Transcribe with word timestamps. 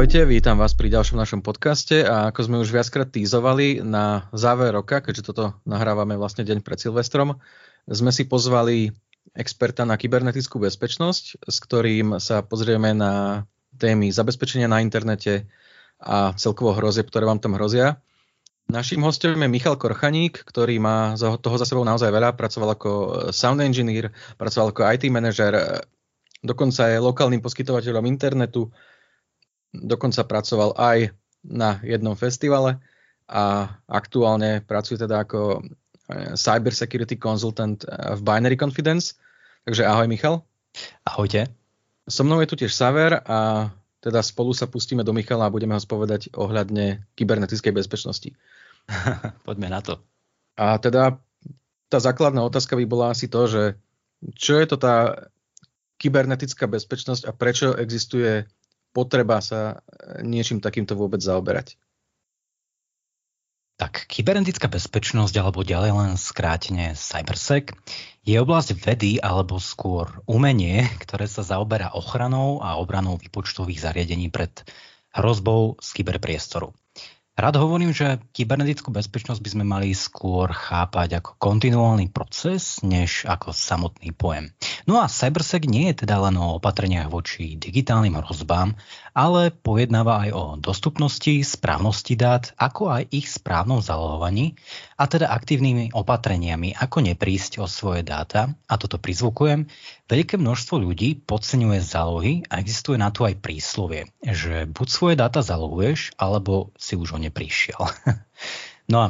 Ahojte, 0.00 0.24
vítam 0.24 0.56
vás 0.56 0.72
pri 0.72 0.88
ďalšom 0.88 1.20
našom 1.20 1.40
podcaste 1.44 2.00
a 2.00 2.32
ako 2.32 2.40
sme 2.48 2.56
už 2.64 2.72
viackrát 2.72 3.12
týzovali 3.12 3.84
na 3.84 4.32
záver 4.32 4.72
roka, 4.72 5.04
keďže 5.04 5.28
toto 5.28 5.60
nahrávame 5.68 6.16
vlastne 6.16 6.40
deň 6.40 6.64
pred 6.64 6.80
Silvestrom, 6.80 7.36
sme 7.84 8.08
si 8.08 8.24
pozvali 8.24 8.96
experta 9.36 9.84
na 9.84 10.00
kybernetickú 10.00 10.56
bezpečnosť, 10.56 11.44
s 11.44 11.56
ktorým 11.60 12.16
sa 12.16 12.40
pozrieme 12.40 12.96
na 12.96 13.44
témy 13.76 14.08
zabezpečenia 14.08 14.72
na 14.72 14.80
internete 14.80 15.44
a 16.00 16.32
celkovo 16.32 16.72
hrozie, 16.72 17.04
ktoré 17.04 17.28
vám 17.28 17.44
tam 17.44 17.60
hrozia. 17.60 18.00
Naším 18.72 19.04
hostom 19.04 19.36
je 19.36 19.52
Michal 19.52 19.76
Korchaník, 19.76 20.48
ktorý 20.48 20.80
má 20.80 21.12
toho 21.20 21.60
za 21.60 21.68
sebou 21.68 21.84
naozaj 21.84 22.08
veľa. 22.08 22.40
Pracoval 22.40 22.72
ako 22.72 22.90
sound 23.36 23.60
engineer, 23.60 24.16
pracoval 24.40 24.72
ako 24.72 24.80
IT 24.96 25.12
manažer, 25.12 25.84
dokonca 26.40 26.88
je 26.88 27.04
lokálnym 27.04 27.44
poskytovateľom 27.44 28.08
internetu, 28.08 28.72
dokonca 29.74 30.26
pracoval 30.26 30.74
aj 30.76 31.14
na 31.46 31.80
jednom 31.86 32.12
festivale 32.18 32.78
a 33.30 33.70
aktuálne 33.86 34.60
pracuje 34.66 34.98
teda 34.98 35.22
ako 35.24 35.62
eh, 35.62 36.34
cyber 36.34 36.74
security 36.74 37.16
consultant 37.16 37.86
eh, 37.86 38.18
v 38.18 38.20
Binary 38.20 38.58
Confidence. 38.58 39.16
Takže 39.64 39.86
ahoj 39.86 40.08
Michal. 40.10 40.42
Ahojte. 41.06 41.46
So 42.10 42.26
mnou 42.26 42.42
je 42.42 42.50
tu 42.50 42.56
tiež 42.58 42.74
Saver 42.74 43.22
a 43.22 43.70
teda 44.00 44.24
spolu 44.24 44.56
sa 44.56 44.64
pustíme 44.64 45.04
do 45.04 45.12
Michala 45.12 45.46
a 45.46 45.54
budeme 45.54 45.76
ho 45.76 45.80
spovedať 45.80 46.32
ohľadne 46.32 47.04
kybernetickej 47.14 47.72
bezpečnosti. 47.76 48.32
Poďme 49.46 49.68
na 49.68 49.84
to. 49.84 50.00
A 50.56 50.80
teda 50.80 51.20
tá 51.92 51.98
základná 52.00 52.40
otázka 52.40 52.80
by 52.80 52.84
bola 52.88 53.12
asi 53.12 53.28
to, 53.28 53.44
že 53.46 53.62
čo 54.36 54.56
je 54.56 54.66
to 54.66 54.76
tá 54.80 55.28
kybernetická 56.00 56.64
bezpečnosť 56.64 57.28
a 57.28 57.36
prečo 57.36 57.76
existuje 57.76 58.48
potreba 58.90 59.38
sa 59.42 59.82
e, 59.86 60.26
niečím 60.26 60.58
takýmto 60.58 60.98
vôbec 60.98 61.22
zaoberať? 61.22 61.78
Tak 63.80 64.12
kybernetická 64.12 64.68
bezpečnosť, 64.68 65.34
alebo 65.40 65.64
ďalej 65.64 65.92
len 65.96 66.12
skrátene 66.20 66.92
cybersec, 66.92 67.72
je 68.20 68.36
oblasť 68.36 68.76
vedy 68.76 69.16
alebo 69.16 69.56
skôr 69.56 70.20
umenie, 70.28 70.84
ktoré 71.00 71.24
sa 71.24 71.40
zaoberá 71.40 71.96
ochranou 71.96 72.60
a 72.60 72.76
obranou 72.76 73.16
výpočtových 73.16 73.80
zariadení 73.80 74.28
pred 74.28 74.52
hrozbou 75.16 75.80
z 75.80 75.88
kyberpriestoru. 75.96 76.76
Rád 77.40 77.56
hovorím, 77.56 77.96
že 77.96 78.20
kybernetickú 78.36 78.92
bezpečnosť 78.92 79.40
by 79.40 79.48
sme 79.48 79.64
mali 79.64 79.96
skôr 79.96 80.52
chápať 80.52 81.24
ako 81.24 81.40
kontinuálny 81.40 82.12
proces, 82.12 82.84
než 82.84 83.24
ako 83.24 83.56
samotný 83.56 84.12
pojem. 84.12 84.52
No 84.84 85.00
a 85.00 85.08
CyberSec 85.08 85.64
nie 85.64 85.88
je 85.88 86.04
teda 86.04 86.20
len 86.20 86.36
o 86.36 86.60
opatreniach 86.60 87.08
voči 87.08 87.56
digitálnym 87.56 88.20
hrozbám, 88.20 88.76
ale 89.14 89.50
pojednáva 89.50 90.26
aj 90.26 90.30
o 90.32 90.44
dostupnosti, 90.58 91.42
správnosti 91.42 92.14
dát, 92.14 92.54
ako 92.56 92.90
aj 92.90 93.02
ich 93.10 93.26
správnom 93.26 93.82
zalohovaní 93.82 94.54
a 94.96 95.08
teda 95.10 95.30
aktívnymi 95.32 95.92
opatreniami, 95.92 96.76
ako 96.76 97.02
neprísť 97.04 97.58
o 97.60 97.66
svoje 97.66 98.06
dáta, 98.06 98.52
a 98.70 98.74
toto 98.78 98.96
prizvukujem, 99.00 99.66
veľké 100.06 100.38
množstvo 100.38 100.78
ľudí 100.78 101.22
podceňuje 101.24 101.78
zálohy 101.82 102.32
a 102.48 102.62
existuje 102.62 102.96
na 102.98 103.10
to 103.10 103.26
aj 103.26 103.38
príslovie, 103.42 104.10
že 104.22 104.70
buď 104.70 104.86
svoje 104.88 105.14
dáta 105.18 105.42
zalohuješ, 105.42 106.14
alebo 106.16 106.70
si 106.78 106.94
už 106.94 107.16
o 107.16 107.18
ne 107.18 107.34
prišiel. 107.34 107.80
no 108.92 108.98
a 109.00 109.08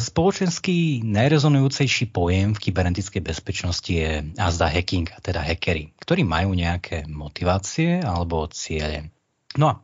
Spoločenský 0.00 1.04
najrezonujúcejší 1.04 2.08
pojem 2.16 2.56
v 2.56 2.62
kybernetickej 2.64 3.20
bezpečnosti 3.20 3.92
je 3.92 4.24
azda 4.40 4.72
hacking, 4.72 5.04
teda 5.20 5.44
hackery, 5.44 5.92
ktorí 6.00 6.24
majú 6.24 6.56
nejaké 6.56 7.04
motivácie 7.04 8.00
alebo 8.00 8.48
ciele. 8.48 9.12
No 9.60 9.66
a 9.68 9.74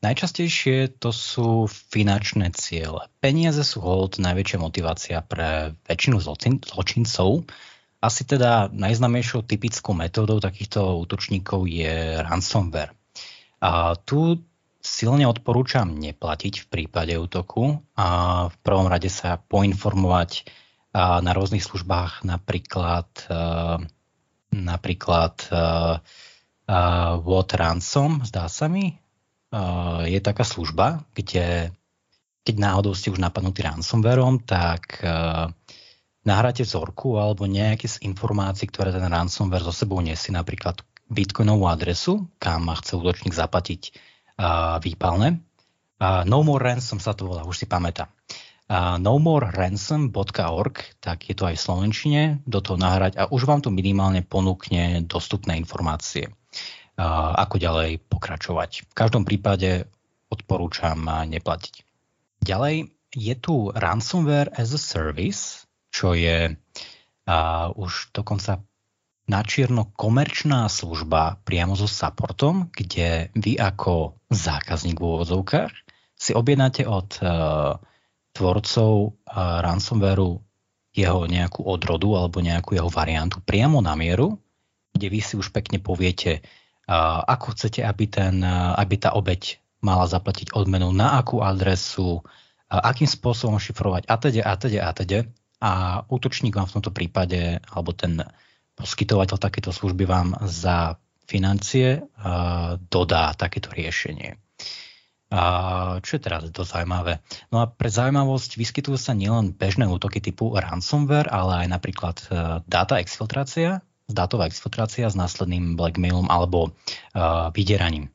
najčastejšie 0.00 0.96
to 0.96 1.12
sú 1.12 1.68
finančné 1.68 2.48
ciele. 2.56 3.12
Peniaze 3.20 3.60
sú 3.60 3.84
hold 3.84 4.16
najväčšia 4.16 4.56
motivácia 4.56 5.20
pre 5.20 5.76
väčšinu 5.84 6.16
zločincov. 6.64 7.44
Asi 8.00 8.24
teda 8.24 8.72
najznamejšou 8.72 9.44
typickou 9.44 9.92
metódou 9.92 10.40
takýchto 10.40 10.96
útočníkov 11.04 11.68
je 11.68 12.24
ransomware. 12.24 12.96
A 13.60 13.92
tu 14.00 14.40
silne 14.80 15.28
odporúčam 15.28 15.92
neplatiť 15.96 16.64
v 16.64 16.66
prípade 16.66 17.14
útoku 17.16 17.84
a 17.94 18.08
v 18.48 18.56
prvom 18.64 18.88
rade 18.88 19.12
sa 19.12 19.36
poinformovať 19.36 20.48
na 20.96 21.30
rôznych 21.30 21.62
službách, 21.62 22.26
napríklad, 22.26 23.06
napríklad 24.50 25.34
What 27.22 27.50
Ransom, 27.54 28.26
zdá 28.26 28.50
sa 28.50 28.66
mi, 28.66 28.98
je 30.06 30.18
taká 30.18 30.42
služba, 30.42 31.06
kde 31.14 31.70
keď 32.40 32.56
náhodou 32.56 32.96
ste 32.96 33.12
už 33.12 33.20
napadnutí 33.20 33.62
ransomwareom, 33.62 34.42
tak 34.42 34.98
nahráte 36.24 36.64
vzorku 36.64 37.20
alebo 37.20 37.44
nejaké 37.46 37.86
z 37.86 38.02
informácií, 38.02 38.66
ktoré 38.66 38.90
ten 38.90 39.06
ransomware 39.06 39.62
so 39.62 39.70
sebou 39.70 40.00
nesie, 40.00 40.32
napríklad 40.32 40.82
bitcoinovú 41.06 41.70
adresu, 41.70 42.26
kam 42.42 42.66
chce 42.66 42.98
útočník 42.98 43.36
zaplatiť 43.36 44.09
výpalné. 44.80 45.44
No 46.00 46.40
More 46.40 46.64
Ransom 46.64 46.96
sa 46.96 47.12
to 47.12 47.28
volá, 47.28 47.44
už 47.44 47.60
si 47.60 47.66
pamätám. 47.68 48.08
nomoreransom.org, 49.02 50.76
tak 51.02 51.28
je 51.28 51.34
to 51.34 51.44
aj 51.50 51.58
v 51.58 51.64
Slovenčine, 51.68 52.22
do 52.46 52.62
toho 52.62 52.78
nahrať 52.78 53.18
a 53.18 53.26
už 53.28 53.44
vám 53.44 53.60
to 53.60 53.74
minimálne 53.74 54.22
ponúkne 54.22 55.02
dostupné 55.04 55.58
informácie, 55.58 56.30
ako 57.36 57.58
ďalej 57.58 57.98
pokračovať. 58.06 58.86
V 58.88 58.94
každom 58.94 59.26
prípade 59.26 59.90
odporúčam 60.30 61.02
neplatiť. 61.04 61.82
Ďalej 62.40 62.94
je 63.10 63.34
tu 63.34 63.74
ransomware 63.74 64.54
as 64.54 64.70
a 64.70 64.78
service, 64.80 65.66
čo 65.90 66.14
je 66.14 66.54
už 67.74 67.92
dokonca 68.14 68.62
načierno 69.30 69.94
komerčná 69.94 70.66
služba 70.66 71.38
priamo 71.46 71.78
so 71.78 71.86
supportom, 71.86 72.66
kde 72.74 73.30
vy 73.38 73.54
ako 73.54 74.18
zákazník 74.34 74.98
v 74.98 75.06
úvodzovkách 75.06 75.70
si 76.18 76.34
objednáte 76.34 76.82
od 76.84 77.08
uh, 77.22 77.78
tvorcov 78.34 78.92
uh, 78.92 79.62
ransomwareu 79.62 80.42
jeho 80.90 81.20
nejakú 81.30 81.62
odrodu 81.62 82.18
alebo 82.18 82.42
nejakú 82.42 82.74
jeho 82.74 82.90
variantu 82.90 83.38
priamo 83.38 83.78
na 83.78 83.94
mieru, 83.94 84.34
kde 84.90 85.06
vy 85.06 85.22
si 85.22 85.38
už 85.38 85.54
pekne 85.54 85.78
poviete, 85.78 86.42
uh, 86.42 87.22
ako 87.22 87.54
chcete, 87.54 87.86
aby, 87.86 88.04
ten, 88.10 88.42
uh, 88.42 88.74
aby 88.74 88.98
tá 88.98 89.14
obeď 89.14 89.62
mala 89.80 90.10
zaplatiť 90.10 90.52
odmenu, 90.52 90.90
na 90.90 91.22
akú 91.22 91.40
adresu, 91.40 92.20
uh, 92.20 92.82
akým 92.82 93.06
spôsobom 93.06 93.62
šifrovať 93.62 94.10
a 94.10 94.14
teda 94.18 94.42
a 94.42 94.54
teda 94.58 94.80
a 94.82 94.90
teda. 94.90 95.20
A 95.60 95.70
útočník 96.08 96.56
vám 96.56 96.72
v 96.72 96.74
tomto 96.80 96.88
prípade, 96.88 97.60
alebo 97.68 97.92
ten 97.92 98.24
poskytovateľ 98.80 99.36
takéto 99.36 99.70
služby 99.70 100.08
vám 100.08 100.32
za 100.48 100.96
financie 101.28 102.00
uh, 102.00 102.80
dodá 102.88 103.36
takéto 103.36 103.70
riešenie. 103.70 104.40
A 105.30 105.42
čo 106.02 106.18
je 106.18 106.24
teraz 106.26 106.42
to 106.50 106.66
zaujímavé? 106.66 107.22
No 107.54 107.62
a 107.62 107.70
pre 107.70 107.86
zaujímavosť 107.86 108.58
vyskytujú 108.58 108.98
sa 108.98 109.14
nielen 109.14 109.54
bežné 109.54 109.86
útoky 109.86 110.18
typu 110.18 110.50
ransomware, 110.58 111.30
ale 111.30 111.62
aj 111.62 111.66
napríklad 111.70 112.16
uh, 112.26 112.58
data 112.66 112.98
exfiltrácia, 112.98 113.84
dátová 114.10 114.50
exfiltrácia 114.50 115.06
s 115.06 115.14
následným 115.14 115.78
blackmailom 115.78 116.26
alebo 116.26 116.74
vydieraním, 117.54 118.10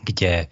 kde 0.00 0.48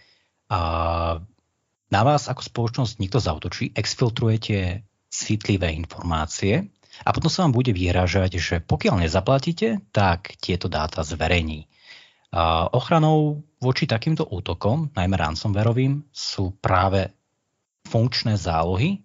na 1.89 2.01
vás 2.05 2.29
ako 2.29 2.45
spoločnosť 2.45 3.01
nikto 3.01 3.17
zautočí, 3.17 3.73
exfiltrujete 3.73 4.85
citlivé 5.09 5.73
informácie 5.73 6.69
a 7.03 7.11
potom 7.11 7.27
sa 7.27 7.43
vám 7.43 7.57
bude 7.57 7.75
vyhrážať, 7.75 8.39
že 8.39 8.57
pokiaľ 8.63 9.03
nezaplatíte, 9.09 9.83
tak 9.91 10.39
tieto 10.39 10.71
dáta 10.71 11.03
zverejní. 11.03 11.67
A 12.35 12.71
ochranou 12.71 13.43
voči 13.59 13.87
takýmto 13.87 14.27
útokom, 14.27 14.91
najmä 14.95 15.15
ransomwareovým, 15.19 16.07
sú 16.15 16.55
práve 16.59 17.11
funkčné 17.87 18.39
zálohy 18.39 19.03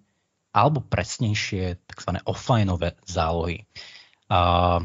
alebo 0.50 0.82
presnejšie 0.82 1.78
tzv. 1.86 2.12
offlineové 2.26 2.98
zálohy. 3.06 3.70
A 4.30 4.82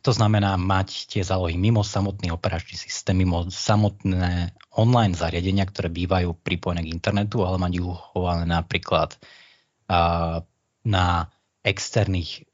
to 0.00 0.10
znamená 0.14 0.56
mať 0.56 1.10
tie 1.10 1.22
zálohy 1.26 1.60
mimo 1.60 1.84
samotný 1.84 2.32
operačný 2.32 2.78
systém, 2.80 3.12
mimo 3.18 3.50
samotné 3.50 4.56
online 4.78 5.12
zariadenia, 5.12 5.68
ktoré 5.68 5.92
bývajú 5.92 6.40
pripojené 6.40 6.86
k 6.86 6.92
internetu, 6.94 7.44
ale 7.44 7.60
mať 7.60 7.72
ich 7.76 7.84
uchované 7.84 8.48
napríklad 8.48 9.18
na 10.86 11.06
externých 11.62 12.46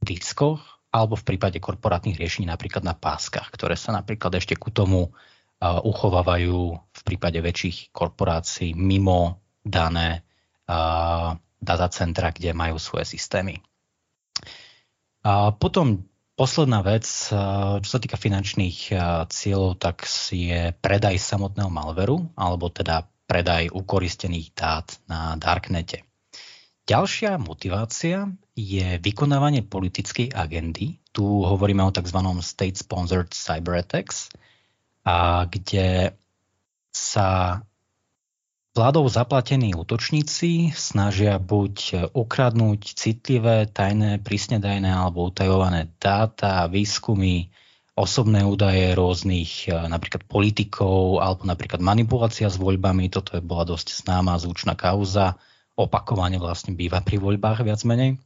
diskoch 0.00 0.60
alebo 0.90 1.14
v 1.14 1.26
prípade 1.34 1.62
korporátnych 1.62 2.18
riešení 2.18 2.50
napríklad 2.50 2.82
na 2.82 2.98
páskach, 2.98 3.52
ktoré 3.54 3.78
sa 3.78 3.94
napríklad 3.94 4.34
ešte 4.40 4.58
ku 4.58 4.74
tomu 4.74 5.06
uh, 5.06 5.78
uchovávajú 5.84 6.58
v 6.74 7.02
prípade 7.06 7.38
väčších 7.38 7.94
korporácií 7.94 8.74
mimo 8.74 9.38
dané 9.62 10.26
uh, 10.66 11.36
datacentra, 11.60 12.32
kde 12.32 12.56
majú 12.56 12.80
svoje 12.80 13.04
systémy. 13.04 13.60
A 15.20 15.52
potom 15.52 16.08
posledná 16.32 16.80
vec, 16.80 17.04
čo 17.04 17.84
sa 17.84 18.00
týka 18.00 18.16
finančných 18.16 18.96
cieľov, 19.28 19.76
tak 19.76 20.08
je 20.32 20.72
predaj 20.80 21.20
samotného 21.20 21.68
malveru, 21.68 22.32
alebo 22.32 22.72
teda 22.72 23.04
predaj 23.28 23.68
ukoristených 23.68 24.56
dát 24.56 24.88
na 25.04 25.36
Darknete. 25.36 26.09
Ďalšia 26.90 27.38
motivácia 27.38 28.26
je 28.58 28.98
vykonávanie 28.98 29.62
politickej 29.62 30.34
agendy. 30.34 30.98
Tu 31.14 31.22
hovoríme 31.22 31.86
o 31.86 31.94
tzv. 31.94 32.18
state-sponsored 32.42 33.30
cyber 33.30 33.78
attacks, 33.78 34.26
a 35.06 35.46
kde 35.46 36.18
sa 36.90 37.62
vládou 38.74 39.06
zaplatení 39.06 39.70
útočníci 39.78 40.74
snažia 40.74 41.38
buď 41.38 42.10
ukradnúť 42.10 42.98
citlivé, 42.98 43.70
tajné, 43.70 44.18
prísne 44.18 44.58
tajné 44.58 44.90
alebo 44.90 45.30
utajované 45.30 45.94
dáta, 46.02 46.66
výskumy, 46.66 47.54
osobné 47.94 48.42
údaje 48.42 48.98
rôznych 48.98 49.70
napríklad 49.70 50.26
politikov 50.26 51.22
alebo 51.22 51.46
napríklad 51.46 51.78
manipulácia 51.78 52.50
s 52.50 52.58
voľbami. 52.58 53.14
Toto 53.14 53.38
je 53.38 53.42
bola 53.46 53.62
dosť 53.62 54.02
známa 54.02 54.42
zvučná 54.42 54.74
kauza 54.74 55.38
opakovane 55.80 56.36
vlastne 56.36 56.76
býva 56.76 57.00
pri 57.00 57.16
voľbách 57.16 57.64
viac 57.64 57.80
menej. 57.88 58.20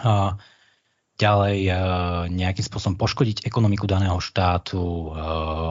A 0.00 0.40
ďalej 1.18 1.58
e, 1.66 1.72
nejakým 2.30 2.64
spôsobom 2.64 2.96
poškodiť 2.96 3.42
ekonomiku 3.44 3.90
daného 3.90 4.22
štátu 4.22 4.78
e, 4.78 5.06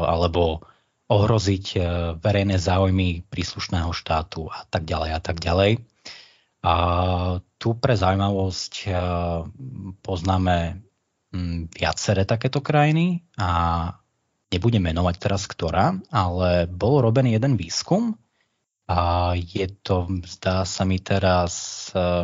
alebo 0.06 0.68
ohroziť 1.08 1.66
e, 1.74 1.80
verejné 2.20 2.60
záujmy 2.60 3.24
príslušného 3.32 3.96
štátu 3.96 4.52
a 4.52 4.68
tak 4.68 4.84
ďalej 4.84 5.12
a 5.16 5.20
tak 5.24 5.40
ďalej. 5.40 5.80
A 6.68 6.74
tu 7.56 7.80
pre 7.80 7.96
zaujímavosť 7.96 8.92
poznáme 10.04 10.84
viaceré 11.72 12.28
takéto 12.28 12.60
krajiny 12.60 13.24
a 13.40 13.94
nebudem 14.52 14.84
menovať 14.84 15.16
teraz 15.16 15.48
ktorá, 15.48 15.96
ale 16.12 16.68
bol 16.68 17.00
robený 17.00 17.40
jeden 17.40 17.56
výskum, 17.56 18.20
a 18.88 19.36
je 19.36 19.68
to, 19.84 20.08
zdá 20.24 20.64
sa 20.64 20.88
mi 20.88 21.04
teraz, 21.04 21.88
e, 21.92 22.24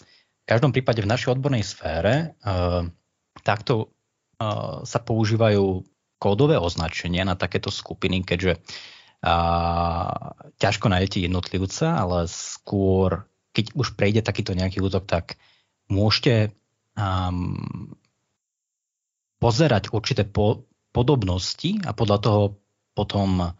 v 0.00 0.44
každom 0.48 0.72
prípade 0.72 1.04
v 1.04 1.10
našej 1.12 1.36
odbornej 1.36 1.60
sfére 1.60 2.12
e, 2.16 2.26
takto 3.44 3.74
e, 3.76 3.86
sa 4.88 4.98
používajú 5.04 5.84
kódové 6.16 6.56
označenia 6.56 7.28
na 7.28 7.36
takéto 7.36 7.68
skupiny, 7.68 8.24
keďže 8.24 8.56
ťažko 10.60 10.86
nájdete 10.86 11.24
jednotlivca, 11.24 11.98
ale 11.98 12.30
skôr, 12.30 13.26
keď 13.50 13.74
už 13.74 13.98
prejde 13.98 14.22
takýto 14.22 14.54
nejaký 14.54 14.78
útok, 14.78 15.08
tak 15.08 15.40
môžete 15.90 16.54
pozerať 19.40 19.90
určité 19.90 20.22
po, 20.24 20.68
podobnosti 20.94 21.80
a 21.84 21.90
podľa 21.92 22.18
toho 22.22 22.42
potom 22.96 23.52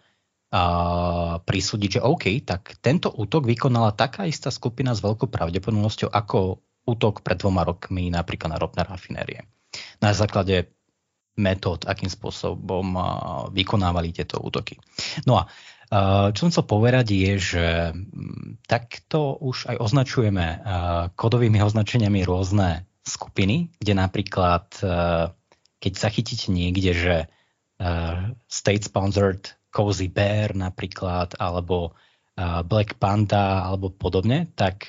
prisúdiť, 1.42 1.98
že 1.98 2.04
OK, 2.06 2.24
tak 2.46 2.78
tento 2.78 3.10
útok 3.10 3.50
vykonala 3.50 3.92
taká 3.92 4.30
istá 4.30 4.54
skupina 4.54 4.94
s 4.94 5.02
veľkou 5.02 5.26
pravdepodobnosťou 5.26 6.08
ako 6.10 6.62
útok 6.86 7.26
pred 7.26 7.34
dvoma 7.34 7.66
rokmi 7.66 8.14
napríklad 8.14 8.54
na 8.54 8.60
ropné 8.62 8.86
rafinérie. 8.86 9.40
Na 9.98 10.14
základe 10.14 10.70
metód, 11.36 11.84
akým 11.84 12.08
spôsobom 12.08 12.96
vykonávali 13.52 14.14
tieto 14.14 14.40
útoky. 14.40 14.78
No 15.26 15.36
a 15.42 15.50
čo 16.32 16.46
som 16.46 16.50
chcel 16.54 16.66
povedať 16.66 17.06
je, 17.12 17.32
že 17.36 17.66
takto 18.66 19.38
už 19.38 19.70
aj 19.70 19.76
označujeme 19.82 20.46
kodovými 21.14 21.58
označeniami 21.62 22.22
rôzne 22.26 22.86
skupiny, 23.06 23.70
kde 23.78 23.92
napríklad, 23.94 24.66
keď 25.78 25.92
zachytíte 25.92 26.50
niekde, 26.50 26.90
že 26.90 27.16
state-sponsored 28.48 29.52
Cozy 29.76 30.08
Bear 30.08 30.56
napríklad, 30.56 31.36
alebo 31.36 31.92
Black 32.64 32.96
Panda, 32.96 33.68
alebo 33.68 33.92
podobne, 33.92 34.48
tak, 34.56 34.88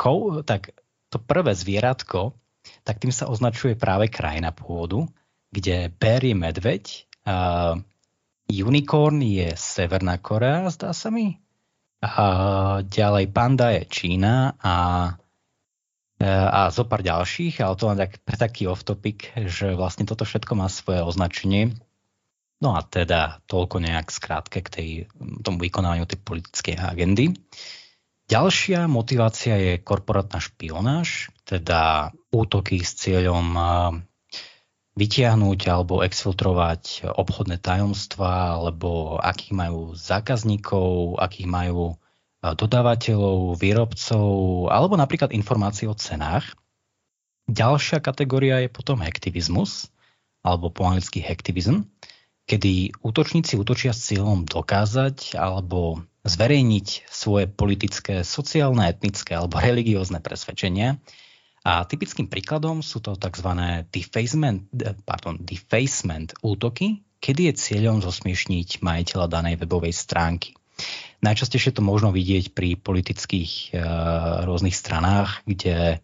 kou, 0.00 0.40
tak 0.40 0.72
to 1.12 1.16
prvé 1.20 1.52
zvieratko, 1.52 2.32
tak 2.84 3.00
tým 3.00 3.12
sa 3.12 3.28
označuje 3.28 3.76
práve 3.76 4.08
krajina 4.08 4.52
pôvodu, 4.52 5.04
kde 5.52 5.88
bear 5.96 6.20
je 6.24 6.36
medveď, 6.36 6.84
unicorn 8.48 9.20
je 9.24 9.48
Severná 9.56 10.20
Korea, 10.20 10.68
zdá 10.68 10.92
sa 10.92 11.08
mi, 11.08 11.40
a 12.04 12.24
ďalej 12.84 13.26
panda 13.32 13.72
je 13.76 13.82
Čína 13.88 14.56
a 14.60 14.74
a 16.18 16.66
zo 16.74 16.82
pár 16.82 17.06
ďalších, 17.06 17.62
ale 17.62 17.78
to 17.78 17.86
len 17.86 17.98
tak, 18.02 18.18
pre 18.26 18.34
taký 18.34 18.66
off-topic, 18.66 19.30
že 19.38 19.78
vlastne 19.78 20.02
toto 20.02 20.26
všetko 20.26 20.58
má 20.58 20.66
svoje 20.66 20.98
označenie 21.06 21.78
No 22.58 22.74
a 22.74 22.82
teda 22.82 23.38
toľko 23.46 23.78
nejak 23.78 24.10
skrátke 24.10 24.58
k 24.66 24.68
tej, 24.68 24.88
tomu 25.46 25.62
vykonávaniu 25.62 26.10
tej 26.10 26.18
politickej 26.18 26.74
agendy. 26.74 27.38
Ďalšia 28.28 28.90
motivácia 28.90 29.54
je 29.56 29.72
korporátna 29.80 30.42
špionáž, 30.42 31.30
teda 31.46 32.12
útoky 32.28 32.82
s 32.82 32.98
cieľom 32.98 33.56
vytiahnuť 34.98 35.60
alebo 35.70 36.02
exfiltrovať 36.02 37.06
obchodné 37.08 37.62
tajomstvá, 37.62 38.58
alebo 38.58 39.22
akých 39.22 39.54
majú 39.54 39.94
zákazníkov, 39.94 41.22
akých 41.22 41.46
majú 41.48 41.94
dodávateľov, 42.42 43.54
výrobcov, 43.56 44.28
alebo 44.68 44.98
napríklad 44.98 45.30
informácie 45.30 45.86
o 45.86 45.94
cenách. 45.94 46.58
Ďalšia 47.46 48.02
kategória 48.02 48.60
je 48.66 48.68
potom 48.68 49.00
hektivizmus, 49.00 49.88
alebo 50.42 50.68
po 50.68 50.84
anglicky 50.84 51.22
hektivizm, 51.22 51.86
kedy 52.48 52.96
útočníci 53.04 53.60
útočia 53.60 53.92
s 53.92 54.08
cieľom 54.08 54.48
dokázať 54.48 55.36
alebo 55.36 56.00
zverejniť 56.24 57.06
svoje 57.06 57.44
politické, 57.46 58.24
sociálne, 58.24 58.88
etnické 58.88 59.36
alebo 59.36 59.60
religiózne 59.68 60.24
presvedčenia. 60.24 60.96
A 61.68 61.84
typickým 61.84 62.32
príkladom 62.32 62.80
sú 62.80 63.04
to 63.04 63.12
tzv. 63.20 63.50
defacement, 63.92 64.64
pardon, 65.04 65.36
defacement 65.36 66.32
útoky, 66.40 67.04
kedy 67.20 67.52
je 67.52 67.60
cieľom 67.60 68.00
zosmiešniť 68.00 68.80
majiteľa 68.80 69.26
danej 69.28 69.60
webovej 69.60 69.92
stránky. 69.92 70.56
Najčastejšie 71.20 71.74
to 71.74 71.82
možno 71.82 72.14
vidieť 72.14 72.54
pri 72.54 72.78
politických 72.78 73.74
uh, 73.74 74.46
rôznych 74.46 74.72
stranách, 74.72 75.42
kde 75.44 75.98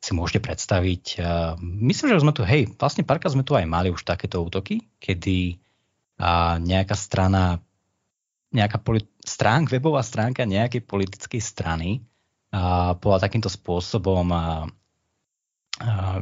si 0.00 0.10
môžete 0.16 0.40
predstaviť. 0.40 1.04
Uh, 1.20 1.60
myslím, 1.60 2.16
že 2.16 2.24
sme 2.24 2.32
tu, 2.32 2.42
hej, 2.48 2.72
vlastne 2.80 3.04
párkrát 3.04 3.30
sme 3.30 3.44
tu 3.44 3.52
aj 3.52 3.68
mali 3.68 3.92
už 3.92 4.02
takéto 4.08 4.40
útoky, 4.40 4.88
kedy 5.04 5.60
a 6.18 6.56
nejaká 6.62 6.94
strana, 6.94 7.58
nejaká 8.54 8.78
polit- 8.78 9.10
stránk, 9.24 9.72
webová 9.72 10.04
stránka 10.04 10.46
nejakej 10.46 10.84
politickej 10.84 11.42
strany 11.42 12.04
a 12.54 12.94
bola 12.94 13.18
takýmto 13.18 13.50
spôsobom 13.50 14.30
a, 14.30 14.38
a, 14.38 14.46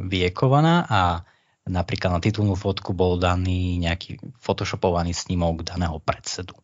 vyjekovaná 0.01 0.87
a 0.89 1.01
napríklad 1.69 2.17
na 2.17 2.21
titulnú 2.25 2.57
fotku 2.57 2.97
bol 2.97 3.21
daný 3.21 3.77
nejaký 3.83 4.19
photoshopovaný 4.41 5.13
snímok 5.13 5.67
daného 5.67 6.01
predsedu. 6.01 6.57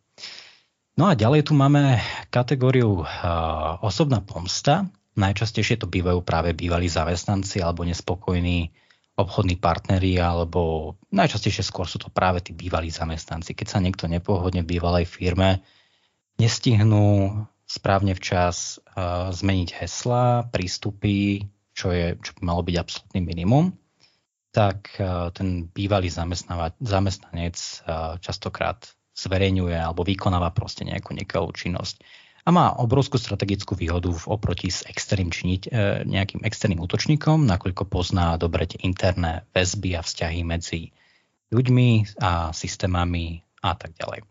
No 0.97 1.07
a 1.07 1.15
ďalej 1.15 1.47
tu 1.47 1.53
máme 1.53 2.01
kategóriu 2.33 3.05
a, 3.05 3.77
osobná 3.85 4.25
pomsta. 4.25 4.89
Najčastejšie 5.19 5.83
to 5.83 5.87
bývajú 5.87 6.23
práve 6.25 6.55
bývalí 6.55 6.89
zamestnanci 6.89 7.61
alebo 7.61 7.85
nespokojní 7.85 8.73
obchodní 9.19 9.59
partneri 9.59 10.15
alebo 10.15 10.95
najčastejšie 11.11 11.67
skôr 11.67 11.83
sú 11.83 11.99
to 11.99 12.07
práve 12.07 12.39
tí 12.39 12.55
bývalí 12.55 12.87
zamestnanci. 12.87 13.51
Keď 13.51 13.67
sa 13.67 13.83
niekto 13.83 14.07
nepohodne 14.07 14.63
v 14.63 14.79
bývalej 14.79 15.05
firme, 15.11 15.59
nestihnú 16.39 17.35
správne 17.67 18.15
včas 18.15 18.79
uh, 18.79 19.29
zmeniť 19.35 19.83
hesla, 19.83 20.47
prístupy, 20.47 21.43
čo, 21.75 21.91
je, 21.91 22.15
čo 22.23 22.31
by 22.39 22.41
malo 22.47 22.63
byť 22.63 22.75
absolútny 22.79 23.19
minimum, 23.19 23.75
tak 24.49 24.95
uh, 24.97 25.29
ten 25.35 25.67
bývalý 25.69 26.07
zamestnanec 26.79 27.55
uh, 27.59 28.17
častokrát 28.23 28.87
zverejňuje 29.13 29.75
alebo 29.75 30.07
vykonáva 30.07 30.55
proste 30.55 30.87
nejakú 30.87 31.11
nekalú 31.11 31.51
činnosť 31.51 32.01
a 32.49 32.55
má 32.55 32.73
obrovskú 32.73 33.21
strategickú 33.21 33.77
výhodu 33.77 34.09
v 34.09 34.25
oproti 34.25 34.73
s 34.73 34.81
externým 34.89 35.29
činiť, 35.29 35.61
e, 35.69 36.01
nejakým 36.09 36.41
externým 36.41 36.81
útočníkom, 36.81 37.45
nakoľko 37.45 37.85
pozná 37.85 38.41
dobre 38.41 38.65
tie 38.65 38.81
interné 38.81 39.45
väzby 39.53 39.93
a 39.93 40.01
vzťahy 40.01 40.41
medzi 40.41 40.89
ľuďmi 41.53 42.17
a 42.17 42.49
systémami 42.49 43.45
a 43.61 43.77
tak 43.77 43.93
ďalej. 44.01 44.25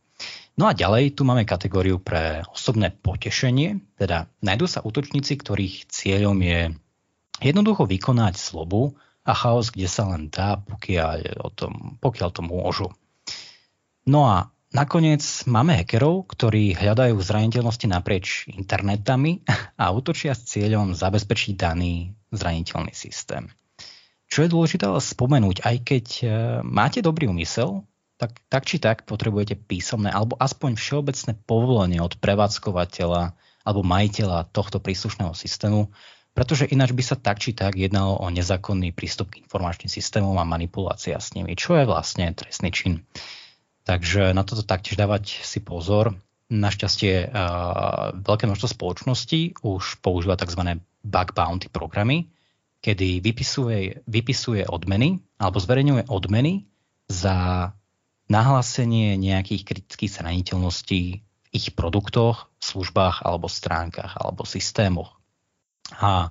No 0.58 0.66
a 0.66 0.75
ďalej 0.75 1.14
tu 1.14 1.22
máme 1.22 1.46
kategóriu 1.46 2.02
pre 2.02 2.42
osobné 2.50 2.90
potešenie, 2.90 3.78
teda 3.94 4.26
nájdú 4.42 4.66
sa 4.66 4.82
útočníci, 4.82 5.38
ktorých 5.38 5.87
cieľom 5.87 6.42
je 6.42 6.75
jednoducho 7.38 7.87
vykonať 7.87 8.34
slobu 8.34 8.98
a 9.22 9.30
chaos, 9.30 9.70
kde 9.70 9.87
sa 9.87 10.10
len 10.10 10.26
dá, 10.26 10.58
pokiaľ, 10.58 11.38
o 11.38 11.50
tom, 11.54 12.02
pokiaľ 12.02 12.28
to 12.34 12.42
môžu. 12.42 12.90
No 14.10 14.26
a 14.26 14.50
Nakoniec 14.68 15.25
máme 15.48 15.72
hackerov, 15.80 16.28
ktorí 16.28 16.76
hľadajú 16.76 17.16
zraniteľnosti 17.16 17.87
naprieč 17.88 18.44
internetami 18.52 19.40
a 19.80 19.88
útočia 19.96 20.37
s 20.37 20.44
cieľom 20.44 20.92
zabezpečiť 20.92 21.56
daný 21.56 22.12
zraniteľný 22.37 22.92
systém. 22.92 23.48
čo 24.28 24.44
je 24.44 24.52
dôležité 24.52 24.84
spomenúť, 24.84 25.64
aj 25.64 25.76
keď 25.88 26.06
máte 26.68 27.00
dobrý 27.00 27.32
úmysel, 27.32 27.88
tak, 28.20 28.37
tak 28.52 28.68
či 28.68 28.76
tak 28.76 29.08
potrebujete 29.08 29.56
písomné 29.56 30.12
alebo 30.12 30.37
aspoň 30.37 30.76
všeobecné 30.76 31.32
povolenie 31.48 32.04
od 32.04 32.20
prevádzkovateľa 32.20 33.32
alebo 33.64 33.80
majiteľa 33.87 34.52
tohto 34.52 34.84
príslušného 34.84 35.32
systému, 35.32 35.88
pretože 36.37 36.68
ináč 36.68 36.92
by 36.92 37.02
sa 37.08 37.16
tak 37.16 37.40
či 37.40 37.56
tak 37.56 37.72
jednalo 37.78 38.20
o 38.20 38.26
nezákonný 38.28 38.92
prístup 38.92 39.32
k 39.32 39.40
informačným 39.48 39.88
systémom 39.88 40.37
a 40.37 40.44
manipulácia 40.44 41.16
s 41.16 41.32
nimi, 41.32 41.56
čo 41.56 41.78
je 41.78 41.88
vlastne 41.88 42.28
trestný 42.37 42.68
čin. 42.68 43.00
Takže 43.88 44.37
na 44.37 44.45
toto 44.45 44.61
taktiež 44.61 45.00
dávať 45.00 45.40
si 45.49 45.64
pozor. 45.64 46.12
Našťastie 46.52 47.33
veľké 48.21 48.45
množstvo 48.45 48.68
spoločností 48.76 49.64
už 49.64 50.04
používa 50.04 50.37
tzv. 50.37 50.85
bug 51.00 51.28
bounty 51.33 51.73
programy, 51.73 52.28
kedy 52.85 53.25
vypisuje, 53.25 54.04
vypisuje 54.04 54.68
odmeny 54.68 55.25
alebo 55.40 55.57
zverejňuje 55.57 56.04
odmeny 56.12 56.68
za 57.09 57.73
nahlásenie 58.28 59.16
nejakých 59.16 59.64
kritických 59.64 60.21
zraniteľností 60.21 61.02
v 61.25 61.49
ich 61.57 61.73
produktoch, 61.73 62.52
službách 62.61 63.25
alebo 63.25 63.49
stránkach 63.49 64.21
alebo 64.21 64.45
systémoch. 64.45 65.16
A 65.97 66.28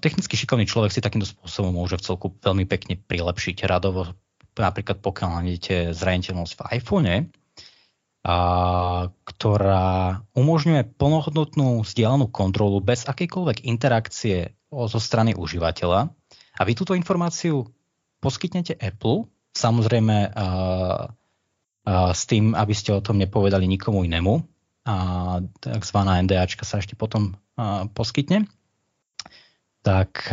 technicky 0.00 0.40
šikovný 0.40 0.64
človek 0.64 0.96
si 0.96 1.04
takýmto 1.04 1.28
spôsobom 1.28 1.76
môže 1.76 2.00
v 2.00 2.08
celku 2.08 2.32
veľmi 2.40 2.64
pekne 2.64 2.96
prilepšiť 2.96 3.68
radovo, 3.68 4.16
napríklad 4.56 4.98
pokiaľ 5.00 5.28
nájdete 5.40 5.96
zraniteľnosť 5.96 6.52
v 6.56 6.62
iPhone, 6.76 7.12
uh, 7.12 9.08
ktorá 9.24 10.22
umožňuje 10.36 10.96
plnohodnotnú 10.96 11.82
vzdialenú 11.84 12.28
kontrolu 12.28 12.80
bez 12.80 13.04
akejkoľvek 13.08 13.64
interakcie 13.66 14.56
zo 14.72 15.00
strany 15.00 15.36
užívateľa. 15.36 16.08
A 16.56 16.62
vy 16.64 16.72
túto 16.76 16.96
informáciu 16.96 17.68
poskytnete 18.20 18.76
Apple 18.78 19.32
Samozrejme 19.52 20.32
s 21.86 22.22
tým, 22.24 22.56
aby 22.56 22.74
ste 22.74 22.96
o 22.96 23.04
tom 23.04 23.20
nepovedali 23.20 23.68
nikomu 23.68 24.08
inému. 24.08 24.40
A 24.88 24.96
takzvaná 25.60 26.18
NDAčka 26.24 26.64
sa 26.64 26.80
ešte 26.80 26.96
potom 26.96 27.36
poskytne. 27.92 28.48
Tak 29.84 30.32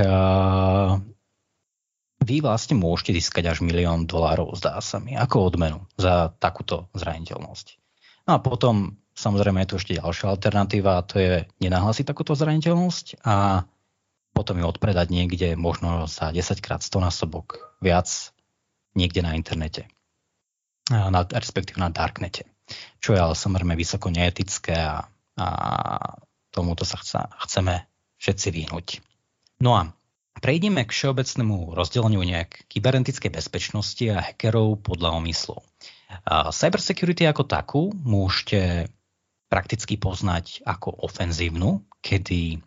vy 2.30 2.46
vlastne 2.46 2.78
môžete 2.78 3.18
získať 3.18 3.50
až 3.50 3.66
milión 3.66 4.06
dolárov, 4.06 4.54
zdá 4.54 4.78
sa 4.86 5.02
mi, 5.02 5.18
ako 5.18 5.50
odmenu 5.50 5.82
za 5.98 6.30
takúto 6.38 6.86
zraniteľnosť. 6.94 7.68
No 8.30 8.38
a 8.38 8.40
potom 8.40 9.02
samozrejme 9.18 9.66
je 9.66 9.70
tu 9.74 9.76
ešte 9.82 9.98
ďalšia 9.98 10.30
alternatíva 10.30 11.02
a 11.02 11.06
to 11.10 11.18
je 11.18 11.50
nenahlásiť 11.58 12.06
takúto 12.06 12.38
zraniteľnosť 12.38 13.26
a 13.26 13.66
potom 14.38 14.62
ju 14.62 14.66
odpredať 14.70 15.10
niekde 15.10 15.58
možno 15.58 16.06
za 16.06 16.30
10 16.30 16.62
krát 16.62 16.86
100 16.86 17.02
násobok 17.02 17.76
viac 17.82 18.08
niekde 18.94 19.26
na 19.26 19.34
internete, 19.34 19.90
na, 20.94 21.26
respektíve 21.26 21.82
na 21.82 21.90
darknete, 21.90 22.46
čo 23.02 23.18
je 23.18 23.20
ale 23.20 23.34
samozrejme 23.34 23.74
vysoko 23.74 24.14
neetické 24.14 24.78
a, 24.78 25.10
a 25.36 25.48
tomuto 26.54 26.86
sa 26.86 27.02
chca, 27.02 27.34
chceme 27.50 27.90
všetci 28.22 28.48
vyhnúť. 28.54 28.88
No 29.60 29.76
a 29.76 29.92
prejdeme 30.40 30.88
k 30.88 30.92
všeobecnému 30.92 31.76
rozdeleniu 31.76 32.24
nejak 32.24 32.66
kybernetickej 32.72 33.32
bezpečnosti 33.32 34.04
a 34.10 34.24
hackerov 34.24 34.82
podľa 34.82 35.20
omyslov. 35.20 35.62
Cybersecurity 36.50 37.30
ako 37.30 37.44
takú 37.46 37.82
môžete 37.94 38.90
prakticky 39.52 40.00
poznať 40.00 40.66
ako 40.66 41.06
ofenzívnu, 41.06 41.86
kedy 42.02 42.64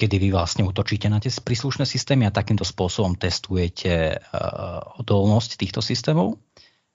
kedy 0.00 0.16
vy 0.16 0.28
vlastne 0.32 0.64
útočíte 0.64 1.12
na 1.12 1.20
tie 1.20 1.28
príslušné 1.28 1.84
systémy 1.84 2.24
a 2.24 2.32
takýmto 2.32 2.64
spôsobom 2.64 3.20
testujete 3.20 4.16
uh, 4.16 4.80
odolnosť 4.96 5.60
týchto 5.60 5.84
systémov. 5.84 6.40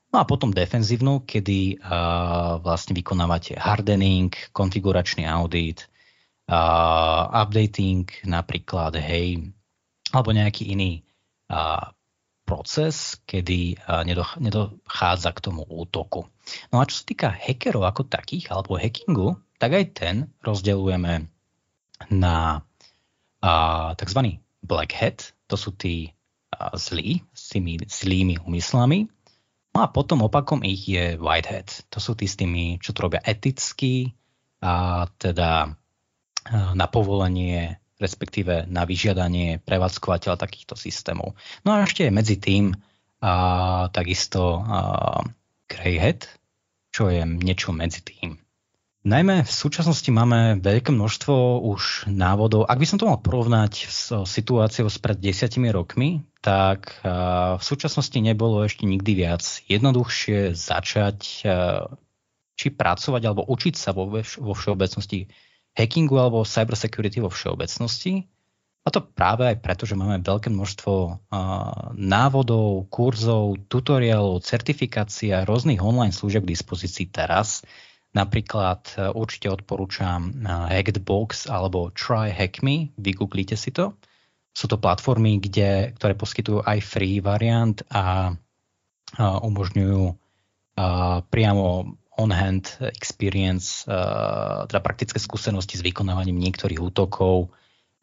No 0.10 0.18
a 0.18 0.26
potom 0.26 0.50
defenzívnu, 0.50 1.22
kedy 1.22 1.78
uh, 1.78 2.58
vlastne 2.66 2.98
vykonávate 2.98 3.62
hardening, 3.62 4.34
konfiguračný 4.50 5.30
audit, 5.30 5.86
uh, 6.50 7.24
updating 7.32 8.10
napríklad, 8.26 8.98
hej, 8.98 9.54
alebo 10.12 10.30
nejaký 10.32 10.72
iný 10.72 11.04
uh, 11.50 11.92
proces, 12.46 13.18
kedy 13.26 13.78
uh, 13.86 14.06
nedoch- 14.06 14.38
nedochádza 14.38 15.34
k 15.34 15.44
tomu 15.44 15.66
útoku. 15.66 16.30
No 16.70 16.82
a 16.82 16.88
čo 16.88 17.02
sa 17.02 17.06
týka 17.06 17.28
hackerov 17.34 17.86
ako 17.90 18.06
takých, 18.06 18.54
alebo 18.54 18.78
hackingu, 18.78 19.42
tak 19.58 19.74
aj 19.74 19.86
ten 19.98 20.16
rozdeľujeme 20.46 21.32
na 22.12 22.62
a 23.46 23.94
tzv. 23.94 24.42
black 24.66 24.92
hat, 24.98 25.38
to 25.46 25.54
sú 25.54 25.70
tí 25.78 26.10
zlí, 26.74 27.22
s 27.30 27.54
tými 27.54 27.78
zlými 27.86 28.42
úmyslami. 28.42 29.06
No 29.76 29.84
a 29.84 29.88
potom 29.92 30.26
opakom 30.26 30.64
ich 30.66 30.88
je 30.90 31.20
white 31.20 31.52
hat. 31.52 31.70
To 31.94 32.02
sú 32.02 32.18
tí 32.18 32.26
s 32.26 32.40
tými, 32.40 32.82
čo 32.82 32.96
to 32.96 33.06
robia 33.06 33.22
eticky, 33.22 34.18
a 34.66 35.06
teda 35.20 35.78
na 36.52 36.86
povolenie, 36.86 37.82
respektíve 37.98 38.70
na 38.70 38.86
vyžiadanie 38.86 39.64
prevádzkovateľa 39.64 40.38
takýchto 40.38 40.78
systémov. 40.78 41.34
No 41.66 41.74
a 41.74 41.88
ešte 41.88 42.12
medzi 42.14 42.38
tým 42.38 42.76
a 43.24 43.34
takisto 43.90 44.62
a, 44.62 45.24
grey 45.66 45.98
hat, 45.98 46.30
čo 46.94 47.10
je 47.10 47.26
niečo 47.26 47.74
medzi 47.74 48.06
tým. 48.06 48.38
Najmä 49.06 49.46
v 49.46 49.54
súčasnosti 49.54 50.10
máme 50.10 50.58
veľké 50.66 50.90
množstvo 50.90 51.62
už 51.62 52.10
návodov. 52.10 52.66
Ak 52.66 52.82
by 52.82 52.90
som 52.90 52.98
to 52.98 53.06
mal 53.06 53.22
porovnať 53.22 53.86
s 53.86 54.10
situáciou 54.10 54.90
spred 54.90 55.22
desiatimi 55.22 55.70
rokmi, 55.70 56.26
tak 56.42 57.06
v 57.06 57.62
súčasnosti 57.62 58.18
nebolo 58.18 58.66
ešte 58.66 58.90
nikdy 58.90 59.14
viac 59.14 59.46
jednoduchšie 59.70 60.58
začať 60.58 61.18
či 62.58 62.68
pracovať 62.74 63.22
alebo 63.30 63.46
učiť 63.46 63.76
sa 63.78 63.94
vo 63.94 64.54
všeobecnosti 64.58 65.30
hackingu 65.76 66.16
alebo 66.18 66.48
cybersecurity 66.48 67.20
vo 67.20 67.30
všeobecnosti. 67.30 68.26
A 68.86 68.94
to 68.94 69.02
práve 69.02 69.50
aj 69.50 69.66
preto, 69.66 69.90
že 69.90 69.98
máme 69.98 70.22
veľké 70.22 70.54
množstvo 70.54 71.26
návodov, 71.98 72.86
kurzov, 72.94 73.66
tutoriálov, 73.66 74.46
certifikácií 74.46 75.34
a 75.34 75.42
rôznych 75.42 75.82
online 75.82 76.14
služieb 76.14 76.46
k 76.46 76.54
dispozícii 76.54 77.10
teraz, 77.10 77.66
Napríklad 78.16 78.96
e, 78.96 79.12
určite 79.12 79.52
odporúčam 79.52 80.32
e, 80.32 80.48
Hackbox 80.48 81.52
alebo 81.52 81.92
Try 81.92 82.32
Hack 82.32 82.64
Me, 82.64 82.96
vygooglite 82.96 83.60
si 83.60 83.76
to. 83.76 84.00
Sú 84.56 84.72
to 84.72 84.80
platformy, 84.80 85.44
kde, 85.44 85.92
ktoré 86.00 86.16
poskytujú 86.16 86.64
aj 86.64 86.80
free 86.80 87.20
variant 87.20 87.84
a, 87.92 88.32
a 89.20 89.24
umožňujú 89.44 90.16
priamo 91.32 91.96
on-hand 92.18 92.80
experience, 92.96 93.84
a, 93.88 94.66
teda 94.68 94.80
praktické 94.80 95.20
skúsenosti 95.20 95.80
s 95.80 95.86
vykonávaním 95.86 96.40
niektorých 96.40 96.82
útokov 96.82 97.52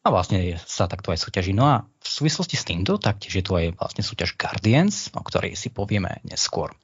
a 0.02 0.08
vlastne 0.10 0.58
sa 0.66 0.90
takto 0.90 1.14
aj 1.14 1.22
súťaží. 1.22 1.54
No 1.54 1.64
a 1.66 1.86
v 1.86 2.08
súvislosti 2.08 2.58
s 2.58 2.66
týmto 2.66 2.98
taktiež 2.98 3.38
je 3.38 3.44
tu 3.46 3.52
aj 3.54 3.78
vlastne 3.78 4.02
súťaž 4.02 4.34
Guardians, 4.34 5.14
o 5.14 5.22
ktorej 5.22 5.54
si 5.54 5.70
povieme 5.70 6.18
neskôr. 6.26 6.74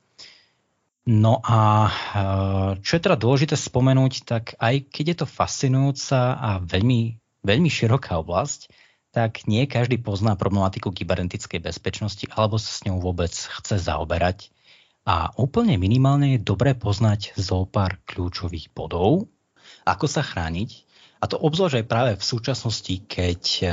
No 1.09 1.41
a 1.41 1.89
eh, 1.89 2.71
čo 2.85 2.93
je 2.95 3.05
teda 3.05 3.17
dôležité 3.17 3.57
spomenúť, 3.57 4.13
tak 4.29 4.45
aj 4.61 4.93
keď 4.93 5.05
je 5.09 5.17
to 5.25 5.27
fascinujúca 5.27 6.37
a 6.37 6.51
veľmi, 6.61 7.17
veľmi 7.49 7.71
široká 7.73 8.21
oblasť, 8.21 8.69
tak 9.09 9.49
nie 9.49 9.65
každý 9.65 9.97
pozná 9.99 10.37
problematiku 10.37 10.93
kybernetickej 10.93 11.65
bezpečnosti 11.65 12.29
alebo 12.29 12.61
sa 12.61 12.71
s 12.71 12.85
ňou 12.85 13.01
vôbec 13.01 13.33
chce 13.33 13.81
zaoberať. 13.81 14.53
A 15.09 15.33
úplne 15.41 15.81
minimálne 15.81 16.37
je 16.37 16.45
dobré 16.45 16.77
poznať 16.77 17.33
zo 17.41 17.65
pár 17.65 17.97
kľúčových 18.05 18.77
bodov, 18.77 19.33
ako 19.89 20.05
sa 20.05 20.21
chrániť. 20.21 20.85
A 21.19 21.25
to 21.25 21.41
obzvlášť 21.41 21.81
aj 21.81 21.87
práve 21.89 22.13
v 22.15 22.29
súčasnosti, 22.29 22.95
keď 23.09 23.43
eh, 23.65 23.73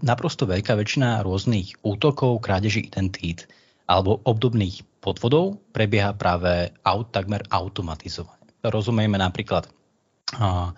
naprosto 0.00 0.48
veľká 0.48 0.72
väčšina 0.72 1.20
rôznych 1.20 1.84
útokov, 1.84 2.40
krádeží 2.40 2.88
identít 2.88 3.44
alebo 3.84 4.24
obdobných 4.24 4.86
podvodov 5.02 5.58
prebieha 5.74 6.14
práve 6.14 6.70
aut, 6.86 7.10
takmer 7.10 7.42
automatizovane. 7.50 8.46
Rozumieme 8.62 9.18
napríklad 9.18 9.66
a, 10.38 10.70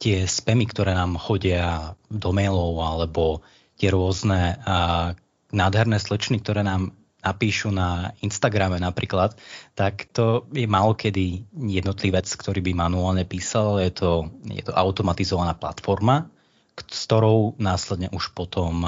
tie 0.00 0.24
spamy, 0.24 0.64
ktoré 0.64 0.96
nám 0.96 1.20
chodia 1.20 1.92
do 2.08 2.32
mailov 2.32 2.80
alebo 2.80 3.44
tie 3.76 3.92
rôzne 3.92 4.56
a, 4.64 5.12
nádherné 5.52 6.00
slečny, 6.00 6.40
ktoré 6.40 6.64
nám 6.64 6.96
napíšu 7.26 7.74
na 7.74 8.14
Instagrame 8.22 8.78
napríklad, 8.78 9.34
tak 9.74 10.06
to 10.14 10.46
je 10.54 10.70
málo 10.70 10.94
kedy 10.94 11.42
jednotlivec, 11.50 12.30
ktorý 12.30 12.62
by 12.62 12.86
manuálne 12.86 13.26
písal, 13.26 13.82
je 13.82 13.90
to, 13.90 14.10
je 14.46 14.62
to 14.62 14.70
automatizovaná 14.70 15.58
platforma, 15.58 16.30
s 16.78 17.02
ktorou 17.10 17.58
následne 17.58 18.06
už 18.14 18.30
potom, 18.30 18.86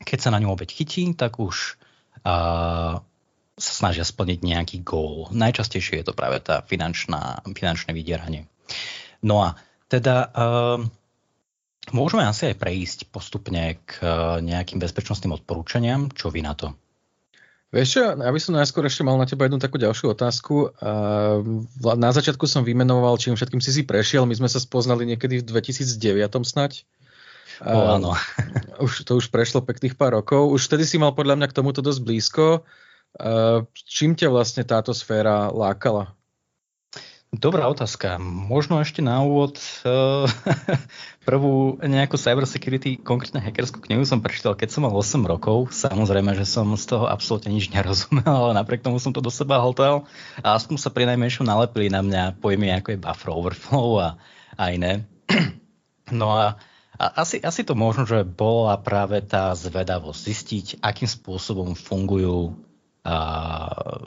keď 0.00 0.18
sa 0.18 0.32
na 0.32 0.40
ňu 0.40 0.56
obeď 0.56 0.72
chytí, 0.72 1.12
tak 1.12 1.36
už 1.36 1.76
sa 3.56 3.72
snažia 3.72 4.04
splniť 4.04 4.40
nejaký 4.44 4.76
gól. 4.84 5.32
Najčastejšie 5.32 6.00
je 6.00 6.06
to 6.08 6.16
práve 6.16 6.40
tá 6.44 6.60
finančná, 6.64 7.40
finančné 7.56 7.92
vydieranie. 7.96 8.48
No 9.24 9.40
a 9.40 9.56
teda 9.88 10.28
uh, 10.28 10.78
môžeme 11.94 12.26
asi 12.26 12.52
aj 12.52 12.60
prejsť 12.60 12.98
postupne 13.08 13.80
k 13.86 13.92
nejakým 14.42 14.82
bezpečnostným 14.82 15.38
odporúčaniam. 15.38 16.12
Čo 16.12 16.28
vy 16.34 16.44
na 16.44 16.52
to? 16.52 16.74
Vieš 17.74 17.88
čo, 17.98 18.00
ja 18.14 18.30
by 18.30 18.40
som 18.40 18.54
najskôr 18.54 18.86
ešte 18.86 19.02
mal 19.02 19.18
na 19.18 19.26
teba 19.26 19.50
jednu 19.50 19.58
takú 19.58 19.76
ďalšiu 19.76 20.14
otázku. 20.14 20.70
Na 21.82 22.10
začiatku 22.14 22.46
som 22.46 22.62
vymenoval, 22.62 23.18
čím 23.18 23.34
všetkým 23.34 23.58
si 23.58 23.74
si 23.74 23.82
prešiel. 23.82 24.22
My 24.22 24.38
sme 24.38 24.46
sa 24.46 24.62
spoznali 24.62 25.02
niekedy 25.02 25.42
v 25.42 25.48
2009 25.50 26.46
snať. 26.46 26.86
O, 27.66 28.00
áno. 28.00 28.16
Už, 28.84 29.08
to 29.08 29.16
už 29.16 29.32
prešlo 29.32 29.64
pekných 29.64 29.96
pár 29.96 30.12
rokov. 30.12 30.52
Už 30.52 30.68
vtedy 30.68 30.84
si 30.84 31.00
mal 31.00 31.16
podľa 31.16 31.40
mňa 31.40 31.46
k 31.48 31.56
tomuto 31.56 31.80
dosť 31.80 32.00
blízko. 32.04 32.46
Čím 33.72 34.12
ťa 34.12 34.28
vlastne 34.28 34.64
táto 34.64 34.92
sféra 34.92 35.48
lákala? 35.48 36.15
Dobrá 37.36 37.68
otázka. 37.68 38.16
Možno 38.22 38.80
ešte 38.80 39.04
na 39.04 39.20
úvod 39.20 39.60
uh, 39.84 40.24
prvú 41.28 41.76
nejakú 41.84 42.16
cybersecurity, 42.16 42.96
konkrétne 42.96 43.44
hackerskú 43.44 43.84
knihu 43.84 44.08
som 44.08 44.24
prečítal, 44.24 44.56
keď 44.56 44.72
som 44.72 44.88
mal 44.88 44.96
8 44.96 45.20
rokov. 45.20 45.68
Samozrejme, 45.68 46.32
že 46.32 46.48
som 46.48 46.72
z 46.72 46.96
toho 46.96 47.04
absolútne 47.04 47.52
nič 47.52 47.68
nerozumel, 47.68 48.24
ale 48.40 48.56
napriek 48.56 48.80
tomu 48.80 48.96
som 48.96 49.12
to 49.12 49.20
do 49.20 49.28
seba 49.28 49.60
hltal 49.60 50.08
a 50.40 50.56
aspoň 50.56 50.80
sa 50.80 50.88
pri 50.88 51.04
najmenšom 51.12 51.44
nalepili 51.44 51.92
na 51.92 52.00
mňa 52.00 52.40
pojmy 52.40 52.72
ako 52.72 52.96
je 52.96 53.02
buffer 53.04 53.28
overflow 53.28 53.88
a, 54.00 54.08
a 54.56 54.64
iné. 54.72 55.04
No 56.06 56.38
a, 56.38 56.54
a 56.94 57.04
asi, 57.26 57.42
asi 57.42 57.66
to 57.66 57.74
možno, 57.74 58.06
že 58.06 58.22
bola 58.22 58.78
práve 58.78 59.18
tá 59.26 59.50
zvedavosť 59.58 60.20
zistiť, 60.22 60.66
akým 60.78 61.10
spôsobom 61.10 61.74
fungujú 61.74 62.54
uh, 63.02 64.06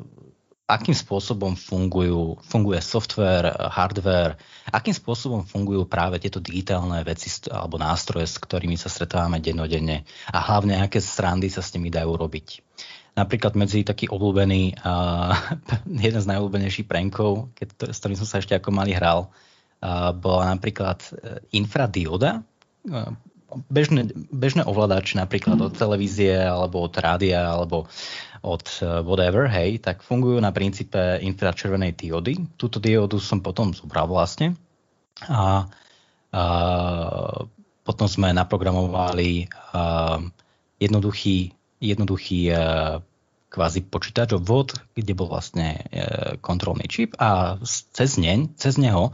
akým 0.69 0.93
spôsobom 0.93 1.57
fungujú, 1.57 2.37
funguje 2.45 2.77
software, 2.85 3.49
hardware, 3.73 4.37
akým 4.69 4.93
spôsobom 4.93 5.41
fungujú 5.41 5.89
práve 5.89 6.21
tieto 6.21 6.37
digitálne 6.37 7.01
veci 7.01 7.33
alebo 7.49 7.81
nástroje, 7.81 8.29
s 8.29 8.37
ktorými 8.37 8.77
sa 8.77 8.85
stretávame 8.85 9.41
dennodenne 9.41 10.05
a 10.29 10.37
hlavne 10.37 10.77
aké 10.77 11.01
srandy 11.01 11.49
sa 11.49 11.65
s 11.65 11.73
nimi 11.73 11.89
dajú 11.89 12.13
robiť. 12.13 12.61
Napríklad 13.17 13.57
medzi 13.57 13.81
taký 13.81 14.05
obľúbený, 14.13 14.77
uh, 14.85 15.33
jeden 16.05 16.21
z 16.21 16.29
najobľúbenejších 16.29 16.85
prankov, 16.85 17.49
keď 17.57 17.67
to, 17.73 17.83
s 17.89 17.97
ktorým 17.97 18.19
som 18.21 18.29
sa 18.29 18.37
ešte 18.37 18.53
ako 18.53 18.69
malý 18.69 18.93
hral, 18.93 19.27
uh, 19.27 20.13
bola 20.13 20.53
napríklad 20.53 21.01
e, 21.09 21.41
infradioda, 21.57 22.45
uh, 22.85 23.11
bežné, 23.69 24.09
bežné 24.29 24.63
ovládače 24.65 25.17
napríklad 25.17 25.59
od 25.59 25.73
televízie 25.73 26.35
alebo 26.35 26.85
od 26.85 26.93
rádia 26.97 27.49
alebo 27.49 27.89
od 28.41 28.65
eh, 28.79 29.03
whatever, 29.03 29.49
hej, 29.51 29.83
tak 29.83 30.05
fungujú 30.05 30.39
na 30.39 30.53
princípe 30.53 31.19
infračervenej 31.19 31.95
diody. 31.95 32.39
Túto 32.55 32.79
diodu 32.79 33.19
som 33.19 33.43
potom 33.43 33.75
zobral 33.75 34.07
vlastne 34.07 34.55
a, 35.27 35.67
a 36.31 36.43
potom 37.83 38.07
sme 38.07 38.31
naprogramovali 38.31 39.49
a, 39.73 40.21
jednoduchý, 40.79 41.51
jednoduchý 41.83 42.39
a, 42.51 42.55
eh, 42.55 43.07
kvázi 43.49 43.81
počítač 43.81 44.37
vod, 44.37 44.77
kde 44.93 45.17
bol 45.17 45.25
vlastne 45.25 45.81
e, 45.89 46.37
kontrolný 46.37 46.85
čip 46.85 47.17
a 47.17 47.57
cez, 47.65 48.21
neň, 48.21 48.53
cez 48.55 48.77
neho 48.77 49.09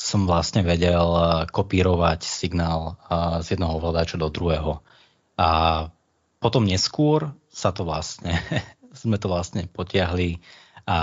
som 0.00 0.24
vlastne 0.24 0.64
vedel 0.64 1.04
kopírovať 1.52 2.24
signál 2.24 2.96
z 3.44 3.52
jednoho 3.52 3.76
ovládača 3.76 4.16
do 4.16 4.32
druhého. 4.32 4.80
A 5.36 5.48
potom 6.40 6.64
neskôr 6.64 7.36
sa 7.52 7.68
to 7.68 7.84
vlastne, 7.84 8.32
sme 8.96 9.20
to 9.20 9.28
vlastne 9.28 9.68
potiahli 9.68 10.40
a 10.88 10.98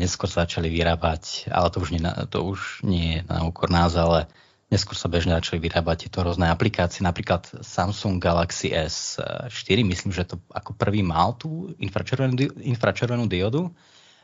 neskôr 0.00 0.32
sa 0.32 0.48
začali 0.48 0.72
vyrábať, 0.72 1.52
ale 1.52 1.68
to 1.68 1.84
už 1.84 1.88
nie, 1.92 2.00
to 2.32 2.38
už 2.40 2.60
nie 2.88 3.20
je 3.20 3.28
na 3.28 3.44
úkor 3.44 3.68
nás, 3.68 3.92
ale 4.00 4.24
neskôr 4.72 4.96
sa 4.96 5.12
bežne 5.12 5.36
začali 5.36 5.60
vyrábať 5.60 6.08
tieto 6.08 6.24
rôzne 6.24 6.48
aplikácie, 6.48 7.04
napríklad 7.04 7.44
Samsung 7.60 8.16
Galaxy 8.16 8.72
S4, 8.72 9.84
myslím, 9.84 10.16
že 10.16 10.24
to 10.24 10.40
ako 10.48 10.72
prvý 10.72 11.04
mal 11.04 11.36
tú 11.36 11.76
infračervenú, 11.76 12.48
infračervenú 12.64 13.28
diodu 13.28 13.68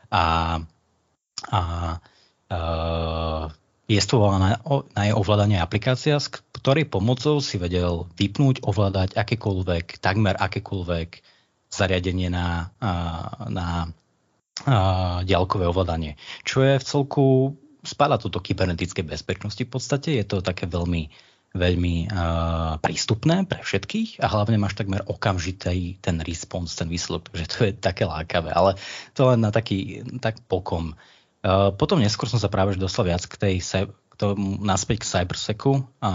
a, 0.09 0.57
a 1.53 1.61
uh, 2.49 3.45
jestvovala 3.85 4.37
na, 4.41 4.51
na 4.97 5.01
jej 5.05 5.13
ovládanie 5.13 5.61
aplikácia, 5.61 6.17
s 6.17 6.29
ktorej 6.29 6.89
pomocou 6.89 7.37
si 7.41 7.61
vedel 7.61 8.09
vypnúť, 8.17 8.65
ovládať 8.65 9.13
akékoľvek, 9.13 10.01
takmer 10.01 10.33
akékoľvek 10.37 11.09
zariadenie 11.69 12.33
na, 12.33 12.73
na 13.51 13.67
ďalkové 15.21 15.67
ovládanie. 15.67 16.15
Čo 16.47 16.63
je 16.63 16.79
v 16.79 16.87
celku, 16.87 17.25
spada 17.83 18.17
toto 18.17 18.41
kybernetické 18.41 19.05
bezpečnosti 19.05 19.61
v 19.61 19.69
podstate, 19.69 20.17
je 20.17 20.25
to 20.25 20.41
také 20.41 20.65
veľmi, 20.65 21.11
veľmi 21.53 21.95
uh, 22.09 22.79
prístupné 22.81 23.45
pre 23.45 23.61
všetkých 23.61 24.23
a 24.23 24.31
hlavne 24.31 24.57
máš 24.57 24.79
takmer 24.79 25.03
okamžitý 25.05 26.01
ten 26.01 26.17
response, 26.23 26.73
ten 26.73 26.89
výsledok, 26.89 27.29
takže 27.29 27.47
to 27.51 27.57
je 27.69 27.71
také 27.75 28.07
lákavé, 28.07 28.49
ale 28.55 28.79
to 29.13 29.29
len 29.29 29.43
na 29.43 29.51
taký, 29.53 30.01
tak 30.23 30.41
pokom. 30.49 30.97
Uh, 31.45 31.69
potom 31.77 32.01
neskôr 32.01 32.25
som 32.25 32.41
sa 32.41 32.49
práve 32.49 32.73
dostal 32.73 33.05
viac 33.05 33.21
k 33.29 33.37
tej 33.37 33.55
k 33.85 34.13
tomu, 34.17 34.57
naspäť 34.65 35.05
k 35.05 35.09
cyberseku 35.13 35.85
a 36.01 36.11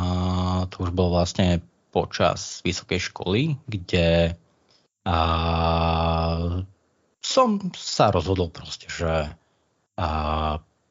to 0.67 0.83
už 0.83 0.91
bolo 0.91 1.23
vlastne 1.23 1.63
počas 1.95 2.59
vysokej 2.67 3.15
školy, 3.15 3.55
kde 3.71 4.35
a 5.07 5.19
som 7.21 7.49
sa 7.73 8.13
rozhodol 8.13 8.53
proste, 8.53 8.91
že 8.91 9.33
a 10.01 10.09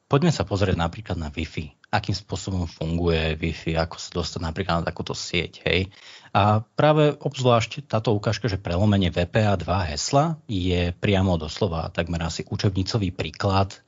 poďme 0.06 0.30
sa 0.30 0.46
pozrieť 0.46 0.78
napríklad 0.78 1.18
na 1.18 1.34
Wi-Fi. 1.34 1.90
Akým 1.90 2.14
spôsobom 2.14 2.70
funguje 2.70 3.34
Wi-Fi, 3.34 3.74
ako 3.74 3.98
sa 3.98 4.10
dostať 4.14 4.40
napríklad 4.46 4.74
na 4.82 4.86
takúto 4.86 5.18
sieť. 5.18 5.66
Hej. 5.66 5.90
A 6.30 6.62
práve 6.62 7.18
obzvlášť 7.18 7.90
táto 7.90 8.14
ukážka, 8.14 8.46
že 8.46 8.62
prelomenie 8.62 9.10
VPA2 9.10 9.66
hesla 9.90 10.38
je 10.46 10.94
priamo 10.94 11.34
doslova 11.34 11.90
takmer 11.90 12.22
asi 12.22 12.46
učebnicový 12.46 13.10
príklad, 13.10 13.82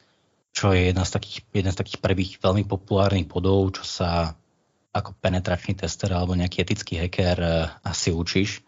čo 0.53 0.77
je 0.77 0.93
jedna 0.93 1.09
z 1.09 1.17
takých, 1.17 1.39
jeden 1.57 1.73
z 1.73 1.81
takých 1.81 1.99
prvých 2.05 2.33
veľmi 2.45 2.69
populárnych 2.69 3.27
bodov, 3.29 3.73
čo 3.81 3.85
sa 3.89 4.37
ako 4.93 5.17
penetračný 5.19 5.73
tester 5.73 6.13
alebo 6.13 6.37
nejaký 6.37 6.61
etický 6.63 7.01
hacker 7.01 7.39
eh, 7.41 7.73
asi 7.83 8.13
učíš. 8.13 8.61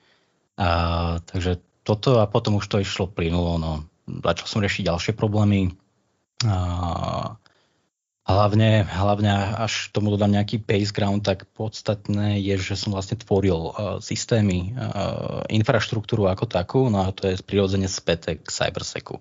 A, 0.57 1.19
takže 1.21 1.61
toto 1.85 2.23
a 2.23 2.31
potom 2.31 2.57
už 2.57 2.67
to 2.71 2.81
išlo 2.81 3.11
plynulo. 3.11 3.61
No. 3.61 3.73
Začal 4.09 4.47
som 4.49 4.63
riešiť 4.65 4.89
ďalšie 4.89 5.13
problémy. 5.13 5.77
A, 6.47 7.37
hlavne, 8.25 8.89
hlavne 8.89 9.33
až 9.61 9.93
tomu 9.93 10.09
dodám 10.15 10.33
nejaký 10.33 10.65
baseground, 10.65 11.27
tak 11.29 11.45
podstatné 11.53 12.41
je, 12.41 12.57
že 12.57 12.81
som 12.81 12.97
vlastne 12.97 13.21
tvoril 13.21 13.69
uh, 13.69 13.75
systémy, 14.01 14.73
uh, 14.73 15.45
infraštruktúru 15.53 16.25
ako 16.33 16.49
takú, 16.49 16.89
no 16.89 17.05
a 17.05 17.13
to 17.13 17.29
je 17.29 17.45
prirodzene 17.45 17.85
späté 17.85 18.41
k 18.41 18.49
cyberseku. 18.49 19.21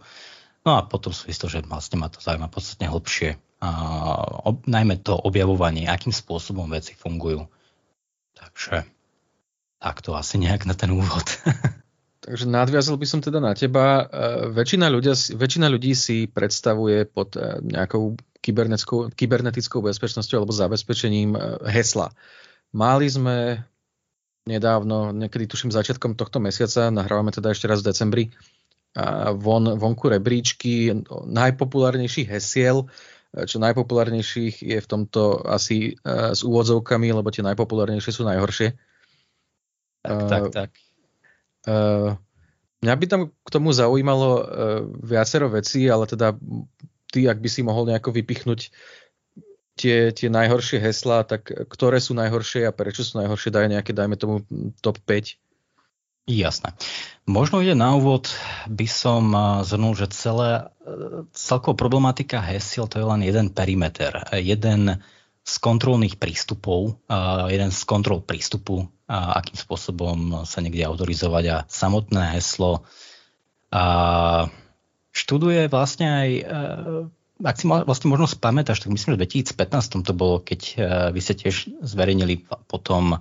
No 0.64 0.80
a 0.80 0.88
potom 0.88 1.12
som 1.12 1.28
istil, 1.28 1.52
že 1.52 1.66
vlastne 1.68 2.00
ma 2.00 2.08
to 2.08 2.24
zaujíma 2.24 2.48
podstatne 2.48 2.88
hlbšie. 2.88 3.36
Uh, 3.64 4.48
ob, 4.48 4.64
najmä 4.68 5.00
to 5.00 5.16
objavovanie, 5.16 5.88
akým 5.88 6.12
spôsobom 6.12 6.68
veci 6.72 6.96
fungujú. 6.96 7.48
Takže 8.36 8.88
tak 9.84 10.00
to 10.00 10.16
asi 10.16 10.40
nejak 10.40 10.64
na 10.64 10.76
ten 10.76 10.96
úvod. 10.96 11.28
Takže 12.24 12.48
nadviazal 12.48 12.96
by 12.96 13.04
som 13.04 13.20
teda 13.20 13.44
na 13.44 13.52
teba. 13.52 14.08
E, 14.08 14.48
väčšina, 14.56 14.88
ľudia, 14.88 15.12
väčšina 15.12 15.68
ľudí 15.68 15.92
si 15.92 16.32
predstavuje 16.32 17.04
pod 17.04 17.36
e, 17.36 17.60
nejakou 17.60 18.16
kybernetickou 19.20 19.84
bezpečnosťou 19.84 20.40
alebo 20.40 20.56
zabezpečením 20.56 21.36
e, 21.36 21.40
hesla. 21.68 22.16
Mali 22.72 23.12
sme 23.12 23.68
nedávno, 24.48 25.12
niekedy 25.12 25.52
tuším 25.52 25.76
začiatkom 25.76 26.16
tohto 26.16 26.40
mesiaca, 26.40 26.88
nahrávame 26.96 27.36
teda 27.36 27.52
ešte 27.52 27.68
raz 27.68 27.84
v 27.84 27.92
decembri, 27.92 28.24
von, 29.38 29.64
vonku 29.74 30.06
rebríčky 30.10 30.94
najpopulárnejších 31.10 32.30
hesiel, 32.30 32.86
čo 33.34 33.58
najpopulárnejších 33.58 34.62
je 34.62 34.78
v 34.78 34.88
tomto 34.88 35.42
asi 35.50 35.98
s 36.06 36.46
úvodzovkami, 36.46 37.10
lebo 37.10 37.34
tie 37.34 37.42
najpopulárnejšie 37.42 38.14
sú 38.14 38.24
najhoršie. 38.30 38.78
Tak, 40.04 40.14
uh, 40.14 40.30
tak, 40.30 40.44
tak. 40.52 40.70
Uh, 41.64 42.20
mňa 42.84 42.94
by 42.94 43.06
tam 43.08 43.22
k 43.32 43.50
tomu 43.50 43.72
zaujímalo 43.72 44.30
uh, 44.30 44.44
viacero 45.00 45.48
vecí, 45.50 45.88
ale 45.88 46.06
teda 46.06 46.36
ty, 47.10 47.26
ak 47.26 47.40
by 47.40 47.50
si 47.50 47.64
mohol 47.64 47.88
nejako 47.88 48.12
vypichnúť 48.12 48.70
tie, 49.80 50.12
tie 50.12 50.30
najhoršie 50.30 50.78
heslá, 50.84 51.24
tak 51.24 51.50
ktoré 51.50 52.04
sú 52.04 52.14
najhoršie 52.14 52.68
a 52.68 52.76
prečo 52.76 53.02
sú 53.02 53.18
najhoršie, 53.24 53.50
daj 53.50 53.72
nejaké, 53.72 53.92
dajme 53.96 54.20
tomu 54.20 54.44
top 54.84 55.00
5. 55.08 55.40
Jasné. 56.24 56.72
Možno 57.28 57.60
ide 57.60 57.76
na 57.76 58.00
úvod, 58.00 58.32
by 58.72 58.88
som 58.88 59.36
zhrnul, 59.68 59.92
že 59.92 60.08
celé, 60.16 60.72
celková 61.36 61.76
problematika 61.76 62.40
hesiel 62.40 62.88
to 62.88 63.00
je 63.00 63.06
len 63.08 63.28
jeden 63.28 63.52
perimeter, 63.52 64.24
jeden 64.32 65.04
z 65.44 65.54
kontrolných 65.60 66.16
prístupov, 66.16 66.96
jeden 67.52 67.72
z 67.76 67.82
kontrol 67.84 68.24
prístupu, 68.24 68.88
akým 69.12 69.60
spôsobom 69.60 70.48
sa 70.48 70.64
niekde 70.64 70.88
autorizovať 70.88 71.44
a 71.52 71.58
samotné 71.68 72.40
heslo 72.40 72.88
študuje 75.12 75.68
vlastne 75.68 76.08
aj 76.08 76.30
ak 77.44 77.56
si 77.60 77.68
vlastne 77.68 78.08
možno 78.08 78.32
spamätáš, 78.32 78.88
tak 78.88 78.96
myslím, 78.96 79.20
že 79.20 79.20
v 79.20 79.52
2015 79.60 80.08
to 80.08 80.14
bolo, 80.16 80.40
keď 80.40 80.62
vy 81.12 81.20
ste 81.20 81.36
tiež 81.36 81.84
zverejnili 81.84 82.48
potom 82.72 83.20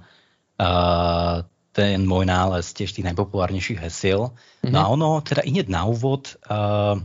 ten 1.73 2.05
môj 2.05 2.29
nález 2.29 2.69
tiež 2.77 2.93
tých 2.93 3.09
najpopulárnejších 3.09 3.81
hesiel. 3.81 4.31
Mm-hmm. 4.61 4.73
No 4.73 4.79
a 4.79 4.87
ono, 4.93 5.09
teda 5.25 5.41
ide 5.43 5.65
na 5.73 5.89
úvod, 5.89 6.37
uh, 6.47 7.01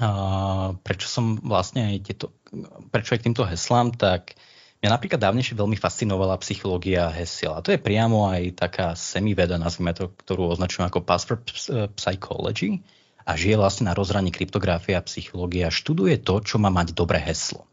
uh, 0.00 0.68
prečo 0.80 1.06
som 1.12 1.36
vlastne 1.44 1.92
aj 1.92 1.96
tieto, 2.08 2.26
prečo 2.88 3.12
aj 3.12 3.20
k 3.20 3.26
týmto 3.28 3.44
heslám, 3.44 3.92
tak 3.92 4.34
mňa 4.80 4.88
napríklad 4.90 5.20
dávnejšie 5.20 5.54
veľmi 5.54 5.76
fascinovala 5.76 6.40
psychológia 6.40 7.12
hesiel. 7.12 7.52
A 7.54 7.62
to 7.62 7.70
je 7.70 7.78
priamo 7.78 8.32
aj 8.32 8.56
taká 8.58 8.96
semiveda, 8.96 9.60
nazvime 9.60 9.92
to, 9.92 10.10
ktorú 10.10 10.56
označujem 10.56 10.88
ako 10.88 11.04
password 11.04 11.44
psychology 12.00 12.82
a 13.22 13.38
žije 13.38 13.54
vlastne 13.54 13.86
na 13.86 13.94
rozhraní 13.94 14.34
kryptografia 14.34 14.98
a 14.98 15.06
psychológia. 15.06 15.70
Študuje 15.70 16.18
to, 16.18 16.42
čo 16.42 16.58
má 16.58 16.72
mať 16.72 16.96
dobré 16.96 17.22
heslo. 17.22 17.68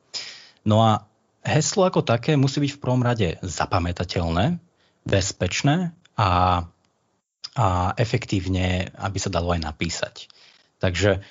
No 0.62 0.86
a 0.86 1.10
heslo 1.42 1.88
ako 1.88 2.06
také 2.06 2.38
musí 2.38 2.62
byť 2.62 2.72
v 2.78 2.82
prvom 2.84 3.02
rade 3.02 3.42
zapamätateľné, 3.42 4.62
bezpečné 5.08 5.98
a, 6.20 6.68
a 7.56 7.68
efektívne, 7.96 8.92
aby 9.00 9.18
sa 9.24 9.32
dalo 9.32 9.56
aj 9.56 9.64
napísať. 9.64 10.28
Takže 10.84 11.24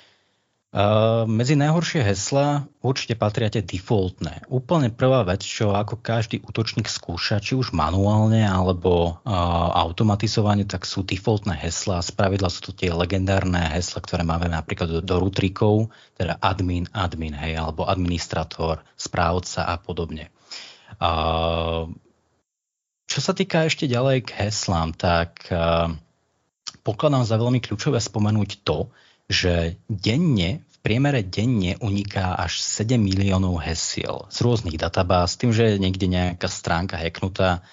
Uh, 0.69 1.25
medzi 1.25 1.57
najhoršie 1.57 2.05
hesla 2.05 2.69
určite 2.85 3.17
patria 3.17 3.49
tie 3.49 3.65
defaultné. 3.65 4.45
Úplne 4.53 4.93
prvá 4.93 5.25
vec, 5.25 5.41
čo 5.41 5.73
ako 5.73 5.97
každý 5.97 6.45
útočník 6.45 6.85
skúša, 6.85 7.41
či 7.41 7.57
už 7.57 7.73
manuálne 7.73 8.45
alebo 8.45 9.17
uh, 9.17 9.73
automatizovane, 9.73 10.69
tak 10.69 10.85
sú 10.85 11.01
defaultné 11.01 11.57
hesla. 11.57 12.05
Spravidla 12.05 12.53
sú 12.53 12.69
to 12.69 12.77
tie 12.77 12.93
legendárne 12.93 13.57
hesla, 13.65 13.97
ktoré 13.97 14.21
máme 14.21 14.45
napríklad 14.45 14.93
do, 14.93 15.01
do 15.01 15.17
rutrikov, 15.17 15.89
teda 16.13 16.37
admin, 16.37 16.85
admin, 16.93 17.33
hej, 17.33 17.57
alebo 17.57 17.89
administrator, 17.89 18.85
správca 18.93 19.65
a 19.65 19.73
podobne. 19.81 20.29
Uh, 21.01 21.89
čo 23.09 23.19
sa 23.25 23.33
týka 23.33 23.65
ešte 23.65 23.89
ďalej 23.89 24.29
k 24.29 24.45
heslám, 24.45 24.93
tak 24.93 25.49
uh, 25.49 25.89
pokladám 26.85 27.25
za 27.25 27.41
veľmi 27.41 27.57
kľúčové 27.57 27.97
spomenúť 27.97 28.61
to, 28.61 28.93
že 29.25 29.81
denne, 29.89 30.61
v 30.61 30.77
priemere 30.85 31.25
denne 31.25 31.73
uniká 31.81 32.37
až 32.37 32.61
7 32.61 33.01
miliónov 33.01 33.65
hesiel 33.65 34.29
z 34.29 34.37
rôznych 34.45 34.77
databáz, 34.77 35.41
tým, 35.41 35.49
že 35.49 35.73
je 35.73 35.81
niekde 35.81 36.05
nejaká 36.05 36.45
stránka 36.45 37.01
hacknutá, 37.01 37.65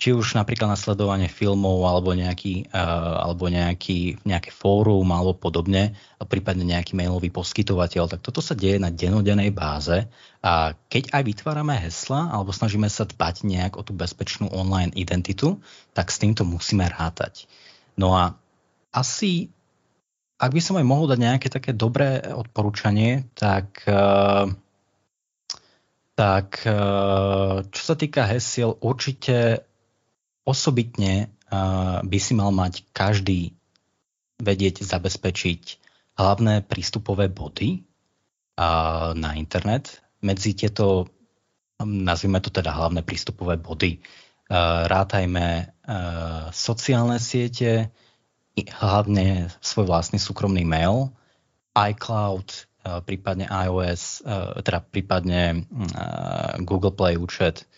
či 0.00 0.16
už 0.16 0.32
napríklad 0.32 0.72
nasledovanie 0.72 1.28
filmov 1.28 1.84
alebo 1.84 2.16
nejaký, 2.16 2.72
uh, 2.72 3.28
alebo 3.28 3.52
nejaký, 3.52 4.24
nejaké 4.24 4.48
fórum 4.48 5.04
alebo 5.12 5.36
podobne, 5.36 5.92
prípadne 6.24 6.64
nejaký 6.64 6.96
mailový 6.96 7.28
poskytovateľ, 7.28 8.08
tak 8.08 8.24
toto 8.24 8.40
sa 8.40 8.56
deje 8.56 8.80
na 8.80 8.88
denodenej 8.88 9.52
báze 9.52 10.08
a 10.40 10.72
keď 10.88 11.12
aj 11.12 11.22
vytvárame 11.28 11.76
hesla 11.76 12.32
alebo 12.32 12.48
snažíme 12.48 12.88
sa 12.88 13.04
dbať 13.04 13.44
nejak 13.44 13.76
o 13.76 13.84
tú 13.84 13.92
bezpečnú 13.92 14.48
online 14.48 14.96
identitu, 14.96 15.60
tak 15.92 16.08
s 16.08 16.16
týmto 16.16 16.48
musíme 16.48 16.88
rátať. 16.88 17.44
No 18.00 18.16
a 18.16 18.40
asi, 18.96 19.52
ak 20.40 20.56
by 20.56 20.64
som 20.64 20.80
aj 20.80 20.86
mohol 20.88 21.12
dať 21.12 21.20
nejaké 21.20 21.52
také 21.52 21.76
dobré 21.76 22.24
odporúčanie, 22.24 23.28
tak 23.36 23.84
uh, 23.84 24.48
tak 26.20 26.68
čo 27.72 27.80
sa 27.80 27.96
týka 27.96 28.28
hesiel, 28.28 28.76
určite 28.84 29.64
osobitne 30.44 31.32
by 32.04 32.18
si 32.20 32.32
mal 32.32 32.54
mať 32.54 32.86
každý 32.94 33.52
vedieť 34.40 34.86
zabezpečiť 34.86 35.62
hlavné 36.16 36.64
prístupové 36.64 37.28
body 37.28 37.84
na 39.16 39.30
internet. 39.36 40.00
Medzi 40.20 40.52
tieto, 40.52 41.08
nazvime 41.80 42.40
to 42.40 42.52
teda 42.52 42.72
hlavné 42.72 43.04
prístupové 43.04 43.56
body, 43.56 44.00
rátajme 44.86 45.74
sociálne 46.52 47.18
siete, 47.20 47.88
hlavne 48.60 49.48
svoj 49.64 49.88
vlastný 49.88 50.20
súkromný 50.20 50.66
mail, 50.66 51.12
iCloud, 51.72 52.68
prípadne 53.04 53.48
iOS, 53.48 54.24
teda 54.64 54.80
prípadne 54.84 55.64
Google 56.64 56.92
Play 56.92 57.16
účet, 57.16 57.64
Eh, 57.64 57.69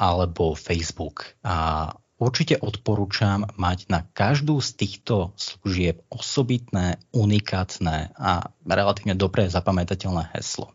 alebo 0.00 0.56
Facebook. 0.56 1.36
A 1.44 1.88
určite 2.16 2.56
odporúčam 2.60 3.48
mať 3.56 3.88
na 3.92 4.04
každú 4.04 4.60
z 4.60 4.70
týchto 4.76 5.36
služieb 5.36 6.00
osobitné, 6.12 7.00
unikátne 7.12 8.12
a 8.16 8.52
relatívne 8.64 9.16
dobré 9.16 9.48
zapamätateľné 9.48 10.32
heslo. 10.36 10.72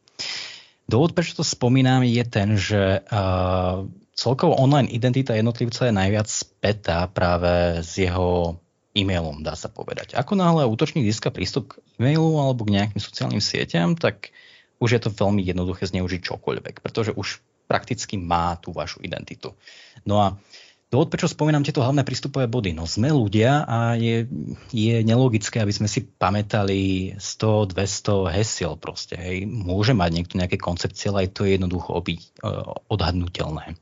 Dôvod, 0.86 1.18
prečo 1.18 1.42
to 1.42 1.46
spomínam, 1.46 2.06
je 2.06 2.24
ten, 2.30 2.50
že 2.62 3.02
uh, 3.02 3.90
celkovo 4.14 4.54
online 4.54 4.86
identita 4.94 5.34
jednotlivca 5.34 5.90
je 5.90 5.98
najviac 5.98 6.30
spätá 6.30 7.10
práve 7.10 7.82
s 7.82 7.98
jeho 7.98 8.62
e-mailom, 8.94 9.42
dá 9.42 9.58
sa 9.58 9.68
povedať. 9.68 10.14
Ako 10.14 10.38
náhle 10.38 10.70
útočník 10.70 11.04
získa 11.10 11.34
prístup 11.34 11.74
k 11.74 11.82
e-mailu 11.98 12.38
alebo 12.38 12.64
k 12.64 12.78
nejakým 12.78 13.02
sociálnym 13.02 13.42
sieťam, 13.42 13.98
tak 13.98 14.30
už 14.78 14.90
je 14.94 15.02
to 15.02 15.10
veľmi 15.10 15.42
jednoduché 15.42 15.90
zneužiť 15.90 16.22
čokoľvek, 16.22 16.86
pretože 16.86 17.12
už 17.18 17.42
prakticky 17.66 18.16
má 18.16 18.56
tú 18.62 18.72
vašu 18.72 19.02
identitu. 19.02 19.54
No 20.06 20.22
a 20.22 20.28
Dôvod, 20.86 21.10
prečo 21.12 21.28
spomínam 21.28 21.66
tieto 21.66 21.82
hlavné 21.84 22.06
prístupové 22.06 22.46
body? 22.46 22.72
No 22.72 22.86
sme 22.88 23.12
ľudia 23.12 23.68
a 23.68 24.00
je, 24.00 24.30
je 24.70 25.02
nelogické, 25.04 25.60
aby 25.60 25.74
sme 25.74 25.90
si 25.90 26.06
pamätali 26.06 27.12
100, 27.18 27.74
200 27.76 28.30
hesiel 28.32 28.78
proste. 28.78 29.18
Hej. 29.18 29.44
Môže 29.50 29.92
mať 29.92 30.10
niekto 30.14 30.38
nejaké 30.38 30.62
koncepcie, 30.62 31.10
ale 31.10 31.28
aj 31.28 31.30
to 31.36 31.44
je 31.44 31.58
jednoducho 31.58 31.90
obyť, 31.90 32.22
e, 32.22 32.30
odhadnutelné. 32.88 33.76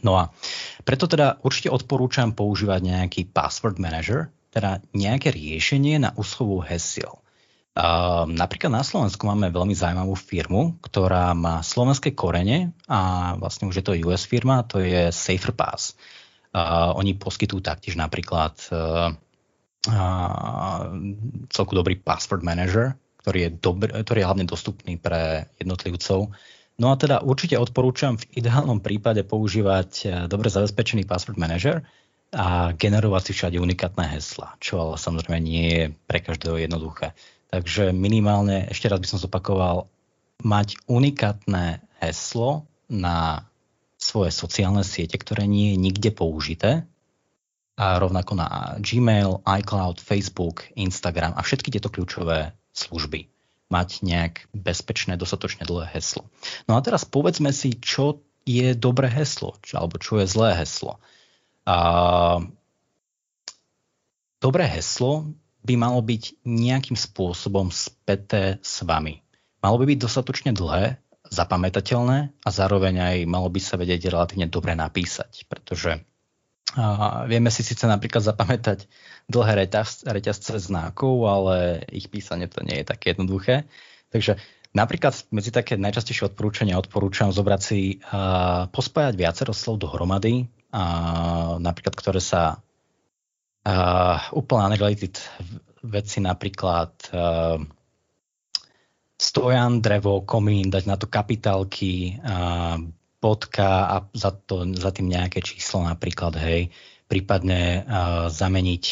No 0.00 0.18
a 0.18 0.34
preto 0.88 1.04
teda 1.04 1.36
určite 1.44 1.68
odporúčam 1.70 2.32
používať 2.32 2.80
nejaký 2.80 3.28
password 3.28 3.76
manager, 3.76 4.32
teda 4.48 4.80
nejaké 4.96 5.30
riešenie 5.30 6.00
na 6.00 6.10
úschovu 6.16 6.64
hesiel. 6.64 7.20
Ehm, 7.78 8.34
napríklad 8.34 8.74
na 8.74 8.82
Slovensku 8.82 9.22
máme 9.22 9.54
veľmi 9.54 9.70
zaujímavú 9.70 10.18
firmu, 10.18 10.82
ktorá 10.82 11.30
má 11.38 11.62
slovenské 11.62 12.10
korene 12.10 12.74
a 12.90 13.32
vlastne 13.38 13.70
už 13.70 13.78
je 13.78 13.84
to 13.86 13.94
US 14.10 14.26
firma, 14.26 14.66
to 14.66 14.82
je 14.82 15.14
SaferPass. 15.14 15.94
Uh, 16.48 16.96
oni 16.96 17.12
poskytujú 17.14 17.60
taktiež 17.60 18.00
napríklad 18.00 18.56
uh, 18.72 19.12
celku 21.52 21.72
dobrý 21.76 22.00
password 22.00 22.40
manager, 22.40 22.96
ktorý 23.22 23.38
je, 23.46 23.50
dobr, 23.62 23.86
ktorý 24.02 24.18
je 24.24 24.26
hlavne 24.26 24.46
dostupný 24.48 24.96
pre 24.98 25.46
jednotlivcov. 25.60 26.34
No 26.80 26.86
a 26.90 26.96
teda 26.98 27.20
určite 27.22 27.60
odporúčam 27.60 28.16
v 28.18 28.42
ideálnom 28.42 28.80
prípade 28.80 29.22
používať 29.28 30.24
dobre 30.26 30.50
zabezpečený 30.50 31.04
password 31.04 31.36
manager 31.38 31.84
a 32.32 32.72
generovať 32.74 33.22
si 33.30 33.32
všade 33.36 33.56
unikátne 33.60 34.18
hesla, 34.18 34.56
čo 34.58 34.80
ale 34.82 34.94
samozrejme 34.96 35.38
nie 35.38 35.66
je 35.68 35.84
pre 36.08 36.24
každého 36.24 36.64
jednoduché. 36.64 37.12
Takže 37.48 37.96
minimálne, 37.96 38.68
ešte 38.68 38.92
raz 38.92 39.00
by 39.00 39.08
som 39.08 39.22
zopakoval, 39.22 39.88
mať 40.44 40.78
unikátne 40.86 41.80
heslo 41.98 42.68
na 42.86 43.48
svoje 43.98 44.30
sociálne 44.30 44.86
siete, 44.86 45.18
ktoré 45.18 45.48
nie 45.48 45.74
je 45.74 45.82
nikde 45.82 46.10
použité, 46.14 46.86
a 47.78 47.94
rovnako 48.02 48.34
na 48.34 48.74
Gmail, 48.82 49.38
iCloud, 49.46 50.02
Facebook, 50.02 50.66
Instagram 50.74 51.38
a 51.38 51.46
všetky 51.46 51.70
tieto 51.70 51.86
kľúčové 51.86 52.50
služby. 52.74 53.30
Mať 53.70 54.02
nejak 54.02 54.50
bezpečné, 54.50 55.14
dostatočne 55.14 55.62
dlhé 55.62 55.94
heslo. 55.94 56.26
No 56.66 56.74
a 56.74 56.82
teraz 56.82 57.06
povedzme 57.06 57.54
si, 57.54 57.78
čo 57.78 58.18
je 58.42 58.74
dobré 58.74 59.06
heslo, 59.06 59.54
čo, 59.62 59.78
alebo 59.78 60.02
čo 60.02 60.18
je 60.18 60.26
zlé 60.26 60.58
heslo. 60.58 60.98
A, 61.70 62.42
dobré 64.42 64.66
heslo 64.66 65.30
by 65.68 65.74
malo 65.76 66.00
byť 66.00 66.48
nejakým 66.48 66.96
spôsobom 66.96 67.68
späté 67.68 68.56
s 68.64 68.80
vami. 68.80 69.20
Malo 69.60 69.76
by 69.76 69.84
byť 69.92 69.98
dostatočne 70.00 70.56
dlhé, 70.56 70.96
zapamätateľné 71.28 72.32
a 72.32 72.48
zároveň 72.48 72.94
aj 73.04 73.16
malo 73.28 73.52
by 73.52 73.60
sa 73.60 73.76
vedieť 73.76 74.08
relatívne 74.08 74.48
dobre 74.48 74.72
napísať, 74.72 75.44
pretože 75.44 76.00
a 76.76 77.24
vieme 77.24 77.48
si 77.48 77.64
síce 77.64 77.88
napríklad 77.88 78.20
zapamätať 78.20 78.92
dlhé 79.24 79.64
reťaz, 79.64 80.04
reťazce 80.04 80.60
znakov, 80.60 81.24
ale 81.24 81.80
ich 81.88 82.12
písanie 82.12 82.44
to 82.44 82.60
nie 82.60 82.84
je 82.84 82.86
také 82.92 83.16
jednoduché. 83.16 83.64
Takže 84.12 84.36
napríklad 84.76 85.16
medzi 85.32 85.48
také 85.48 85.80
najčastejšie 85.80 86.28
odporúčania 86.28 86.76
odporúčam 86.76 87.32
zobrať 87.32 87.60
si 87.64 88.04
a 88.12 88.68
pospájať 88.68 89.16
viacero 89.16 89.56
slov 89.56 89.80
dohromady, 89.80 90.52
a 90.68 90.84
napríklad 91.56 91.96
ktoré 91.96 92.20
sa 92.20 92.60
Uh, 93.68 94.16
úplne 94.32 94.72
unrelated 94.72 95.20
veci 95.84 96.24
napríklad 96.24 96.88
uh, 97.12 97.60
stojan, 99.20 99.84
drevo, 99.84 100.24
komín, 100.24 100.72
dať 100.72 100.84
na 100.88 100.96
to 100.96 101.04
kapitálky, 101.04 102.16
uh, 102.16 102.80
bodka 103.20 103.68
a 103.92 103.96
za, 104.16 104.32
to, 104.32 104.64
za 104.72 104.88
tým 104.88 105.12
nejaké 105.12 105.44
číslo 105.44 105.84
napríklad, 105.84 106.38
hej, 106.40 106.72
prípadne 107.12 107.84
uh, 107.84 108.32
zameniť 108.32 108.84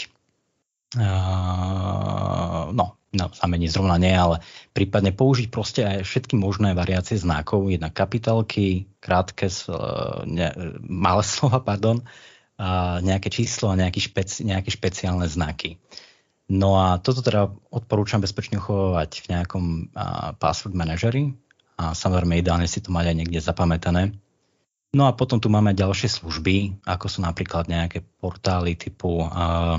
uh, 1.01 2.69
no, 2.77 2.87
no, 3.17 3.27
zameniť 3.33 3.71
zrovna 3.73 3.97
nie, 3.97 4.13
ale 4.13 4.45
prípadne 4.77 5.17
použiť 5.17 5.49
proste 5.49 5.89
aj 5.89 6.05
všetky 6.05 6.37
možné 6.37 6.77
variácie 6.77 7.17
znakov, 7.17 7.73
jedna 7.73 7.89
kapitálky, 7.89 8.93
krátke, 9.01 9.49
uh, 9.49 10.21
ne, 10.29 10.53
malé 10.85 11.23
slova, 11.33 11.65
pardon, 11.65 12.05
nejaké 13.05 13.29
číslo 13.29 13.73
a 13.73 13.79
nejaké, 13.79 14.01
špeci, 14.01 14.45
nejaké 14.49 14.73
špeciálne 14.73 15.29
znaky. 15.29 15.77
No 16.47 16.79
a 16.79 16.97
toto 17.03 17.21
teda 17.21 17.51
odporúčam 17.69 18.23
bezpečne 18.23 18.63
uchovávať 18.63 19.27
v 19.27 19.31
nejakom 19.35 19.65
password 20.39 20.79
manažeri 20.79 21.35
a 21.77 21.93
samozrejme 21.93 22.41
ideálne 22.41 22.71
si 22.71 22.81
to 22.81 22.95
mať 22.95 23.13
aj 23.13 23.17
niekde 23.19 23.41
zapamätané. 23.43 24.17
No 24.97 25.11
a 25.11 25.13
potom 25.13 25.37
tu 25.43 25.53
máme 25.53 25.77
ďalšie 25.77 26.09
služby, 26.09 26.87
ako 26.89 27.07
sú 27.11 27.19
napríklad 27.21 27.69
nejaké 27.69 28.01
portály 28.01 28.81
typu, 28.81 29.29
uh, 29.29 29.77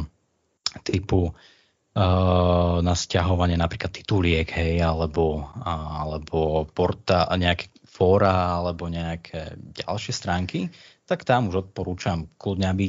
typu 0.86 1.34
uh, 1.34 2.78
na 2.86 2.94
stiahovanie 2.94 3.58
napríklad 3.58 3.90
tituliek, 3.90 4.46
hej, 4.46 4.78
alebo, 4.84 5.50
alebo 5.66 6.70
porta, 6.70 7.26
nejaké 7.34 7.74
fóra, 7.88 8.62
alebo 8.62 8.86
nejaké 8.92 9.58
ďalšie 9.58 10.14
stránky, 10.14 10.70
tak 11.08 11.24
tam 11.24 11.48
už 11.48 11.72
odporúčam 11.72 12.28
kľudne, 12.36 12.68
aby 12.68 12.86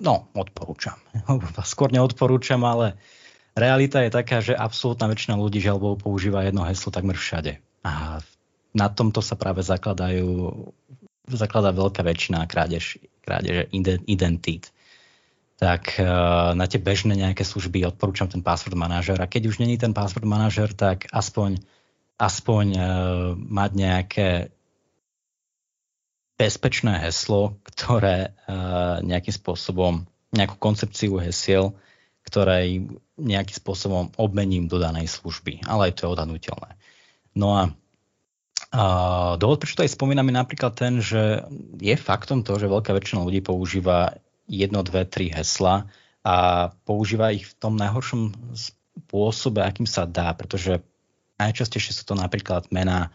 no, 0.00 0.14
odporúčam. 0.32 0.96
Skôr 1.66 1.90
neodporúčam, 1.90 2.62
ale 2.62 2.94
realita 3.58 4.04
je 4.06 4.14
taká, 4.14 4.38
že 4.38 4.54
absolútna 4.54 5.10
väčšina 5.10 5.34
ľudí 5.34 5.58
žalbou 5.58 5.98
používa 5.98 6.46
jedno 6.46 6.62
heslo 6.62 6.94
takmer 6.94 7.18
všade. 7.18 7.58
A 7.82 8.22
na 8.76 8.86
tomto 8.92 9.24
sa 9.24 9.34
práve 9.34 9.64
zakladajú, 9.64 10.52
zakladá 11.32 11.72
veľká 11.72 12.04
väčšina 12.04 12.44
krádež, 12.46 13.00
krádeže 13.24 13.66
identít. 14.06 14.70
Tak 15.56 15.96
e, 15.96 16.04
na 16.52 16.68
tie 16.68 16.76
bežné 16.76 17.16
nejaké 17.16 17.40
služby 17.40 17.88
odporúčam 17.88 18.28
ten 18.28 18.44
password 18.44 18.76
manažer 18.76 19.16
a 19.16 19.24
keď 19.24 19.48
už 19.48 19.64
není 19.64 19.80
ten 19.80 19.96
password 19.96 20.28
manažer, 20.28 20.76
tak 20.76 21.08
aspoň, 21.08 21.64
aspoň 22.20 22.66
uh, 22.76 22.84
mať 23.36 23.70
nejaké 23.72 24.28
bezpečné 26.36 27.00
heslo, 27.00 27.56
ktoré 27.64 28.36
uh, 28.46 29.00
nejakým 29.00 29.32
spôsobom, 29.32 30.04
nejakú 30.36 30.56
koncepciu 30.60 31.16
hesiel, 31.16 31.72
ktoré 32.28 32.68
nejakým 33.16 33.56
spôsobom 33.56 34.12
obmením 34.20 34.68
do 34.68 34.76
danej 34.76 35.08
služby. 35.08 35.64
Ale 35.64 35.90
aj 35.90 35.92
to 35.96 36.00
je 36.04 36.12
odhadnutelné. 36.12 36.70
No 37.32 37.48
a 37.56 37.62
uh, 37.68 39.32
dôvod, 39.40 39.64
prečo 39.64 39.80
to 39.80 39.84
aj 39.88 39.96
spomíname 39.96 40.32
napríklad 40.32 40.76
ten, 40.76 41.00
že 41.00 41.44
je 41.80 41.96
faktom 41.96 42.44
to, 42.44 42.60
že 42.60 42.68
veľká 42.68 42.92
väčšina 42.92 43.24
ľudí 43.24 43.40
používa 43.40 44.20
jedno, 44.44 44.84
dve, 44.84 45.08
tri 45.08 45.32
hesla 45.32 45.88
a 46.26 46.68
používa 46.84 47.32
ich 47.32 47.48
v 47.48 47.54
tom 47.56 47.74
najhoršom 47.78 48.34
spôsobe, 48.52 49.62
akým 49.62 49.86
sa 49.86 50.04
dá, 50.04 50.34
pretože 50.34 50.82
najčastejšie 51.38 51.92
sú 51.92 52.02
to 52.08 52.14
napríklad 52.16 52.68
mená 52.72 53.12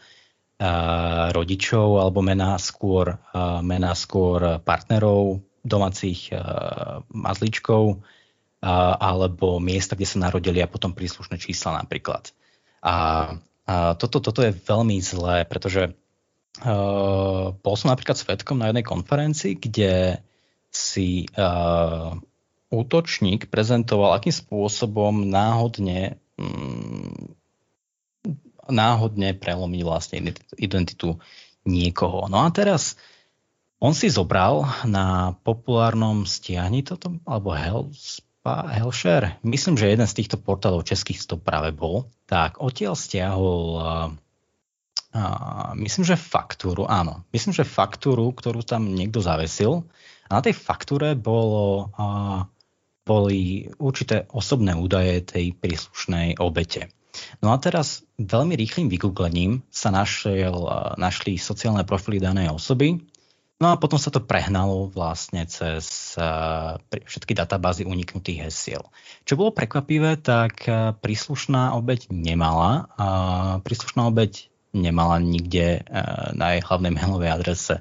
rodičov 1.33 1.97
alebo 1.97 2.21
mená 2.21 2.61
skôr, 2.61 3.17
mená 3.65 3.97
skôr 3.97 4.61
partnerov, 4.61 5.41
domácich 5.65 6.29
mazličkov 7.09 8.05
alebo 9.01 9.57
miesta, 9.57 9.97
kde 9.97 10.05
sa 10.05 10.21
narodili 10.21 10.61
a 10.61 10.69
potom 10.69 10.93
príslušné 10.93 11.41
čísla 11.41 11.81
napríklad. 11.81 12.29
A, 12.85 12.93
toto, 13.97 14.21
toto 14.21 14.45
je 14.45 14.53
veľmi 14.53 15.01
zlé, 15.01 15.49
pretože 15.49 15.97
bol 17.57 17.73
som 17.73 17.89
napríklad 17.89 18.21
svetkom 18.21 18.61
na 18.61 18.69
jednej 18.69 18.85
konferencii, 18.85 19.57
kde 19.57 20.21
si 20.71 21.25
uh, 21.35 22.15
útočník 22.71 23.51
prezentoval, 23.51 24.15
akým 24.15 24.31
spôsobom 24.31 25.27
náhodne 25.27 26.15
um, 26.39 27.35
náhodne 28.69 29.33
prelomiť 29.33 29.81
vlastne 29.81 30.17
identitu 30.59 31.17
niekoho. 31.65 32.25
No 32.29 32.45
a 32.45 32.49
teraz 32.53 32.97
on 33.81 33.97
si 33.97 34.13
zobral 34.13 34.69
na 34.85 35.33
populárnom 35.41 36.29
stiahni 36.29 36.85
toto, 36.85 37.17
alebo 37.25 37.57
Hellspa, 37.57 38.69
Hellshare, 38.77 39.41
myslím, 39.41 39.73
že 39.73 39.89
jeden 39.89 40.05
z 40.05 40.21
týchto 40.21 40.37
portálov 40.37 40.85
českých 40.85 41.25
to 41.25 41.41
práve 41.41 41.73
bol, 41.73 42.05
tak 42.29 42.61
odtiaľ 42.61 42.93
stiahol 42.93 43.61
uh, 43.81 45.73
myslím, 45.73 46.05
že 46.05 46.13
faktúru, 46.13 46.85
áno, 46.85 47.25
myslím, 47.33 47.57
že 47.57 47.65
faktúru, 47.65 48.29
ktorú 48.29 48.61
tam 48.61 48.93
niekto 48.93 49.17
zavesil 49.17 49.81
a 50.29 50.37
na 50.37 50.41
tej 50.45 50.53
faktúre 50.53 51.17
bolo, 51.17 51.89
uh, 51.97 52.45
boli 53.01 53.65
určité 53.81 54.29
osobné 54.29 54.77
údaje 54.77 55.25
tej 55.25 55.57
príslušnej 55.57 56.37
obete. 56.37 56.93
No 57.39 57.55
a 57.55 57.57
teraz 57.63 58.03
veľmi 58.19 58.59
rýchlým 58.59 58.91
vygooglením 58.91 59.63
sa 59.71 59.95
našiel, 59.95 60.67
našli 60.99 61.39
sociálne 61.39 61.87
profily 61.87 62.19
danej 62.19 62.51
osoby, 62.51 62.99
no 63.63 63.71
a 63.71 63.79
potom 63.79 63.95
sa 63.95 64.11
to 64.11 64.19
prehnalo 64.19 64.91
vlastne 64.91 65.47
cez 65.47 66.17
všetky 66.91 67.31
databázy 67.31 67.87
uniknutých 67.87 68.51
hesiel. 68.51 68.91
Čo 69.23 69.39
bolo 69.39 69.55
prekvapivé, 69.55 70.19
tak 70.19 70.67
príslušná 70.99 71.77
obeď 71.79 72.11
nemala, 72.11 72.91
príslušná 73.63 74.11
obeď 74.11 74.51
nemala 74.75 75.21
nikde 75.23 75.87
na 76.35 76.57
jej 76.57 76.61
hlavnej 76.65 76.91
mailovej 76.91 77.31
adrese 77.31 77.75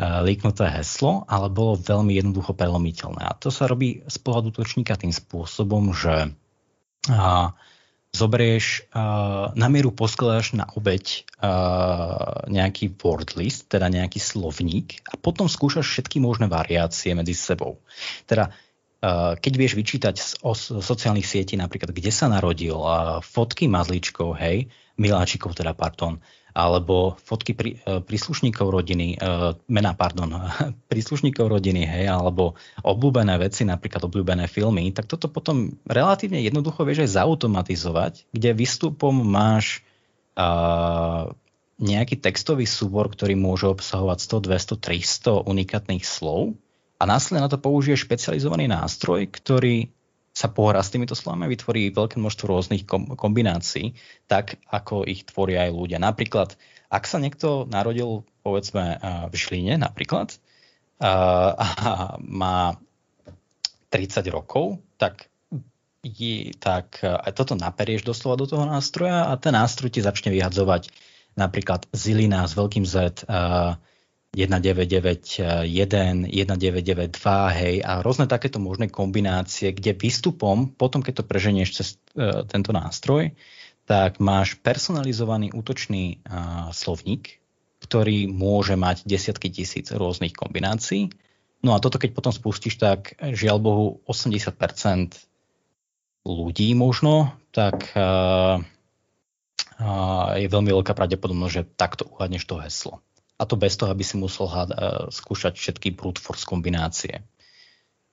líknuté 0.00 0.66
heslo, 0.66 1.22
ale 1.30 1.46
bolo 1.46 1.78
veľmi 1.78 2.18
jednoducho 2.18 2.50
prelomiteľné. 2.58 3.30
A 3.30 3.38
to 3.38 3.54
sa 3.54 3.70
robí 3.70 4.02
z 4.02 4.18
pohľadu 4.18 4.50
točníka 4.50 4.98
tým 4.98 5.14
spôsobom, 5.14 5.94
že 5.94 6.34
zoberieš, 8.14 8.86
uh, 8.94 9.50
na 9.58 9.66
mieru 9.66 9.90
poskladáš 9.90 10.54
na 10.54 10.70
obeď 10.78 11.26
uh, 11.42 12.46
nejaký 12.46 12.94
word 12.94 13.34
list, 13.34 13.66
teda 13.66 13.90
nejaký 13.90 14.22
slovník 14.22 15.02
a 15.10 15.18
potom 15.18 15.50
skúšaš 15.50 15.84
všetky 15.84 16.22
možné 16.22 16.46
variácie 16.46 17.10
medzi 17.18 17.34
sebou. 17.34 17.82
Teda 18.30 18.54
uh, 18.54 19.34
keď 19.34 19.52
vieš 19.58 19.74
vyčítať 19.74 20.14
z, 20.14 20.30
os, 20.46 20.70
sociálnych 20.70 21.26
sietí 21.26 21.58
napríklad, 21.58 21.90
kde 21.90 22.14
sa 22.14 22.30
narodil, 22.30 22.78
uh, 22.78 23.18
fotky 23.18 23.66
mazličkov, 23.66 24.38
hej, 24.38 24.70
miláčikov 24.94 25.58
teda, 25.58 25.74
pardon, 25.74 26.22
alebo 26.54 27.18
fotky 27.18 27.52
prí, 27.52 27.82
e, 27.82 27.98
príslušníkov 27.98 28.70
rodiny, 28.70 29.18
e, 29.18 29.26
mená, 29.66 29.92
pardon, 29.98 30.30
príslušníkov 30.92 31.50
rodiny, 31.50 31.82
hej, 31.82 32.06
alebo 32.06 32.54
obľúbené 32.86 33.34
veci, 33.42 33.66
napríklad 33.66 34.06
obľúbené 34.06 34.46
filmy, 34.46 34.94
tak 34.94 35.10
toto 35.10 35.26
potom 35.26 35.74
relatívne 35.84 36.38
jednoducho 36.38 36.86
vieš 36.86 37.10
aj 37.10 37.26
zautomatizovať, 37.26 38.30
kde 38.30 38.54
výstupom 38.54 39.18
máš 39.26 39.82
uh, 40.38 41.34
nejaký 41.82 42.22
textový 42.22 42.70
súbor, 42.70 43.10
ktorý 43.10 43.34
môže 43.34 43.66
obsahovať 43.66 44.18
100, 44.46 44.78
200, 44.78 45.42
300 45.42 45.50
unikátnych 45.50 46.06
slov 46.06 46.54
a 46.98 47.02
následne 47.02 47.42
na 47.42 47.50
to 47.50 47.58
použiješ 47.58 48.06
špecializovaný 48.06 48.70
nástroj, 48.70 49.26
ktorý 49.26 49.90
sa 50.34 50.50
pohrá 50.50 50.82
s 50.82 50.90
týmito 50.90 51.14
slovami 51.14 51.46
a 51.46 51.52
vytvorí 51.54 51.94
veľké 51.94 52.18
množstvo 52.18 52.44
rôznych 52.50 52.82
kombinácií, 53.14 53.94
tak 54.26 54.58
ako 54.66 55.06
ich 55.06 55.22
tvoria 55.30 55.70
aj 55.70 55.70
ľudia. 55.70 56.02
Napríklad, 56.02 56.58
ak 56.90 57.06
sa 57.06 57.22
niekto 57.22 57.70
narodil, 57.70 58.26
povedzme, 58.42 58.98
v 59.30 59.34
Žline 59.34 59.78
napríklad, 59.78 60.34
a 60.98 61.66
má 62.18 62.74
30 63.94 64.26
rokov, 64.34 64.82
tak, 64.98 65.30
je, 66.02 66.50
tak 66.58 66.98
aj 67.06 67.30
toto 67.30 67.54
naperieš 67.54 68.02
doslova 68.02 68.34
do 68.34 68.50
toho 68.50 68.66
nástroja 68.66 69.30
a 69.30 69.38
ten 69.38 69.54
nástroj 69.54 69.94
ti 69.94 70.02
začne 70.02 70.34
vyhadzovať 70.34 70.90
napríklad 71.38 71.86
Zilina 71.94 72.42
s 72.46 72.58
veľkým 72.58 72.82
Z, 72.82 73.26
1991, 74.34 76.26
1992, 76.26 77.14
hej, 77.54 77.74
a 77.86 78.02
rôzne 78.02 78.26
takéto 78.26 78.58
možné 78.58 78.90
kombinácie, 78.90 79.70
kde 79.70 79.94
výstupom, 79.94 80.74
potom 80.74 81.00
keď 81.00 81.22
to 81.22 81.24
preženieš 81.24 81.70
cez 81.70 81.88
uh, 82.18 82.42
tento 82.42 82.74
nástroj, 82.74 83.30
tak 83.86 84.18
máš 84.18 84.58
personalizovaný 84.58 85.54
útočný 85.54 86.18
uh, 86.26 86.74
slovník, 86.74 87.38
ktorý 87.86 88.26
môže 88.26 88.74
mať 88.74 89.06
desiatky 89.06 89.54
tisíc 89.54 89.94
rôznych 89.94 90.34
kombinácií. 90.34 91.14
No 91.62 91.78
a 91.78 91.80
toto 91.80 92.02
keď 92.02 92.10
potom 92.12 92.34
spustíš, 92.34 92.82
tak 92.82 93.14
žiaľ 93.22 93.62
Bohu 93.62 93.86
80% 94.10 94.50
ľudí 96.26 96.74
možno, 96.74 97.38
tak 97.54 97.94
uh, 97.94 98.58
uh, 99.78 100.28
je 100.34 100.48
veľmi 100.50 100.74
veľká 100.74 100.90
pravdepodobnosť, 100.90 101.54
že 101.54 101.62
takto 101.78 102.10
uhadneš 102.10 102.50
to 102.50 102.58
heslo 102.58 103.04
a 103.34 103.42
to 103.44 103.54
bez 103.58 103.74
toho, 103.74 103.90
aby 103.90 104.06
si 104.06 104.14
musel 104.16 104.46
hľad, 104.46 104.70
uh, 104.70 104.78
skúšať 105.10 105.58
všetky 105.58 105.94
brute 105.98 106.22
force 106.22 106.46
kombinácie. 106.46 107.26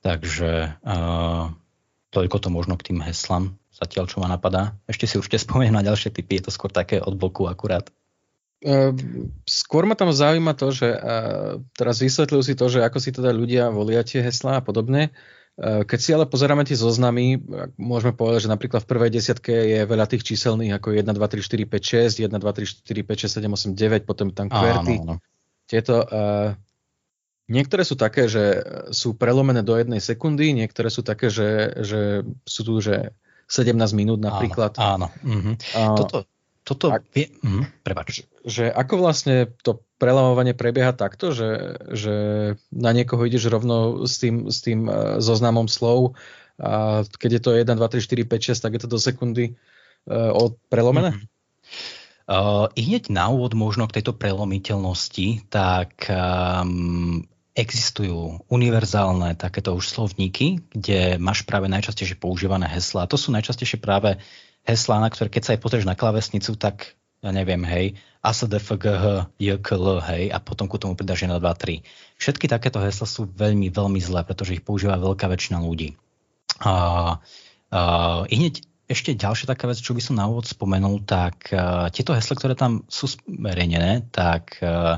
Takže 0.02 0.82
uh, 0.82 1.54
toľko 2.10 2.38
to 2.42 2.50
možno 2.50 2.74
k 2.78 2.92
tým 2.92 3.00
heslám, 3.06 3.54
zatiaľ 3.70 4.10
čo 4.10 4.18
ma 4.18 4.28
napadá. 4.28 4.74
Ešte 4.90 5.06
si 5.06 5.22
určite 5.22 5.42
spomeniem 5.46 5.78
na 5.78 5.86
ďalšie 5.86 6.10
typy, 6.10 6.42
je 6.42 6.50
to 6.50 6.52
skôr 6.52 6.74
také 6.74 6.98
od 6.98 7.14
boku 7.14 7.46
akurát. 7.46 7.90
Uh, 8.62 8.94
skôr 9.46 9.86
ma 9.86 9.94
tam 9.94 10.10
zaujíma 10.10 10.58
to, 10.58 10.74
že 10.74 10.90
uh, 10.90 11.62
teraz 11.78 12.02
vysvetľujú 12.02 12.44
si 12.46 12.54
to, 12.58 12.66
že 12.70 12.82
ako 12.82 12.98
si 12.98 13.10
teda 13.14 13.30
ľudia 13.30 13.70
volia 13.70 14.02
tie 14.02 14.26
heslá 14.26 14.62
a 14.62 14.66
podobne. 14.66 15.10
Eh, 15.10 15.32
keď 15.62 16.00
si 16.02 16.10
ale 16.10 16.26
pozeráme 16.26 16.65
tie 16.65 16.74
zoznamy, 16.74 17.38
môžeme 17.78 18.17
povedať, 18.17 18.50
že 18.50 18.54
napríklad 18.54 18.82
v 18.82 18.89
prvej 18.89 19.12
desiatke 19.13 19.54
je 19.54 19.86
veľa 19.86 20.10
tých 20.10 20.26
číselných 20.26 20.82
ako 20.82 20.97
1, 20.97 21.06
2, 21.06 21.21
3, 21.21 21.38
4, 21.38 21.69
5, 21.69 22.17
6, 22.17 22.26
1, 22.26 22.34
2, 22.34 22.41
3, 22.41 22.82
4, 22.82 23.06
5, 23.06 23.26
6, 23.30 23.38
7, 23.45 23.78
8, 23.78 24.02
9, 24.02 24.10
potom 24.10 24.34
tam 24.34 24.50
kverty. 24.50 25.06
Tieto 25.69 26.04
uh, 26.04 26.58
Niektoré 27.52 27.84
sú 27.84 28.00
také, 28.00 28.32
že 28.32 28.63
sú 28.95 29.12
prelomené 29.12 29.60
do 29.60 29.76
jednej 29.76 30.00
sekundy, 30.00 30.56
niektoré 30.56 30.88
sú 30.88 31.04
také, 31.04 31.28
že, 31.28 31.76
že 31.84 32.24
sú 32.47 32.63
tu, 32.63 32.80
že 32.80 33.12
17 33.52 33.76
minút 33.91 34.24
napríklad. 34.24 34.80
Áno, 34.80 35.12
áno. 35.12 35.28
Uh-huh. 35.28 35.54
Uh, 35.76 35.95
toto, 36.00 36.17
toto 36.62 36.93
ak, 36.93 37.04
vie... 37.13 37.34
Uh, 37.41 37.65
prepač. 37.82 38.26
Že 38.45 38.69
ako 38.69 38.93
vlastne 39.02 39.50
to 39.65 39.82
prelamovanie 39.97 40.54
prebieha 40.54 40.93
takto, 40.93 41.34
že, 41.34 41.82
že 41.89 42.15
na 42.69 42.91
niekoho 42.93 43.26
ideš 43.26 43.50
rovno 43.50 44.06
s 44.06 44.21
tým, 44.21 44.50
s 44.50 44.62
tým 44.62 44.86
uh, 44.86 45.17
zoznamom 45.17 45.65
slov 45.65 46.17
a 46.62 47.02
keď 47.06 47.30
je 47.38 47.41
to 47.41 47.52
1, 47.58 47.65
2, 47.65 47.78
3, 47.82 48.06
4, 48.06 48.30
5, 48.30 48.50
6, 48.54 48.65
tak 48.65 48.71
je 48.78 48.82
to 48.86 48.89
do 48.89 49.00
sekundy 49.02 49.58
uh, 50.06 50.54
prelomené? 50.69 51.17
Uh-huh. 51.17 51.30
Uh, 52.32 52.65
I 52.78 52.82
hneď 52.86 53.10
na 53.10 53.34
úvod 53.34 53.58
možno 53.58 53.89
k 53.89 54.00
tejto 54.00 54.13
prelomiteľnosti, 54.13 55.50
tak 55.50 56.06
um, 56.08 57.26
existujú 57.58 58.47
univerzálne 58.47 59.36
takéto 59.36 59.76
už 59.76 59.89
slovníky, 59.89 60.63
kde 60.71 61.19
máš 61.19 61.43
práve 61.43 61.67
najčastejšie 61.67 62.15
používané 62.15 62.69
heslá. 62.71 63.10
To 63.12 63.19
sú 63.19 63.36
najčastejšie 63.36 63.82
práve 63.82 64.21
heslá, 64.65 65.02
na 65.02 65.10
ktoré 65.10 65.30
keď 65.30 65.43
sa 65.43 65.52
aj 65.58 65.62
pozrieš 65.62 65.86
na 65.89 65.97
klavesnicu, 65.97 66.54
tak 66.58 66.95
ja 67.21 67.30
neviem, 67.30 67.62
hej, 67.69 68.02
ASDFGH, 68.26 69.34
JKL, 69.38 70.02
hej, 70.10 70.24
a 70.34 70.38
potom 70.41 70.65
ku 70.65 70.82
tomu 70.82 70.97
pridáš 70.97 71.30
1, 71.30 71.38
2, 71.38 71.41
3. 71.41 71.86
Všetky 72.17 72.50
takéto 72.50 72.82
hesla 72.82 73.06
sú 73.06 73.30
veľmi, 73.30 73.69
veľmi 73.69 74.02
zlé, 74.02 74.26
pretože 74.26 74.58
ich 74.58 74.65
používa 74.65 74.97
veľká 74.97 75.30
väčšina 75.30 75.62
ľudí. 75.62 75.93
Uh, 76.62 77.17
uh, 77.74 78.26
I 78.26 78.34
hneď 78.34 78.65
ešte 78.89 79.13
ďalšia 79.13 79.54
taká 79.54 79.69
vec, 79.69 79.80
čo 79.80 79.93
by 79.93 80.02
som 80.02 80.17
na 80.17 80.26
úvod 80.26 80.50
spomenul, 80.50 81.06
tak 81.06 81.54
uh, 81.54 81.93
tieto 81.93 82.17
hesle, 82.17 82.34
ktoré 82.34 82.58
tam 82.58 82.86
sú 82.89 83.06
zverejnené, 83.06 84.10
tak 84.10 84.58
uh, 84.65 84.97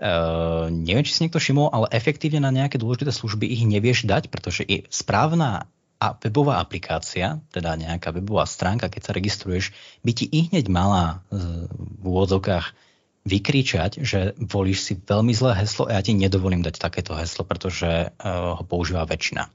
uh, 0.00 0.66
neviem, 0.72 1.04
či 1.04 1.14
si 1.14 1.22
niekto 1.24 1.38
všimol, 1.38 1.68
ale 1.68 1.92
efektívne 1.92 2.42
na 2.42 2.52
nejaké 2.52 2.80
dôležité 2.80 3.12
služby 3.12 3.44
ich 3.44 3.62
nevieš 3.68 4.08
dať, 4.08 4.32
pretože 4.32 4.64
je 4.64 4.88
správna 4.88 5.68
a 6.02 6.18
webová 6.18 6.58
aplikácia, 6.58 7.38
teda 7.54 7.78
nejaká 7.78 8.10
webová 8.10 8.42
stránka, 8.42 8.90
keď 8.90 9.02
sa 9.06 9.12
registruješ, 9.14 9.70
by 10.02 10.10
ti 10.10 10.26
i 10.26 10.50
hneď 10.50 10.66
mala 10.66 11.22
v 11.30 12.02
úvodzovkách 12.02 12.74
vykričať, 13.22 14.02
že 14.02 14.34
volíš 14.34 14.82
si 14.82 14.92
veľmi 14.98 15.30
zlé 15.30 15.62
heslo 15.62 15.86
a 15.86 15.94
ja 15.94 16.02
ti 16.02 16.10
nedovolím 16.18 16.66
dať 16.66 16.82
takéto 16.82 17.14
heslo, 17.14 17.46
pretože 17.46 18.10
uh, 18.10 18.58
ho 18.58 18.64
používa 18.66 19.06
väčšina. 19.06 19.46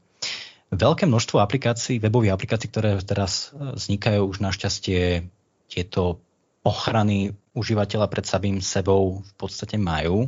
Veľké 0.72 1.04
množstvo 1.04 1.44
aplikácií, 1.44 2.00
webových 2.00 2.36
aplikácií, 2.36 2.68
ktoré 2.68 3.00
teraz 3.00 3.56
e, 3.56 3.80
vznikajú 3.80 4.28
už 4.28 4.44
našťastie 4.44 5.24
tieto 5.72 6.20
ochrany 6.60 7.40
užívateľa 7.56 8.12
pred 8.12 8.28
samým 8.28 8.60
sebou 8.60 9.24
v 9.24 9.34
podstate 9.40 9.80
majú 9.80 10.28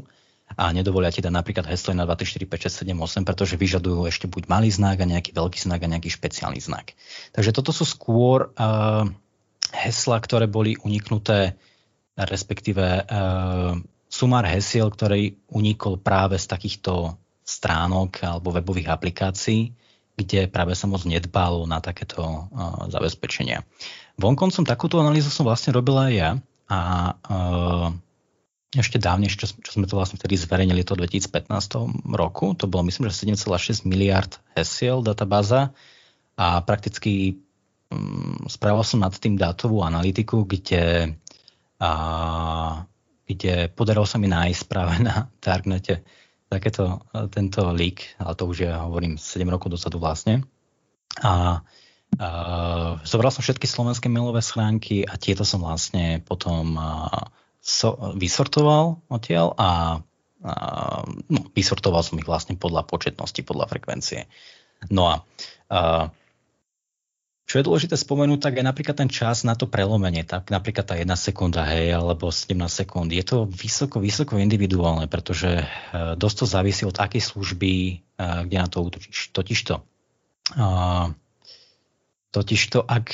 a 0.58 0.74
nedovolia 0.74 1.14
ti 1.14 1.22
dať 1.22 1.34
napríklad 1.34 1.66
heslo 1.70 1.94
na 1.94 2.10
2, 2.10 2.26
3, 2.26 2.42
4, 2.42 2.50
5, 2.50 2.66
6, 2.70 2.90
7, 2.90 2.98
8, 2.98 3.28
pretože 3.28 3.54
vyžadujú 3.60 4.10
ešte 4.10 4.26
buď 4.26 4.50
malý 4.50 4.70
znak 4.74 5.02
a 5.02 5.10
nejaký 5.10 5.36
veľký 5.36 5.60
znak 5.62 5.86
a 5.86 5.92
nejaký 5.92 6.10
špeciálny 6.10 6.58
znak. 6.58 6.98
Takže 7.36 7.54
toto 7.54 7.70
sú 7.70 7.86
skôr 7.86 8.50
uh, 8.58 9.06
hesla, 9.70 10.18
ktoré 10.18 10.50
boli 10.50 10.74
uniknuté, 10.82 11.54
respektíve 12.18 13.06
uh, 13.06 13.78
sumár 14.10 14.46
hesiel, 14.50 14.90
ktorý 14.90 15.38
unikol 15.54 16.02
práve 16.02 16.42
z 16.42 16.50
takýchto 16.50 17.16
stránok 17.46 18.26
alebo 18.26 18.54
webových 18.54 18.90
aplikácií, 18.90 19.74
kde 20.20 20.52
práve 20.52 20.76
sa 20.76 20.90
moc 20.90 21.06
nedbalo 21.08 21.64
na 21.70 21.80
takéto 21.80 22.22
uh, 22.22 22.90
zabezpečenia. 22.92 23.64
Vonkoncom 24.20 24.68
takúto 24.68 25.00
analýzu 25.00 25.32
som 25.32 25.48
vlastne 25.48 25.72
robila 25.72 26.12
aj 26.12 26.14
ja 26.14 26.30
a 26.68 26.80
uh, 27.16 27.88
ešte 28.70 29.02
dávnejšie, 29.02 29.38
čo, 29.42 29.48
čo 29.58 29.72
sme 29.74 29.90
to 29.90 29.98
vlastne 29.98 30.22
vtedy 30.22 30.38
zverejnili, 30.38 30.86
to 30.86 30.94
v 30.94 31.10
2015 31.10 31.50
roku, 32.14 32.54
to 32.54 32.70
bolo 32.70 32.86
myslím, 32.86 33.10
že 33.10 33.26
7,6 33.26 33.90
miliard 33.90 34.38
hesiel 34.54 35.02
databáza 35.02 35.74
a 36.38 36.62
prakticky 36.62 37.42
um, 37.90 38.38
spravil 38.46 38.86
som 38.86 39.02
nad 39.02 39.14
tým 39.18 39.42
dátovú 39.42 39.82
analytiku, 39.82 40.46
kde, 40.46 41.18
uh, 41.82 42.74
kde 43.26 43.74
podarilo 43.74 44.06
sa 44.06 44.22
mi 44.22 44.30
nájsť 44.30 44.64
práve 44.70 45.02
na 45.02 45.34
Darknete 45.42 46.06
takéto, 46.50 47.06
tento 47.30 47.74
leak, 47.74 48.18
ale 48.22 48.34
to 48.38 48.50
už 48.50 48.58
je, 48.66 48.70
hovorím, 48.70 49.18
7 49.18 49.46
rokov 49.50 49.74
dozadu 49.74 49.98
vlastne. 49.98 50.46
A 51.26 51.62
uh, 51.66 53.02
zobral 53.02 53.34
som 53.34 53.42
všetky 53.42 53.66
slovenské 53.66 54.14
mailové 54.14 54.46
schránky 54.46 55.10
a 55.10 55.18
tieto 55.18 55.42
som 55.42 55.66
vlastne 55.66 56.22
potom 56.22 56.78
uh, 56.78 57.30
so, 57.70 58.18
vysortoval 58.18 58.98
odtiaľ 59.14 59.54
a 59.54 59.70
uh, 60.42 61.02
no, 61.30 61.40
vysortoval 61.54 62.02
som 62.02 62.18
ich 62.18 62.26
vlastne 62.26 62.58
podľa 62.58 62.90
početnosti, 62.90 63.38
podľa 63.46 63.70
frekvencie. 63.70 64.26
No 64.90 65.14
a 65.14 65.16
uh, 65.70 66.10
čo 67.50 67.58
je 67.58 67.66
dôležité 67.66 67.98
spomenúť, 67.98 68.46
tak 68.46 68.62
je 68.62 68.64
napríklad 68.66 68.94
ten 68.94 69.10
čas 69.10 69.42
na 69.42 69.58
to 69.58 69.66
prelomenie, 69.66 70.22
tak 70.22 70.54
napríklad 70.54 70.86
tá 70.86 70.94
jedna 70.94 71.18
sekunda, 71.18 71.66
hej, 71.66 71.98
alebo 71.98 72.30
17 72.30 72.54
sekúnd. 72.70 73.10
Je 73.10 73.26
to 73.26 73.50
vysoko, 73.50 73.98
vysoko 73.98 74.38
individuálne, 74.38 75.10
pretože 75.10 75.58
e, 75.58 75.66
dosť 76.14 76.36
to 76.38 76.46
závisí 76.46 76.84
od 76.86 76.94
akej 76.94 77.26
služby, 77.26 77.74
e, 77.74 77.94
kde 78.46 78.54
na 78.54 78.70
to 78.70 78.86
útočíš. 78.86 79.34
Totižto, 79.34 79.82
totižto 82.30 82.78
ak, 82.86 83.08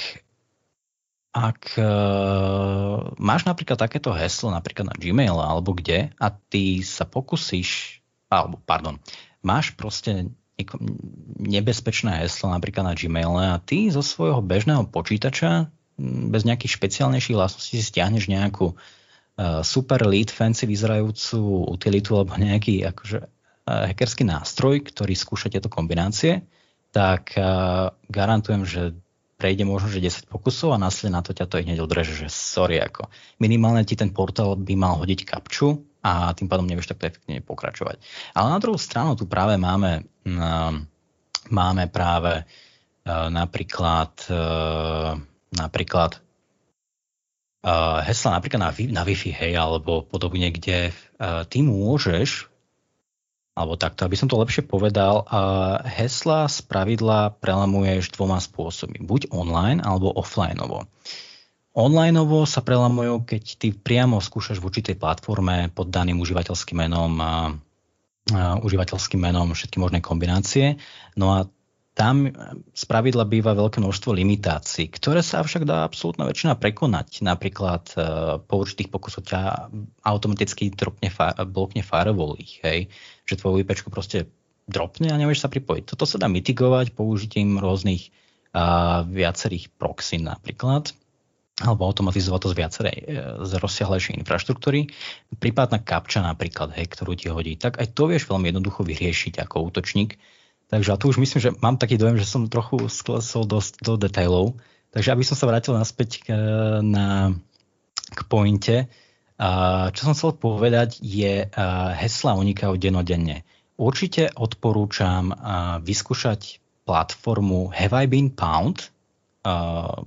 ak 1.36 1.76
uh, 1.76 3.12
máš 3.20 3.44
napríklad 3.44 3.76
takéto 3.76 4.16
heslo, 4.16 4.56
napríklad 4.56 4.88
na 4.88 4.96
Gmail 4.96 5.36
alebo 5.36 5.76
kde, 5.76 6.16
a 6.16 6.28
ty 6.32 6.80
sa 6.80 7.04
pokusíš, 7.04 8.00
alebo 8.32 8.56
pardon, 8.64 8.96
máš 9.44 9.76
proste 9.76 10.32
nebezpečné 11.44 12.24
heslo 12.24 12.48
napríklad 12.48 12.88
na 12.88 12.96
Gmail 12.96 13.36
a 13.36 13.60
ty 13.60 13.92
zo 13.92 14.00
svojho 14.00 14.40
bežného 14.40 14.88
počítača 14.88 15.68
bez 16.32 16.48
nejakých 16.48 16.80
špeciálnejších 16.80 17.36
vlastností 17.36 17.80
si 17.80 17.84
stiahneš 17.84 18.32
nejakú 18.32 18.72
uh, 18.72 19.60
super 19.60 20.08
lead 20.08 20.32
fancy 20.32 20.64
vyzerajúcu 20.64 21.68
utilitu 21.68 22.16
alebo 22.16 22.40
nejaký 22.40 22.88
akože, 22.88 23.20
uh, 23.20 23.92
hackerský 23.92 24.24
nástroj, 24.24 24.88
ktorý 24.88 25.12
skúša 25.12 25.52
tieto 25.52 25.68
kombinácie, 25.68 26.48
tak 26.96 27.36
uh, 27.36 27.92
garantujem, 28.08 28.64
že 28.64 28.96
prejde 29.36 29.68
možno, 29.68 29.92
že 29.92 30.00
10 30.00 30.32
pokusov 30.32 30.76
a 30.76 30.82
následne 30.82 31.20
na 31.20 31.24
to 31.24 31.36
ťa 31.36 31.46
to 31.48 31.60
hneď 31.60 31.84
odreže, 31.84 32.16
že 32.16 32.28
sorry, 32.32 32.80
ako 32.80 33.12
minimálne 33.40 33.84
ti 33.84 34.00
ten 34.00 34.16
portál 34.16 34.56
by 34.56 34.74
mal 34.80 34.96
hodiť 35.04 35.28
kapču 35.28 35.84
a 36.00 36.32
tým 36.32 36.48
pádom 36.48 36.70
nevieš 36.70 36.96
takto 36.96 37.12
efektívne 37.12 37.44
pokračovať. 37.44 38.00
Ale 38.38 38.48
na 38.48 38.60
druhú 38.62 38.80
stranu 38.80 39.20
tu 39.20 39.28
práve 39.28 39.60
máme, 39.60 40.08
uh, 40.08 40.74
máme 41.52 41.84
práve 41.92 42.48
uh, 42.48 43.28
napríklad, 43.28 44.14
uh, 44.32 45.20
napríklad 45.52 46.12
uh, 47.68 48.00
hesla 48.08 48.40
napríklad 48.40 48.62
na, 48.64 48.72
na 48.72 49.04
Wi-Fi, 49.04 49.36
hej, 49.36 49.54
alebo 49.60 50.06
podobne, 50.08 50.48
kde 50.54 50.96
ty 51.48 51.64
môžeš 51.64 52.55
alebo 53.56 53.80
takto, 53.80 54.04
aby 54.04 54.20
som 54.20 54.28
to 54.28 54.36
lepšie 54.36 54.68
povedal, 54.68 55.24
hesla 55.88 56.52
z 56.52 56.60
pravidla 56.68 57.40
prelamuješ 57.40 58.12
dvoma 58.12 58.44
spôsobmi. 58.44 59.00
Buď 59.00 59.32
online, 59.32 59.80
alebo 59.80 60.12
offlineovo. 60.12 60.92
Onlineovo 61.76 62.44
sa 62.44 62.60
prelamujú, 62.64 63.24
keď 63.24 63.44
ty 63.56 63.72
priamo 63.72 64.20
skúšaš 64.20 64.60
v 64.60 64.68
určitej 64.68 64.96
platforme 65.00 65.72
pod 65.72 65.88
daným 65.88 66.20
užívateľským 66.20 66.84
menom 66.84 67.16
a 67.24 67.56
užívateľským 68.60 69.24
menom 69.24 69.52
všetky 69.56 69.80
možné 69.80 70.04
kombinácie. 70.04 70.76
No 71.16 71.36
a 71.36 71.48
tam 71.96 72.28
z 72.76 72.84
pravidla 72.92 73.24
býva 73.24 73.56
veľké 73.56 73.80
množstvo 73.80 74.12
limitácií, 74.12 74.92
ktoré 74.92 75.24
sa 75.24 75.40
však 75.40 75.64
dá 75.64 75.88
absolútna 75.88 76.28
väčšina 76.28 76.60
prekonať. 76.60 77.24
Napríklad 77.24 77.84
e, 77.96 77.98
po 78.44 78.56
určitých 78.60 78.92
pokusoch 78.92 79.24
ťa 79.24 79.72
automaticky 80.04 80.76
dropne, 80.76 81.08
blokne 81.48 81.88
firewall 81.88 82.36
ich, 82.36 82.60
hej, 82.68 82.92
že 83.24 83.40
tvoju 83.40 83.64
IP 83.64 83.80
proste 83.88 84.28
dropne 84.68 85.08
a 85.08 85.16
nevieš 85.16 85.48
sa 85.48 85.50
pripojiť. 85.50 85.88
Toto 85.88 86.04
sa 86.04 86.20
dá 86.20 86.28
mitigovať 86.28 86.92
použitím 86.92 87.64
rôznych 87.64 88.12
a, 88.52 89.08
viacerých 89.08 89.72
proxy 89.80 90.20
napríklad 90.20 90.92
alebo 91.64 91.88
automatizovať 91.88 92.40
to 92.44 92.52
z 92.52 92.56
viacerej, 92.60 92.98
z 93.48 93.52
rozsiahlejšej 93.64 94.20
infraštruktúry. 94.20 94.92
Prípadná 95.40 95.80
kapča 95.80 96.20
napríklad, 96.20 96.76
hej, 96.76 96.92
ktorú 96.92 97.16
ti 97.16 97.32
hodí, 97.32 97.56
tak 97.56 97.80
aj 97.80 97.96
to 97.96 98.12
vieš 98.12 98.28
veľmi 98.28 98.52
jednoducho 98.52 98.84
vyriešiť 98.84 99.40
ako 99.40 99.72
útočník. 99.72 100.20
Takže 100.66 100.94
a 100.94 101.00
tu 101.00 101.14
už 101.14 101.22
myslím, 101.22 101.42
že 101.42 101.54
mám 101.62 101.78
taký 101.78 101.98
dojem, 101.98 102.18
že 102.18 102.26
som 102.26 102.50
trochu 102.50 102.90
sklesol 102.90 103.46
dosť 103.46 103.86
do 103.86 103.98
detailov. 104.02 104.58
Takže 104.96 105.12
aby 105.12 105.24
som 105.28 105.38
sa 105.38 105.46
vrátil 105.46 105.78
naspäť 105.78 106.24
k, 106.24 106.28
na, 106.82 107.36
k 108.10 108.20
pointe, 108.26 108.90
a 109.36 109.50
čo 109.92 110.08
som 110.08 110.16
chcel 110.16 110.40
povedať 110.40 111.04
je, 111.04 111.52
hesla 112.00 112.40
unikajú 112.40 112.80
denodenne. 112.80 113.44
Určite 113.76 114.32
odporúčam 114.32 115.36
vyskúšať 115.84 116.64
platformu 116.88 117.68
Have 117.76 117.92
I 117.92 118.08
Been 118.08 118.32
Pound, 118.32 118.96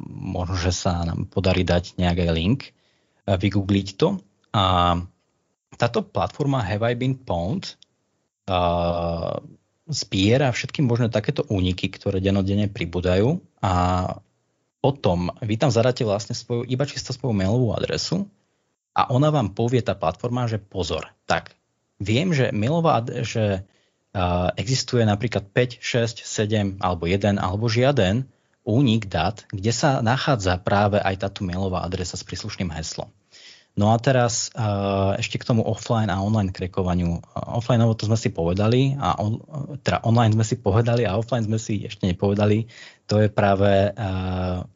možno, 0.08 0.56
že 0.56 0.72
sa 0.72 1.04
nám 1.04 1.28
podarí 1.28 1.68
dať 1.68 2.00
nejaký 2.00 2.32
link, 2.32 2.72
vygoogliť 3.28 3.88
to. 4.00 4.16
A 4.56 4.96
táto 5.76 6.00
platforma 6.00 6.64
Have 6.64 6.88
I 6.88 6.96
Been 6.96 7.20
uh, 7.28 7.60
zbiera 9.88 10.52
všetky 10.52 10.84
možné 10.84 11.08
takéto 11.08 11.42
úniky, 11.48 11.88
ktoré 11.88 12.20
denodene 12.20 12.68
pribúdajú 12.68 13.40
a 13.64 13.72
potom 14.78 15.32
vy 15.42 15.58
tam 15.58 15.72
zadáte 15.74 16.06
vlastne 16.06 16.36
svoju, 16.36 16.62
iba 16.68 16.86
čisto 16.86 17.10
svoju 17.10 17.34
mailovú 17.34 17.74
adresu 17.74 18.28
a 18.94 19.10
ona 19.10 19.32
vám 19.32 19.56
povie, 19.56 19.82
tá 19.82 19.98
platforma, 19.98 20.46
že 20.46 20.62
pozor, 20.62 21.10
tak 21.26 21.56
viem, 21.98 22.30
že 22.30 22.54
mailová, 22.54 23.02
že 23.26 23.66
uh, 24.14 24.54
existuje 24.54 25.02
napríklad 25.02 25.50
5, 25.50 25.82
6, 25.82 26.22
7 26.22 26.78
alebo 26.84 27.10
1 27.10 27.40
alebo 27.40 27.66
žiaden 27.66 28.28
únik 28.68 29.08
dát, 29.08 29.48
kde 29.48 29.72
sa 29.72 30.04
nachádza 30.04 30.60
práve 30.60 31.00
aj 31.00 31.24
táto 31.24 31.40
mailová 31.42 31.82
adresa 31.82 32.20
s 32.20 32.22
príslušným 32.22 32.68
heslom. 32.76 33.08
No 33.78 33.94
a 33.94 33.96
teraz 34.02 34.50
uh, 34.58 35.14
ešte 35.20 35.38
k 35.38 35.46
tomu 35.46 35.62
offline 35.62 36.10
a 36.10 36.18
online 36.18 36.50
krekovaniu. 36.50 37.22
Offline 37.34 37.84
to 37.94 38.10
sme 38.10 38.18
si 38.18 38.34
povedali, 38.34 38.98
a 38.98 39.14
on, 39.22 39.38
teda 39.86 40.02
online 40.02 40.34
sme 40.34 40.42
si 40.42 40.58
povedali 40.58 41.06
a 41.06 41.14
offline 41.14 41.46
sme 41.46 41.62
si 41.62 41.86
ešte 41.86 42.08
nepovedali. 42.10 42.66
To 43.06 43.22
je 43.22 43.30
práve, 43.30 43.94
uh, 43.94 44.66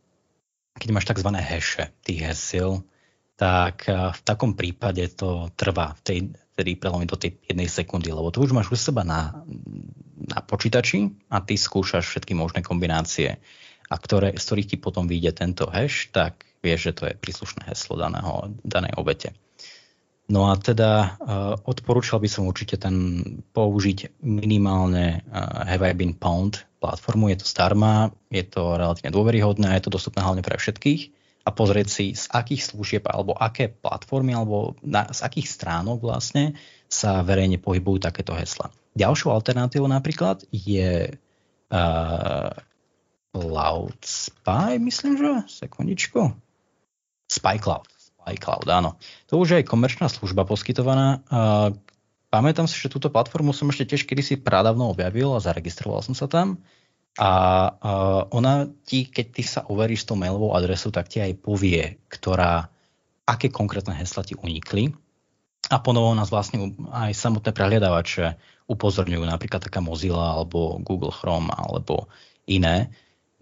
keď 0.78 0.88
máš 0.94 1.10
tzv. 1.10 1.30
hashe 1.34 1.90
tých 2.06 2.30
hesiel, 2.30 2.86
tak 3.34 3.90
uh, 3.90 4.14
v 4.14 4.20
takom 4.22 4.54
prípade 4.54 5.02
to 5.18 5.50
trvá 5.58 5.98
v 5.98 6.00
tej, 6.06 6.18
tedy 6.54 6.78
prelomiť 6.78 7.08
do 7.10 7.18
tej 7.18 7.30
jednej 7.42 7.66
sekundy, 7.66 8.14
lebo 8.14 8.30
to 8.30 8.38
už 8.38 8.54
máš 8.54 8.70
u 8.70 8.78
seba 8.78 9.02
na, 9.02 9.42
na 10.14 10.38
počítači 10.46 11.10
a 11.26 11.42
ty 11.42 11.58
skúšaš 11.58 12.06
všetky 12.06 12.38
možné 12.38 12.62
kombinácie, 12.62 13.42
a 13.90 13.94
ktoré, 13.98 14.38
z 14.38 14.44
ktorých 14.46 14.70
ti 14.70 14.76
potom 14.78 15.10
vyjde 15.10 15.42
tento 15.42 15.66
hash, 15.66 16.08
tak 16.14 16.51
vieš, 16.62 16.80
že 16.88 16.92
to 16.96 17.02
je 17.10 17.18
príslušné 17.18 17.68
heslo 17.68 17.98
daného, 17.98 18.54
danej 18.62 18.94
obete. 18.96 19.34
No 20.30 20.48
a 20.48 20.56
teda 20.56 21.18
uh, 21.18 21.58
odporúčal 21.66 22.22
by 22.22 22.30
som 22.30 22.48
určite 22.48 22.78
ten 22.78 23.20
použiť 23.52 24.22
minimálne 24.22 25.20
uh, 25.28 25.66
Have 25.66 25.84
I 25.84 25.92
Been 25.92 26.14
Pound 26.14 26.64
platformu. 26.78 27.28
Je 27.28 27.42
to 27.42 27.46
zdarma, 27.46 28.14
je 28.30 28.46
to 28.46 28.78
relatívne 28.78 29.12
dôveryhodné, 29.12 29.76
je 29.76 29.84
to 29.84 29.94
dostupné 29.94 30.22
hlavne 30.22 30.46
pre 30.46 30.56
všetkých 30.56 31.12
a 31.42 31.50
pozrieť 31.50 31.88
si, 31.90 32.06
z 32.14 32.30
akých 32.30 32.62
služieb 32.70 33.04
alebo 33.10 33.34
aké 33.34 33.66
platformy 33.66 34.30
alebo 34.30 34.78
na, 34.86 35.10
z 35.10 35.26
akých 35.26 35.50
stránok 35.50 35.98
vlastne 35.98 36.54
sa 36.86 37.26
verejne 37.26 37.58
pohybujú 37.58 38.06
takéto 38.06 38.32
hesla. 38.38 38.70
Ďalšou 38.94 39.34
alternatívou 39.34 39.90
napríklad 39.90 40.46
je 40.54 41.10
uh, 41.12 42.50
Cloud 43.32 44.00
Spy, 44.04 44.76
myslím, 44.78 45.16
že? 45.16 45.32
Sekundičku. 45.64 46.30
SpyCloud. 47.32 47.88
SpyCloud, 48.20 48.68
áno. 48.68 49.00
To 49.32 49.40
už 49.40 49.56
je 49.56 49.68
komerčná 49.68 50.12
služba 50.12 50.44
poskytovaná. 50.44 51.24
Pamätám 52.32 52.64
si, 52.64 52.80
že 52.80 52.92
túto 52.92 53.12
platformu 53.12 53.52
som 53.52 53.68
ešte 53.68 53.92
tiež 53.92 54.08
kedysi 54.08 54.40
prádavno 54.40 54.88
objavil 54.88 55.36
a 55.36 55.44
zaregistroval 55.44 56.04
som 56.04 56.16
sa 56.16 56.28
tam. 56.28 56.60
A 57.20 57.32
ona 58.32 58.72
ti, 58.88 59.04
keď 59.04 59.26
ty 59.36 59.42
sa 59.44 59.60
overíš 59.68 60.08
tou 60.08 60.16
mailovou 60.16 60.56
adresu, 60.56 60.88
tak 60.88 61.12
ti 61.12 61.20
aj 61.20 61.36
povie, 61.44 62.00
ktorá, 62.08 62.72
aké 63.28 63.52
konkrétne 63.52 63.92
hesla 63.92 64.24
ti 64.24 64.32
unikli. 64.32 64.96
A 65.68 65.76
ponovo 65.78 66.16
nás 66.16 66.32
vlastne 66.32 66.72
aj 66.88 67.12
samotné 67.12 67.52
prehliadavače 67.52 68.40
upozorňujú, 68.66 69.28
napríklad 69.28 69.60
taká 69.60 69.84
Mozilla 69.84 70.40
alebo 70.40 70.80
Google 70.80 71.12
Chrome 71.12 71.52
alebo 71.52 72.08
iné, 72.48 72.88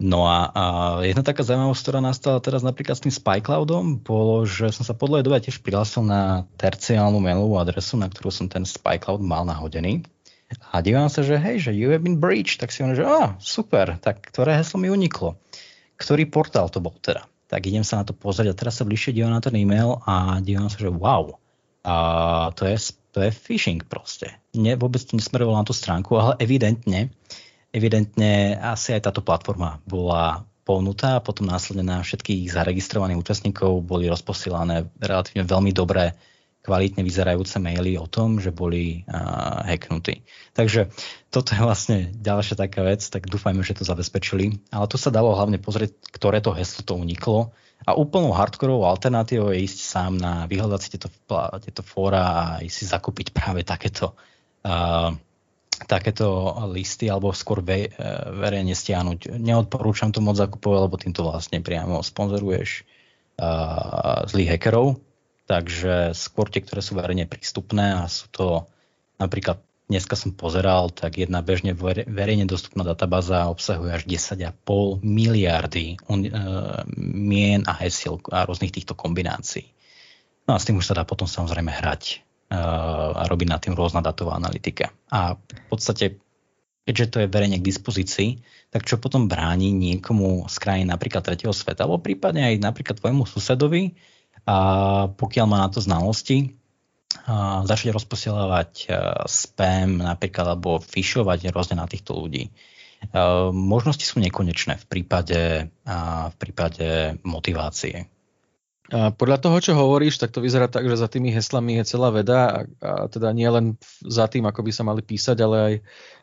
No 0.01 0.25
a, 0.25 0.49
a 0.49 0.63
jedna 1.05 1.21
taká 1.21 1.45
zaujímavosť, 1.45 1.81
ktorá 1.85 1.99
nastala 2.01 2.41
teraz 2.41 2.65
napríklad 2.65 2.97
s 2.97 3.05
tým 3.05 3.13
SpyCloudom, 3.13 4.01
bolo, 4.01 4.49
že 4.49 4.73
som 4.73 4.81
sa 4.81 4.97
podľa 4.97 5.21
dobe 5.21 5.37
tiež 5.37 5.61
prihlásil 5.61 6.01
na 6.01 6.49
terciálnu 6.57 7.21
mailovú 7.21 7.61
adresu, 7.61 8.01
na 8.01 8.09
ktorú 8.09 8.33
som 8.33 8.49
ten 8.49 8.65
SpyCloud 8.65 9.21
mal 9.21 9.45
nahodený. 9.45 10.01
A 10.73 10.81
dívam 10.81 11.05
sa, 11.05 11.21
že 11.21 11.37
hej, 11.37 11.69
že 11.69 11.71
you 11.77 11.93
have 11.93 12.01
been 12.01 12.17
breached, 12.17 12.57
tak 12.57 12.73
si 12.73 12.81
on, 12.81 12.97
že 12.97 13.05
ah, 13.05 13.37
super, 13.37 14.01
tak 14.01 14.25
ktoré 14.33 14.57
heslo 14.57 14.81
mi 14.81 14.89
uniklo? 14.89 15.37
Ktorý 16.01 16.25
portál 16.25 16.73
to 16.73 16.81
bol 16.81 16.97
teda? 16.97 17.29
Tak 17.45 17.69
idem 17.69 17.85
sa 17.85 18.01
na 18.01 18.09
to 18.09 18.17
pozrieť 18.17 18.51
a 18.51 18.57
teraz 18.57 18.81
sa 18.81 18.87
bližšie 18.89 19.13
dívam 19.13 19.31
na 19.31 19.39
ten 19.39 19.53
e-mail 19.53 20.01
a 20.09 20.41
dívam 20.41 20.65
sa, 20.65 20.81
že 20.81 20.89
wow, 20.89 21.37
a 21.85 21.95
to 22.57 22.65
je, 22.65 22.77
to 23.13 23.21
je 23.21 23.29
phishing 23.29 23.85
proste. 23.85 24.33
Nie, 24.57 24.77
vôbec 24.81 25.01
to 25.05 25.13
nesmerovalo 25.13 25.61
na 25.61 25.67
tú 25.67 25.77
stránku, 25.77 26.17
ale 26.17 26.41
evidentne 26.41 27.13
evidentne 27.71 28.55
asi 28.59 28.95
aj 28.95 29.11
táto 29.11 29.23
platforma 29.23 29.79
bola 29.87 30.43
polnutá 30.61 31.17
a 31.17 31.23
potom 31.23 31.49
následne 31.49 31.83
na 31.83 31.97
všetkých 32.05 32.51
zaregistrovaných 32.51 33.19
účastníkov 33.19 33.81
boli 33.81 34.05
rozposielané 34.07 34.87
relatívne 35.01 35.43
veľmi 35.43 35.71
dobré 35.73 36.13
kvalitne 36.61 37.01
vyzerajúce 37.01 37.57
maily 37.57 37.97
o 37.97 38.05
tom, 38.05 38.37
že 38.37 38.53
boli 38.53 39.01
uh, 39.09 39.65
hacknutí. 39.65 40.21
Takže 40.53 40.93
toto 41.33 41.57
je 41.57 41.61
vlastne 41.65 41.97
ďalšia 42.13 42.53
taká 42.53 42.85
vec, 42.85 43.01
tak 43.01 43.25
dúfajme, 43.25 43.65
že 43.65 43.81
to 43.81 43.83
zabezpečili. 43.83 44.61
Ale 44.69 44.85
to 44.85 45.01
sa 45.01 45.09
dalo 45.09 45.33
hlavne 45.33 45.57
pozrieť, 45.57 45.97
ktoré 46.13 46.37
to 46.37 46.53
heslo 46.53 46.85
to 46.85 46.93
uniklo. 46.93 47.49
A 47.81 47.97
úplnou 47.97 48.29
hardkorovou 48.29 48.85
alternatívou 48.85 49.49
je 49.49 49.65
ísť 49.65 49.79
sám 49.81 50.13
na 50.21 50.45
vyhľadať 50.45 50.79
si 50.85 50.89
tieto, 50.93 51.09
tieto 51.65 51.81
fóra 51.81 52.21
a 52.21 52.43
ísť 52.61 52.75
si 52.77 52.85
zakúpiť 52.85 53.33
práve 53.33 53.65
takéto 53.65 54.13
uh, 54.61 55.17
takéto 55.85 56.53
listy 56.69 57.07
alebo 57.07 57.33
skôr 57.33 57.61
ve, 57.61 57.87
e, 57.87 57.89
verejne 58.35 58.73
stiahnuť. 58.73 59.37
Neodporúčam 59.37 60.13
to 60.13 60.19
moc 60.19 60.37
zakupovať, 60.37 60.79
lebo 60.85 60.95
týmto 60.97 61.21
vlastne 61.25 61.61
priamo 61.61 62.01
sponzoruješ 62.01 62.85
uh, 63.41 64.25
zlých 64.29 64.57
hackerov. 64.57 65.01
Takže 65.49 66.15
skôr 66.15 66.47
tie, 66.47 66.63
ktoré 66.63 66.79
sú 66.79 66.95
verejne 66.95 67.27
prístupné 67.27 67.99
a 67.99 68.07
sú 68.07 68.31
to 68.31 68.69
napríklad 69.19 69.59
dneska 69.91 70.15
som 70.15 70.31
pozeral, 70.31 70.87
tak 70.95 71.19
jedna 71.19 71.43
bežne 71.43 71.75
verejne 71.75 72.47
dostupná 72.47 72.87
databáza 72.87 73.51
obsahuje 73.51 73.91
až 73.91 74.03
10,5 74.07 75.03
miliardy 75.03 75.99
un, 76.07 76.23
uh, 76.31 76.87
mien 77.03 77.67
a 77.67 77.75
hesiel 77.83 78.23
a 78.31 78.47
rôznych 78.47 78.71
týchto 78.71 78.95
kombinácií. 78.95 79.67
No 80.47 80.55
a 80.55 80.57
s 80.57 80.65
tým 80.65 80.79
už 80.79 80.87
sa 80.87 80.95
dá 80.95 81.03
potom 81.03 81.27
samozrejme 81.27 81.69
hrať 81.69 82.23
a 82.51 83.23
robiť 83.31 83.47
na 83.47 83.57
tým 83.63 83.73
rôzna 83.79 84.03
datová 84.03 84.35
analytika. 84.35 84.91
A 85.07 85.39
v 85.39 85.65
podstate, 85.71 86.19
keďže 86.83 87.07
to 87.07 87.17
je 87.23 87.31
verejne 87.31 87.63
k 87.63 87.67
dispozícii, 87.71 88.43
tak 88.67 88.83
čo 88.83 88.99
potom 88.99 89.31
bráni 89.31 89.71
niekomu 89.71 90.51
z 90.51 90.55
krajín 90.59 90.91
napríklad 90.91 91.23
tretieho 91.23 91.55
sveta, 91.55 91.87
alebo 91.87 92.03
prípadne 92.03 92.51
aj 92.51 92.59
napríklad 92.59 92.99
tvojmu 92.99 93.23
susedovi, 93.23 93.95
a 94.43 94.55
pokiaľ 95.15 95.45
má 95.47 95.63
na 95.63 95.69
to 95.71 95.79
znalosti, 95.79 96.59
a 97.27 97.61
začať 97.67 97.91
rozposielať 97.91 98.87
spam 99.27 99.99
napríklad 99.99 100.55
alebo 100.55 100.79
fišovať 100.79 101.51
rôzne 101.51 101.79
na 101.79 101.87
týchto 101.87 102.15
ľudí. 102.15 102.51
Možnosti 103.51 104.05
sú 104.07 104.23
nekonečné 104.23 104.79
v 104.79 104.85
prípade, 104.87 105.67
v 105.85 106.35
prípade 106.39 107.19
motivácie. 107.27 108.07
A 108.91 109.15
podľa 109.15 109.39
toho, 109.39 109.57
čo 109.63 109.71
hovoríš, 109.71 110.19
tak 110.19 110.35
to 110.35 110.43
vyzerá 110.43 110.67
tak, 110.67 110.83
že 110.83 110.99
za 110.99 111.07
tými 111.07 111.31
heslami 111.31 111.79
je 111.79 111.95
celá 111.95 112.11
veda 112.11 112.39
a, 112.43 112.59
a 112.83 112.91
teda 113.07 113.31
nie 113.31 113.47
len 113.47 113.79
za 114.03 114.27
tým, 114.27 114.43
ako 114.43 114.67
by 114.67 114.71
sa 114.75 114.83
mali 114.83 114.99
písať, 114.99 115.37
ale 115.39 115.57
aj 115.57 115.73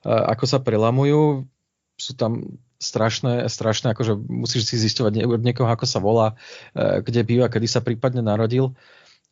a, 0.04 0.36
ako 0.36 0.44
sa 0.44 0.58
prelamujú. 0.60 1.48
Sú 1.96 2.12
tam 2.14 2.60
strašné, 2.78 3.48
strašné, 3.50 3.96
akože 3.96 4.14
musíš 4.28 4.70
si 4.70 4.76
zisťovať 4.78 5.26
od 5.26 5.42
niekoho, 5.42 5.66
ako 5.66 5.86
sa 5.88 5.98
volá, 5.98 6.38
e, 6.76 7.02
kde 7.02 7.26
býva, 7.26 7.50
kedy 7.50 7.66
sa 7.66 7.82
prípadne 7.82 8.22
narodil. 8.22 8.76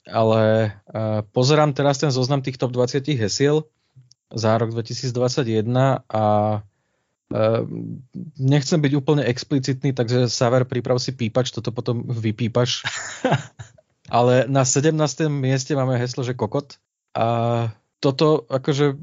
Ale 0.08 0.42
e, 0.66 0.68
pozerám 1.30 1.76
teraz 1.76 2.02
ten 2.02 2.10
zoznam 2.10 2.42
tých 2.42 2.58
top 2.58 2.74
20 2.74 3.06
hesiel 3.14 3.70
za 4.34 4.58
rok 4.58 4.74
2021 4.74 6.02
a 6.10 6.24
nechcem 8.38 8.78
byť 8.78 8.92
úplne 8.94 9.26
explicitný, 9.26 9.90
takže 9.90 10.30
Saver, 10.30 10.62
priprav 10.62 11.02
si 11.02 11.10
pípač, 11.10 11.50
toto 11.50 11.74
potom 11.74 12.06
vypípaš. 12.06 12.86
Ale 14.06 14.46
na 14.46 14.62
17. 14.62 14.94
mieste 15.26 15.74
máme 15.74 15.98
heslo, 15.98 16.22
že 16.22 16.38
kokot. 16.38 16.78
A 17.18 17.26
toto, 17.98 18.46
akože, 18.46 18.94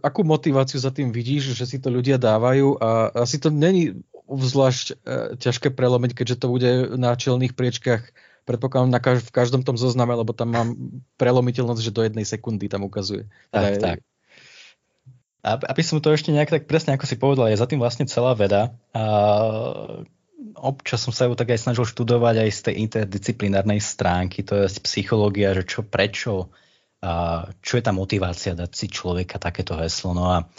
akú 0.00 0.24
motiváciu 0.24 0.80
za 0.80 0.88
tým 0.88 1.12
vidíš, 1.12 1.52
že 1.52 1.68
si 1.68 1.76
to 1.76 1.92
ľudia 1.92 2.16
dávajú 2.16 2.80
a 2.80 3.12
asi 3.26 3.36
to 3.36 3.52
není 3.52 4.00
zvlášť 4.28 4.86
e, 4.88 4.94
ťažké 5.36 5.74
prelomiť, 5.74 6.12
keďže 6.16 6.36
to 6.40 6.46
bude 6.48 6.70
na 6.96 7.12
čelných 7.16 7.52
priečkách 7.52 8.02
predpokladám 8.48 8.88
na 8.88 9.00
kaž- 9.00 9.28
v 9.28 9.34
každom 9.34 9.60
tom 9.60 9.76
zozname, 9.76 10.16
lebo 10.16 10.32
tam 10.32 10.48
mám 10.56 10.68
prelomiteľnosť, 11.20 11.84
že 11.84 11.92
do 11.92 12.00
jednej 12.00 12.24
sekundy 12.24 12.72
tam 12.72 12.88
ukazuje. 12.88 13.28
Tak, 13.52 13.76
teda, 13.76 13.84
tak. 13.84 13.98
Aby 15.42 15.82
som 15.86 16.02
to 16.02 16.10
ešte 16.10 16.34
nejak 16.34 16.50
tak 16.50 16.64
presne, 16.66 16.98
ako 16.98 17.06
si 17.06 17.14
povedal, 17.14 17.48
je 17.48 17.60
za 17.62 17.70
tým 17.70 17.78
vlastne 17.78 18.10
celá 18.10 18.34
veda. 18.34 18.74
A 18.90 19.04
občas 20.58 21.02
som 21.02 21.14
sa 21.14 21.30
ju 21.30 21.38
tak 21.38 21.54
aj 21.54 21.62
snažil 21.62 21.86
študovať 21.86 22.42
aj 22.42 22.50
z 22.50 22.60
tej 22.66 22.74
interdisciplinárnej 22.86 23.78
stránky, 23.78 24.42
to 24.42 24.58
je 24.58 24.82
psychológia, 24.82 25.54
že 25.54 25.62
čo, 25.66 25.86
prečo, 25.86 26.50
a 26.98 27.46
čo 27.62 27.78
je 27.78 27.82
tá 27.86 27.94
motivácia 27.94 28.58
dať 28.58 28.70
si 28.74 28.86
človeka 28.90 29.38
takéto 29.38 29.78
heslo. 29.78 30.18
No 30.18 30.24
a 30.34 30.50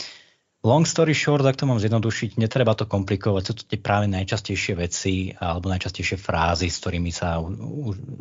long 0.63 0.87
story 0.87 1.11
short, 1.11 1.43
ak 1.43 1.59
to 1.59 1.67
mám 1.67 1.83
zjednodušiť, 1.83 2.39
netreba 2.39 2.71
to 2.75 2.87
komplikovať, 2.87 3.43
sú 3.43 3.53
to 3.59 3.63
tie 3.67 3.79
práve 3.79 4.07
najčastejšie 4.07 4.73
veci 4.79 5.35
alebo 5.35 5.67
najčastejšie 5.67 6.15
frázy, 6.15 6.71
s 6.71 6.79
ktorými 6.79 7.11
sa 7.11 7.43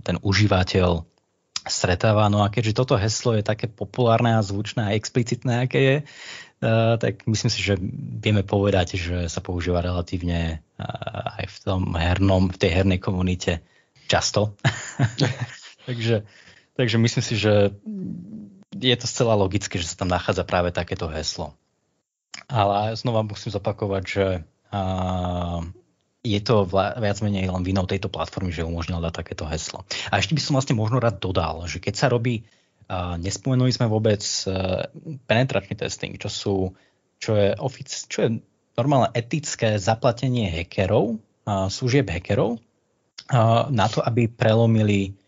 ten 0.02 0.18
užívateľ 0.18 1.06
stretáva. 1.68 2.26
No 2.26 2.42
a 2.42 2.50
keďže 2.50 2.74
toto 2.74 2.98
heslo 2.98 3.38
je 3.38 3.46
také 3.46 3.70
populárne 3.70 4.34
a 4.34 4.42
zvučné 4.42 4.82
a 4.90 4.94
explicitné, 4.98 5.68
aké 5.68 5.78
je, 5.78 5.96
tak 6.98 7.22
myslím 7.30 7.50
si, 7.50 7.60
že 7.62 7.78
vieme 8.18 8.42
povedať, 8.42 8.98
že 8.98 9.16
sa 9.30 9.38
používa 9.38 9.78
relatívne 9.78 10.58
uh, 10.58 11.38
aj 11.38 11.46
v 11.46 11.56
tom 11.62 11.82
hernom, 11.94 12.50
v 12.50 12.58
tej 12.58 12.70
hernej 12.82 12.98
komunite 12.98 13.62
často. 14.10 14.58
takže, 15.88 16.26
takže 16.74 16.96
myslím 16.98 17.24
si, 17.24 17.34
že 17.38 17.70
je 18.74 18.96
to 18.98 19.06
zcela 19.06 19.38
logické, 19.38 19.78
že 19.78 19.86
sa 19.86 20.02
tam 20.02 20.10
nachádza 20.10 20.42
práve 20.42 20.74
takéto 20.74 21.06
heslo. 21.06 21.54
Ale 22.50 22.98
znova 22.98 23.22
musím 23.22 23.54
zopakovať, 23.54 24.02
že 24.02 24.26
uh, 24.74 25.62
je 26.26 26.40
to 26.42 26.66
viac 26.74 27.18
menej 27.22 27.46
len 27.46 27.62
vinou 27.62 27.86
tejto 27.86 28.10
platformy, 28.10 28.50
že 28.50 28.66
umožnil 28.66 28.98
dať 28.98 29.14
takéto 29.14 29.46
heslo. 29.46 29.86
A 30.10 30.18
ešte 30.18 30.34
by 30.34 30.42
som 30.42 30.58
vlastne 30.58 30.74
možno 30.74 30.98
rád 30.98 31.22
dodal, 31.22 31.70
že 31.70 31.78
keď 31.78 31.94
sa 31.94 32.06
robí, 32.10 32.42
nespomenuli 33.20 33.70
sme 33.70 33.86
vôbec 33.86 34.20
uh, 34.48 34.88
penetračný 35.28 35.76
testing, 35.76 36.16
čo 36.16 36.28
sú, 36.32 36.56
čo 37.20 37.36
je, 37.36 37.52
ofic, 37.60 37.88
čo 37.88 38.18
je 38.24 38.30
normálne 38.74 39.12
etické 39.12 39.76
zaplatenie 39.76 40.48
hackerov, 40.48 41.18
služieb 41.48 42.06
hackerov, 42.08 42.62
na 43.68 43.86
to, 43.90 44.00
aby 44.00 44.30
prelomili 44.30 45.18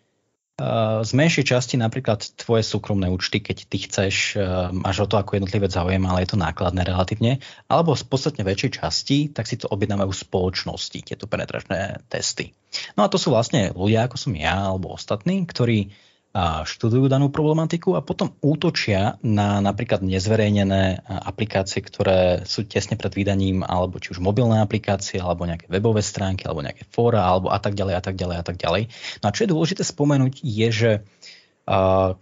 Uh, 0.61 1.01
z 1.01 1.17
menšej 1.17 1.57
časti 1.57 1.81
napríklad 1.81 2.21
tvoje 2.37 2.61
súkromné 2.61 3.09
účty, 3.09 3.41
keď 3.41 3.65
ty 3.65 3.81
chceš, 3.81 4.37
uh, 4.37 4.69
máš 4.69 5.01
o 5.01 5.09
to 5.09 5.17
ako 5.17 5.41
jednotlivec 5.41 5.73
záujem, 5.73 6.05
ale 6.05 6.21
je 6.21 6.37
to 6.37 6.37
nákladné 6.37 6.85
relatívne, 6.85 7.41
alebo 7.65 7.97
z 7.97 8.05
podstatne 8.05 8.45
väčšej 8.45 8.77
časti, 8.77 9.19
tak 9.33 9.49
si 9.49 9.57
to 9.57 9.73
objednávajú 9.73 10.13
spoločnosti, 10.13 11.01
tieto 11.01 11.25
penetračné 11.25 12.05
testy. 12.13 12.53
No 12.93 13.09
a 13.09 13.09
to 13.09 13.17
sú 13.17 13.33
vlastne 13.33 13.73
ľudia, 13.73 14.05
ako 14.05 14.21
som 14.21 14.37
ja, 14.37 14.69
alebo 14.69 14.93
ostatní, 14.93 15.49
ktorí 15.49 15.97
študujú 16.39 17.11
danú 17.11 17.27
problematiku 17.27 17.99
a 17.99 18.07
potom 18.07 18.39
útočia 18.39 19.19
na 19.27 19.59
napríklad 19.59 19.99
nezverejnené 20.07 21.03
aplikácie, 21.03 21.83
ktoré 21.83 22.47
sú 22.47 22.63
tesne 22.63 22.95
pred 22.95 23.11
vydaním, 23.11 23.67
alebo 23.67 23.99
či 23.99 24.15
už 24.15 24.23
mobilné 24.23 24.63
aplikácie, 24.63 25.19
alebo 25.19 25.43
nejaké 25.43 25.67
webové 25.67 26.07
stránky, 26.07 26.47
alebo 26.47 26.63
nejaké 26.63 26.87
fóra, 26.87 27.27
alebo 27.27 27.51
a 27.51 27.59
tak 27.59 27.75
ďalej, 27.75 27.95
a 27.99 28.03
tak 28.03 28.15
ďalej, 28.15 28.37
a 28.39 28.45
tak 28.47 28.57
ďalej. 28.63 28.83
No 29.21 29.25
a 29.27 29.35
čo 29.35 29.43
je 29.43 29.51
dôležité 29.51 29.83
spomenúť, 29.83 30.39
je, 30.39 30.69
že 30.71 30.91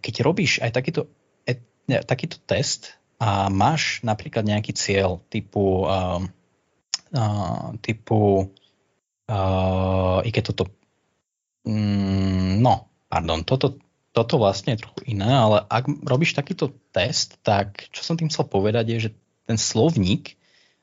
keď 0.01 0.15
robíš 0.25 0.65
aj 0.65 0.73
takýto, 0.73 1.13
takýto 1.85 2.41
test 2.49 2.97
a 3.21 3.53
máš 3.53 4.01
napríklad 4.01 4.45
nejaký 4.49 4.73
cieľ 4.73 5.21
typu, 5.29 5.85
typu 7.85 8.21
i 10.25 10.31
keď 10.33 10.43
toto 10.49 10.73
mm, 11.69 12.65
no, 12.65 12.89
pardon, 13.13 13.45
toto 13.45 13.77
toto 14.13 14.41
vlastne 14.41 14.75
je 14.75 14.83
trochu 14.83 15.15
iné, 15.15 15.29
ale 15.29 15.63
ak 15.69 15.89
robíš 16.03 16.35
takýto 16.35 16.73
test, 16.91 17.39
tak 17.45 17.87
čo 17.93 18.03
som 18.03 18.17
tým 18.17 18.33
chcel 18.33 18.49
povedať 18.49 18.85
je, 18.89 18.99
že 19.09 19.11
ten 19.49 19.61
slovník 19.61 20.39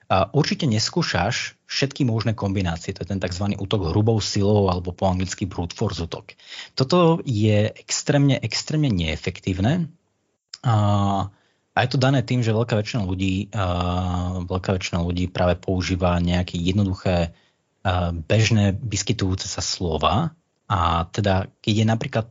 a 0.06 0.30
určite 0.30 0.70
neskúšaš 0.70 1.58
všetky 1.66 2.06
možné 2.06 2.38
kombinácie. 2.38 2.94
To 2.94 3.02
je 3.02 3.10
ten 3.10 3.22
tzv. 3.22 3.58
útok 3.58 3.90
hrubou 3.90 4.22
silou 4.22 4.70
alebo 4.70 4.94
po 4.94 5.10
anglicky 5.10 5.50
brute 5.50 5.74
force 5.74 5.98
útok. 5.98 6.38
Toto 6.78 7.26
je 7.26 7.74
extrémne, 7.74 8.38
extrémne 8.38 8.94
neefektívne. 8.94 9.90
A, 10.62 10.76
a 11.74 11.78
je 11.82 11.90
to 11.90 11.98
dané 11.98 12.22
tým, 12.22 12.46
že 12.46 12.54
veľká 12.54 12.78
väčšina 12.78 13.02
ľudí, 13.02 13.50
a, 13.50 13.66
veľká 14.46 14.78
väčšina 14.78 15.02
ľudí 15.02 15.26
práve 15.34 15.58
používa 15.58 16.22
nejaké 16.22 16.62
jednoduché 16.62 17.34
a, 17.82 18.14
bežné 18.14 18.78
vyskytujúce 18.78 19.50
sa 19.50 19.66
slova. 19.66 20.38
A 20.70 21.10
teda, 21.10 21.50
keď 21.66 21.74
je 21.82 21.86
napríklad 21.86 22.26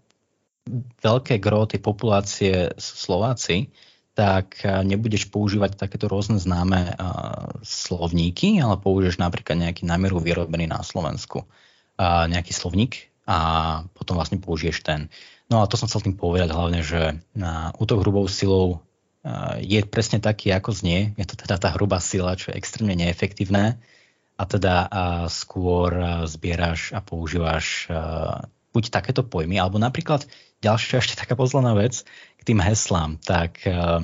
veľké 1.04 1.36
gro 1.38 1.68
tej 1.68 1.80
populácie 1.84 2.72
Slováci, 2.80 3.68
tak 4.14 4.62
eh, 4.62 4.80
nebudeš 4.86 5.28
používať 5.28 5.76
takéto 5.76 6.06
rôzne 6.06 6.38
známe 6.38 6.94
uh, 6.94 7.50
slovníky, 7.66 8.62
ale 8.62 8.78
použiješ 8.78 9.18
napríklad 9.18 9.58
nejaký 9.58 9.84
namieru 9.84 10.22
vyrobený 10.22 10.70
na 10.70 10.80
Slovensku, 10.86 11.44
uh, 11.44 12.24
nejaký 12.30 12.54
slovník 12.54 13.10
a 13.26 13.38
potom 13.92 14.16
vlastne 14.16 14.38
použiješ 14.38 14.86
ten. 14.86 15.10
No 15.50 15.60
a 15.60 15.68
to 15.68 15.76
som 15.76 15.90
chcel 15.90 16.06
tým 16.06 16.16
povedať 16.16 16.52
hlavne, 16.52 16.80
že 16.80 17.20
útok 17.76 18.00
hrubou 18.00 18.24
silou 18.28 18.80
je 19.60 19.80
presne 19.84 20.20
taký, 20.20 20.52
ako 20.52 20.72
znie. 20.76 21.16
Je 21.16 21.24
to 21.24 21.36
teda 21.36 21.56
tá 21.56 21.72
hrubá 21.72 22.00
sila, 22.04 22.36
čo 22.36 22.52
je 22.52 22.60
extrémne 22.60 22.92
neefektívne 22.96 23.80
a 24.36 24.42
teda 24.44 24.88
skôr 25.32 25.88
zbieraš 26.28 26.92
a 26.92 27.00
používaš 27.00 27.88
buď 28.74 28.84
takéto 28.92 29.22
pojmy, 29.24 29.56
alebo 29.56 29.78
napríklad 29.78 30.26
ďalšia 30.64 31.04
ešte 31.04 31.20
taká 31.20 31.36
pozlená 31.36 31.76
vec 31.76 32.00
k 32.40 32.42
tým 32.42 32.64
heslám, 32.64 33.20
tak 33.20 33.60
uh, 33.68 34.00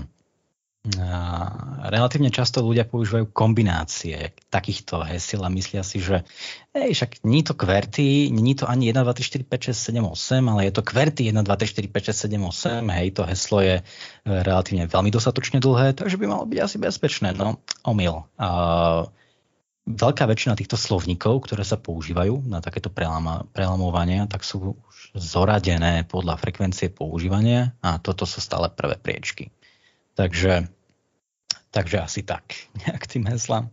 relatívne 1.93 2.33
často 2.33 2.65
ľudia 2.65 2.89
používajú 2.89 3.29
kombinácie 3.37 4.33
takýchto 4.49 5.05
hesiel 5.05 5.45
a 5.45 5.53
myslia 5.53 5.85
si, 5.85 6.01
že 6.01 6.25
hej, 6.73 6.97
však 6.97 7.21
nie 7.21 7.45
to 7.45 7.53
kverty, 7.53 8.33
nie 8.33 8.57
to 8.57 8.65
ani 8.65 8.89
1, 8.89 9.05
2, 9.05 9.13
3, 9.13 9.45
4, 9.45 9.45
5, 9.45 9.77
6, 9.77 10.01
7, 10.01 10.09
8, 10.09 10.41
ale 10.49 10.61
je 10.65 10.73
to 10.73 10.81
kverty 10.81 11.29
1, 11.29 11.37
2, 11.37 11.45
3, 11.45 11.85
4, 11.85 11.85
5, 11.85 12.17
6, 12.17 12.33
7, 12.33 12.89
8, 12.89 12.97
hej, 12.97 13.09
to 13.13 13.23
heslo 13.29 13.61
je 13.61 13.77
e, 13.77 13.83
relatívne 14.25 14.89
veľmi 14.89 15.13
dostatočne 15.13 15.61
dlhé, 15.61 15.93
takže 15.93 16.17
by 16.17 16.25
malo 16.25 16.49
byť 16.49 16.59
asi 16.65 16.77
bezpečné. 16.81 17.37
No, 17.37 17.61
omyl. 17.85 18.25
Uh, 18.41 19.05
veľká 19.95 20.25
väčšina 20.27 20.55
týchto 20.55 20.79
slovníkov, 20.79 21.47
ktoré 21.47 21.63
sa 21.67 21.81
používajú 21.81 22.47
na 22.47 22.63
takéto 22.63 22.91
prelamovania, 23.53 24.27
tak 24.31 24.47
sú 24.47 24.79
už 24.79 24.97
zoradené 25.19 26.07
podľa 26.07 26.39
frekvencie 26.39 26.91
používania 26.91 27.75
a 27.83 27.99
toto 27.99 28.25
sú 28.25 28.39
stále 28.39 28.71
prvé 28.71 28.99
priečky. 28.99 29.51
Takže, 30.15 30.71
takže 31.75 31.97
asi 31.99 32.21
tak, 32.23 32.55
nejak 32.87 33.05
tým 33.07 33.27
heslám. 33.27 33.71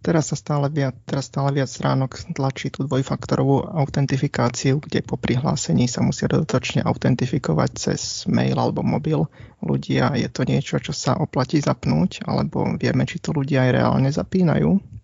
Teraz 0.00 0.32
sa 0.32 0.36
stále 0.36 0.72
viac, 0.72 0.96
teraz 1.04 1.28
stále 1.28 1.52
viac 1.52 1.68
stránok 1.68 2.32
tlačí 2.32 2.72
tú 2.72 2.88
dvojfaktorovú 2.88 3.68
autentifikáciu, 3.68 4.80
kde 4.80 5.04
po 5.04 5.20
prihlásení 5.20 5.84
sa 5.92 6.00
musia 6.00 6.24
dodatočne 6.24 6.80
autentifikovať 6.80 7.70
cez 7.76 8.24
mail 8.24 8.56
alebo 8.56 8.80
mobil 8.80 9.28
ľudia. 9.60 10.16
Je 10.16 10.24
to 10.32 10.48
niečo, 10.48 10.80
čo 10.80 10.96
sa 10.96 11.20
oplatí 11.20 11.60
zapnúť, 11.60 12.24
alebo 12.24 12.80
vieme, 12.80 13.04
či 13.04 13.20
to 13.20 13.36
ľudia 13.36 13.68
aj 13.68 13.70
reálne 13.76 14.08
zapínajú? 14.08 14.99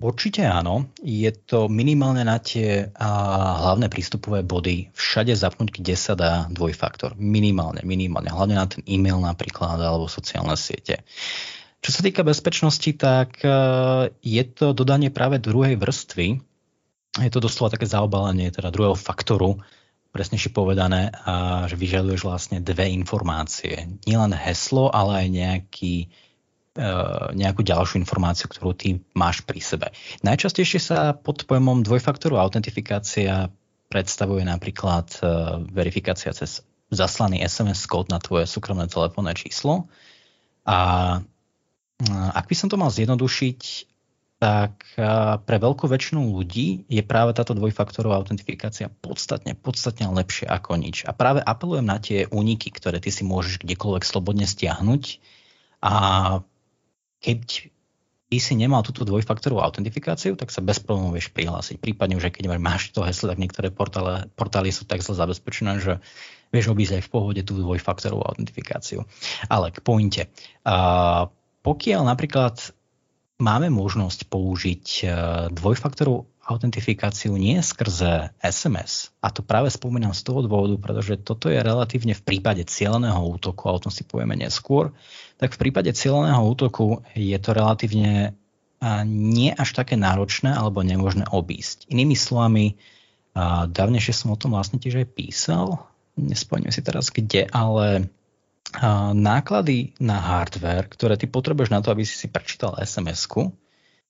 Určite 0.00 0.48
áno. 0.48 0.88
Je 1.04 1.28
to 1.28 1.68
minimálne 1.68 2.24
na 2.24 2.40
tie 2.40 2.88
a, 2.96 3.08
hlavné 3.60 3.92
prístupové 3.92 4.40
body 4.40 4.88
všade 4.96 5.36
zapnúť, 5.36 5.76
kde 5.76 5.92
sa 5.92 6.16
dá 6.16 6.48
dvojfaktor. 6.48 7.20
Minimálne, 7.20 7.84
minimálne. 7.84 8.32
Hlavne 8.32 8.56
na 8.56 8.64
ten 8.64 8.80
e-mail 8.88 9.20
napríklad 9.20 9.76
alebo 9.76 10.08
sociálne 10.08 10.56
siete. 10.56 11.04
Čo 11.84 11.90
sa 11.92 12.00
týka 12.00 12.24
bezpečnosti, 12.24 12.96
tak 12.96 13.44
a, 13.44 14.08
je 14.24 14.42
to 14.48 14.72
dodanie 14.72 15.12
práve 15.12 15.36
druhej 15.36 15.76
vrstvy. 15.76 16.40
Je 17.20 17.30
to 17.30 17.44
doslova 17.44 17.76
také 17.76 17.84
zaobalenie 17.84 18.48
teda 18.48 18.72
druhého 18.72 18.96
faktoru, 18.96 19.60
presnejšie 20.16 20.48
povedané, 20.56 21.12
a, 21.12 21.68
že 21.68 21.76
vyžaduješ 21.76 22.24
vlastne 22.24 22.64
dve 22.64 22.88
informácie. 22.88 24.00
Nielen 24.08 24.32
heslo, 24.32 24.88
ale 24.88 25.22
aj 25.22 25.28
nejaký 25.28 25.94
E, 26.08 26.29
nejakú 27.36 27.60
ďalšiu 27.60 28.00
informáciu, 28.00 28.48
ktorú 28.48 28.72
ty 28.72 29.04
máš 29.12 29.44
pri 29.44 29.60
sebe. 29.60 29.86
Najčastejšie 30.24 30.80
sa 30.80 31.12
pod 31.12 31.44
pojmom 31.44 31.84
dvojfaktorová 31.84 32.40
autentifikácia 32.40 33.52
predstavuje 33.90 34.46
napríklad 34.46 35.10
e, 35.18 35.20
verifikácia 35.74 36.30
cez 36.30 36.62
zaslaný 36.94 37.42
SMS 37.42 37.84
kód 37.90 38.08
na 38.08 38.22
tvoje 38.22 38.46
súkromné 38.46 38.86
telefónne 38.86 39.34
číslo. 39.34 39.90
A 40.62 40.78
e, 41.98 42.06
ak 42.08 42.46
by 42.46 42.54
som 42.54 42.70
to 42.70 42.78
mal 42.78 42.88
zjednodušiť, 42.88 43.90
tak 44.40 44.96
pre 45.44 45.56
veľkú 45.60 45.84
väčšinu 45.84 46.32
ľudí 46.32 46.88
je 46.88 47.04
práve 47.04 47.36
táto 47.36 47.52
dvojfaktorová 47.52 48.16
autentifikácia 48.16 48.88
podstatne, 48.88 49.52
podstatne 49.52 50.08
lepšie 50.08 50.48
ako 50.48 50.80
nič. 50.80 51.04
A 51.04 51.12
práve 51.12 51.44
apelujem 51.44 51.84
na 51.84 52.00
tie 52.00 52.24
úniky, 52.24 52.72
ktoré 52.72 53.04
ty 53.04 53.12
si 53.12 53.20
môžeš 53.20 53.60
kdekoľvek 53.60 54.00
slobodne 54.00 54.48
stiahnuť 54.48 55.20
a 55.84 55.92
keď 57.20 57.70
ty 58.30 58.38
si 58.38 58.54
nemal 58.54 58.86
túto 58.86 59.02
dvojfaktorovú 59.02 59.58
autentifikáciu, 59.60 60.38
tak 60.38 60.54
sa 60.54 60.62
bez 60.62 60.78
problémov 60.78 61.18
vieš 61.18 61.34
prihlásiť. 61.34 61.82
Prípadne 61.82 62.14
už 62.14 62.30
keď 62.30 62.46
máš 62.56 62.94
to 62.94 63.02
heslo, 63.02 63.28
tak 63.28 63.42
niektoré 63.42 63.74
portály, 63.74 64.30
portály 64.38 64.70
sú 64.70 64.86
tak 64.86 65.02
zle 65.02 65.18
zabezpečené, 65.18 65.82
že 65.82 65.98
vieš 66.54 66.70
obísť 66.70 67.02
aj 67.02 67.02
v 67.04 67.12
pohode 67.12 67.42
tú 67.42 67.58
dvojfaktorovú 67.58 68.22
autentifikáciu. 68.22 69.02
Ale 69.50 69.74
k 69.74 69.82
pointe. 69.82 70.22
Uh, 70.62 71.26
pokiaľ 71.66 72.06
napríklad 72.06 72.56
máme 73.42 73.68
možnosť 73.72 74.30
použiť 74.30 74.86
dvojfaktorovú 75.50 76.29
autentifikáciu 76.50 77.38
nie 77.38 77.62
skrze 77.62 78.34
SMS. 78.42 79.14
A 79.22 79.30
to 79.30 79.46
práve 79.46 79.70
spomínam 79.70 80.10
z 80.10 80.26
toho 80.26 80.42
dôvodu, 80.42 80.74
pretože 80.82 81.22
toto 81.22 81.46
je 81.46 81.62
relatívne 81.62 82.18
v 82.18 82.26
prípade 82.26 82.66
cieľeného 82.66 83.22
útoku, 83.22 83.70
a 83.70 83.78
o 83.78 83.82
tom 83.82 83.94
si 83.94 84.02
povieme 84.02 84.34
neskôr, 84.34 84.90
tak 85.38 85.54
v 85.54 85.70
prípade 85.70 85.94
cieľeného 85.94 86.42
útoku 86.42 87.06
je 87.14 87.38
to 87.38 87.50
relatívne 87.54 88.34
nie 89.06 89.50
až 89.54 89.76
také 89.76 89.94
náročné 89.94 90.50
alebo 90.50 90.82
nemožné 90.82 91.30
obísť. 91.30 91.86
Inými 91.92 92.16
slovami, 92.18 92.74
dávnejšie 93.70 94.12
som 94.16 94.34
o 94.34 94.40
tom 94.40 94.56
vlastne 94.56 94.82
tiež 94.82 95.04
aj 95.04 95.08
písal 95.14 95.86
nespomínam 96.20 96.74
si 96.74 96.82
teraz 96.84 97.08
kde, 97.08 97.48
ale 97.48 98.10
náklady 99.16 99.98
na 99.98 100.20
hardware, 100.20 100.86
ktoré 100.86 101.18
ty 101.18 101.26
potrebuješ 101.26 101.70
na 101.74 101.80
to, 101.82 101.90
aby 101.90 102.06
si 102.06 102.14
si 102.14 102.28
prečítal 102.30 102.78
SMS-ku, 102.78 103.50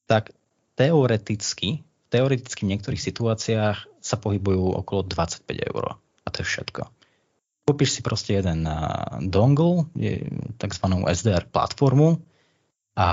tak 0.04 0.34
teoreticky, 0.76 1.80
teoreticky 2.10 2.66
v 2.66 2.76
niektorých 2.76 3.00
situáciách 3.00 3.78
sa 4.02 4.16
pohybujú 4.18 4.76
okolo 4.82 5.06
25 5.06 5.46
eur. 5.70 5.96
A 5.96 6.28
to 6.28 6.42
je 6.42 6.46
všetko. 6.46 6.90
Kúpiš 7.64 7.96
si 7.96 8.00
proste 8.02 8.34
jeden 8.34 8.66
dongle, 9.30 9.86
tzv. 10.58 10.84
SDR 11.06 11.46
platformu 11.46 12.18
a 12.98 13.08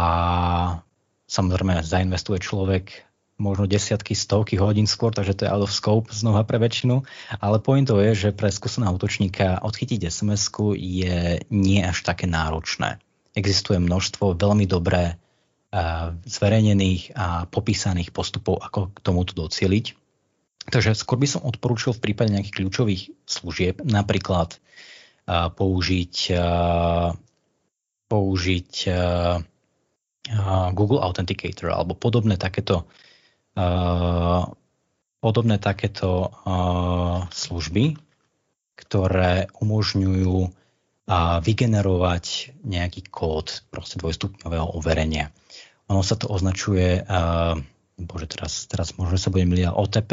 samozrejme 1.29 1.85
zainvestuje 1.85 2.41
človek 2.41 3.05
možno 3.37 3.69
desiatky, 3.69 4.17
stovky 4.17 4.57
hodín 4.57 4.89
skôr, 4.89 5.13
takže 5.13 5.37
to 5.37 5.45
je 5.45 5.53
out 5.53 5.69
of 5.69 5.69
scope 5.69 6.09
znova 6.09 6.41
pre 6.41 6.57
väčšinu. 6.57 7.05
Ale 7.37 7.61
pointou 7.61 8.01
je, 8.01 8.17
že 8.17 8.29
pre 8.33 8.49
skúseného 8.49 8.97
útočníka 8.97 9.61
odchytiť 9.61 10.09
sms 10.09 10.49
je 10.73 11.45
nie 11.53 11.79
až 11.85 12.01
také 12.01 12.25
náročné. 12.25 12.97
Existuje 13.37 13.77
množstvo 13.77 14.33
veľmi 14.33 14.65
dobré 14.65 15.21
zverejnených 16.23 17.11
a 17.13 17.43
popísaných 17.47 18.15
postupov, 18.15 18.63
ako 18.63 18.95
k 18.95 18.97
tomuto 19.03 19.35
docieliť. 19.35 19.85
Takže 20.67 20.95
skôr 20.95 21.19
by 21.19 21.27
som 21.27 21.43
odporúčil 21.43 21.95
v 21.95 22.03
prípade 22.11 22.31
nejakých 22.31 22.63
kľúčových 22.63 23.01
služieb 23.27 23.83
napríklad 23.83 24.55
uh, 24.55 25.51
použiť, 25.51 26.15
uh, 26.35 27.11
použiť 28.07 28.73
Google 30.75 30.99
Authenticator 30.99 31.71
alebo 31.71 31.95
podobné 31.95 32.35
takéto 32.35 32.87
podobné 35.17 35.57
takéto 35.57 36.29
služby, 37.33 37.97
ktoré 38.77 39.49
umožňujú 39.57 40.35
vygenerovať 41.41 42.25
nejaký 42.67 43.01
kód 43.09 43.65
proste 43.71 43.97
dvojstupňového 43.97 44.77
overenia. 44.77 45.33
Ono 45.87 46.03
sa 46.03 46.19
to 46.19 46.27
označuje, 46.27 47.03
bože, 47.95 48.27
teraz, 48.27 48.67
teraz 48.67 48.93
možno 48.99 49.15
sa 49.15 49.31
budem 49.31 49.55
liať 49.55 49.71
OTP. 49.71 50.11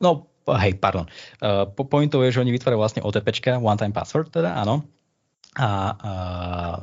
No, 0.00 0.32
hej, 0.48 0.80
pardon. 0.80 1.04
Po 1.76 1.84
pointou 1.84 2.24
je, 2.24 2.32
že 2.32 2.40
oni 2.40 2.50
vytvárajú 2.50 2.80
vlastne 2.80 3.04
OTPčka, 3.04 3.60
one 3.60 3.76
time 3.76 3.92
password 3.92 4.32
teda, 4.32 4.56
áno. 4.56 4.82
A, 5.58 5.68
a 5.68 5.70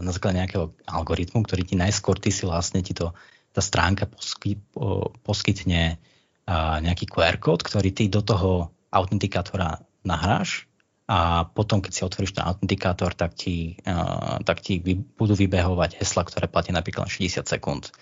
na 0.04 0.12
základe 0.12 0.38
nejakého 0.38 0.76
algoritmu, 0.86 1.42
ktorý 1.42 1.64
ti 1.66 1.76
najskôr 1.80 2.20
ty 2.20 2.30
si 2.30 2.46
vlastne 2.46 2.84
ti 2.86 2.94
to 2.94 3.16
tá 3.56 3.62
stránka 3.64 4.06
posky, 4.06 4.62
poskytne 5.26 5.98
nejaký 6.84 7.10
QR 7.10 7.42
kód, 7.42 7.66
ktorý 7.66 7.90
ty 7.90 8.06
do 8.08 8.22
toho 8.22 8.70
autentikátora 8.94 9.82
nahráš 10.06 10.70
a 11.08 11.48
potom, 11.48 11.80
keď 11.80 11.92
si 11.96 12.04
otvoríš 12.04 12.36
ten 12.36 12.44
autentikátor, 12.44 13.16
tak 13.16 13.32
ti, 13.32 13.80
tak 14.44 14.60
ti 14.60 14.84
budú 15.16 15.40
vybehovať 15.40 16.04
hesla, 16.04 16.28
ktoré 16.28 16.52
platia 16.52 16.76
napríklad 16.76 17.08
60 17.08 17.48
sekúnd. 17.48 17.96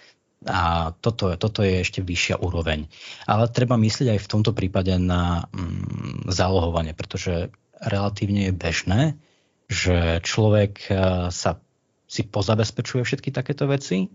A 0.49 0.89
toto, 1.05 1.37
toto 1.37 1.61
je 1.61 1.85
ešte 1.85 2.01
vyššia 2.01 2.41
úroveň. 2.41 2.89
Ale 3.29 3.45
treba 3.49 3.77
myslieť 3.77 4.17
aj 4.17 4.19
v 4.25 4.31
tomto 4.33 4.57
prípade 4.57 4.97
na 4.97 5.45
mm, 5.53 6.29
zálohovanie, 6.33 6.97
pretože 6.97 7.53
relatívne 7.77 8.49
je 8.49 8.53
bežné, 8.53 9.01
že 9.69 10.21
človek 10.21 10.89
sa 11.33 11.61
si 12.05 12.21
pozabezpečuje 12.21 13.01
všetky 13.01 13.33
takéto 13.33 13.65
veci 13.65 14.09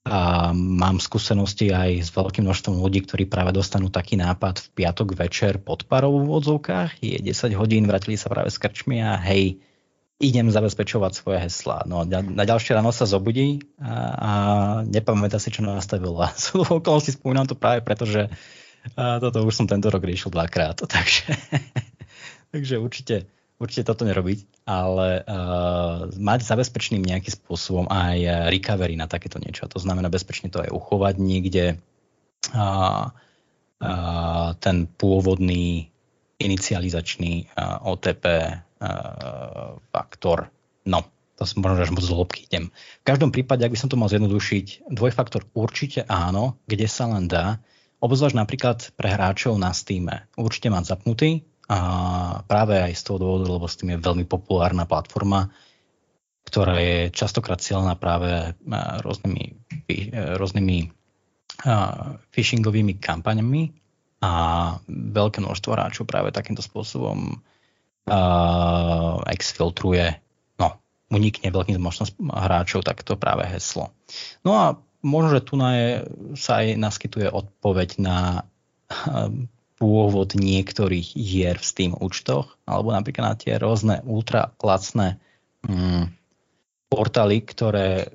a 0.00 0.50
mám 0.56 0.96
skúsenosti 0.96 1.76
aj 1.76 2.08
s 2.08 2.10
veľkým 2.16 2.48
množstvom 2.48 2.80
ľudí, 2.80 3.04
ktorí 3.04 3.28
práve 3.28 3.52
dostanú 3.52 3.92
taký 3.92 4.16
nápad 4.16 4.56
v 4.64 4.68
piatok 4.80 5.12
večer 5.12 5.60
pod 5.60 5.84
parou 5.84 6.24
v 6.24 6.40
odzovkách, 6.40 7.04
je 7.04 7.20
10 7.20 7.52
hodín, 7.60 7.84
vrátili 7.84 8.16
sa 8.16 8.32
práve 8.32 8.48
s 8.48 8.56
krčmi 8.56 9.04
a 9.04 9.20
hej, 9.20 9.60
idem 10.20 10.48
zabezpečovať 10.48 11.12
svoje 11.16 11.38
heslá. 11.44 11.84
No, 11.84 12.08
na, 12.08 12.44
ďalšie 12.44 12.76
ráno 12.76 12.92
sa 12.92 13.04
zobudí 13.04 13.60
a, 13.76 13.92
a 14.16 14.30
nepamätá 14.88 15.36
si, 15.36 15.52
čo 15.52 15.64
nastavil. 15.64 16.16
A 16.16 16.32
sú 16.48 16.64
okolnosti 16.64 17.16
spomínam 17.16 17.48
to 17.48 17.56
práve 17.56 17.84
preto, 17.84 18.08
že 18.08 18.32
toto 18.96 19.44
už 19.44 19.52
som 19.52 19.68
tento 19.68 19.92
rok 19.92 20.00
riešil 20.00 20.32
dvakrát. 20.32 20.80
Takže, 20.94 21.36
takže 22.50 22.80
určite 22.80 23.28
určite 23.60 23.84
toto 23.86 24.08
nerobiť, 24.08 24.64
ale 24.64 25.20
uh, 25.20 26.08
mať 26.16 26.40
zabezpečným 26.48 27.04
nejakým 27.04 27.30
spôsobom 27.30 27.86
aj 27.92 28.48
recovery 28.48 28.96
na 28.96 29.04
takéto 29.04 29.36
niečo. 29.36 29.68
To 29.68 29.76
znamená 29.76 30.08
bezpečne 30.08 30.48
to 30.48 30.64
aj 30.64 30.72
uchovať 30.72 31.14
niekde 31.20 31.76
uh, 32.56 33.12
uh, 33.12 34.48
ten 34.58 34.88
pôvodný 34.88 35.92
inicializačný 36.40 37.52
uh, 37.52 37.84
OTP 37.84 38.24
uh, 38.24 39.76
faktor. 39.92 40.48
No, 40.88 41.04
to 41.36 41.44
som 41.44 41.60
možno 41.60 41.84
až 41.84 41.92
moc 41.92 42.04
do 42.04 42.16
lobky 42.16 42.48
idem. 42.48 42.72
V 43.00 43.04
každom 43.04 43.28
prípade, 43.32 43.64
ak 43.64 43.72
by 43.72 43.80
som 43.80 43.92
to 43.92 44.00
mal 44.00 44.08
zjednodušiť, 44.08 44.88
dvojfaktor 44.88 45.48
určite 45.52 46.08
áno, 46.08 46.56
kde 46.64 46.88
sa 46.88 47.08
len 47.12 47.28
dá. 47.28 47.60
Obzvlášť 48.00 48.36
napríklad 48.36 48.78
pre 48.96 49.12
hráčov 49.12 49.60
na 49.60 49.76
Steam. 49.76 50.08
Určite 50.36 50.72
mám 50.72 50.88
zapnutý, 50.88 51.44
a 51.70 51.78
práve 52.50 52.82
aj 52.82 52.98
z 52.98 53.02
toho 53.06 53.22
dôvodu, 53.22 53.46
lebo 53.46 53.70
Steam 53.70 53.94
je 53.94 54.02
veľmi 54.02 54.26
populárna 54.26 54.90
platforma, 54.90 55.54
ktorá 56.42 56.82
je 56.82 57.14
častokrát 57.14 57.62
cieľná 57.62 57.94
práve 57.94 58.58
rôznymi, 59.06 59.44
rôznymi 60.34 60.78
phishingovými 62.34 62.98
kampaňami 62.98 63.70
a 64.18 64.32
veľké 64.90 65.46
množstvo 65.46 65.70
hráčov 65.70 66.10
práve 66.10 66.34
takýmto 66.34 66.66
spôsobom 66.66 67.38
exfiltruje, 69.30 70.10
no, 70.58 70.74
unikne 71.14 71.54
veľkým 71.54 71.78
množstvom 71.78 72.34
hráčov 72.34 72.82
takto 72.82 73.14
práve 73.14 73.46
heslo. 73.46 73.94
No 74.42 74.58
a 74.58 74.74
možno, 75.06 75.38
že 75.38 75.46
tu 75.46 75.54
na 75.54 75.70
je, 75.78 75.88
sa 76.34 76.66
aj 76.66 76.74
naskytuje 76.74 77.30
odpoveď 77.30 78.02
na 78.02 78.42
pôvod 79.80 80.36
niektorých 80.36 81.16
hier 81.16 81.56
v 81.56 81.64
Steam 81.64 81.92
účtoch, 81.96 82.60
alebo 82.68 82.92
napríklad 82.92 83.24
na 83.32 83.34
tie 83.34 83.56
rôzne 83.56 84.04
ultra 84.04 84.52
lacné 84.60 85.16
mm, 85.64 86.12
portály, 86.92 87.40
ktoré 87.40 88.04
e, 88.04 88.08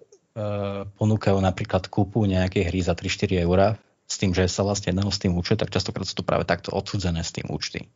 ponúkajú 0.86 1.42
napríklad 1.42 1.90
kúpu 1.90 2.30
nejakej 2.30 2.70
hry 2.70 2.80
za 2.86 2.94
3-4 2.94 3.42
eurá, 3.42 3.82
s 4.06 4.22
tým, 4.22 4.38
že 4.38 4.46
sa 4.46 4.62
vlastne 4.62 4.94
jedného 4.94 5.10
s 5.10 5.18
tým 5.18 5.34
účet, 5.34 5.58
tak 5.58 5.74
častokrát 5.74 6.06
sú 6.06 6.22
to 6.22 6.28
práve 6.28 6.46
takto 6.46 6.70
odsudzené 6.70 7.26
s 7.26 7.34
tým 7.34 7.50
účty. 7.50 7.90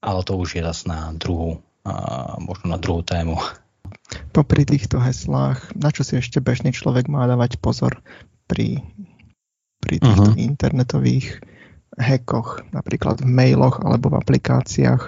Ale 0.00 0.24
to 0.24 0.32
už 0.40 0.56
je 0.56 0.64
zase 0.64 0.88
na 0.88 1.12
druhú, 1.12 1.60
a 1.84 2.40
možno 2.40 2.72
na 2.72 2.80
druhú 2.80 3.04
tému. 3.04 3.36
Popri 4.32 4.64
týchto 4.64 4.96
heslách, 4.96 5.76
na 5.76 5.92
čo 5.92 6.00
si 6.00 6.16
ešte 6.16 6.40
bežný 6.40 6.72
človek 6.72 7.12
má 7.12 7.28
dávať 7.28 7.60
pozor 7.60 8.00
pri, 8.48 8.80
pri 9.84 10.00
týchto 10.00 10.32
uh-huh. 10.32 10.40
internetových 10.40 11.51
hackoch, 11.98 12.64
napríklad 12.72 13.20
v 13.20 13.28
mailoch 13.28 13.80
alebo 13.84 14.12
v 14.12 14.18
aplikáciách. 14.20 15.02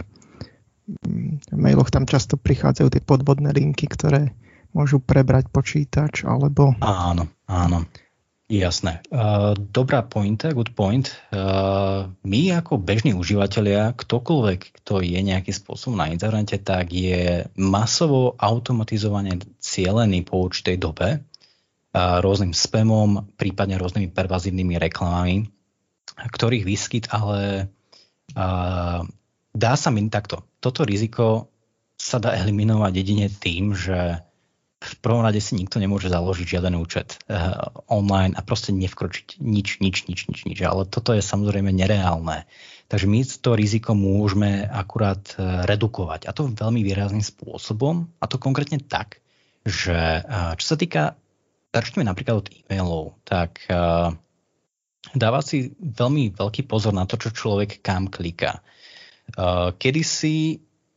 V 1.48 1.56
mailoch 1.56 1.88
tam 1.88 2.04
často 2.04 2.36
prichádzajú 2.36 2.88
tie 2.92 3.00
podvodné 3.00 3.56
linky, 3.56 3.88
ktoré 3.88 4.36
môžu 4.76 5.00
prebrať 5.00 5.48
počítač 5.48 6.28
alebo... 6.28 6.76
Áno, 6.84 7.32
áno. 7.48 7.88
Jasné. 8.44 9.00
Dobrá 9.72 10.04
pointa, 10.04 10.52
good 10.52 10.76
point. 10.76 11.08
My 12.20 12.40
ako 12.52 12.76
bežní 12.76 13.16
užívateľia, 13.16 13.96
ktokoľvek, 13.96 14.84
kto 14.84 15.00
je 15.00 15.16
nejaký 15.24 15.48
spôsob 15.48 15.96
na 15.96 16.12
internete, 16.12 16.60
tak 16.60 16.92
je 16.92 17.48
masovo 17.56 18.36
automatizovane 18.36 19.40
cielený 19.64 20.28
po 20.28 20.44
určitej 20.44 20.76
dobe 20.76 21.24
rôznym 21.96 22.52
spamom, 22.52 23.32
prípadne 23.40 23.80
rôznymi 23.80 24.12
pervazívnymi 24.12 24.76
reklamami 24.76 25.48
ktorých 26.18 26.64
výskyt 26.64 27.04
ale 27.10 27.70
uh, 28.34 29.00
dá 29.54 29.72
sa 29.74 29.88
mi 29.90 30.06
takto. 30.10 30.46
Toto 30.58 30.86
riziko 30.86 31.50
sa 31.94 32.18
dá 32.18 32.34
eliminovať 32.34 32.92
jedine 32.94 33.26
tým, 33.30 33.72
že 33.74 34.22
v 34.84 34.94
prvom 35.00 35.24
rade 35.24 35.40
si 35.40 35.56
nikto 35.56 35.80
nemôže 35.80 36.12
založiť 36.12 36.58
žiaden 36.58 36.76
účet 36.76 37.16
uh, 37.26 37.72
online 37.88 38.36
a 38.36 38.44
proste 38.44 38.76
nevkročiť 38.76 39.40
nič, 39.40 39.80
nič, 39.80 40.04
nič, 40.04 40.28
nič, 40.28 40.40
nič. 40.44 40.58
Ale 40.60 40.84
toto 40.84 41.16
je 41.16 41.24
samozrejme 41.24 41.72
nereálne. 41.72 42.44
Takže 42.92 43.08
my 43.08 43.24
to 43.24 43.56
riziko 43.56 43.96
môžeme 43.96 44.60
akurát 44.68 45.24
uh, 45.40 45.64
redukovať. 45.64 46.28
A 46.28 46.36
to 46.36 46.52
veľmi 46.52 46.84
výrazným 46.84 47.24
spôsobom. 47.24 48.12
A 48.20 48.28
to 48.28 48.36
konkrétne 48.36 48.76
tak, 48.76 49.24
že 49.64 50.20
uh, 50.20 50.52
čo 50.60 50.66
sa 50.68 50.76
týka, 50.76 51.16
začneme 51.72 52.04
napríklad 52.04 52.44
od 52.44 52.52
e-mailov, 52.52 53.16
tak 53.24 53.64
uh, 53.72 54.12
dáva 55.12 55.44
si 55.44 55.76
veľmi 55.76 56.32
veľký 56.32 56.64
pozor 56.64 56.96
na 56.96 57.04
to, 57.04 57.20
čo 57.20 57.34
človek 57.34 57.84
kam 57.84 58.08
kliká. 58.08 58.64
Uh, 59.36 59.76
kedy 59.76 60.00
si 60.00 60.34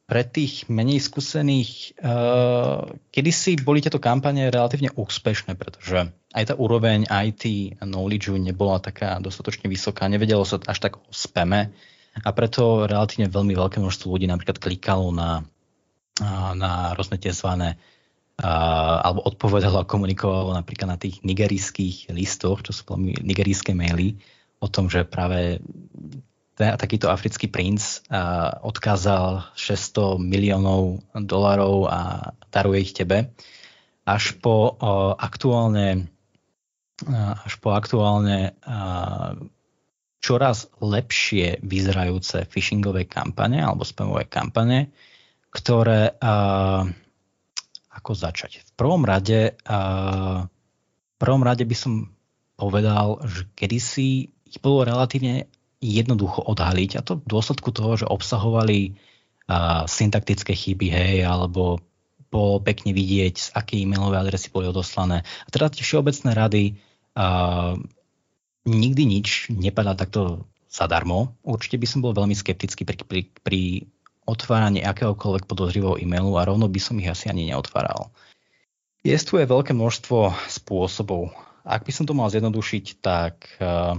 pre 0.07 0.23
tých 0.23 0.71
menej 0.71 1.03
skúsených, 1.03 1.99
uh, 1.99 2.87
kedy 3.11 3.31
si 3.35 3.51
boli 3.59 3.83
tieto 3.83 3.99
kampane 3.99 4.47
relatívne 4.47 4.95
úspešné, 4.95 5.59
pretože 5.59 6.07
aj 6.31 6.43
tá 6.47 6.53
úroveň 6.55 7.03
IT 7.07 7.75
knowledge 7.83 8.31
nebola 8.39 8.79
taká 8.79 9.19
dostatočne 9.19 9.67
vysoká, 9.67 10.07
nevedelo 10.07 10.47
sa 10.47 10.59
až 10.63 10.79
tak 10.79 10.95
o 10.95 11.11
spame 11.11 11.75
a 12.23 12.29
preto 12.31 12.87
relatívne 12.87 13.27
veľmi 13.27 13.51
veľké 13.51 13.83
množstvo 13.83 14.07
ľudí 14.15 14.31
napríklad 14.31 14.63
klikalo 14.63 15.11
na 15.11 15.43
na 16.57 16.97
rôzne 16.97 17.21
tie 17.21 17.33
zvané 17.33 17.77
alebo 18.38 19.25
odpovedalo 19.25 19.81
a 19.81 19.89
komunikovalo 19.89 20.53
napríklad 20.53 20.93
na 20.93 20.97
tých 21.01 21.25
nigerijských 21.25 22.13
listoch, 22.13 22.61
čo 22.61 22.69
sú 22.69 22.85
nigerijské 23.01 23.73
maily, 23.73 24.21
o 24.61 24.69
tom, 24.69 24.89
že 24.89 25.05
práve 25.05 25.61
takýto 26.57 27.09
africký 27.09 27.49
princ 27.49 28.01
odkázal 28.61 29.53
600 29.53 30.17
miliónov 30.21 31.01
dolarov 31.13 31.89
a 31.89 32.33
daruje 32.49 32.89
ich 32.89 32.93
tebe, 32.97 33.33
až 34.05 34.38
po 34.41 34.77
aktuálne 35.17 36.09
až 37.45 37.61
po 37.61 37.77
aktuálne 37.77 38.57
čoraz 40.17 40.65
lepšie 40.81 41.61
vyzerajúce 41.61 42.49
phishingové 42.49 43.05
kampane 43.05 43.61
alebo 43.61 43.85
spamové 43.85 44.25
kampane, 44.25 44.89
ktoré 45.53 46.17
ako 47.97 48.13
začať? 48.13 48.61
V 48.61 48.71
prvom 48.77 49.03
rade, 49.03 49.57
uh, 49.65 50.45
v 50.45 51.17
prvom 51.17 51.41
rade 51.41 51.65
by 51.65 51.75
som 51.77 52.13
povedal, 52.57 53.21
že 53.25 53.49
kedysi 53.57 54.29
ich 54.47 54.57
bolo 54.61 54.85
relatívne 54.87 55.49
jednoducho 55.81 56.41
odhaliť 56.41 56.97
a 56.97 57.05
to 57.05 57.21
v 57.21 57.29
dôsledku 57.29 57.69
toho, 57.69 57.97
že 57.97 58.09
obsahovali 58.09 58.97
uh, 59.49 59.85
syntaktické 59.85 60.53
chyby, 60.53 60.87
hej, 60.89 61.17
alebo 61.25 61.81
bolo 62.27 62.59
pekne 62.59 62.91
vidieť, 62.91 63.35
z 63.37 63.49
aké 63.55 63.79
e-mailové 63.79 64.19
adresy 64.19 64.51
boli 64.51 64.67
odoslané. 64.67 65.23
A 65.23 65.47
teda 65.49 65.71
tie 65.71 65.85
všeobecné 65.85 66.31
rady 66.35 66.63
uh, 67.15 67.77
nikdy 68.67 69.03
nič 69.07 69.47
nepadá 69.53 69.95
takto 69.95 70.43
zadarmo. 70.67 71.39
Určite 71.41 71.79
by 71.79 71.87
som 71.87 71.99
bol 72.03 72.11
veľmi 72.11 72.35
skeptický 72.35 72.83
pri, 72.83 72.97
pri, 73.07 73.21
pri 73.41 73.61
otváranie 74.28 74.84
akéhokoľvek 74.84 75.47
podozrivého 75.47 75.95
e-mailu 75.95 76.36
a 76.36 76.43
rovno 76.43 76.67
by 76.67 76.80
som 76.84 76.99
ich 76.99 77.07
asi 77.07 77.32
ani 77.32 77.47
neotváral. 77.47 78.11
Jestuje 79.07 79.47
veľké 79.47 79.71
množstvo 79.71 80.36
spôsobov. 80.51 81.32
Ak 81.63 81.88
by 81.88 81.91
som 81.95 82.03
to 82.03 82.11
mal 82.11 82.28
zjednodušiť, 82.28 82.86
tak 82.99 83.47
uh, 83.63 83.95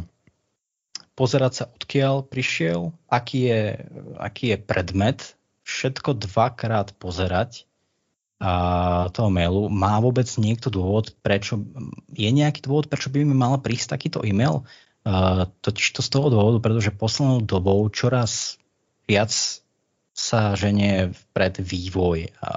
pozerať 1.16 1.52
sa, 1.56 1.64
odkiaľ 1.72 2.28
prišiel, 2.28 2.92
aký 3.08 3.48
je, 3.48 3.62
aký 4.20 4.52
je 4.52 4.58
predmet, 4.60 5.18
všetko 5.64 6.16
dvakrát 6.28 6.92
pozerať 7.00 7.64
a 8.38 9.10
toho 9.10 9.32
mailu. 9.32 9.66
Má 9.66 9.98
vôbec 9.98 10.28
niekto 10.38 10.70
dôvod, 10.70 11.10
prečo, 11.24 11.58
je 12.14 12.30
nejaký 12.30 12.62
dôvod, 12.62 12.86
prečo 12.86 13.10
by 13.10 13.24
mi 13.26 13.34
mal 13.34 13.58
prísť 13.58 13.98
takýto 13.98 14.22
e-mail? 14.22 14.68
Uh, 15.08 15.48
totiž 15.64 15.96
to 15.96 16.00
z 16.04 16.08
toho 16.12 16.28
dôvodu, 16.28 16.60
pretože 16.60 16.92
poslednou 16.92 17.40
dobou 17.42 17.80
čoraz 17.88 18.60
viac 19.08 19.32
sa 20.18 20.58
ženie 20.58 21.14
vpred 21.14 21.62
vývoj 21.62 22.34
a 22.42 22.50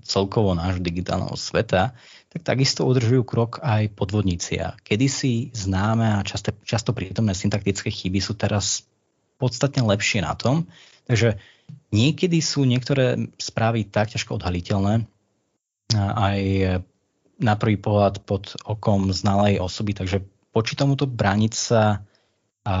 celkovo 0.00 0.56
nášho 0.56 0.80
digitálneho 0.80 1.36
sveta, 1.36 1.92
tak 2.32 2.40
takisto 2.40 2.88
udržujú 2.88 3.20
krok 3.20 3.60
aj 3.60 3.92
podvodníci. 3.92 4.64
A 4.64 4.72
kedysi 4.80 5.52
známe 5.52 6.16
a 6.16 6.24
často, 6.24 6.56
často 6.64 6.96
prítomné 6.96 7.36
syntaktické 7.36 7.92
chyby 7.92 8.16
sú 8.24 8.32
teraz 8.32 8.88
podstatne 9.36 9.84
lepšie 9.84 10.24
na 10.24 10.32
tom. 10.32 10.64
Takže 11.04 11.36
niekedy 11.92 12.40
sú 12.40 12.64
niektoré 12.64 13.28
správy 13.36 13.84
tak 13.84 14.16
ťažko 14.16 14.40
odhaliteľné, 14.40 15.04
aj 16.00 16.40
na 17.44 17.54
prvý 17.60 17.76
pohľad 17.76 18.24
pod 18.24 18.56
okom 18.64 19.12
znalej 19.12 19.60
osoby, 19.60 19.92
takže 19.92 20.24
poči 20.48 20.80
tomuto 20.80 21.04
brániť 21.04 21.52
sa 21.52 22.00
a 22.64 22.76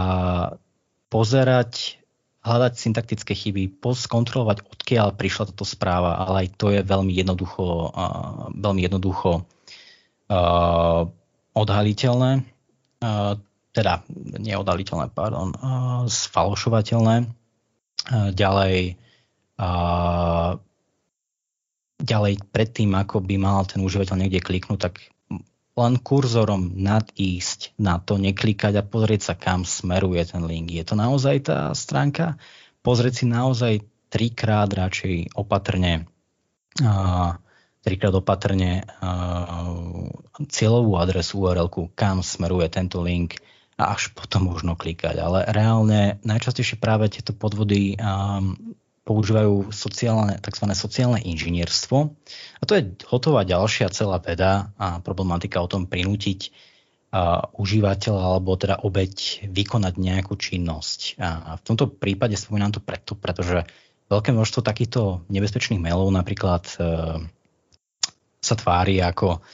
pozerať 1.12 2.00
hľadať 2.44 2.72
syntaktické 2.76 3.32
chyby, 3.32 3.80
skontrolovať, 3.80 4.68
odkiaľ 4.68 5.16
prišla 5.16 5.48
táto 5.50 5.64
správa, 5.64 6.20
ale 6.20 6.44
aj 6.44 6.48
to 6.60 6.68
je 6.68 6.84
veľmi 6.84 7.10
jednoducho, 7.16 7.88
uh, 7.88 8.52
veľmi 8.52 8.84
jednoducho 8.84 9.48
uh, 10.28 11.02
odhaliteľné, 11.56 12.44
uh, 13.00 13.32
teda 13.72 14.04
neodhaliteľné, 14.44 15.08
pardon, 15.16 15.56
uh, 15.56 16.04
sfalšovateľné. 16.04 17.32
Uh, 18.12 18.28
ďalej, 18.36 19.00
uh, 19.56 20.60
ďalej 21.96 22.34
predtým, 22.52 22.92
ako 22.92 23.24
by 23.24 23.40
mal 23.40 23.64
ten 23.64 23.80
užívateľ 23.80 24.20
niekde 24.20 24.44
kliknúť, 24.44 24.92
tak 24.92 25.13
len 25.74 25.98
kurzorom 25.98 26.70
nadísť 26.78 27.74
na 27.82 27.98
to, 27.98 28.14
neklikať 28.14 28.78
a 28.78 28.86
pozrieť 28.86 29.32
sa, 29.32 29.34
kam 29.34 29.66
smeruje 29.66 30.22
ten 30.22 30.46
link. 30.46 30.70
Je 30.70 30.86
to 30.86 30.94
naozaj 30.94 31.50
tá 31.50 31.74
stránka? 31.74 32.38
Pozrieť 32.86 33.22
si 33.22 33.24
naozaj 33.26 33.72
trikrát 34.06 34.70
radšej 34.70 35.34
opatrne 35.34 36.06
uh, 36.78 37.34
trikrát 37.84 38.14
opatrne 38.16 38.86
uh, 39.02 40.08
cieľovú 40.48 40.96
adresu 40.96 41.42
url 41.42 41.68
kam 41.98 42.24
smeruje 42.24 42.70
tento 42.72 43.04
link 43.04 43.42
a 43.74 43.92
až 43.92 44.14
potom 44.14 44.54
možno 44.54 44.78
klikať. 44.78 45.18
Ale 45.18 45.44
reálne 45.50 46.22
najčastejšie 46.22 46.78
práve 46.78 47.10
tieto 47.10 47.34
podvody 47.34 47.98
um, 47.98 48.54
používajú 49.04 49.68
sociálne, 49.68 50.40
tzv. 50.40 50.64
sociálne 50.72 51.20
inžinierstvo. 51.20 51.96
A 52.58 52.62
to 52.64 52.72
je 52.80 52.96
hotová 53.04 53.44
ďalšia 53.44 53.92
celá 53.92 54.16
veda 54.18 54.72
a 54.80 54.98
problematika 55.04 55.60
o 55.60 55.68
tom 55.68 55.84
prinútiť 55.84 56.48
uh, 56.48 57.44
užívateľa 57.52 58.22
alebo 58.24 58.56
teda 58.56 58.80
obeď 58.80 59.44
vykonať 59.52 59.94
nejakú 60.00 60.34
činnosť. 60.40 61.20
A 61.20 61.60
v 61.60 61.62
tomto 61.62 61.92
prípade 61.92 62.34
spomínam 62.40 62.72
to 62.72 62.80
preto, 62.80 63.12
pretože 63.12 63.68
veľké 64.08 64.32
množstvo 64.32 64.64
takýchto 64.64 65.28
nebezpečných 65.28 65.84
mailov 65.84 66.08
napríklad 66.08 66.64
uh, 66.80 67.20
sa 68.40 68.54
tvári 68.56 69.04
ako 69.04 69.44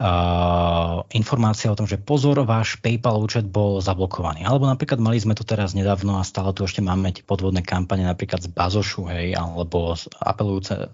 uh, 0.00 1.04
informácia 1.12 1.68
o 1.68 1.76
tom, 1.76 1.84
že 1.84 2.00
pozor, 2.00 2.40
váš 2.48 2.80
PayPal 2.80 3.20
účet 3.20 3.44
bol 3.44 3.84
zablokovaný. 3.84 4.48
Alebo 4.48 4.64
napríklad 4.64 4.96
mali 4.98 5.20
sme 5.20 5.36
to 5.36 5.44
teraz 5.44 5.76
nedávno 5.76 6.16
a 6.16 6.24
stále 6.24 6.56
tu 6.56 6.64
ešte 6.64 6.80
máme 6.80 7.12
tie 7.12 7.22
podvodné 7.22 7.60
kampane 7.60 8.08
napríklad 8.08 8.40
z 8.40 8.48
Bazošu, 8.48 9.06
hej, 9.12 9.36
alebo 9.36 9.94
apelujúce 10.18 10.88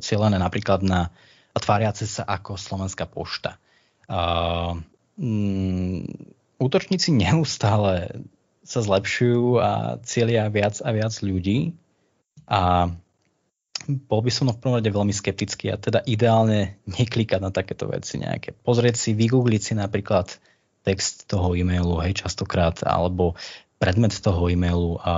cieľené 0.00 0.40
napríklad 0.40 0.80
na 0.80 1.12
tváriace 1.52 2.08
sa 2.08 2.24
ako 2.24 2.56
Slovenská 2.56 3.04
pošta. 3.04 3.60
Uh, 4.08 4.80
um, 5.20 6.02
útočníci 6.56 7.12
neustále 7.12 8.24
sa 8.64 8.80
zlepšujú 8.80 9.60
a 9.60 9.70
cieľia 10.02 10.48
viac 10.48 10.80
a 10.80 10.90
viac 10.94 11.14
ľudí 11.20 11.76
a 12.48 12.92
bol 13.88 14.20
by 14.20 14.30
som 14.32 14.52
v 14.52 14.60
prvom 14.60 14.76
rade 14.76 14.90
veľmi 14.90 15.14
skeptický 15.14 15.72
a 15.72 15.80
teda 15.80 16.04
ideálne 16.04 16.80
neklikať 17.00 17.40
na 17.40 17.50
takéto 17.54 17.88
veci 17.88 18.20
nejaké. 18.20 18.52
Pozrieť 18.52 18.96
si, 18.96 19.10
vygoogliť 19.16 19.62
si 19.62 19.72
napríklad 19.76 20.36
text 20.84 21.28
toho 21.28 21.52
e-mailu, 21.56 22.00
hej, 22.04 22.24
častokrát, 22.24 22.80
alebo 22.84 23.36
predmet 23.80 24.12
toho 24.16 24.48
e-mailu, 24.48 25.00
a 25.00 25.12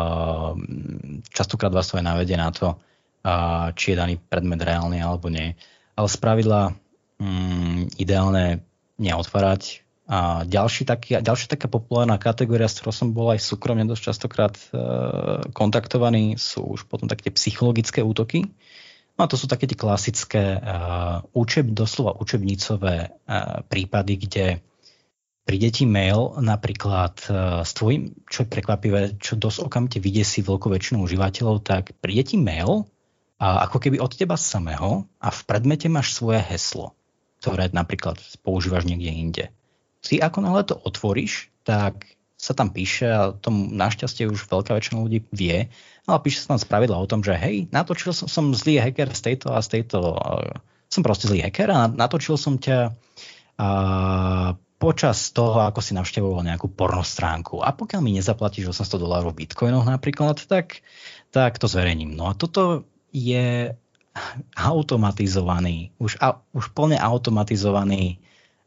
častokrát 1.30 1.74
vás 1.74 1.90
to 1.90 1.98
aj 1.98 2.06
navedie 2.06 2.38
na 2.38 2.50
to, 2.50 2.78
a 3.22 3.70
či 3.78 3.94
je 3.94 4.00
daný 4.02 4.14
predmet 4.18 4.58
reálny 4.58 4.98
alebo 4.98 5.30
nie. 5.30 5.54
Ale 5.94 6.08
z 6.10 6.16
pravidla 6.18 6.74
mm, 7.22 7.94
ideálne 8.02 8.66
neotvárať 8.98 9.81
a 10.10 10.42
ďalší 10.42 10.82
taký, 10.82 11.22
ďalšia 11.22 11.54
taká 11.54 11.70
populárna 11.70 12.18
kategória, 12.18 12.66
s 12.66 12.82
ktorou 12.82 12.90
som 12.90 13.14
bol 13.14 13.30
aj 13.30 13.38
súkromne 13.38 13.86
dosť 13.86 14.02
častokrát 14.10 14.54
e, 14.58 14.64
kontaktovaný, 15.54 16.34
sú 16.42 16.74
už 16.74 16.90
potom 16.90 17.06
také 17.06 17.30
psychologické 17.30 18.02
útoky. 18.02 18.50
No 19.14 19.24
a 19.24 19.30
to 19.30 19.38
sú 19.38 19.46
také 19.46 19.70
tie 19.70 19.78
klasické 19.78 20.58
e, 20.58 20.60
učeb, 21.38 21.70
doslova 21.70 22.18
učebnicové 22.18 22.94
e, 22.98 23.08
prípady, 23.70 24.14
kde 24.26 24.46
príde 25.46 25.70
ti 25.70 25.86
mail 25.86 26.34
napríklad 26.42 27.22
e, 27.22 27.62
s 27.62 27.70
tvojim, 27.70 28.10
čo 28.26 28.42
je 28.42 28.50
prekvapivé, 28.50 29.22
čo 29.22 29.38
dosť 29.38 29.70
okamite 29.70 30.02
si 30.26 30.42
veľkú 30.42 30.66
väčšinu 30.66 30.98
užívateľov, 30.98 31.62
tak 31.62 31.94
príde 32.02 32.34
ti 32.34 32.36
mail 32.42 32.90
a 33.38 33.70
ako 33.70 33.78
keby 33.86 34.02
od 34.02 34.18
teba 34.18 34.34
samého 34.34 35.06
a 35.22 35.30
v 35.30 35.40
predmete 35.46 35.86
máš 35.86 36.18
svoje 36.18 36.42
heslo, 36.42 36.98
ktoré 37.38 37.70
napríklad 37.70 38.18
používaš 38.42 38.82
niekde 38.82 39.14
inde 39.14 39.44
ty 40.02 40.18
ako 40.18 40.38
náhle 40.42 40.62
to 40.66 40.74
otvoríš, 40.74 41.48
tak 41.62 42.06
sa 42.42 42.58
tam 42.58 42.74
píše 42.74 43.06
a 43.06 43.30
tom 43.30 43.70
našťastie 43.70 44.26
už 44.26 44.50
veľká 44.50 44.74
väčšina 44.74 44.98
ľudí 44.98 45.22
vie, 45.30 45.70
ale 46.10 46.18
píše 46.26 46.42
sa 46.42 46.58
tam 46.58 46.60
spravidla 46.60 46.98
o 46.98 47.06
tom, 47.06 47.22
že 47.22 47.38
hej, 47.38 47.70
natočil 47.70 48.10
som, 48.10 48.26
som 48.26 48.50
zlý 48.50 48.82
hacker 48.82 49.14
z 49.14 49.30
tejto 49.30 49.54
a 49.54 49.62
z 49.62 49.78
tejto, 49.78 50.18
uh, 50.18 50.50
som 50.90 51.06
proste 51.06 51.30
zlý 51.30 51.46
hacker 51.46 51.70
a 51.70 51.86
natočil 51.86 52.34
som 52.34 52.58
ťa 52.58 52.90
uh, 52.90 54.58
počas 54.82 55.30
toho, 55.30 55.62
ako 55.62 55.78
si 55.78 55.94
navštevoval 55.94 56.42
nejakú 56.42 56.66
pornostránku. 56.66 57.62
A 57.62 57.70
pokiaľ 57.70 58.02
mi 58.02 58.18
nezaplatíš 58.18 58.74
800 58.74 58.98
dolárov 58.98 59.30
v 59.30 59.46
bitcoinoch 59.46 59.86
napríklad, 59.86 60.42
tak, 60.50 60.82
tak 61.30 61.62
to 61.62 61.70
zverejním. 61.70 62.18
No 62.18 62.26
a 62.26 62.34
toto 62.34 62.82
je 63.14 63.78
automatizovaný, 64.58 65.94
už, 66.02 66.18
a, 66.18 66.42
už 66.50 66.74
plne 66.74 66.98
automatizovaný 66.98 68.18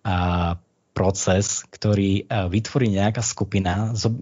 a 0.07 0.55
proces, 0.95 1.67
ktorý 1.67 2.23
e, 2.23 2.47
vytvorí 2.47 2.87
nejaká 2.87 3.19
skupina 3.19 3.91
z, 3.91 4.07
e, 4.07 4.13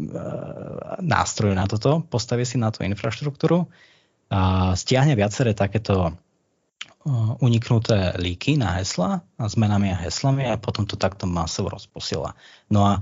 nástrojov 1.05 1.53
na 1.53 1.69
toto, 1.69 2.01
postaví 2.09 2.41
si 2.43 2.57
na 2.57 2.73
to 2.73 2.81
infraštruktúru 2.81 3.69
stiahne 4.73 5.13
viaceré 5.13 5.53
takéto 5.53 6.17
uniknuté 7.43 8.15
líky 8.15 8.55
na 8.55 8.79
hesla 8.79 9.21
a 9.35 9.45
zmenami 9.45 9.91
a 9.91 10.01
heslami 10.07 10.47
a 10.47 10.57
potom 10.57 10.87
to 10.87 10.95
takto 10.95 11.27
masovo 11.27 11.69
rozposiela. 11.69 12.33
No 12.71 12.81
a 12.87 12.93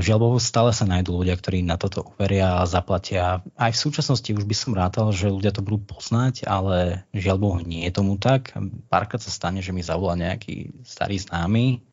Žiaľ 0.00 0.18
Bohu, 0.24 0.40
stále 0.40 0.72
sa 0.72 0.88
nájdú 0.88 1.20
ľudia, 1.20 1.36
ktorí 1.36 1.60
na 1.60 1.76
toto 1.76 2.16
uveria 2.16 2.64
a 2.64 2.68
zaplatia. 2.70 3.44
Aj 3.60 3.68
v 3.68 3.76
súčasnosti 3.76 4.32
už 4.32 4.48
by 4.48 4.56
som 4.56 4.72
rátal, 4.72 5.12
že 5.12 5.28
ľudia 5.28 5.52
to 5.52 5.60
budú 5.60 5.84
poznať, 5.84 6.48
ale 6.48 7.04
žiaľ 7.12 7.36
Bohu, 7.36 7.58
nie 7.60 7.84
je 7.84 7.92
tomu 7.92 8.16
tak. 8.16 8.56
Párkrát 8.88 9.20
sa 9.20 9.28
stane, 9.28 9.60
že 9.60 9.76
mi 9.76 9.84
zavolá 9.84 10.16
nejaký 10.16 10.80
starý 10.88 11.20
známy. 11.20 11.84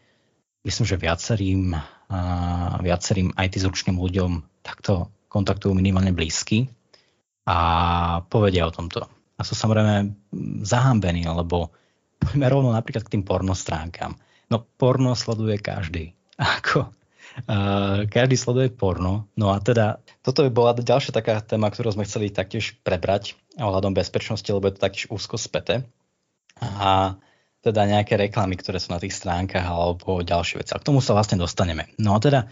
Myslím, 0.68 0.84
že 0.84 1.00
viacerým, 1.00 1.72
viacerým 2.84 3.32
IT 3.40 3.56
zručným 3.56 3.96
ľuďom 3.96 4.44
takto 4.68 5.08
kontaktujú 5.32 5.72
minimálne 5.72 6.12
blízky 6.12 6.68
a 7.48 7.58
povedia 8.28 8.68
o 8.68 8.76
tomto. 8.76 9.08
A 9.40 9.42
sú 9.48 9.56
samozrejme 9.56 10.12
zahambení, 10.68 11.24
lebo 11.24 11.72
poďme 12.20 12.52
rovno 12.52 12.76
napríklad 12.76 13.08
k 13.08 13.16
tým 13.16 13.24
porno. 13.24 13.56
No 14.52 14.58
porno 14.76 15.16
sleduje 15.16 15.56
každý. 15.64 16.12
Ako 16.60 16.92
Uh, 17.46 18.10
každý 18.10 18.34
sleduje 18.34 18.74
porno. 18.74 19.30
No 19.38 19.54
a 19.54 19.62
teda 19.62 20.02
toto 20.26 20.42
by 20.42 20.50
bola 20.50 20.74
ďalšia 20.74 21.14
taká 21.14 21.38
téma, 21.38 21.70
ktorú 21.70 21.94
sme 21.94 22.08
chceli 22.10 22.34
taktiež 22.34 22.74
prebrať 22.82 23.38
ohľadom 23.62 23.94
bezpečnosti, 23.94 24.50
lebo 24.50 24.66
je 24.66 24.74
to 24.74 24.82
taktiež 24.82 25.06
úzko 25.14 25.38
späté. 25.38 25.86
A 26.58 27.14
teda 27.68 27.84
nejaké 27.84 28.16
reklamy, 28.16 28.56
ktoré 28.56 28.80
sú 28.80 28.96
na 28.96 29.00
tých 29.04 29.12
stránkach 29.12 29.68
alebo 29.68 30.24
ďalšie 30.24 30.64
veci. 30.64 30.72
A 30.72 30.80
k 30.80 30.88
tomu 30.88 31.04
sa 31.04 31.12
vlastne 31.12 31.36
dostaneme. 31.36 31.92
No 32.00 32.16
a 32.16 32.20
teda 32.24 32.48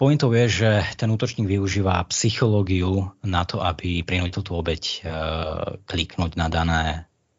pointou 0.00 0.32
je, 0.32 0.48
že 0.48 0.70
ten 0.96 1.12
útočník 1.12 1.44
využíva 1.44 2.00
psychológiu 2.08 3.12
na 3.20 3.44
to, 3.44 3.60
aby 3.60 4.00
prinútil 4.02 4.40
tú 4.40 4.56
obeď 4.56 4.82
uh, 4.82 5.76
kliknúť 5.84 6.40
na 6.40 6.48
dané, 6.48 6.84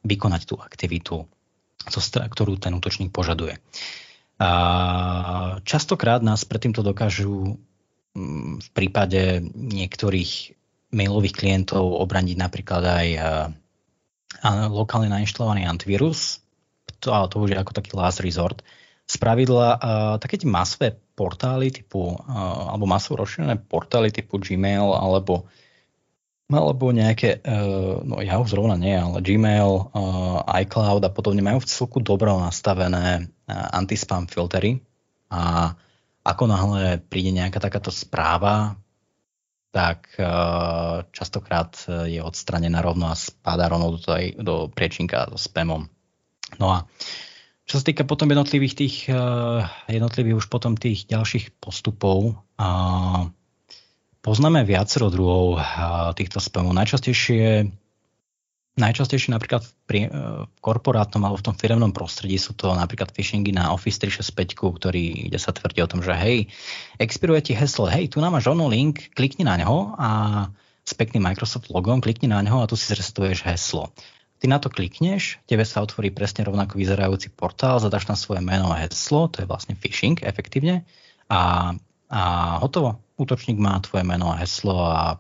vykonať 0.06 0.42
tú 0.46 0.56
aktivitu, 0.62 1.26
ktorú 2.06 2.62
ten 2.62 2.78
útočník 2.78 3.10
požaduje. 3.10 3.58
A 4.38 4.50
častokrát 5.66 6.22
nás 6.22 6.46
predtým 6.46 6.76
to 6.76 6.86
dokážu 6.86 7.58
mm, 8.14 8.62
v 8.62 8.70
prípade 8.76 9.42
niektorých 9.56 10.54
mailových 10.94 11.36
klientov 11.36 11.84
obraniť 12.06 12.38
napríklad 12.40 12.84
aj 12.86 13.08
lokálne 14.70 15.10
nainštalovaný 15.10 15.66
antivírus, 15.66 16.45
to, 17.06 17.14
ale 17.14 17.30
to 17.30 17.38
už 17.46 17.54
je 17.54 17.62
ako 17.62 17.72
taký 17.78 17.94
last 17.94 18.26
resort. 18.26 18.66
Spravidla 19.06 19.78
také 20.18 20.42
tie 20.42 20.50
masové 20.50 20.98
portály 21.14 21.70
typu, 21.70 22.18
alebo 22.26 22.90
masovo 22.90 23.22
rozšírené 23.22 23.62
portály 23.70 24.10
typu 24.10 24.42
Gmail 24.42 24.98
alebo 24.98 25.46
alebo 26.46 26.94
nejaké, 26.94 27.42
uh, 27.42 28.06
no 28.06 28.22
ja 28.22 28.38
už 28.38 28.54
zrovna 28.54 28.78
nie, 28.78 28.94
ale 28.94 29.18
Gmail, 29.18 29.90
uh, 29.90 30.46
iCloud 30.62 31.02
a 31.02 31.10
podobne 31.10 31.42
majú 31.42 31.66
v 31.66 31.70
celku 31.70 31.98
dobro 32.06 32.38
nastavené 32.38 33.26
uh, 33.50 33.74
antispam 33.74 34.30
filtery 34.30 34.78
a 35.34 35.74
ako 36.22 36.44
náhle 36.46 37.02
príde 37.02 37.34
nejaká 37.34 37.58
takáto 37.58 37.90
správa, 37.90 38.78
tak 39.74 40.14
uh, 40.22 41.02
častokrát 41.10 41.74
je 42.06 42.22
odstranená 42.22 42.78
rovno 42.86 43.10
a 43.10 43.18
spadá 43.18 43.66
rovno 43.66 43.98
do, 43.98 44.00
tej, 44.02 44.38
do 44.38 44.70
priečinka 44.70 45.34
so 45.34 45.42
spamom. 45.42 45.90
No 46.60 46.72
a 46.72 46.78
čo 47.66 47.82
sa 47.82 47.84
týka 47.86 48.06
potom 48.06 48.30
jednotlivých 48.30 48.76
tých, 48.78 48.96
uh, 49.10 49.66
jednotlivých 49.90 50.46
už 50.46 50.48
potom 50.54 50.78
tých 50.78 51.10
ďalších 51.10 51.58
postupov, 51.58 52.38
uh, 52.62 53.26
Poznáme 54.26 54.66
viacero 54.66 55.14
druhov 55.14 55.62
týchto 56.18 56.42
spamov. 56.42 56.74
Najčastejšie, 56.74 57.70
najčastejšie 58.74 59.30
napríklad 59.30 59.62
pri, 59.86 60.10
v 60.10 60.58
korporátnom 60.66 61.22
alebo 61.22 61.38
v 61.38 61.46
tom 61.46 61.54
firemnom 61.54 61.94
prostredí 61.94 62.42
sú 62.42 62.58
to 62.58 62.74
napríklad 62.74 63.14
phishingy 63.14 63.54
na 63.54 63.70
Office 63.70 64.02
365, 64.02 64.58
ktorý, 64.82 65.30
kde 65.30 65.38
sa 65.38 65.54
tvrdí 65.54 65.78
o 65.86 65.90
tom, 65.94 66.02
že 66.02 66.18
hej, 66.18 66.50
expiruje 66.98 67.46
ti 67.46 67.54
heslo, 67.54 67.86
hej, 67.86 68.10
tu 68.10 68.18
nám 68.18 68.34
máš 68.34 68.50
rovno 68.50 68.66
link, 68.66 69.14
klikni 69.14 69.46
na 69.46 69.62
neho 69.62 69.94
a 69.94 70.10
s 70.82 70.98
pekným 70.98 71.22
Microsoft 71.22 71.70
logom, 71.70 72.02
klikni 72.02 72.26
na 72.26 72.42
neho 72.42 72.66
a 72.66 72.66
tu 72.66 72.74
si 72.74 72.90
zresetuješ 72.90 73.46
heslo. 73.46 73.94
Ty 74.46 74.54
na 74.54 74.62
to 74.62 74.70
klikneš, 74.70 75.42
tebe 75.50 75.66
sa 75.66 75.82
otvorí 75.82 76.14
presne 76.14 76.46
rovnako 76.46 76.78
vyzerajúci 76.78 77.34
portál, 77.34 77.82
zadaš 77.82 78.06
tam 78.06 78.14
svoje 78.14 78.46
meno 78.46 78.70
a 78.70 78.78
heslo, 78.78 79.26
to 79.26 79.42
je 79.42 79.50
vlastne 79.50 79.74
phishing 79.74 80.22
efektívne 80.22 80.86
a, 81.34 81.74
a 82.14 82.22
hotovo 82.62 83.02
útočník 83.18 83.58
má 83.58 83.74
tvoje 83.82 84.06
meno 84.06 84.30
a 84.30 84.38
heslo 84.38 84.86
a 84.86 85.18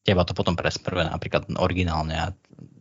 teba 0.00 0.24
to 0.24 0.32
potom 0.32 0.56
presmeruje 0.56 1.12
napríklad 1.12 1.44
originálne 1.60 2.32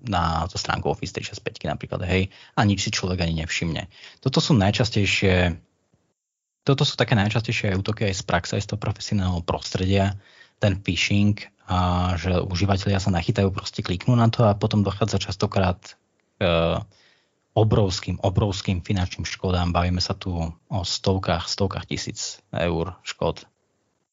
na 0.08 0.48
tú 0.48 0.56
stránku 0.56 0.88
Office 0.88 1.20
365 1.20 1.76
napríklad, 1.76 2.00
hej, 2.08 2.32
a 2.56 2.64
nič 2.64 2.88
si 2.88 2.96
človek 2.96 3.20
ani 3.20 3.44
nevšimne. 3.44 3.92
Toto 4.24 4.40
sú 4.40 4.56
najčastejšie 4.56 5.60
toto 6.64 6.88
sú 6.88 6.96
také 6.96 7.12
najčastejšie 7.20 7.76
útoky 7.76 8.08
aj 8.08 8.16
z 8.16 8.24
praxe, 8.24 8.52
aj 8.56 8.64
z 8.64 8.68
toho 8.72 8.80
profesionálneho 8.80 9.44
prostredia, 9.44 10.16
ten 10.64 10.80
phishing, 10.80 11.36
a 11.74 12.14
že 12.22 12.38
užívateľia 12.38 13.02
sa 13.02 13.10
nachytajú, 13.10 13.50
proste 13.50 13.82
kliknú 13.82 14.14
na 14.14 14.30
to 14.30 14.46
a 14.46 14.54
potom 14.54 14.86
dochádza 14.86 15.18
častokrát 15.18 15.98
k 16.38 16.46
obrovským, 17.54 18.22
obrovským 18.22 18.86
finančným 18.86 19.26
škodám. 19.26 19.74
Bavíme 19.74 20.02
sa 20.02 20.14
tu 20.14 20.54
o 20.54 20.80
stovkách, 20.86 21.50
stovkách 21.50 21.90
tisíc 21.90 22.42
eur 22.54 22.98
škod 23.02 23.50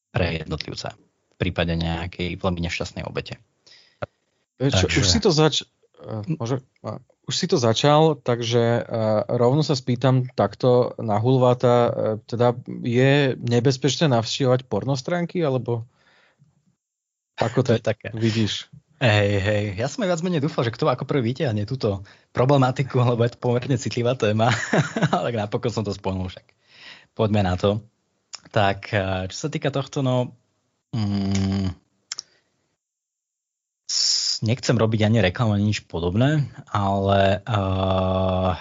pre 0.09 0.41
jednotlivca 0.41 0.97
v 0.97 1.35
prípade 1.37 1.73
nejakej 1.73 2.37
veľmi 2.37 2.61
nešťastnej 2.65 3.05
obete. 3.05 3.37
Čo, 4.61 4.85
takže... 4.89 5.01
už, 5.01 5.05
si 5.09 5.19
to 5.21 5.29
zač... 5.33 5.65
Môže... 6.37 6.61
už 7.25 7.33
si 7.33 7.45
to 7.49 7.57
začal, 7.57 8.13
takže 8.17 8.85
rovno 9.25 9.65
sa 9.65 9.73
spýtam 9.73 10.29
takto 10.37 10.93
na 11.01 11.17
hulváta, 11.17 11.73
e, 11.73 11.91
teda 12.29 12.53
je 12.85 13.33
nebezpečné 13.41 14.05
navštívať 14.13 14.69
pornostránky, 14.69 15.41
alebo 15.41 15.89
ako 17.41 17.59
to, 17.65 17.71
je 17.77 17.81
také. 17.81 18.07
vidíš? 18.13 18.69
Hej, 19.01 19.31
hej, 19.41 19.63
ja 19.81 19.89
som 19.89 20.05
aj 20.05 20.13
viac 20.13 20.21
menej 20.21 20.45
dúfal, 20.45 20.61
že 20.61 20.77
kto 20.77 20.85
ako 20.85 21.09
prvý 21.09 21.33
vyťahne 21.33 21.65
túto 21.65 22.05
problematiku, 22.37 23.01
lebo 23.17 23.25
je 23.25 23.33
to 23.33 23.41
pomerne 23.41 23.77
citlivá 23.81 24.13
téma, 24.13 24.53
ale 25.15 25.33
napokon 25.33 25.73
som 25.73 25.81
to 25.81 25.89
spomenul 25.89 26.29
však. 26.29 26.45
Poďme 27.17 27.41
na 27.41 27.57
to. 27.57 27.81
Tak, 28.53 28.93
eh, 28.93 29.25
čo 29.33 29.37
sa 29.37 29.49
týka 29.49 29.73
tohto, 29.73 30.05
no, 30.05 30.37
mm, 30.93 31.81
nechcem 34.41 34.75
robiť 34.77 35.01
ani 35.05 35.21
reklamu, 35.21 35.53
ani 35.53 35.69
nič 35.69 35.85
podobné, 35.85 36.49
ale 36.73 37.45
uh, 37.45 38.57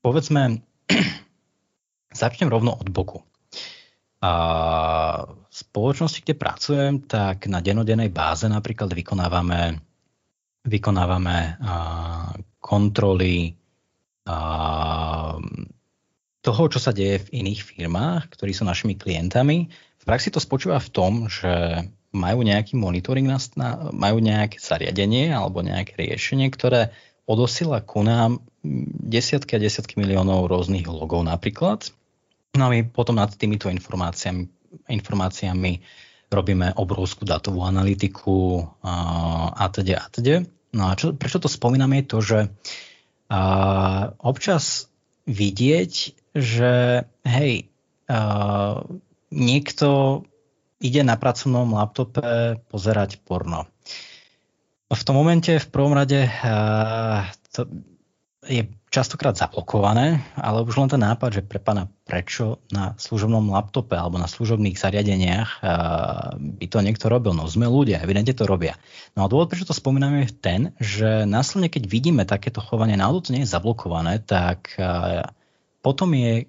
povedzme, 0.00 0.64
začnem 2.20 2.48
rovno 2.48 2.72
od 2.72 2.88
boku. 2.88 3.20
V 4.18 5.47
spoločnosti, 5.66 6.22
kde 6.22 6.34
pracujem, 6.38 6.94
tak 7.02 7.50
na 7.50 7.58
denodenej 7.58 8.14
báze 8.14 8.46
napríklad 8.46 8.94
vykonávame, 8.94 9.82
vykonávame 10.62 11.58
uh, 11.58 12.32
kontroly 12.62 13.58
uh, 14.28 15.38
toho, 16.38 16.62
čo 16.70 16.78
sa 16.78 16.94
deje 16.94 17.26
v 17.26 17.44
iných 17.44 17.60
firmách, 17.66 18.30
ktorí 18.38 18.54
sú 18.54 18.62
našimi 18.62 18.94
klientami. 18.94 19.68
V 19.98 20.04
praxi 20.06 20.30
to 20.30 20.38
spočíva 20.38 20.78
v 20.78 20.92
tom, 20.94 21.12
že 21.26 21.84
majú 22.14 22.40
nejaký 22.40 22.78
monitoring, 22.78 23.28
majú 23.92 24.16
nejaké 24.22 24.56
zariadenie 24.56 25.34
alebo 25.34 25.60
nejaké 25.60 25.98
riešenie, 25.98 26.48
ktoré 26.48 26.94
odosiela 27.28 27.84
ku 27.84 28.00
nám 28.00 28.40
desiatky 29.04 29.60
a 29.60 29.62
desiatky 29.62 30.00
miliónov 30.00 30.48
rôznych 30.48 30.88
logov 30.88 31.20
napríklad. 31.20 31.92
No 32.56 32.68
a 32.68 32.72
my 32.72 32.88
potom 32.88 33.20
nad 33.20 33.28
týmito 33.36 33.68
informáciami, 33.68 34.48
informáciami 34.88 35.80
robíme 36.28 36.76
obrovskú 36.76 37.24
datovú 37.24 37.64
analytiku 37.64 38.60
a 38.84 39.64
teda 39.72 40.04
a 40.04 40.06
teda. 40.12 40.44
No 40.76 40.92
a 40.92 40.96
čo, 40.96 41.16
prečo 41.16 41.40
to 41.40 41.48
spomínam 41.48 41.96
je 41.96 42.04
to, 42.04 42.18
že 42.20 42.38
a, 43.32 43.40
občas 44.20 44.92
vidieť 45.24 45.92
že 46.38 47.04
hej, 47.26 47.52
uh, 48.06 48.78
niekto 49.34 50.22
ide 50.78 51.02
na 51.02 51.18
pracovnom 51.18 51.74
laptope 51.74 52.62
pozerať 52.70 53.18
porno. 53.26 53.66
V 54.88 55.02
tom 55.04 55.20
momente 55.20 55.58
v 55.58 55.68
prvom 55.68 55.92
rade 55.92 56.30
uh, 56.30 57.28
to 57.52 57.68
je 58.46 58.64
častokrát 58.88 59.36
zablokované, 59.36 60.24
ale 60.36 60.64
už 60.64 60.80
len 60.80 60.88
ten 60.88 61.00
nápad, 61.00 61.40
že 61.40 61.42
pre 61.44 61.60
pána 61.60 61.92
prečo 62.08 62.64
na 62.72 62.96
služobnom 62.96 63.52
laptope 63.52 63.92
alebo 63.92 64.16
na 64.16 64.24
služobných 64.24 64.80
zariadeniach 64.80 65.50
uh, 65.60 66.34
by 66.40 66.66
to 66.72 66.80
niekto 66.80 67.12
robil. 67.12 67.36
No 67.36 67.44
sme 67.44 67.68
ľudia, 67.68 68.00
evidentne 68.00 68.32
to 68.32 68.48
robia. 68.48 68.80
No 69.12 69.28
a 69.28 69.30
dôvod, 69.30 69.52
prečo 69.52 69.68
to 69.68 69.76
spomíname 69.76 70.24
je 70.24 70.32
ten, 70.32 70.60
že 70.80 71.28
následne, 71.28 71.68
keď 71.68 71.84
vidíme 71.84 72.24
takéto 72.24 72.64
chovanie, 72.64 72.96
náhodou 72.96 73.28
to 73.28 73.36
nie 73.36 73.44
je 73.44 73.52
zablokované, 73.52 74.24
tak 74.24 74.72
uh, 74.80 75.28
potom 75.84 76.16
je 76.16 76.48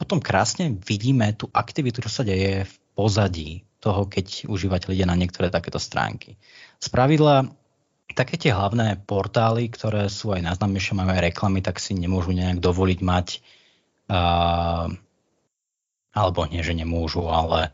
potom 0.00 0.16
krásne 0.16 0.80
vidíme 0.80 1.36
tú 1.36 1.52
aktivitu, 1.52 2.00
čo 2.00 2.08
sa 2.08 2.24
deje 2.24 2.64
v 2.64 2.74
pozadí 2.96 3.68
toho, 3.84 4.08
keď 4.08 4.48
užívateľ 4.48 4.96
ide 4.96 5.04
na 5.04 5.12
niektoré 5.12 5.52
takéto 5.52 5.76
stránky. 5.76 6.40
Spravidla 6.80 7.52
také 8.14 8.36
tie 8.36 8.52
hlavné 8.54 9.02
portály, 9.06 9.70
ktoré 9.70 10.10
sú 10.10 10.34
aj 10.34 10.42
najznámejšie, 10.42 10.98
majú 10.98 11.10
aj 11.14 11.24
reklamy, 11.32 11.60
tak 11.62 11.78
si 11.78 11.94
nemôžu 11.94 12.34
nejak 12.34 12.58
dovoliť 12.58 13.00
mať 13.02 13.26
uh, 14.10 14.90
alebo 16.10 16.40
nie, 16.50 16.60
že 16.66 16.74
nemôžu, 16.74 17.30
ale 17.30 17.70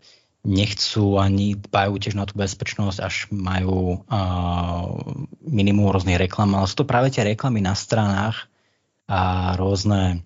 nechcú 0.46 1.18
ani 1.18 1.58
dbajú 1.58 1.98
tiež 1.98 2.14
na 2.14 2.28
tú 2.28 2.38
bezpečnosť, 2.38 2.98
až 3.02 3.26
majú 3.34 4.06
uh, 4.06 4.86
minimum 5.42 5.90
rôznych 5.90 6.20
reklam, 6.20 6.54
ale 6.54 6.70
sú 6.70 6.84
to 6.84 6.86
práve 6.86 7.10
tie 7.10 7.26
reklamy 7.26 7.58
na 7.58 7.74
stranách 7.74 8.46
a 9.10 9.52
rôzne 9.58 10.22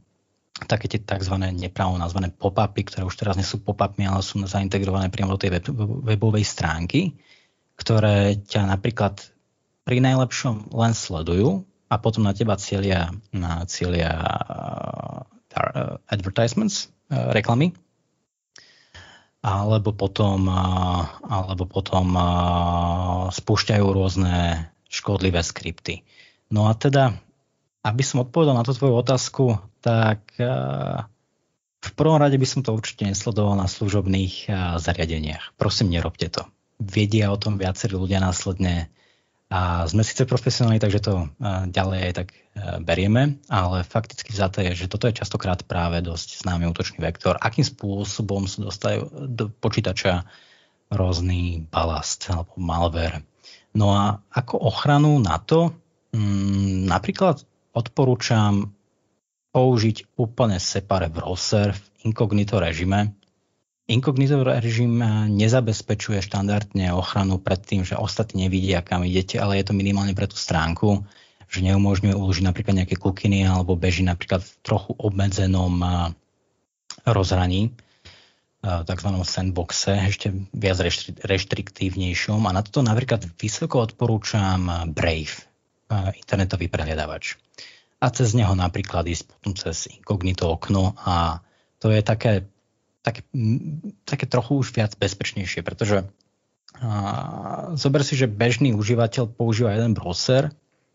také 0.68 0.92
tie 0.92 1.00
tzv. 1.00 1.40
nepravo 1.56 1.96
nazvané 1.96 2.28
pop-upy, 2.28 2.84
ktoré 2.84 3.08
už 3.08 3.16
teraz 3.16 3.40
nie 3.40 3.46
sú 3.46 3.64
pop-upmi, 3.64 4.04
ale 4.04 4.20
sú 4.20 4.36
zaintegrované 4.44 5.08
priamo 5.08 5.32
do 5.36 5.40
tej 5.40 5.56
web, 5.56 5.64
webovej 6.04 6.44
stránky, 6.44 7.16
ktoré 7.80 8.36
ťa 8.44 8.68
napríklad 8.68 9.24
pri 9.90 9.98
najlepšom 9.98 10.70
len 10.70 10.94
sledujú 10.94 11.66
a 11.90 11.98
potom 11.98 12.22
na 12.22 12.30
teba 12.30 12.54
cieľia, 12.54 13.10
na 13.34 13.66
cieľia 13.66 14.14
uh, 14.14 15.26
advertisements, 16.06 16.94
uh, 17.10 17.34
reklamy, 17.34 17.74
alebo 19.40 19.96
potom, 19.96 20.52
alebo 21.24 21.64
potom 21.64 22.12
spúšťajú 23.32 23.86
rôzne 23.88 24.68
škodlivé 24.92 25.40
skripty. 25.40 26.04
No 26.52 26.68
a 26.68 26.76
teda, 26.76 27.16
aby 27.80 28.04
som 28.04 28.20
odpovedal 28.20 28.52
na 28.52 28.68
tú 28.68 28.76
tvoju 28.76 29.00
otázku, 29.00 29.56
tak 29.80 30.28
v 31.80 31.90
prvom 31.96 32.20
rade 32.20 32.36
by 32.36 32.44
som 32.44 32.60
to 32.60 32.76
určite 32.76 33.08
nesledoval 33.08 33.56
na 33.56 33.64
služobných 33.64 34.52
zariadeniach. 34.76 35.56
Prosím, 35.56 35.96
nerobte 35.96 36.28
to. 36.28 36.44
Vedia 36.76 37.32
o 37.32 37.40
tom 37.40 37.56
viacerí 37.56 37.96
ľudia 37.96 38.20
následne 38.20 38.92
a 39.50 39.82
sme 39.90 40.06
síce 40.06 40.30
profesionálni, 40.30 40.78
takže 40.78 41.02
to 41.02 41.26
ďalej 41.74 41.98
aj 42.06 42.12
tak 42.22 42.28
berieme, 42.86 43.42
ale 43.50 43.82
fakticky 43.82 44.30
vzaté 44.30 44.70
je, 44.70 44.86
že 44.86 44.90
toto 44.90 45.10
je 45.10 45.18
častokrát 45.18 45.66
práve 45.66 45.98
dosť 46.06 46.46
známy 46.46 46.70
útočný 46.70 47.02
vektor. 47.02 47.34
Akým 47.34 47.66
spôsobom 47.66 48.46
sa 48.46 48.62
dostajú 48.62 49.10
do 49.26 49.50
počítača 49.50 50.22
rôzny 50.94 51.66
balast 51.66 52.30
alebo 52.30 52.54
malware. 52.62 53.26
No 53.74 53.94
a 53.94 54.22
ako 54.30 54.70
ochranu 54.70 55.18
na 55.18 55.42
to, 55.42 55.74
mm, 56.14 56.86
napríklad 56.86 57.42
odporúčam 57.74 58.70
použiť 59.50 60.14
úplne 60.14 60.62
separé 60.62 61.10
browser 61.10 61.74
v 61.74 62.10
inkognito 62.10 62.58
režime, 62.58 63.18
Inkognito 63.90 64.38
režim 64.46 65.02
nezabezpečuje 65.34 66.22
štandardne 66.22 66.94
ochranu 66.94 67.42
pred 67.42 67.58
tým, 67.58 67.82
že 67.82 67.98
ostatní 67.98 68.46
nevidia, 68.46 68.86
kam 68.86 69.02
idete, 69.02 69.42
ale 69.42 69.58
je 69.58 69.66
to 69.66 69.74
minimálne 69.74 70.14
pre 70.14 70.30
tú 70.30 70.38
stránku, 70.38 71.02
že 71.50 71.66
neumožňuje 71.66 72.14
uložiť 72.14 72.46
napríklad 72.46 72.78
nejaké 72.78 72.94
kukiny 72.94 73.42
alebo 73.42 73.74
beží 73.74 74.06
napríklad 74.06 74.46
v 74.46 74.52
trochu 74.62 74.94
obmedzenom 74.94 75.82
rozhraní, 77.02 77.74
tzv. 78.62 79.08
sandboxe, 79.26 79.90
ešte 80.06 80.30
viac 80.54 80.78
reštriktívnejšom. 81.26 82.46
A 82.46 82.54
na 82.54 82.62
toto 82.62 82.86
napríklad 82.86 83.26
vysoko 83.42 83.82
odporúčam 83.82 84.86
Brave, 84.94 85.34
internetový 86.14 86.70
prehľadávač. 86.70 87.34
A 87.98 88.06
cez 88.14 88.38
neho 88.38 88.54
napríklad 88.54 89.10
ísť 89.10 89.34
potom 89.34 89.52
cez 89.58 89.90
inkognito 89.90 90.46
okno 90.46 90.94
a 91.02 91.42
to 91.80 91.90
je 91.90 92.04
také 92.04 92.46
také, 93.00 93.24
také 94.04 94.24
trochu 94.28 94.60
už 94.60 94.76
viac 94.76 94.92
bezpečnejšie, 94.96 95.64
pretože 95.64 96.04
a, 96.80 97.74
zober 97.74 98.06
si, 98.06 98.14
že 98.16 98.30
bežný 98.30 98.76
užívateľ 98.76 99.28
používa 99.34 99.74
jeden 99.74 99.96
browser 99.96 100.52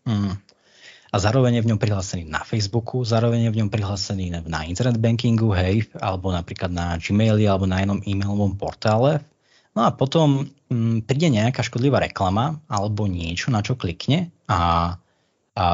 mm, 0.08 0.32
a 1.12 1.16
zároveň 1.16 1.60
je 1.60 1.64
v 1.64 1.70
ňom 1.74 1.80
prihlásený 1.80 2.26
na 2.26 2.42
Facebooku, 2.42 3.06
zároveň 3.06 3.48
je 3.48 3.52
v 3.54 3.58
ňom 3.62 3.70
prihlásený 3.70 4.42
na 4.50 4.66
internet 4.66 4.98
bankingu, 4.98 5.54
hej, 5.54 5.86
alebo 5.96 6.34
napríklad 6.34 6.70
na 6.70 6.98
Gmaili 6.98 7.46
alebo 7.46 7.64
na 7.64 7.80
jednom 7.80 8.02
e-mailovom 8.02 8.58
portále. 8.58 9.22
No 9.76 9.84
a 9.84 9.92
potom 9.92 10.48
mm, 10.72 11.04
príde 11.04 11.28
nejaká 11.28 11.60
škodlivá 11.60 12.00
reklama 12.00 12.58
alebo 12.66 13.04
niečo, 13.04 13.52
na 13.52 13.60
čo 13.60 13.76
klikne 13.76 14.32
a, 14.48 14.96
a 15.52 15.66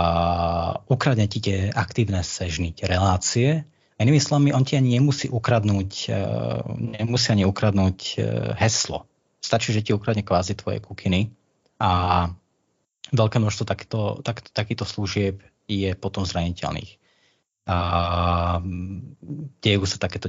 ukradne 0.91 1.31
ti 1.31 1.39
tie 1.39 1.71
aktívne 1.71 2.21
sežny, 2.27 2.75
tie 2.75 2.91
relácie 2.91 3.65
Inými 4.03 4.19
slovami, 4.19 4.51
on 4.51 4.67
ti 4.67 4.75
ani 4.75 4.99
nemusí 4.99 5.31
ukradnúť, 5.31 5.91
e, 6.11 6.21
nemusí 6.99 7.31
ani 7.31 7.47
ukradnúť 7.47 7.99
e, 7.99 8.15
heslo. 8.59 9.07
Stačí, 9.39 9.71
že 9.71 9.83
ti 9.87 9.95
ukradne 9.95 10.27
kvázi 10.27 10.59
tvoje 10.59 10.83
kukiny 10.83 11.31
a 11.79 11.91
veľké 13.15 13.39
množstvo 13.39 13.65
takýto, 13.67 14.01
tak, 14.27 14.43
takýto 14.51 14.83
služieb 14.83 15.43
je 15.71 15.95
potom 15.95 16.27
zraniteľných. 16.27 16.99
A 17.63 17.79
dejú 19.63 19.87
sa 19.87 20.03
takéto 20.03 20.27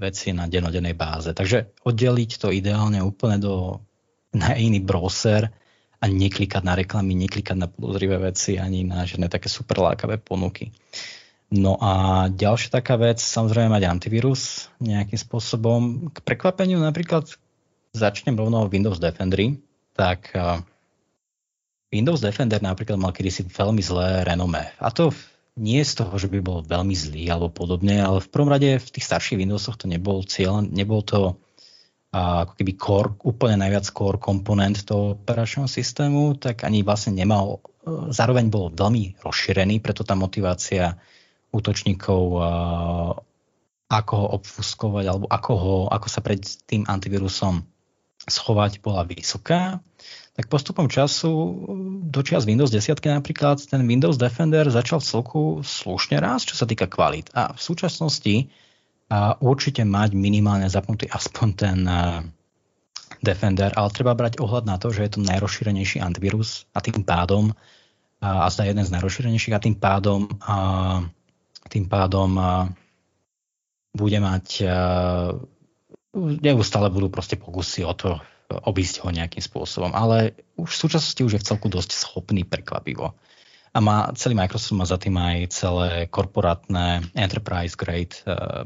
veci 0.00 0.32
na 0.32 0.48
denodennej 0.48 0.96
báze. 0.96 1.36
Takže 1.36 1.76
oddeliť 1.84 2.30
to 2.40 2.48
ideálne 2.48 3.04
úplne 3.04 3.36
do, 3.36 3.84
na 4.32 4.56
iný 4.56 4.80
browser 4.80 5.52
a 6.00 6.04
neklikať 6.08 6.64
na 6.64 6.72
reklamy, 6.72 7.12
neklikať 7.12 7.56
na 7.60 7.68
podozrivé 7.68 8.16
veci 8.16 8.56
ani 8.56 8.88
na 8.88 9.04
žiadne 9.04 9.28
také 9.28 9.52
super 9.52 9.76
lákavé 9.76 10.16
ponuky. 10.16 10.72
No 11.50 11.74
a 11.82 12.26
ďalšia 12.30 12.70
taká 12.70 12.94
vec, 12.94 13.18
samozrejme 13.18 13.74
mať 13.74 13.90
antivírus 13.90 14.70
nejakým 14.78 15.18
spôsobom. 15.18 15.80
K 16.14 16.18
prekvapeniu 16.22 16.78
napríklad 16.78 17.26
začnem 17.90 18.38
rovno 18.38 18.70
Windows 18.70 19.02
Defender, 19.02 19.58
tak 19.98 20.30
Windows 21.90 22.22
Defender 22.22 22.62
napríklad 22.62 23.02
mal 23.02 23.10
kedysi 23.10 23.50
veľmi 23.50 23.82
zlé 23.82 24.22
renomé. 24.22 24.70
A 24.78 24.94
to 24.94 25.10
nie 25.58 25.82
z 25.82 25.98
toho, 25.98 26.14
že 26.14 26.30
by 26.30 26.38
bol 26.38 26.62
veľmi 26.62 26.94
zlý 26.94 27.26
alebo 27.26 27.50
podobne, 27.50 27.98
ale 27.98 28.22
v 28.22 28.30
prvom 28.30 28.46
rade 28.46 28.78
v 28.78 28.88
tých 28.94 29.10
starších 29.10 29.42
Windowsoch 29.42 29.74
to 29.74 29.90
nebol 29.90 30.22
cieľ, 30.22 30.62
nebol 30.62 31.02
to 31.02 31.34
a 32.10 32.42
ako 32.42 32.58
keby 32.58 32.72
core, 32.74 33.14
úplne 33.22 33.62
najviac 33.62 33.86
core 33.94 34.18
komponent 34.18 34.82
toho 34.82 35.14
operačného 35.14 35.70
systému, 35.70 36.34
tak 36.42 36.66
ani 36.66 36.82
vlastne 36.82 37.14
nemal, 37.14 37.62
e, 37.86 38.10
zároveň 38.10 38.50
bol 38.50 38.74
veľmi 38.74 39.22
rozšírený, 39.22 39.78
preto 39.78 40.02
tá 40.02 40.18
motivácia 40.18 40.98
útočníkov, 41.50 42.22
ako 43.90 44.12
ho 44.14 44.26
obfuskovať 44.38 45.04
alebo 45.10 45.26
ako, 45.26 45.52
ho, 45.58 45.76
ako 45.90 46.06
sa 46.06 46.20
pred 46.22 46.40
tým 46.70 46.86
antivírusom 46.86 47.66
schovať 48.30 48.84
bola 48.84 49.02
vysoká, 49.02 49.82
tak 50.38 50.46
postupom 50.46 50.86
času 50.86 51.30
do 52.06 52.20
čias 52.22 52.46
Windows 52.46 52.70
10 52.70 53.02
napríklad 53.02 53.58
ten 53.66 53.82
Windows 53.82 54.14
Defender 54.14 54.70
začal 54.70 55.02
v 55.02 55.08
celku 55.10 55.42
slušne 55.66 56.22
rásť, 56.22 56.54
čo 56.54 56.56
sa 56.62 56.66
týka 56.70 56.86
kvalit. 56.86 57.28
A 57.34 57.50
v 57.50 57.60
súčasnosti 57.60 58.46
a 59.10 59.34
určite 59.42 59.82
mať 59.82 60.14
minimálne 60.14 60.70
zapnutý 60.70 61.10
aspoň 61.10 61.48
ten 61.58 61.78
Defender, 63.20 63.74
ale 63.74 63.90
treba 63.90 64.14
brať 64.14 64.38
ohľad 64.38 64.64
na 64.64 64.78
to, 64.78 64.94
že 64.94 65.02
je 65.04 65.10
to 65.18 65.26
najrozšírenejší 65.26 65.98
antivírus 65.98 66.64
a 66.72 66.80
tým 66.80 67.02
pádom 67.02 67.52
a, 68.22 68.46
a 68.46 68.54
zda 68.54 68.70
jeden 68.70 68.86
z 68.86 68.94
najrozšírenejších 68.96 69.54
a 69.58 69.60
tým 69.60 69.76
pádom 69.76 70.30
a, 70.40 70.56
tým 71.68 71.90
pádom 71.90 72.38
bude 73.90 74.18
mať, 74.22 74.64
neustále 76.40 76.88
budú 76.88 77.10
proste 77.10 77.36
pokusy 77.36 77.84
o 77.84 77.92
to 77.92 78.16
obísť 78.50 79.06
ho 79.06 79.14
nejakým 79.14 79.42
spôsobom. 79.42 79.94
Ale 79.94 80.34
už 80.58 80.70
v 80.70 80.80
súčasnosti 80.86 81.22
už 81.22 81.32
je 81.38 81.42
v 81.42 81.48
celku 81.48 81.66
dosť 81.70 81.90
schopný 81.94 82.42
prekvapivo. 82.42 83.14
A 83.70 83.78
má, 83.78 84.10
celý 84.18 84.34
Microsoft 84.34 84.74
má 84.74 84.82
za 84.82 84.98
tým 84.98 85.14
aj 85.14 85.54
celé 85.54 86.10
korporátne 86.10 87.06
enterprise 87.14 87.78
grade 87.78 88.18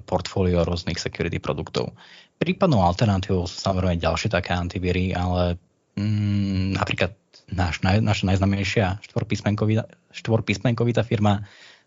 portfólio 0.09 0.65
rôznych 0.65 0.97
security 0.97 1.37
produktov. 1.37 1.93
Prípadnou 2.41 2.81
alternatívou 2.81 3.45
sú 3.45 3.61
samozrejme 3.61 4.01
ďalšie 4.01 4.33
také 4.33 4.57
antivíry, 4.57 5.13
ale 5.13 5.61
mm, 6.01 6.81
napríklad 6.81 7.13
náš, 7.53 7.85
naša 7.85 8.25
najznamejšia 8.33 9.05
štvorpísmenkovitá 10.09 11.05
firma 11.05 11.45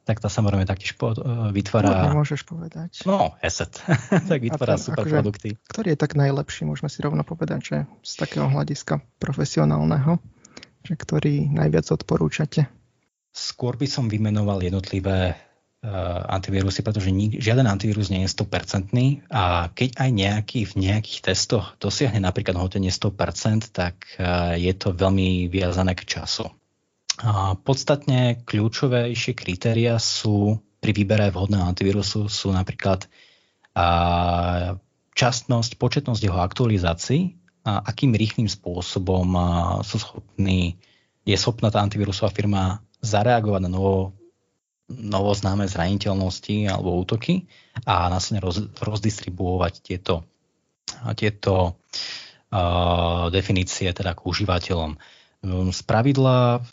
tak 0.07 0.23
tá 0.23 0.31
samozrejme 0.31 0.63
taktiež 0.63 0.95
po, 0.95 1.11
uh, 1.11 1.51
vytvára... 1.51 2.07
No, 2.07 2.15
nemôžeš 2.15 2.47
povedať. 2.47 3.03
No, 3.03 3.35
asset. 3.43 3.83
tak 4.31 4.39
vytvára 4.39 4.79
ten, 4.79 4.87
super 4.87 5.03
akože, 5.03 5.15
produkty. 5.19 5.49
Ktorý 5.67 5.87
je 5.93 5.99
tak 5.99 6.15
najlepší, 6.15 6.63
môžeme 6.63 6.87
si 6.87 7.03
rovno 7.03 7.27
povedať, 7.27 7.59
že 7.59 7.77
z 8.07 8.13
takého 8.15 8.47
hľadiska 8.47 9.03
profesionálneho, 9.19 10.23
že 10.87 10.95
ktorý 10.95 11.51
najviac 11.51 11.91
odporúčate? 11.91 12.71
Skôr 13.35 13.75
by 13.75 13.85
som 13.85 14.07
vymenoval 14.07 14.63
jednotlivé 14.63 15.35
uh, 15.35 16.23
antivírusy, 16.31 16.81
pretože 16.81 17.11
nik, 17.11 17.37
žiaden 17.43 17.67
antivírus 17.67 18.07
nie 18.07 18.23
je 18.23 18.31
100% 18.31 18.95
a 19.27 19.69
keď 19.75 19.89
aj 19.99 20.09
nejaký 20.09 20.59
v 20.71 20.73
nejakých 20.87 21.19
testoch 21.35 21.75
dosiahne 21.83 22.23
napríklad 22.23 22.55
hodnotenie 22.55 22.89
100%, 22.89 23.75
tak 23.75 24.17
uh, 24.17 24.55
je 24.55 24.71
to 24.71 24.95
veľmi 24.95 25.51
viazané 25.51 25.93
k 25.93 26.17
času. 26.17 26.47
A 27.21 27.57
podstatne 27.57 28.41
kľúčovejšie 28.45 29.33
kritéria 29.33 29.97
sú 29.97 30.61
pri 30.77 30.91
výbere 30.93 31.33
vhodného 31.33 31.65
antivírusu 31.65 32.29
sú 32.29 32.53
napríklad 32.53 33.09
a, 33.73 34.77
častnosť, 35.17 35.81
početnosť 35.81 36.21
jeho 36.21 36.37
aktualizácií 36.37 37.37
akým 37.67 38.15
rýchlým 38.15 38.47
spôsobom 38.47 39.27
sú 39.83 39.99
schopní, 39.99 40.79
je 41.27 41.35
schopná 41.35 41.67
tá 41.67 41.83
antivírusová 41.83 42.31
firma 42.31 42.79
zareagovať 43.03 43.61
na 43.67 43.71
novo, 43.71 44.15
novo 44.87 45.35
známe 45.35 45.67
zraniteľnosti 45.67 46.71
alebo 46.71 46.95
útoky 46.95 47.43
a 47.83 48.07
následne 48.07 48.39
roz, 48.39 48.63
rozdistribuovať 48.79 49.73
tieto, 49.83 50.23
tieto 51.19 51.75
uh, 51.75 53.27
definície 53.27 53.91
teda 53.91 54.15
k 54.15 54.23
užívateľom. 54.23 54.95
Z 55.75 55.79
pravidla 55.83 56.63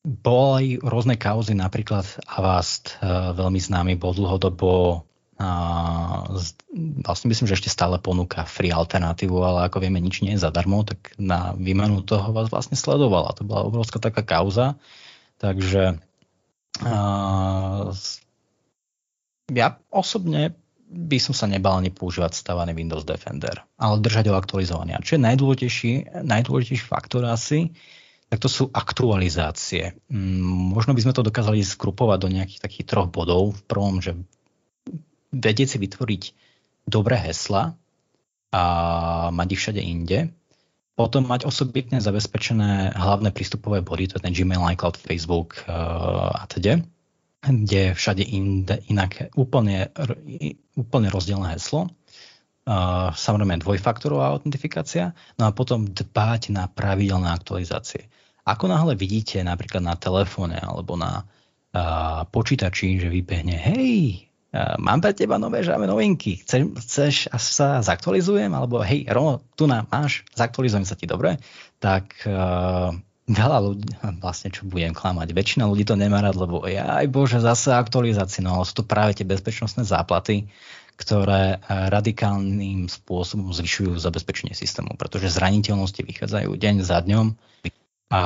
boli 0.00 0.80
rôzne 0.80 1.20
kauzy, 1.20 1.52
napríklad 1.52 2.08
Avast, 2.24 2.96
uh, 3.04 3.36
veľmi 3.36 3.60
známy, 3.60 4.00
bol 4.00 4.16
dlhodobo 4.16 5.04
vlastne 7.00 7.32
myslím, 7.32 7.48
že 7.48 7.56
ešte 7.56 7.72
stále 7.72 7.96
ponúka 7.96 8.44
free 8.44 8.68
alternatívu, 8.68 9.40
ale 9.40 9.72
ako 9.72 9.80
vieme, 9.80 9.96
nič 9.96 10.20
nie 10.20 10.36
je 10.36 10.44
zadarmo, 10.44 10.84
tak 10.84 11.16
na 11.16 11.56
výmenu 11.56 12.04
toho 12.04 12.36
vás 12.36 12.52
vlastne 12.52 12.76
sledovala. 12.76 13.32
To 13.40 13.48
bola 13.48 13.64
obrovská 13.64 13.96
taká 13.96 14.20
kauza. 14.20 14.76
Takže 15.40 15.96
uh, 16.84 17.88
ja 19.48 19.68
osobne 19.88 20.52
by 20.90 21.18
som 21.22 21.32
sa 21.32 21.48
nebal 21.48 21.80
ani 21.80 21.88
používať 21.88 22.36
stávaný 22.36 22.76
Windows 22.76 23.08
Defender, 23.08 23.64
ale 23.80 24.02
držať 24.02 24.28
ho 24.28 24.36
aktualizovaný. 24.36 24.92
A 24.92 25.00
čo 25.00 25.16
je 25.16 25.24
najdôležitejší, 25.24 26.20
najdôležitejší 26.20 26.84
faktor 26.84 27.24
asi, 27.24 27.72
tak 28.30 28.38
to 28.38 28.46
sú 28.46 28.70
aktualizácie. 28.70 29.98
Mm, 30.06 30.70
možno 30.70 30.94
by 30.94 31.02
sme 31.02 31.12
to 31.18 31.26
dokázali 31.26 31.66
skrupovať 31.66 32.18
do 32.22 32.28
nejakých 32.30 32.62
takých 32.62 32.86
troch 32.86 33.10
bodov. 33.10 33.58
V 33.58 33.62
prvom, 33.66 33.98
že 33.98 34.14
vedieť 35.34 35.74
si 35.74 35.78
vytvoriť 35.82 36.22
dobré 36.86 37.18
hesla 37.18 37.74
a 38.54 38.62
mať 39.34 39.48
ich 39.50 39.60
všade 39.60 39.82
inde. 39.82 40.30
Potom 40.94 41.26
mať 41.26 41.42
osobitne 41.42 41.98
zabezpečené 41.98 42.94
hlavné 42.94 43.34
prístupové 43.34 43.82
body, 43.82 44.10
to 44.10 44.16
je 44.20 44.24
ten 44.26 44.34
Gmail, 44.36 44.62
iCloud, 44.76 45.00
Facebook 45.00 45.64
uh, 45.64 46.30
a 46.34 46.44
teda, 46.44 46.84
kde 47.40 47.96
všade 47.96 48.20
inde, 48.20 48.84
inak 48.92 49.32
úplne, 49.32 49.88
úplne 50.76 51.08
rozdielne 51.08 51.56
heslo. 51.56 51.88
Uh, 52.70 53.10
samozrejme 53.18 53.58
dvojfaktorová 53.66 54.30
autentifikácia, 54.30 55.10
no 55.34 55.50
a 55.50 55.50
potom 55.50 55.90
dbať 55.90 56.54
na 56.54 56.70
pravidelné 56.70 57.26
aktualizácie. 57.26 58.06
Ako 58.46 58.70
náhle 58.70 58.94
vidíte 58.94 59.42
napríklad 59.42 59.82
na 59.82 59.98
telefóne 59.98 60.54
alebo 60.62 60.94
na 60.94 61.26
uh, 61.26 62.22
počítači, 62.30 63.02
že 63.02 63.10
vybehne, 63.10 63.58
hej, 63.58 64.30
mám 64.78 64.98
pre 65.02 65.14
teba 65.14 65.38
nové 65.38 65.62
žáve 65.62 65.86
novinky, 65.86 66.42
chceš, 66.42 66.62
chceš 66.78 67.14
sa 67.34 67.82
zaktualizujem, 67.82 68.50
alebo 68.50 68.82
hej, 68.82 69.06
Rono, 69.10 69.42
tu 69.54 69.70
nám 69.70 69.86
máš, 69.90 70.26
zaktualizujem 70.34 70.86
sa 70.86 70.98
ti, 70.98 71.06
dobre? 71.06 71.38
Tak 71.78 72.26
uh, 72.26 72.90
veľa 73.30 73.58
ľudí, 73.62 73.86
vlastne 74.18 74.50
čo 74.50 74.66
budem 74.66 74.90
klamať, 74.90 75.30
väčšina 75.30 75.70
ľudí 75.70 75.86
to 75.86 75.94
nemá 75.94 76.18
rád, 76.18 76.34
lebo 76.34 76.66
aj 76.66 77.06
bože, 77.10 77.38
zase 77.38 77.70
aktualizácie, 77.70 78.42
no 78.42 78.58
ale 78.58 78.66
sú 78.66 78.82
to 78.82 78.84
práve 78.86 79.14
tie 79.14 79.26
bezpečnostné 79.26 79.86
záplaty, 79.86 80.50
ktoré 81.00 81.56
eh, 81.56 81.60
radikálnym 81.88 82.92
spôsobom 82.92 83.48
zvyšujú 83.56 83.96
zabezpečenie 83.96 84.52
systému, 84.52 85.00
pretože 85.00 85.32
zraniteľnosti 85.32 86.04
vychádzajú 86.04 86.52
deň 86.52 86.76
za 86.84 87.00
dňom 87.00 87.32
a 88.12 88.22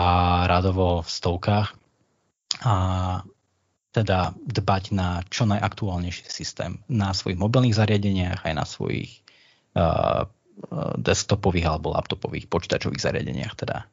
radovo 0.51 1.07
v 1.07 1.09
stovkách. 1.09 1.79
A 2.67 2.75
teda 3.95 4.35
dbať 4.35 4.91
na 4.91 5.23
čo 5.31 5.47
najaktuálnejší 5.47 6.27
systém 6.27 6.83
na 6.91 7.15
svojich 7.15 7.39
mobilných 7.39 7.79
zariadeniach 7.79 8.43
aj 8.43 8.55
na 8.59 8.67
svojich 8.67 9.23
uh, 9.79 10.27
desktopových 10.99 11.67
alebo 11.71 11.95
laptopových 11.95 12.51
počítačových 12.51 12.99
zariadeniach. 12.99 13.55
Teda. 13.55 13.87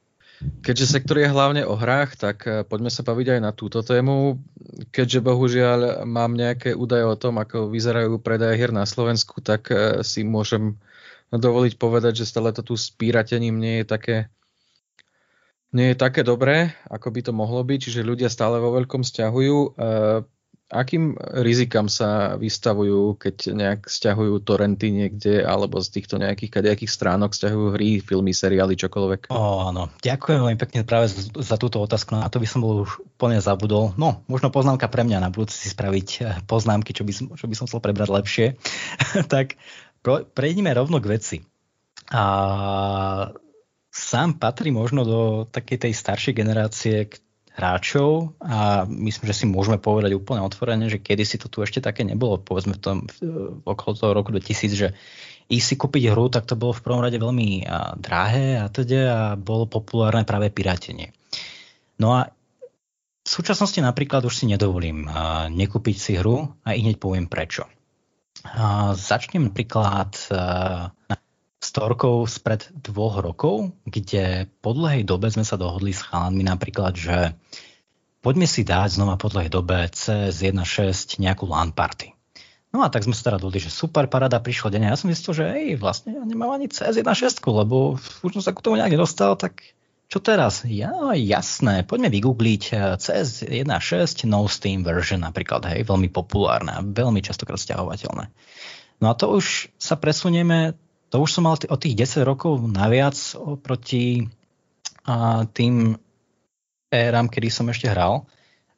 Keďže 0.61 0.97
sektor 0.97 1.21
je 1.21 1.29
hlavne 1.29 1.61
o 1.65 1.77
hrách, 1.77 2.17
tak 2.17 2.37
uh, 2.49 2.65
poďme 2.65 2.89
sa 2.89 3.05
baviť 3.05 3.37
aj 3.37 3.39
na 3.41 3.51
túto 3.53 3.85
tému. 3.85 4.41
Keďže 4.89 5.21
bohužiaľ 5.21 5.79
mám 6.09 6.33
nejaké 6.33 6.73
údaje 6.73 7.05
o 7.05 7.19
tom, 7.19 7.37
ako 7.37 7.69
vyzerajú 7.69 8.17
predaje 8.17 8.57
hier 8.57 8.73
na 8.73 8.89
Slovensku, 8.89 9.41
tak 9.41 9.69
uh, 9.69 10.01
si 10.01 10.25
môžem 10.25 10.81
dovoliť 11.31 11.79
povedať, 11.79 12.25
že 12.25 12.29
stále 12.29 12.51
to 12.51 12.65
tu 12.65 12.75
s 12.75 12.91
píratením 12.91 13.55
nie 13.55 13.81
je 13.81 13.85
také 13.87 14.17
nie 15.71 15.95
je 15.95 16.03
také 16.03 16.27
dobré, 16.27 16.75
ako 16.91 17.07
by 17.15 17.19
to 17.23 17.31
mohlo 17.31 17.63
byť, 17.63 17.79
čiže 17.79 18.03
ľudia 18.03 18.27
stále 18.27 18.59
vo 18.59 18.75
veľkom 18.75 19.07
stiahujú. 19.07 19.79
Akým 20.71 21.19
rizikám 21.19 21.91
sa 21.91 22.39
vystavujú, 22.39 23.19
keď 23.19 23.51
nejak 23.51 23.91
stiahujú 23.91 24.39
torrenty 24.39 24.87
niekde, 24.87 25.43
alebo 25.43 25.83
z 25.83 25.99
týchto 25.99 26.15
nejakých 26.15 26.47
kadejakých 26.47 26.87
stránok 26.87 27.35
stiahujú 27.35 27.75
hry, 27.75 27.99
filmy, 27.99 28.31
seriály, 28.31 28.79
čokoľvek? 28.79 29.35
Ó, 29.35 29.67
áno. 29.67 29.91
Ďakujem 29.99 30.39
veľmi 30.39 30.55
pekne 30.55 30.87
práve 30.87 31.11
za 31.35 31.59
túto 31.59 31.83
otázku. 31.83 32.15
Na 32.15 32.31
to 32.31 32.39
by 32.39 32.47
som 32.47 32.63
bol 32.63 32.87
už 32.87 33.03
úplne 33.03 33.43
zabudol. 33.43 33.91
No, 33.99 34.23
možno 34.31 34.47
poznámka 34.47 34.87
pre 34.87 35.03
mňa 35.03 35.19
na 35.19 35.27
budúci 35.27 35.59
si 35.59 35.67
spraviť 35.67 36.07
e, 36.07 36.21
poznámky, 36.47 36.95
čo 36.95 37.03
by 37.03 37.11
som, 37.11 37.25
čo 37.35 37.51
by 37.51 37.55
som 37.59 37.67
chcel 37.67 37.83
prebrať 37.83 38.07
lepšie. 38.07 38.45
tak 39.33 39.59
prejdime 40.31 40.71
rovno 40.71 41.03
k 41.03 41.19
veci. 41.19 41.37
A 42.15 42.23
sám 43.91 44.39
patrí 44.39 44.71
možno 44.71 45.03
do 45.03 45.19
takej 45.51 45.87
tej 45.87 45.93
staršej 45.99 46.33
generácie 46.33 47.11
hráčov 47.51 48.31
a 48.39 48.87
myslím, 48.87 49.25
že 49.27 49.43
si 49.43 49.45
môžeme 49.45 49.75
povedať 49.75 50.15
úplne 50.15 50.39
otvorene, 50.39 50.87
že 50.87 51.03
kedy 51.03 51.23
si 51.27 51.35
to 51.35 51.51
tu 51.51 51.59
ešte 51.59 51.83
také 51.83 52.07
nebolo, 52.07 52.39
povedzme 52.39 52.79
v 52.79 52.81
tom 52.81 52.97
v, 53.07 53.59
okolo 53.67 53.91
toho 53.91 54.11
roku 54.15 54.31
2000, 54.31 54.71
že 54.71 54.87
ísť 55.51 55.67
si 55.67 55.75
kúpiť 55.75 56.15
hru, 56.15 56.31
tak 56.31 56.47
to 56.47 56.55
bolo 56.55 56.71
v 56.71 56.83
prvom 56.83 57.03
rade 57.03 57.19
veľmi 57.19 57.67
a, 57.67 57.99
drahé 57.99 58.63
a 58.63 58.71
teda 58.71 59.01
a 59.03 59.19
bolo 59.35 59.67
populárne 59.67 60.23
práve 60.23 60.47
pirátenie. 60.47 61.11
No 61.99 62.15
a 62.15 62.31
v 63.21 63.29
súčasnosti 63.29 63.77
napríklad 63.83 64.23
už 64.23 64.33
si 64.33 64.45
nedovolím 64.47 65.11
a, 65.11 65.51
nekúpiť 65.51 65.95
si 65.99 66.11
hru 66.15 66.55
a 66.63 66.71
i 66.71 66.79
hneď 66.79 67.03
poviem 67.03 67.27
prečo. 67.27 67.67
A, 68.47 68.95
začnem 68.95 69.51
napríklad 69.51 70.15
a, 70.31 70.87
storkou 71.61 72.25
spred 72.25 72.65
dvoch 72.73 73.21
rokov, 73.21 73.69
kde 73.85 74.49
po 74.65 74.73
dlhej 74.73 75.05
dobe 75.05 75.29
sme 75.29 75.45
sa 75.45 75.61
dohodli 75.61 75.93
s 75.93 76.01
chalanmi 76.01 76.41
napríklad, 76.41 76.97
že 76.97 77.37
poďme 78.25 78.49
si 78.49 78.65
dať 78.65 78.97
znova 78.97 79.21
po 79.21 79.29
dlhej 79.29 79.53
dobe 79.53 79.85
CS 79.93 80.41
1.6 80.41 81.21
nejakú 81.21 81.45
LAN 81.45 81.69
party. 81.69 82.17
No 82.73 82.81
a 82.81 82.89
tak 82.89 83.05
sme 83.05 83.13
sa 83.13 83.29
teda 83.29 83.37
dohodli, 83.37 83.61
že 83.61 83.69
super, 83.69 84.09
parada, 84.09 84.41
prišlo 84.41 84.73
deň. 84.73 84.89
Ja 84.89 84.97
som 84.97 85.13
zistil, 85.13 85.37
že 85.37 85.45
hej, 85.53 85.77
vlastne 85.77 86.17
ja 86.17 86.23
nemám 86.25 86.57
ani 86.57 86.65
CS 86.65 86.97
1.6, 86.97 87.45
lebo 87.45 88.01
už 88.25 88.31
som 88.39 88.41
sa 88.41 88.55
k 88.57 88.63
tomu 88.63 88.81
nejak 88.81 88.97
nedostal, 88.97 89.37
tak 89.37 89.61
čo 90.09 90.17
teraz? 90.17 90.65
Ja, 90.65 91.13
jasné, 91.13 91.85
poďme 91.85 92.09
vygoogliť 92.09 92.63
CS 92.97 93.45
1.6 93.45 94.25
no 94.25 94.49
Steam 94.49 94.81
version 94.81 95.21
napríklad, 95.21 95.67
hej, 95.69 95.85
veľmi 95.85 96.09
populárne 96.09 96.73
a 96.73 96.81
veľmi 96.81 97.21
častokrát 97.21 97.61
stiahovateľné. 97.61 98.33
No 99.03 99.05
a 99.07 99.13
to 99.13 99.35
už 99.35 99.69
sa 99.75 99.99
presunieme 99.99 100.75
to 101.11 101.19
už 101.19 101.29
som 101.29 101.43
mal 101.43 101.59
t- 101.59 101.67
o 101.67 101.75
tých 101.75 101.99
10 101.99 102.23
rokov 102.23 102.63
naviac 102.63 103.19
oproti 103.35 104.31
a, 105.03 105.43
tým 105.43 105.99
éram, 106.87 107.27
kedy 107.27 107.51
som 107.51 107.67
ešte 107.67 107.91
hral. 107.91 108.23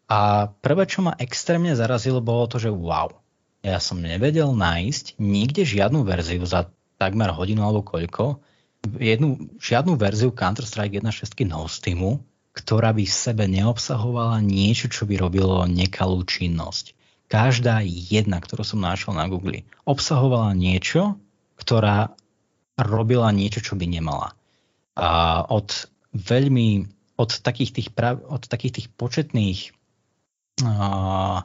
A 0.09 0.49
prvé, 0.49 0.89
čo 0.89 1.05
ma 1.05 1.13
extrémne 1.21 1.77
zarazilo, 1.77 2.25
bolo 2.25 2.49
to, 2.49 2.57
že 2.57 2.73
wow, 2.73 3.13
ja 3.61 3.77
som 3.77 4.01
nevedel 4.01 4.51
nájsť 4.51 5.21
nikde 5.21 5.63
žiadnu 5.63 6.03
verziu 6.03 6.43
za 6.43 6.67
takmer 6.99 7.31
hodinu 7.31 7.63
alebo 7.63 7.85
koľko, 7.85 8.43
jednu, 8.99 9.55
žiadnu 9.61 9.95
verziu 9.95 10.33
Counter-Strike 10.35 10.99
1.6 10.99 11.47
no 11.47 11.69
Steamu, 11.69 12.19
ktorá 12.53 12.93
by 12.93 13.03
v 13.07 13.13
sebe 13.13 13.45
neobsahovala 13.49 14.43
niečo, 14.43 14.91
čo 14.91 15.09
by 15.09 15.17
robilo 15.17 15.65
nekalú 15.65 16.21
činnosť. 16.21 16.93
Každá 17.31 17.81
jedna, 17.81 18.37
ktorú 18.37 18.61
som 18.61 18.83
našiel 18.83 19.17
na 19.17 19.25
Google, 19.25 19.65
obsahovala 19.89 20.53
niečo, 20.53 21.17
ktorá 21.57 22.13
robila 22.83 23.31
niečo, 23.31 23.63
čo 23.63 23.73
by 23.79 23.85
nemala. 23.87 24.35
A 24.93 25.41
od 25.49 25.89
veľmi, 26.13 26.85
od 27.17 27.31
takých 27.41 27.71
tých, 27.73 27.89
prav, 27.95 28.21
od 28.29 28.45
takých 28.45 28.83
tých 28.83 28.87
početných 28.93 29.59
uh, 30.61 31.41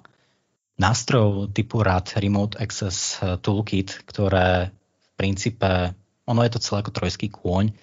nástrojov 0.78 1.51
typu 1.56 1.82
RAD, 1.82 2.15
Remote 2.20 2.60
Access 2.60 3.19
Toolkit, 3.43 4.06
ktoré 4.06 4.70
v 4.70 5.09
princípe, 5.19 5.97
ono 6.28 6.40
je 6.47 6.52
to 6.55 6.62
celé 6.62 6.86
ako 6.86 6.94
trojský 6.94 7.32
kôň, 7.32 7.74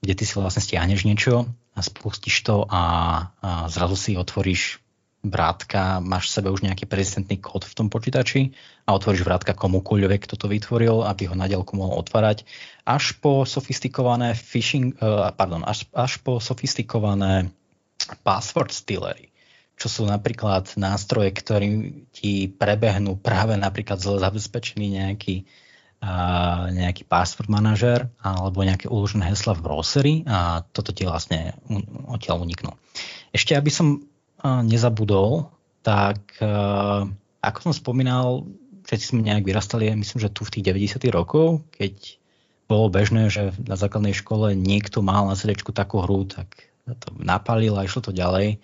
kde 0.00 0.14
ty 0.14 0.22
si 0.22 0.38
vlastne 0.38 0.62
stiahneš 0.62 1.02
niečo 1.08 1.50
a 1.74 1.80
spustíš 1.82 2.46
to 2.46 2.68
a, 2.70 2.82
a 3.42 3.66
zrazu 3.66 3.96
si 3.98 4.12
otvoríš 4.14 4.78
vrátka, 5.28 5.98
máš 6.00 6.30
v 6.30 6.34
sebe 6.40 6.48
už 6.54 6.62
nejaký 6.64 6.86
prezidentný 6.88 7.38
kód 7.42 7.66
v 7.66 7.76
tom 7.76 7.86
počítači 7.90 8.54
a 8.86 8.94
otvoríš 8.94 9.26
vrátka 9.26 9.52
komukoľvek, 9.52 10.26
kto 10.26 10.34
to 10.38 10.46
vytvoril, 10.46 11.04
aby 11.04 11.28
ho 11.30 11.34
na 11.34 11.50
diaľku 11.50 11.74
mohol 11.74 12.00
otvárať, 12.00 12.46
až 12.86 13.18
po 13.18 13.42
sofistikované 13.42 14.38
phishing, 14.38 14.94
uh, 14.98 15.30
pardon, 15.34 15.66
až, 15.66 15.90
až 15.92 16.22
po 16.22 16.38
sofistikované 16.38 17.50
password 18.22 18.70
stealery, 18.70 19.34
čo 19.74 19.90
sú 19.90 20.02
napríklad 20.06 20.78
nástroje, 20.78 21.34
ktorým 21.34 22.06
ti 22.14 22.48
prebehnú 22.48 23.18
práve 23.18 23.58
napríklad 23.58 23.98
zle 23.98 24.22
zabezpečený 24.22 24.86
nejaký 25.02 25.44
nejaký 26.76 27.08
password 27.08 27.48
manažer 27.48 28.12
alebo 28.20 28.60
nejaké 28.60 28.86
uložené 28.86 29.32
hesla 29.32 29.56
v 29.56 29.64
browseri 29.64 30.14
a 30.28 30.60
toto 30.60 30.92
ti 30.92 31.08
vlastne 31.08 31.56
odtiaľ 32.06 32.44
uniknú. 32.44 32.76
Ešte 33.32 33.56
aby 33.56 33.72
som 33.72 34.04
nezabudol, 34.44 35.48
tak 35.80 36.36
ako 37.40 37.58
som 37.62 37.72
spomínal, 37.72 38.42
všetci 38.86 39.14
sme 39.14 39.26
nejak 39.26 39.46
vyrastali, 39.46 39.90
myslím, 39.94 40.18
že 40.18 40.34
tu 40.34 40.42
v 40.42 40.52
tých 40.58 40.64
90. 40.98 41.06
rokov, 41.14 41.62
keď 41.74 42.18
bolo 42.66 42.90
bežné, 42.90 43.30
že 43.30 43.54
na 43.62 43.78
základnej 43.78 44.14
škole 44.14 44.58
niekto 44.58 44.98
mal 45.02 45.30
na 45.30 45.38
CD 45.38 45.54
takú 45.54 46.02
hru, 46.02 46.26
tak 46.26 46.66
to 46.86 47.14
napalil 47.18 47.78
a 47.78 47.86
išlo 47.86 48.10
to 48.10 48.12
ďalej. 48.14 48.58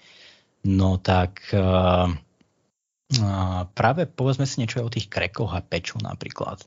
No 0.62 0.98
tak 0.98 1.42
uh, 1.54 2.10
uh, 2.10 3.62
práve 3.74 4.06
povedzme 4.06 4.46
si 4.46 4.62
niečo 4.62 4.82
o 4.82 4.90
tých 4.90 5.10
krekoch 5.10 5.54
a 5.54 5.62
peču 5.62 5.98
napríklad. 5.98 6.62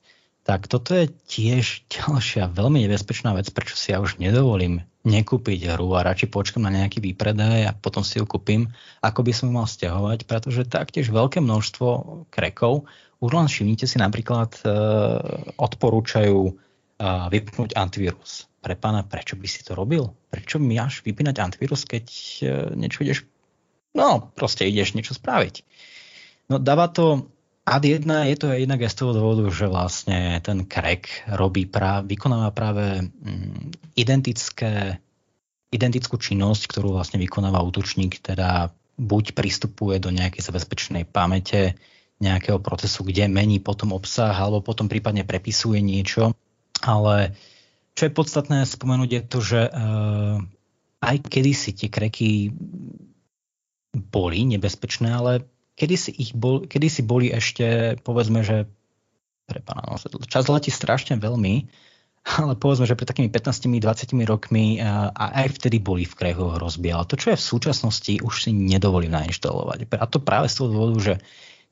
Tak 0.45 0.69
toto 0.69 0.93
je 0.93 1.09
tiež 1.09 1.83
ďalšia 1.97 2.53
veľmi 2.53 2.85
nebezpečná 2.85 3.33
vec, 3.33 3.49
prečo 3.49 3.73
si 3.75 3.91
ja 3.91 3.99
už 3.99 4.21
nedovolím 4.21 4.85
nekúpiť 5.05 5.77
hru 5.77 5.93
a 5.93 6.05
radšej 6.05 6.33
počkam 6.33 6.65
na 6.65 6.73
nejaký 6.73 6.97
výpredaj 6.97 7.69
a 7.69 7.77
potom 7.77 8.01
si 8.01 8.17
ju 8.17 8.25
kúpim, 8.25 8.73
ako 9.05 9.21
by 9.21 9.31
som 9.37 9.49
ju 9.49 9.53
mal 9.53 9.69
stiahovať, 9.69 10.25
pretože 10.25 10.65
taktiež 10.65 11.13
veľké 11.13 11.45
množstvo 11.45 11.87
krekov, 12.33 12.89
už 13.21 13.31
len 13.31 13.45
všimnite 13.45 13.85
si 13.85 14.01
napríklad, 14.01 14.57
e, 14.61 14.69
odporúčajú 15.61 16.39
e, 16.49 16.53
vypnúť 17.05 17.77
antivírus. 17.77 18.49
Pre 18.65 18.73
pána, 18.73 19.05
prečo 19.05 19.37
by 19.37 19.45
si 19.45 19.61
to 19.61 19.77
robil? 19.77 20.09
Prečo 20.33 20.57
mi 20.57 20.73
až 20.81 21.05
vypínať 21.05 21.37
antivírus, 21.37 21.85
keď 21.85 22.05
e, 22.09 22.45
niečo 22.73 23.05
ideš, 23.05 23.29
no 23.93 24.33
proste 24.33 24.65
ideš 24.65 24.97
niečo 24.97 25.13
spraviť. 25.13 25.61
No 26.49 26.57
dáva 26.57 26.89
to 26.89 27.29
Ad 27.65 27.81
jedna 27.81 28.29
je 28.29 28.37
to 28.37 28.53
jednak 28.53 28.77
aj 28.77 28.93
z 28.93 28.97
toho 29.01 29.11
dôvodu, 29.17 29.49
že 29.49 29.65
vlastne 29.65 30.37
ten 30.45 30.69
crack 30.69 31.09
robí 31.33 31.65
práve, 31.65 32.13
vykonáva 32.13 32.53
práve 32.53 33.09
mm, 33.09 33.97
identické, 33.97 35.01
identickú 35.73 36.21
činnosť, 36.21 36.69
ktorú 36.69 36.93
vlastne 36.93 37.17
vykonáva 37.17 37.65
útočník, 37.65 38.21
teda 38.21 38.69
buď 39.01 39.33
pristupuje 39.33 39.97
do 39.97 40.13
nejakej 40.13 40.45
zabezpečenej 40.45 41.09
pamäte 41.09 41.73
nejakého 42.21 42.61
procesu, 42.61 43.01
kde 43.01 43.27
mení 43.27 43.59
potom 43.59 43.91
obsah, 43.91 44.31
alebo 44.31 44.61
potom 44.61 44.85
prípadne 44.85 45.27
prepisuje 45.27 45.81
niečo. 45.81 46.37
Ale 46.85 47.33
čo 47.97 48.07
je 48.07 48.13
podstatné 48.13 48.63
spomenúť 48.63 49.09
je 49.09 49.21
to, 49.25 49.39
že 49.41 49.61
uh, 49.67 50.37
aj 51.01 51.15
kedysi 51.27 51.75
tie 51.75 51.89
kreky 51.91 52.53
boli 53.95 54.39
nebezpečné, 54.47 55.11
ale 55.11 55.49
kedy 55.75 55.95
si, 55.95 56.11
ich 56.15 56.31
bol, 56.31 56.63
kedy 56.65 56.87
si 56.87 57.01
boli 57.03 57.29
ešte, 57.31 57.99
povedzme, 58.01 58.41
že 58.41 58.67
pre 59.45 59.61
pána, 59.61 59.95
no, 59.95 59.99
čas 60.25 60.49
letí 60.49 60.73
strašne 60.73 61.21
veľmi, 61.21 61.67
ale 62.25 62.57
povedzme, 62.57 62.89
že 62.89 62.97
pred 62.97 63.05
takými 63.05 63.29
15-20 63.29 64.25
rokmi 64.25 64.81
a 64.81 65.13
aj 65.13 65.61
vtedy 65.61 65.77
boli 65.77 66.09
v 66.09 66.17
krehu 66.17 66.57
hrozby. 66.57 66.89
Ale 66.89 67.05
to, 67.05 67.21
čo 67.21 67.35
je 67.35 67.37
v 67.37 67.47
súčasnosti, 67.53 68.13
už 68.17 68.49
si 68.49 68.49
nedovolím 68.49 69.13
nainštalovať. 69.13 69.93
A 69.93 70.05
to 70.09 70.17
práve 70.17 70.49
z 70.49 70.57
toho 70.57 70.67
dôvodu, 70.73 70.97
že 70.97 71.13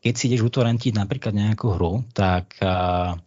keď 0.05 0.13
si 0.13 0.29
ideš 0.29 0.45
utorentiť 0.45 0.93
napríklad 0.93 1.33
nejakú 1.33 1.73
hru, 1.73 2.05
tak 2.13 2.53
a, 2.61 3.17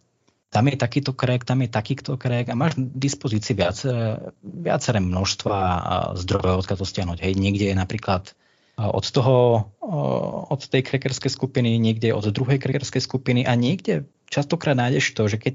tam 0.47 0.63
je 0.71 0.79
takýto 0.79 1.11
krek, 1.11 1.43
tam 1.43 1.59
je 1.59 1.69
takýto 1.69 2.15
krek 2.15 2.47
a 2.47 2.55
máš 2.55 2.79
v 2.79 2.87
dispozícii 2.95 3.51
viaceré, 3.59 4.31
viaceré 4.39 5.03
množstva 5.03 5.59
zdrojov, 6.15 6.63
odkiaľ 6.63 6.79
to 6.79 6.87
stiahnuť. 6.87 7.19
Hej, 7.19 7.33
niekde 7.35 7.67
je 7.67 7.75
napríklad 7.75 8.31
od 8.77 9.05
toho, 9.09 9.73
od 10.53 10.61
tej 10.69 10.85
krekerskej 10.85 11.33
skupiny, 11.33 11.81
niekde 11.81 12.13
od 12.13 12.29
druhej 12.29 12.61
krekerskej 12.61 13.01
skupiny 13.01 13.41
a 13.41 13.57
niekde 13.57 14.05
častokrát 14.29 14.77
nájdeš 14.77 15.17
to, 15.17 15.25
že 15.25 15.41
keď 15.41 15.53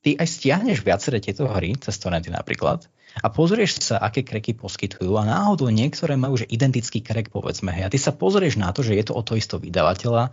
ty 0.00 0.10
aj 0.14 0.26
stiahneš 0.30 0.86
viaceré 0.86 1.18
tieto 1.18 1.50
hry, 1.50 1.74
cez 1.82 1.98
torrenty 1.98 2.30
napríklad, 2.30 2.86
a 3.18 3.26
pozrieš 3.26 3.82
sa, 3.82 3.98
aké 3.98 4.22
kreky 4.22 4.54
poskytujú 4.54 5.18
a 5.18 5.26
náhodou 5.26 5.66
niektoré 5.74 6.14
majú 6.14 6.38
že 6.38 6.46
identický 6.46 7.02
krek, 7.02 7.34
povedzme, 7.34 7.74
hej, 7.74 7.90
a 7.90 7.92
ty 7.92 7.98
sa 7.98 8.14
pozrieš 8.14 8.54
na 8.54 8.70
to, 8.70 8.86
že 8.86 8.94
je 8.94 9.04
to 9.10 9.18
od 9.18 9.26
toho 9.26 9.36
istého 9.42 9.58
vydavateľa, 9.58 10.30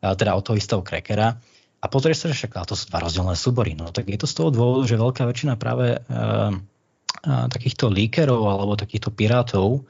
teda 0.00 0.32
od 0.32 0.42
toho 0.44 0.56
istého 0.56 0.80
krekera 0.80 1.36
a 1.84 1.86
pozrieš 1.92 2.24
sa, 2.24 2.26
že 2.32 2.36
však 2.40 2.64
to 2.64 2.76
sú 2.76 2.88
dva 2.88 3.04
rozdielne 3.04 3.36
súbory. 3.36 3.76
No 3.76 3.92
tak 3.92 4.08
je 4.08 4.16
to 4.16 4.24
z 4.24 4.40
toho 4.40 4.48
dôvodu, 4.48 4.88
že 4.88 4.96
veľká 4.96 5.28
väčšina 5.28 5.60
práve 5.60 6.00
uh, 6.00 6.48
uh, 6.52 7.46
takýchto 7.52 7.92
líkerov 7.92 8.40
alebo 8.40 8.72
takýchto 8.80 9.12
pirátov 9.12 9.84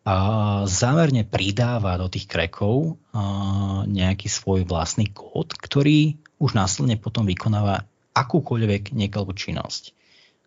a 0.00 0.16
zámerne 0.64 1.28
pridáva 1.28 2.00
do 2.00 2.08
tých 2.08 2.24
krekov 2.24 2.96
nejaký 3.84 4.28
svoj 4.32 4.64
vlastný 4.64 5.12
kód, 5.12 5.52
ktorý 5.54 6.16
už 6.40 6.56
následne 6.56 6.96
potom 6.96 7.28
vykonáva 7.28 7.84
akúkoľvek 8.16 8.96
nekalú 8.96 9.36
činnosť. 9.36 9.92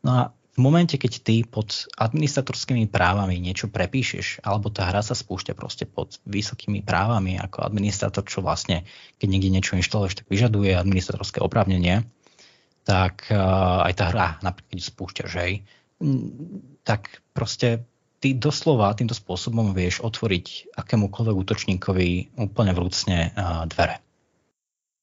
No 0.01 0.09
a 0.11 0.21
v 0.53 0.59
momente, 0.61 1.01
keď 1.01 1.13
ty 1.25 1.41
pod 1.41 1.89
administratorskými 1.97 2.85
právami 2.85 3.41
niečo 3.41 3.73
prepíšeš, 3.73 4.45
alebo 4.45 4.69
tá 4.69 4.85
hra 4.85 5.01
sa 5.01 5.17
spúšťa 5.17 5.57
proste 5.57 5.89
pod 5.89 6.21
vysokými 6.29 6.85
právami 6.85 7.41
ako 7.41 7.65
administrator, 7.65 8.21
čo 8.25 8.45
vlastne, 8.45 8.85
keď 9.17 9.27
niekde 9.33 9.49
niečo 9.49 9.77
inštaluješ, 9.77 10.21
tak 10.21 10.29
vyžaduje 10.29 10.77
administratorské 10.77 11.41
oprávnenie, 11.41 12.05
tak 12.85 13.29
aj 13.33 13.93
tá 13.97 14.05
hra, 14.13 14.27
napríklad 14.45 14.69
keď 14.77 14.79
spúšťaš, 14.81 15.31
hej, 15.41 15.53
tak 16.85 17.23
proste 17.33 17.87
ty 18.23 18.31
doslova 18.31 18.95
týmto 18.95 19.11
spôsobom 19.11 19.75
vieš 19.75 19.99
otvoriť 19.99 20.71
akémukoľvek 20.79 21.35
útočníkovi 21.35 22.39
úplne 22.39 22.71
vrúcne 22.71 23.35
uh, 23.35 23.67
dvere. 23.67 23.99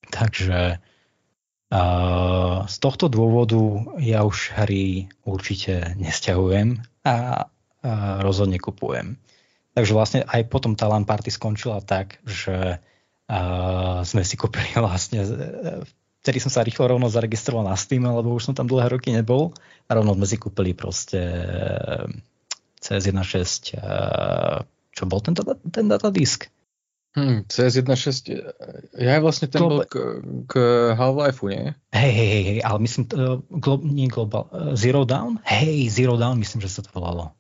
Takže 0.09 0.81
uh, 0.81 2.57
z 2.65 2.77
tohto 2.81 3.13
dôvodu 3.13 3.61
ja 4.01 4.25
už 4.25 4.57
hry 4.57 5.13
určite 5.29 5.93
nesťahujem 6.01 6.81
a 7.05 7.45
uh, 7.45 8.25
rozhodne 8.25 8.57
kupujem. 8.57 9.21
Takže 9.77 9.93
vlastne 9.93 10.21
aj 10.25 10.49
potom 10.49 10.73
tá 10.73 10.89
LAN 10.89 11.05
party 11.05 11.29
skončila 11.29 11.85
tak, 11.85 12.19
že 12.25 12.83
sme 14.03 14.27
si 14.27 14.35
kúpili 14.35 14.75
vlastne 14.75 15.23
vtedy 16.21 16.39
som 16.43 16.53
sa 16.53 16.67
rýchlo 16.67 16.91
rovno 16.91 17.09
zaregistroval 17.09 17.65
na 17.65 17.77
Steam, 17.77 18.05
lebo 18.05 18.37
už 18.37 18.51
som 18.51 18.55
tam 18.57 18.69
dlhé 18.69 18.93
roky 18.93 19.15
nebol 19.15 19.57
a 19.89 19.91
rovno 19.97 20.19
sme 20.19 20.27
si 20.29 20.37
kúpili 20.37 20.77
proste 20.77 21.21
CS16, 22.81 23.77
čo 24.90 25.02
bol 25.07 25.20
ten, 25.20 25.36
ten 25.70 25.86
datadisk? 25.86 26.48
Hmm, 27.11 27.43
CS16, 27.51 28.31
ja 28.94 29.19
vlastne 29.19 29.51
ten 29.51 29.59
Global... 29.59 29.82
bol 29.82 29.90
k, 29.90 29.94
k 30.47 30.55
Half-Life, 30.94 31.43
nie? 31.43 31.74
Hej, 31.90 32.12
hej, 32.15 32.31
hej, 32.47 32.59
ale 32.62 32.78
myslím, 32.86 33.11
uh, 33.11 33.43
glo, 33.51 33.82
nie 33.82 34.07
Global, 34.07 34.47
uh, 34.55 34.78
Zero 34.78 35.02
Down? 35.02 35.43
Hej, 35.43 35.90
Zero 35.90 36.15
Down, 36.15 36.39
myslím, 36.39 36.62
že 36.62 36.70
sa 36.70 36.86
to 36.86 36.94
volalo. 36.94 37.35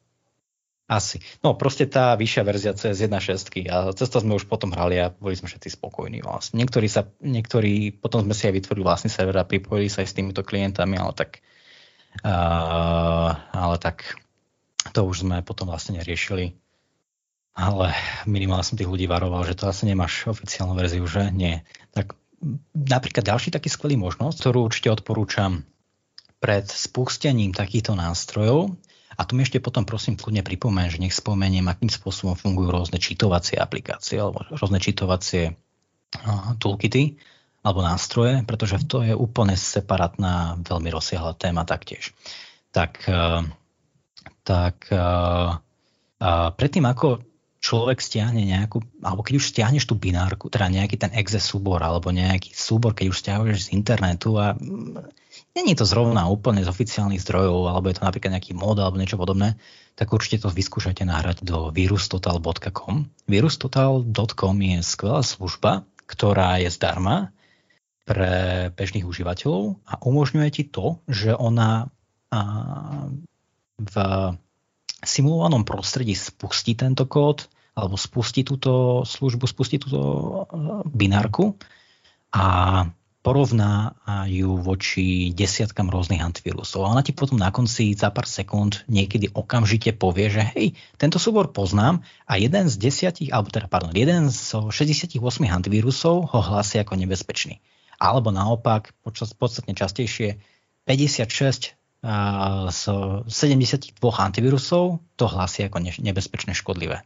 Asi. 0.90 1.22
No 1.38 1.54
proste 1.54 1.86
tá 1.86 2.18
vyššia 2.18 2.42
verzia 2.42 2.74
CS1.6 2.74 3.70
a 3.70 3.94
cez 3.94 4.10
to 4.10 4.18
sme 4.18 4.34
už 4.34 4.50
potom 4.50 4.74
hrali 4.74 4.98
a 4.98 5.14
boli 5.14 5.38
sme 5.38 5.46
všetci 5.46 5.78
spokojní 5.78 6.26
vlastne. 6.26 6.58
Niektorí, 6.58 6.90
sa, 6.90 7.06
niektorí 7.22 7.94
potom 7.94 8.26
sme 8.26 8.34
si 8.34 8.50
aj 8.50 8.58
vytvorili 8.58 8.82
vlastný 8.82 9.06
server 9.06 9.38
a 9.38 9.46
pripojili 9.46 9.86
sa 9.86 10.02
aj 10.02 10.10
s 10.10 10.16
týmito 10.18 10.42
klientami, 10.42 10.98
ale 10.98 11.14
tak 11.14 11.46
uh, 12.26 13.38
ale 13.54 13.76
tak 13.78 14.18
to 14.90 15.06
už 15.06 15.26
sme 15.26 15.42
potom 15.46 15.70
vlastne 15.70 15.98
neriešili. 15.98 16.58
Ale 17.54 17.92
minimálne 18.30 18.62
som 18.62 18.78
tých 18.78 18.88
ľudí 18.88 19.10
varoval, 19.10 19.42
že 19.42 19.58
to 19.58 19.66
asi 19.66 19.86
nemáš 19.86 20.30
oficiálnu 20.30 20.78
verziu, 20.78 21.02
že 21.06 21.34
nie. 21.34 21.66
Tak 21.90 22.14
napríklad 22.72 23.26
ďalší 23.26 23.50
taký 23.50 23.68
skvelý 23.68 23.98
možnosť, 23.98 24.36
ktorú 24.38 24.70
určite 24.70 24.94
odporúčam 24.94 25.66
pred 26.40 26.64
spustením 26.70 27.52
takýchto 27.52 27.92
nástrojov, 27.98 28.78
a 29.20 29.28
tu 29.28 29.36
mi 29.36 29.44
ešte 29.44 29.60
potom 29.60 29.84
prosím 29.84 30.16
kľudne 30.16 30.40
pripomeň, 30.40 30.96
že 30.96 31.02
nech 31.04 31.12
spomeniem, 31.12 31.68
akým 31.68 31.92
spôsobom 31.92 32.40
fungujú 32.40 32.72
rôzne 32.72 32.96
čítovacie 32.96 33.60
aplikácie 33.60 34.16
alebo 34.16 34.40
rôzne 34.48 34.80
čítovacie 34.80 35.60
toolkity 36.56 37.20
alebo 37.60 37.84
nástroje, 37.84 38.40
pretože 38.48 38.80
to 38.88 39.04
je 39.04 39.12
úplne 39.12 39.60
separátna, 39.60 40.56
veľmi 40.64 40.88
rozsiahla 40.88 41.36
téma 41.36 41.68
taktiež. 41.68 42.16
Tak 42.72 43.04
tak 44.44 44.88
uh, 44.92 45.58
uh, 46.20 46.48
predtým 46.56 46.84
ako 46.86 47.24
človek 47.60 48.00
stiahne 48.00 48.40
nejakú, 48.40 48.80
alebo 49.04 49.20
keď 49.20 49.34
už 49.36 49.52
stiahneš 49.52 49.84
tú 49.84 49.94
binárku, 49.94 50.48
teda 50.48 50.72
nejaký 50.72 50.96
ten 50.96 51.12
exe 51.12 51.36
súbor, 51.36 51.84
alebo 51.84 52.08
nejaký 52.08 52.56
súbor, 52.56 52.96
keď 52.96 53.12
už 53.12 53.20
stiahuješ 53.20 53.68
z 53.68 53.76
internetu 53.76 54.40
a 54.40 54.56
mm, 54.56 54.96
není 55.54 55.76
to 55.76 55.84
zrovna 55.84 56.24
úplne 56.32 56.64
z 56.64 56.72
oficiálnych 56.72 57.20
zdrojov, 57.20 57.68
alebo 57.68 57.92
je 57.92 58.00
to 58.00 58.08
napríklad 58.08 58.32
nejaký 58.32 58.56
mod 58.56 58.80
alebo 58.80 58.96
niečo 58.96 59.20
podobné, 59.20 59.60
tak 59.92 60.08
určite 60.08 60.48
to 60.48 60.48
vyskúšajte 60.48 61.04
nahrať 61.04 61.44
do 61.44 61.68
virustotal.com. 61.68 63.12
Virustotal.com 63.28 64.56
je 64.56 64.78
skvelá 64.80 65.20
služba, 65.20 65.84
ktorá 66.08 66.56
je 66.64 66.72
zdarma 66.72 67.28
pre 68.08 68.66
bežných 68.72 69.04
užívateľov 69.04 69.84
a 69.84 70.00
umožňuje 70.00 70.48
ti 70.50 70.64
to, 70.64 70.98
že 71.06 71.36
ona 71.36 71.92
v 73.80 73.94
simulovanom 75.00 75.64
prostredí 75.64 76.12
spustí 76.12 76.76
tento 76.76 77.08
kód 77.08 77.48
alebo 77.72 77.96
spustí 77.96 78.44
túto 78.44 79.02
službu, 79.08 79.48
spustí 79.48 79.80
túto 79.80 80.00
eh, 80.00 80.84
binárku 80.84 81.56
a 82.30 82.46
porovnávajú 83.20 84.64
voči 84.64 85.28
desiatkam 85.36 85.92
rôznych 85.92 86.24
antivírusov. 86.24 86.88
A 86.88 86.92
ona 86.96 87.04
ti 87.04 87.12
potom 87.12 87.36
na 87.36 87.52
konci 87.52 87.92
za 87.92 88.08
pár 88.08 88.24
sekúnd 88.24 88.80
niekedy 88.88 89.28
okamžite 89.36 89.92
povie, 89.92 90.32
že 90.32 90.42
hej, 90.56 90.66
tento 90.96 91.20
súbor 91.20 91.52
poznám 91.52 92.00
a 92.24 92.40
jeden 92.40 92.72
z 92.72 92.80
desiatich, 92.80 93.28
alebo 93.28 93.52
teda, 93.52 93.68
pardon, 93.68 93.92
jeden 93.92 94.32
z 94.32 94.72
68 94.72 95.20
antivírusov 95.52 96.32
ho 96.32 96.40
hlási 96.40 96.80
ako 96.80 96.96
nebezpečný. 96.96 97.60
Alebo 98.00 98.32
naopak, 98.32 98.96
počas, 99.04 99.36
podstatne 99.36 99.76
častejšie, 99.76 100.40
56 100.88 101.76
z 102.70 102.82
72 103.28 103.92
antivírusov 104.00 105.04
to 105.20 105.24
hlási 105.28 105.68
ako 105.68 105.84
nebezpečné 106.00 106.56
škodlivé. 106.56 107.04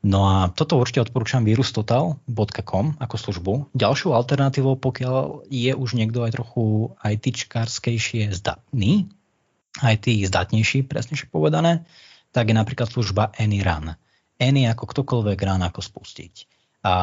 No 0.00 0.24
a 0.24 0.48
toto 0.48 0.80
určite 0.80 1.04
odporúčam 1.04 1.44
virustotal.com 1.44 2.86
ako 2.96 3.16
službu. 3.20 3.52
Ďalšou 3.76 4.16
alternatívou, 4.16 4.80
pokiaľ 4.80 5.44
je 5.52 5.76
už 5.76 5.92
niekto 5.92 6.24
aj 6.24 6.40
trochu 6.40 6.96
ITčkarskejšie 7.04 8.32
zdatný, 8.32 9.12
IT 9.84 10.06
zdatnejší, 10.08 10.88
presnejšie 10.88 11.28
povedané, 11.28 11.84
tak 12.32 12.48
je 12.48 12.56
napríklad 12.56 12.88
služba 12.88 13.36
AnyRun. 13.36 13.92
Any 14.40 14.64
ako 14.64 14.88
ktokoľvek 14.88 15.38
run 15.44 15.62
ako 15.68 15.84
spustiť. 15.84 16.48
A 16.80 16.94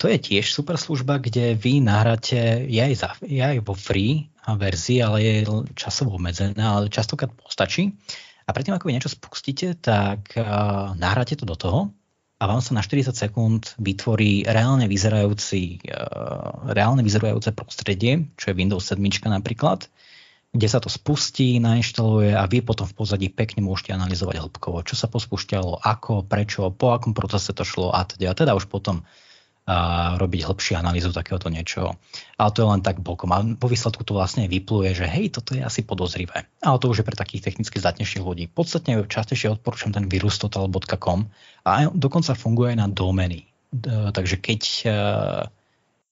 to 0.00 0.08
je 0.08 0.16
tiež 0.16 0.48
super 0.48 0.80
služba, 0.80 1.20
kde 1.20 1.52
vy 1.52 1.84
nahráte, 1.84 2.64
je 2.64 2.80
aj, 2.80 2.94
za, 2.96 3.10
je 3.20 3.44
aj 3.44 3.60
vo 3.60 3.76
free 3.76 4.29
verzii, 4.46 5.02
ale 5.04 5.18
je 5.22 5.34
časovo 5.76 6.16
obmedzená, 6.16 6.80
ale 6.80 6.92
častokrát 6.92 7.30
postačí. 7.32 7.96
A 8.46 8.50
predtým, 8.50 8.74
ako 8.74 8.90
vy 8.90 8.98
niečo 8.98 9.12
spustíte, 9.12 9.78
tak 9.78 10.34
uh, 10.34 10.96
nahráte 10.98 11.38
to 11.38 11.46
do 11.46 11.54
toho 11.54 11.94
a 12.40 12.48
vám 12.48 12.64
sa 12.64 12.72
na 12.72 12.82
40 12.82 13.12
sekúnd 13.14 13.76
vytvorí 13.78 14.48
reálne, 14.48 14.88
vyzerajúci, 14.90 15.84
uh, 15.86 16.72
reálne 16.72 17.04
vyzerajúce 17.04 17.54
prostredie, 17.54 18.32
čo 18.34 18.50
je 18.50 18.58
Windows 18.58 18.82
7 18.88 18.98
napríklad, 19.28 19.86
kde 20.50 20.66
sa 20.66 20.82
to 20.82 20.90
spustí, 20.90 21.62
nainštaluje 21.62 22.34
a 22.34 22.42
vy 22.50 22.66
potom 22.66 22.82
v 22.90 22.96
pozadí 22.98 23.30
pekne 23.30 23.62
môžete 23.62 23.94
analyzovať 23.94 24.42
hĺbkovo, 24.42 24.82
čo 24.82 24.98
sa 24.98 25.06
pospúšťalo, 25.06 25.86
ako, 25.86 26.26
prečo, 26.26 26.74
po 26.74 26.90
akom 26.90 27.14
procese 27.14 27.54
to 27.54 27.62
šlo 27.62 27.94
a 27.94 28.02
teda. 28.02 28.32
A 28.32 28.34
teda 28.34 28.58
už 28.58 28.66
potom 28.66 29.06
a 29.70 30.18
robiť 30.18 30.50
hĺbšiu 30.50 30.74
analýzu 30.74 31.14
takéhoto 31.14 31.46
niečoho. 31.46 31.94
Ale 32.34 32.50
to 32.50 32.66
je 32.66 32.70
len 32.74 32.82
tak 32.82 32.98
bokom. 32.98 33.30
A 33.30 33.38
po 33.54 33.70
výsledku 33.70 34.02
to 34.02 34.18
vlastne 34.18 34.50
vypluje, 34.50 34.98
že 34.98 35.06
hej, 35.06 35.30
toto 35.30 35.54
je 35.54 35.62
asi 35.62 35.86
podozrivé. 35.86 36.50
Ale 36.58 36.82
to 36.82 36.90
už 36.90 37.02
je 37.02 37.06
pre 37.06 37.14
takých 37.14 37.46
technicky 37.46 37.78
zdatnejších 37.78 38.26
ľudí. 38.26 38.50
Podstatne 38.50 38.98
častejšie 39.06 39.54
odporúčam 39.54 39.94
ten 39.94 40.10
virustotal.com 40.10 41.30
a 41.62 41.70
dokonca 41.94 42.34
funguje 42.34 42.74
aj 42.74 42.78
na 42.82 42.88
domény. 42.90 43.46
Takže 44.10 44.42
keď, 44.42 44.62
e, 44.90 44.98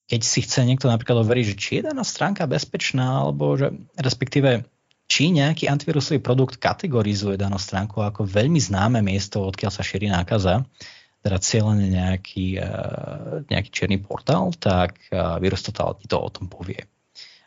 keď 0.06 0.20
si 0.22 0.38
chce 0.46 0.62
niekto 0.62 0.86
napríklad 0.86 1.26
overiť, 1.26 1.44
že 1.50 1.58
či 1.58 1.70
je 1.82 1.90
daná 1.90 2.06
stránka 2.06 2.46
bezpečná, 2.46 3.26
alebo 3.26 3.58
že 3.58 3.74
respektíve 3.98 4.62
či 5.08 5.34
nejaký 5.34 5.66
antivírusový 5.66 6.20
produkt 6.20 6.60
kategorizuje 6.60 7.40
danú 7.40 7.56
stránku 7.56 8.04
ako 8.04 8.28
veľmi 8.28 8.60
známe 8.60 9.00
miesto, 9.00 9.40
odkiaľ 9.40 9.72
sa 9.72 9.82
šíri 9.82 10.06
nákaza, 10.12 10.68
teda 11.22 11.38
cieľene 11.42 11.90
nejaký, 11.90 12.46
eh, 12.62 13.44
nejaký 13.50 13.70
čierny 13.74 13.98
portál, 13.98 14.54
tak 14.54 14.98
eh, 15.10 15.18
Virus 15.42 15.66
Total 15.66 15.98
ti 15.98 16.06
to 16.06 16.18
o 16.18 16.30
tom 16.30 16.46
povie. 16.46 16.86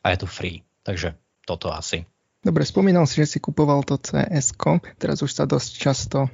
A 0.04 0.12
je 0.12 0.18
to 0.22 0.28
free. 0.28 0.66
Takže 0.82 1.14
toto 1.46 1.70
asi. 1.70 2.04
Dobre, 2.42 2.66
spomínal 2.66 3.06
si, 3.06 3.22
že 3.22 3.38
si 3.38 3.40
kupoval 3.40 3.86
to 3.86 4.02
cs 4.02 4.58
teraz 4.98 5.22
už 5.22 5.30
sa 5.30 5.46
dosť 5.46 5.72
často 5.78 6.26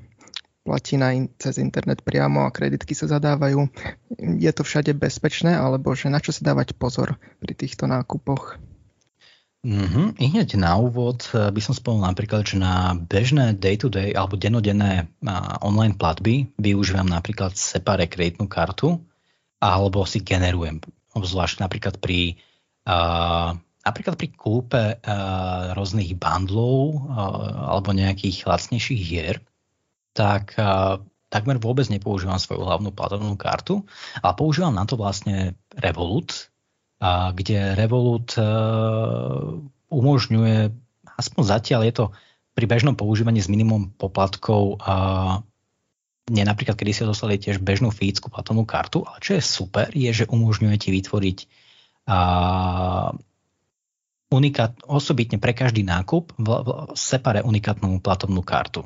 platí 0.64 1.00
na 1.00 1.16
in, 1.16 1.32
cez 1.40 1.60
internet 1.64 2.04
priamo 2.04 2.44
a 2.44 2.52
kreditky 2.52 2.92
sa 2.92 3.08
zadávajú. 3.08 3.72
Je 4.20 4.52
to 4.52 4.68
všade 4.68 4.92
bezpečné, 5.00 5.56
alebo 5.56 5.96
že 5.96 6.12
na 6.12 6.20
čo 6.20 6.36
sa 6.36 6.44
dávať 6.44 6.76
pozor 6.76 7.16
pri 7.40 7.56
týchto 7.56 7.88
nákupoch? 7.88 8.60
Mm-hmm. 9.66 10.22
I 10.22 10.26
hneď 10.32 10.50
na 10.62 10.78
úvod 10.78 11.26
eh, 11.34 11.50
by 11.50 11.62
som 11.64 11.74
spomenul 11.74 12.06
napríklad, 12.06 12.46
že 12.46 12.62
na 12.62 12.94
bežné 12.94 13.58
day-to-day 13.58 14.14
alebo 14.14 14.38
dennodenné 14.38 15.10
online 15.66 15.98
platby 15.98 16.54
využívam 16.62 17.10
napríklad 17.10 17.58
separé 17.58 18.06
kreditnú 18.06 18.46
kartu 18.46 19.02
alebo 19.58 20.06
si 20.06 20.22
generujem, 20.22 20.78
obzvlášť 21.18 21.66
napríklad 21.66 21.98
pri 21.98 22.38
uh, 22.86 23.58
napríklad 23.82 24.14
pri 24.14 24.30
kúpe 24.38 24.84
uh, 25.02 25.74
rôznych 25.74 26.14
bundlov 26.14 27.10
uh, 27.10 27.74
alebo 27.74 27.90
nejakých 27.90 28.46
lacnejších 28.46 29.02
hier, 29.02 29.42
tak 30.14 30.54
uh, 30.62 31.02
takmer 31.34 31.58
vôbec 31.58 31.90
nepoužívam 31.90 32.38
svoju 32.38 32.64
hlavnú 32.64 32.94
platobnú 32.94 33.34
kartu, 33.34 33.82
ale 34.22 34.34
používam 34.38 34.76
na 34.76 34.86
to 34.86 34.94
vlastne 34.94 35.58
Revolut, 35.74 36.54
a 36.98 37.32
kde 37.32 37.78
Revolut 37.78 38.34
e, 38.38 38.42
umožňuje, 39.94 40.58
aspoň 41.18 41.42
zatiaľ 41.46 41.82
je 41.86 41.94
to 41.94 42.06
pri 42.58 42.66
bežnom 42.66 42.98
používaní 42.98 43.38
s 43.38 43.52
minimum 43.52 43.94
poplatkov 43.94 44.82
a 44.82 44.94
nie 46.28 46.44
napríklad, 46.44 46.76
kedy 46.76 46.92
si 46.92 47.08
dostali 47.08 47.40
tiež 47.40 47.62
bežnú 47.62 47.94
fídsku 47.94 48.28
platovnú 48.28 48.68
kartu, 48.68 49.06
ale 49.06 49.22
čo 49.22 49.38
je 49.38 49.44
super, 49.46 49.88
je, 49.94 50.10
že 50.12 50.26
umožňuje 50.28 50.76
ti 50.82 50.90
vytvoriť 50.92 51.38
a, 52.10 52.20
unikát, 54.34 54.76
osobitne 54.84 55.40
pre 55.40 55.56
každý 55.56 55.88
nákup 55.88 56.36
v, 56.36 56.50
v 56.66 56.70
separe 56.98 57.46
unikátnu 57.46 58.04
platovnú 58.04 58.44
kartu. 58.44 58.84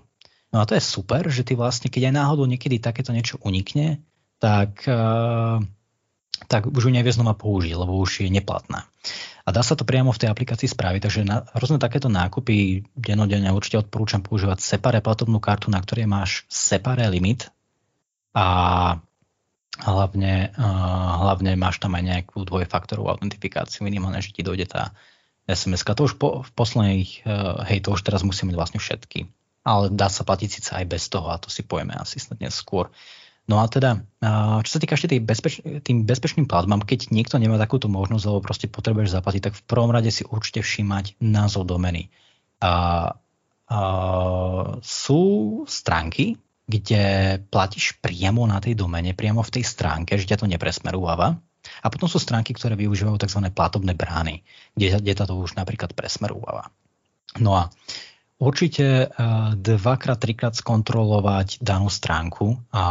No 0.51 0.59
a 0.59 0.67
to 0.67 0.75
je 0.75 0.83
super, 0.83 1.31
že 1.31 1.47
ty 1.47 1.55
vlastne, 1.55 1.88
keď 1.88 2.11
aj 2.11 2.17
náhodou 2.19 2.45
niekedy 2.45 2.77
takéto 2.77 3.15
niečo 3.15 3.39
unikne, 3.39 4.03
tak 4.38 4.83
uh, 4.83 5.63
tak 6.47 6.69
už 6.69 6.89
ju 6.89 6.91
nevie 6.93 7.11
znova 7.13 7.38
použiť, 7.38 7.73
lebo 7.76 7.97
už 8.01 8.26
je 8.26 8.30
neplatná. 8.31 8.88
A 9.41 9.49
dá 9.49 9.65
sa 9.65 9.73
to 9.73 9.85
priamo 9.85 10.13
v 10.13 10.22
tej 10.22 10.30
aplikácii 10.30 10.69
spraviť, 10.69 11.01
takže 11.01 11.22
na 11.26 11.41
rôzne 11.57 11.81
takéto 11.81 12.09
nákupy 12.09 12.85
denodenne 12.93 13.49
určite 13.49 13.81
odporúčam 13.81 14.22
používať 14.22 14.61
separé 14.61 15.01
platobnú 15.01 15.41
kartu, 15.41 15.73
na 15.73 15.81
ktorej 15.81 16.05
máš 16.05 16.45
separé 16.45 17.09
limit 17.09 17.49
a 18.38 18.45
hlavne, 19.81 20.53
uh, 20.53 21.11
hlavne 21.26 21.57
máš 21.57 21.81
tam 21.81 21.97
aj 21.97 22.03
nejakú 22.05 22.45
dvojfaktorovú 22.45 23.09
autentifikáciu, 23.09 23.81
minimálne, 23.81 24.22
že 24.22 24.30
ti 24.30 24.45
dojde 24.45 24.69
tá 24.69 24.93
sms 25.49 25.81
-ka. 25.84 25.97
To 25.97 26.05
už 26.05 26.13
po, 26.22 26.45
v 26.45 26.51
posledných, 26.53 27.26
uh, 27.26 27.65
hej, 27.65 27.81
to 27.81 27.97
už 27.97 28.01
teraz 28.05 28.22
musíme 28.22 28.53
mať 28.53 28.57
vlastne 28.57 28.80
všetky. 28.80 29.26
Ale 29.65 29.89
dá 29.93 30.09
sa 30.09 30.26
platiť 30.26 30.49
síce 30.49 30.72
aj 30.73 30.85
bez 30.85 31.09
toho 31.09 31.30
a 31.30 31.38
to 31.38 31.49
si 31.49 31.61
pojeme 31.61 31.93
asi 31.93 32.18
snad 32.18 32.41
skôr. 32.49 32.89
No 33.49 33.59
a 33.59 33.65
teda, 33.68 34.05
čo 34.61 34.69
sa 34.69 34.80
týka 34.80 34.95
ešte 34.95 35.18
bezpeč- 35.18 35.65
tým 35.84 36.05
bezpečným 36.05 36.45
platbám, 36.45 36.85
keď 36.85 37.09
niekto 37.09 37.41
nemá 37.41 37.57
takúto 37.57 37.89
možnosť, 37.89 38.23
alebo 38.30 38.45
proste 38.45 38.68
potrebuješ 38.69 39.18
zaplatiť, 39.18 39.41
tak 39.49 39.53
v 39.57 39.65
prvom 39.65 39.91
rade 39.91 40.13
si 40.13 40.23
určite 40.23 40.61
všímať 40.61 41.19
názov 41.19 41.68
domeny. 41.68 42.07
A, 42.61 42.72
a, 43.68 43.80
sú 44.80 45.23
stránky, 45.68 46.38
kde 46.69 47.38
platíš 47.51 47.99
priamo 47.99 48.47
na 48.47 48.63
tej 48.63 48.77
domene, 48.77 49.11
priamo 49.18 49.43
v 49.43 49.53
tej 49.59 49.68
stránke, 49.68 50.15
že 50.15 50.30
ťa 50.30 50.45
to 50.45 50.47
nepresmerúva. 50.47 51.35
A 51.81 51.88
potom 51.91 52.07
sú 52.07 52.18
stránky, 52.18 52.55
ktoré 52.55 52.80
využívajú 52.80 53.19
tzv. 53.22 53.41
platobné 53.51 53.93
brány, 53.93 54.41
kde, 54.77 55.01
kde 55.01 55.13
to 55.13 55.34
už 55.35 55.59
napríklad 55.59 55.91
presmerúva. 55.93 56.72
No 57.38 57.57
a 57.57 57.73
určite 58.41 59.05
uh, 59.05 59.53
dvakrát, 59.53 60.18
trikrát 60.18 60.57
skontrolovať 60.57 61.61
danú 61.61 61.93
stránku 61.93 62.57
a 62.73 62.85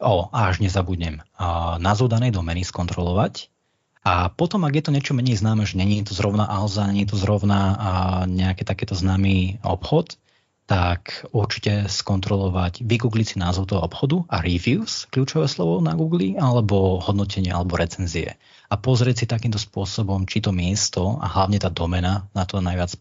o, 0.00 0.14
až 0.32 0.64
nezabudnem, 0.64 1.20
uh, 1.20 1.76
názov 1.76 2.08
danej 2.08 2.32
domeny 2.32 2.64
skontrolovať 2.64 3.52
a 4.00 4.32
potom, 4.32 4.64
ak 4.64 4.80
je 4.80 4.84
to 4.88 4.94
niečo 4.96 5.12
menej 5.12 5.36
známe, 5.36 5.68
že 5.68 5.76
není 5.76 6.00
to 6.00 6.16
zrovna 6.16 6.48
Alza, 6.48 6.88
je 6.88 7.04
to 7.04 7.20
zrovna 7.20 7.60
uh, 7.60 7.76
nejaké 8.24 8.64
takéto 8.64 8.96
známy 8.96 9.60
obchod, 9.60 10.16
tak 10.64 11.26
určite 11.34 11.90
skontrolovať, 11.90 12.86
vygoogliť 12.86 13.26
si 13.26 13.36
názov 13.42 13.74
toho 13.74 13.82
obchodu 13.82 14.22
a 14.30 14.38
reviews, 14.38 15.10
kľúčové 15.10 15.50
slovo 15.50 15.82
na 15.82 15.98
Google, 15.98 16.38
alebo 16.38 17.02
hodnotenie, 17.02 17.50
alebo 17.50 17.74
recenzie. 17.74 18.38
A 18.70 18.78
pozrieť 18.78 19.26
si 19.26 19.26
takýmto 19.26 19.58
spôsobom, 19.58 20.30
či 20.30 20.38
to 20.38 20.54
miesto 20.54 21.18
a 21.18 21.26
hlavne 21.26 21.58
tá 21.58 21.74
domena, 21.74 22.30
na 22.38 22.46
to 22.46 22.62
najviac 22.62 22.94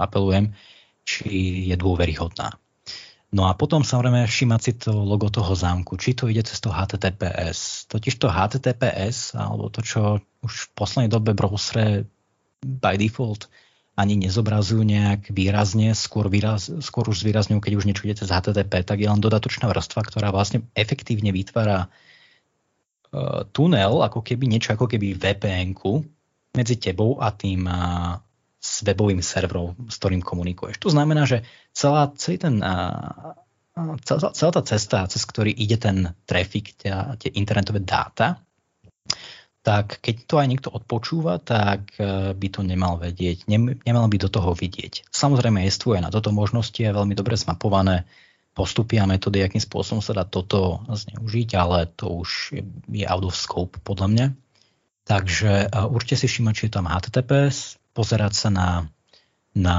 apelujem, 0.00 0.56
či 1.04 1.66
je 1.68 1.76
dôveryhodná. 1.76 2.56
No 3.30 3.46
a 3.46 3.54
potom 3.54 3.86
samozrejme 3.86 4.26
všímať 4.26 4.60
si 4.60 4.72
to 4.74 4.90
logo 4.90 5.30
toho 5.30 5.54
zámku, 5.54 5.94
či 5.94 6.18
to 6.18 6.26
ide 6.26 6.42
cez 6.42 6.58
to 6.58 6.74
HTTPS. 6.74 7.86
Totiž 7.86 8.18
to 8.18 8.26
HTTPS, 8.26 9.38
alebo 9.38 9.70
to, 9.70 9.86
čo 9.86 10.18
už 10.42 10.52
v 10.66 10.70
poslednej 10.74 11.10
dobe 11.14 11.30
browsere 11.30 12.10
by 12.58 12.98
default 12.98 13.46
ani 13.94 14.16
nezobrazujú 14.16 14.82
nejak 14.82 15.30
výrazne, 15.30 15.94
skôr, 15.94 16.26
výraz, 16.26 16.72
skôr 16.82 17.06
už 17.06 17.22
zvýrazňujú, 17.22 17.60
keď 17.60 17.72
už 17.76 17.86
niečo 17.86 18.08
ide 18.08 18.18
cez 18.18 18.32
HTTP, 18.32 18.82
tak 18.82 18.98
je 18.98 19.06
len 19.06 19.20
dodatočná 19.22 19.68
vrstva, 19.70 20.02
ktorá 20.02 20.34
vlastne 20.34 20.66
efektívne 20.72 21.30
vytvára 21.30 21.86
uh, 21.86 23.44
tunel, 23.52 24.00
ako 24.00 24.24
keby 24.24 24.48
niečo 24.48 24.72
ako 24.74 24.88
keby 24.90 25.14
vpn 25.14 25.76
medzi 26.56 26.80
tebou 26.80 27.20
a 27.20 27.30
tým 27.30 27.68
uh, 27.68 28.18
s 28.60 28.84
webovým 28.84 29.24
serverom, 29.24 29.72
s 29.88 29.96
ktorým 29.96 30.20
komunikuješ. 30.20 30.76
To 30.84 30.92
znamená, 30.92 31.24
že 31.24 31.48
celá, 31.72 32.12
celý 32.20 32.36
ten, 32.36 32.60
celá, 34.04 34.30
celá 34.36 34.52
tá 34.52 34.62
cesta, 34.62 35.08
cez 35.08 35.24
ktorý 35.24 35.48
ide 35.48 35.80
ten 35.80 36.12
trafik, 36.28 36.76
tie, 36.76 36.92
tie 37.16 37.32
internetové 37.32 37.80
dáta, 37.80 38.44
tak 39.60 40.00
keď 40.00 40.16
to 40.24 40.34
aj 40.40 40.48
niekto 40.48 40.68
odpočúva, 40.72 41.36
tak 41.36 41.92
e, 42.00 42.32
by 42.32 42.48
to 42.48 42.64
nemal 42.64 42.96
vedieť, 42.96 43.44
nemal 43.84 44.08
by 44.08 44.16
do 44.16 44.32
toho 44.32 44.56
vidieť. 44.56 45.12
Samozrejme, 45.12 45.60
je 45.68 45.72
aj 45.72 46.04
na 46.08 46.12
toto 46.12 46.32
možnosti, 46.32 46.80
je 46.80 46.88
veľmi 46.88 47.12
dobre 47.12 47.36
zmapované 47.36 48.08
postupy 48.56 48.96
a 48.96 49.04
metódy, 49.04 49.44
akým 49.44 49.60
spôsobom 49.60 50.00
sa 50.00 50.16
dá 50.16 50.24
toto 50.24 50.80
zneužiť, 50.88 51.60
ale 51.60 51.92
to 51.92 52.24
už 52.24 52.56
je 52.88 53.04
out 53.04 53.24
of 53.24 53.36
scope 53.36 53.76
podľa 53.84 54.08
mňa. 54.08 54.26
Takže 55.04 55.68
e, 55.68 55.76
určite 55.92 56.24
si 56.24 56.26
všimať, 56.28 56.54
či 56.56 56.64
je 56.68 56.72
tam 56.72 56.88
HTTPS, 56.88 57.79
pozerať 57.92 58.32
sa 58.36 58.48
na, 58.48 58.68
na 59.54 59.78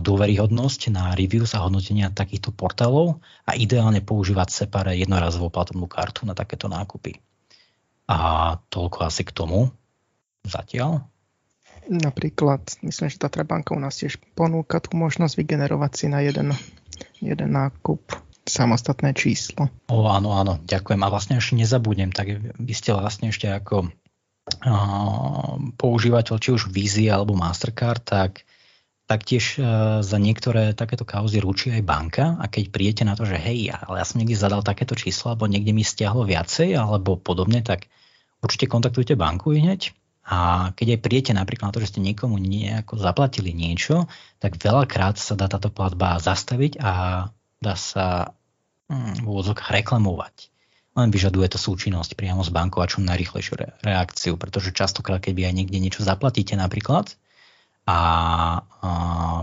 dôveryhodnosť, 0.00 0.92
na 0.92 1.12
reviews 1.12 1.52
a 1.52 1.62
hodnotenia 1.62 2.08
takýchto 2.08 2.52
portálov 2.52 3.20
a 3.44 3.52
ideálne 3.54 4.00
používať 4.00 4.48
separe 4.64 4.96
jednorazovú 4.96 5.52
platobnú 5.52 5.84
kartu 5.84 6.24
na 6.24 6.32
takéto 6.32 6.66
nákupy. 6.66 7.20
A 8.06 8.18
toľko 8.70 8.98
asi 9.04 9.26
k 9.26 9.34
tomu 9.34 9.68
zatiaľ. 10.46 11.04
Napríklad, 11.86 12.62
myslím, 12.82 13.06
že 13.10 13.22
Tatra 13.22 13.46
banka 13.46 13.74
u 13.74 13.78
nás 13.78 13.98
tiež 13.98 14.18
ponúka 14.34 14.82
tú 14.82 14.98
možnosť 14.98 15.38
vygenerovať 15.38 15.92
si 15.94 16.06
na 16.10 16.18
jeden, 16.22 16.50
jeden 17.22 17.50
nákup 17.54 18.02
samostatné 18.46 19.14
číslo. 19.14 19.70
O, 19.90 20.06
áno, 20.06 20.34
áno, 20.38 20.62
ďakujem. 20.62 21.02
A 21.02 21.10
vlastne 21.10 21.38
ešte 21.38 21.58
nezabudnem, 21.58 22.14
tak 22.14 22.38
vy 22.42 22.72
ste 22.74 22.94
vlastne 22.94 23.34
ešte 23.34 23.50
ako 23.50 23.90
používateľ, 25.76 26.34
či 26.38 26.54
už 26.54 26.70
Visa 26.70 27.10
alebo 27.10 27.34
Mastercard, 27.34 28.02
tak 28.02 28.46
taktiež 29.06 29.58
uh, 29.58 30.02
za 30.02 30.18
niektoré 30.18 30.74
takéto 30.74 31.06
kauzy 31.06 31.38
ručí 31.38 31.70
aj 31.70 31.82
banka 31.86 32.34
a 32.42 32.50
keď 32.50 32.74
prídete 32.74 33.02
na 33.06 33.14
to, 33.14 33.22
že 33.22 33.38
hej, 33.38 33.70
ale 33.70 34.02
ja 34.02 34.06
som 34.06 34.18
niekde 34.18 34.34
zadal 34.34 34.66
takéto 34.66 34.98
číslo, 34.98 35.30
alebo 35.30 35.46
niekde 35.46 35.70
mi 35.70 35.86
stiahlo 35.86 36.26
viacej, 36.26 36.74
alebo 36.74 37.14
podobne, 37.14 37.62
tak 37.62 37.86
určite 38.42 38.66
kontaktujte 38.66 39.14
banku 39.14 39.54
hneď. 39.54 39.94
A 40.26 40.70
keď 40.74 40.98
aj 40.98 41.02
príjete 41.06 41.32
napríklad 41.38 41.70
na 41.70 41.74
to, 41.78 41.78
že 41.86 41.94
ste 41.94 42.02
niekomu 42.02 42.34
nejako 42.34 42.98
zaplatili 42.98 43.54
niečo, 43.54 44.10
tak 44.42 44.58
veľakrát 44.58 45.22
sa 45.22 45.38
dá 45.38 45.46
táto 45.46 45.70
platba 45.70 46.18
zastaviť 46.18 46.82
a 46.82 46.92
dá 47.62 47.74
sa 47.78 48.34
hm, 48.90 49.22
v 49.22 49.26
úvodzokách 49.26 49.70
reklamovať. 49.70 50.50
Len 50.96 51.12
vyžaduje 51.12 51.46
to 51.52 51.60
súčinnosť 51.60 52.16
priamo 52.16 52.40
s 52.40 52.48
bankou 52.48 52.80
a 52.80 52.88
čo 52.88 53.04
najrychlejšiu 53.04 53.54
re- 53.60 53.76
reakciu, 53.84 54.40
pretože 54.40 54.72
častokrát, 54.72 55.20
keď 55.20 55.32
vy 55.36 55.42
aj 55.44 55.54
niekde 55.54 55.78
niečo 55.78 56.00
zaplatíte 56.00 56.56
napríklad, 56.56 57.12
a, 57.86 58.00
a 58.82 58.90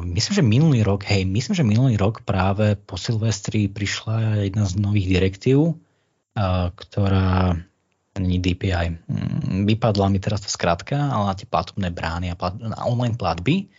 myslím, 0.03 0.33
že 0.35 0.43
minulý 0.43 0.79
rok, 0.83 1.07
hej, 1.07 1.23
myslím, 1.23 1.55
že 1.55 1.63
minulý 1.63 1.95
rok 1.95 2.27
práve 2.27 2.75
po 2.75 2.99
Silvestri 2.99 3.71
prišla 3.71 4.43
jedna 4.43 4.67
z 4.67 4.83
nových 4.83 5.07
direktív, 5.07 5.79
a, 6.35 6.67
ktorá 6.75 7.55
není 8.19 8.37
DPI. 8.43 9.07
Mm, 9.09 9.63
vypadla 9.65 10.11
mi 10.11 10.19
teraz 10.19 10.45
to 10.45 10.49
skratka, 10.51 10.97
ale 10.97 11.33
na 11.33 11.35
tie 11.37 11.47
platobné 11.49 11.89
brány 11.89 12.33
a 12.33 12.37
plat, 12.37 12.53
na 12.59 12.77
online 12.85 13.17
platby. 13.17 13.71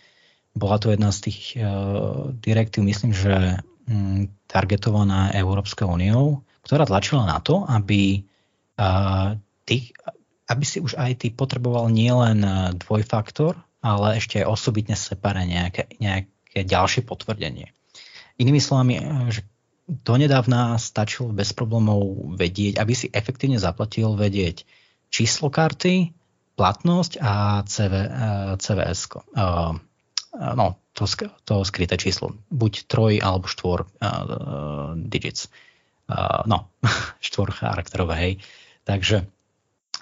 Bola 0.55 0.79
to 0.79 0.91
jedna 0.91 1.11
z 1.11 1.19
tých 1.29 1.59
uh, 1.59 2.31
direktív, 2.39 2.87
myslím, 2.87 3.11
že 3.11 3.59
um, 3.91 4.31
targetovaná 4.47 5.35
Európskou 5.35 5.91
úniou, 5.91 6.44
ktorá 6.65 6.89
tlačila 6.89 7.29
na 7.29 7.37
to, 7.37 7.61
aby, 7.69 8.25
uh, 8.81 9.37
tých, 9.69 9.93
aby 10.49 10.63
si 10.65 10.81
už 10.81 10.97
aj 10.97 11.21
ty 11.21 11.27
potreboval 11.29 11.93
nielen 11.93 12.41
dvojfaktor, 12.81 13.53
ale 13.85 14.17
ešte 14.17 14.41
aj 14.41 14.49
osobitne 14.49 14.97
separe 14.97 15.45
nejaké, 15.45 15.85
nejaké 16.01 16.65
ďalšie 16.65 17.05
potvrdenie. 17.05 17.69
Inými 18.41 18.57
slovami, 18.57 18.97
že 19.29 19.45
donedávna 19.85 20.81
stačilo 20.81 21.29
bez 21.29 21.53
problémov 21.53 22.33
vedieť, 22.33 22.81
aby 22.81 22.93
si 22.97 23.13
efektívne 23.13 23.61
zaplatil 23.61 24.17
vedieť 24.17 24.65
číslo 25.13 25.53
karty, 25.53 26.17
platnosť 26.57 27.21
a 27.21 27.61
CV, 27.61 27.93
CVS. 28.57 28.99
Uh, 29.13 29.21
uh, 29.37 30.53
no, 30.57 30.81
to, 30.97 31.05
to 31.45 31.61
skryté 31.61 31.93
číslo. 32.01 32.33
Buď 32.49 32.89
troj 32.89 33.21
alebo 33.21 33.45
štvor 33.45 33.85
uh, 33.85 34.97
digits. 34.97 35.45
Uh, 35.45 35.74
no, 36.45 36.69
štvor 37.25 37.51
charakterové, 37.51 38.15
hej. 38.17 38.33
Takže 38.85 39.25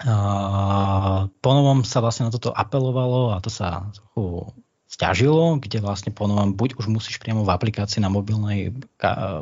uh, 0.03 1.31
ponovom 1.39 1.87
sa 1.87 2.03
vlastne 2.03 2.27
na 2.27 2.31
toto 2.33 2.51
apelovalo 2.51 3.31
a 3.31 3.39
to 3.39 3.47
sa 3.47 3.87
trochu 3.95 4.51
stiažilo, 4.91 5.57
kde 5.57 5.81
vlastne 5.81 6.13
ponovom 6.13 6.53
buď 6.53 6.77
už 6.77 6.85
musíš 6.85 7.17
priamo 7.17 7.41
v 7.41 7.49
aplikácii 7.49 7.97
na 7.97 8.13
mobilnej, 8.13 8.77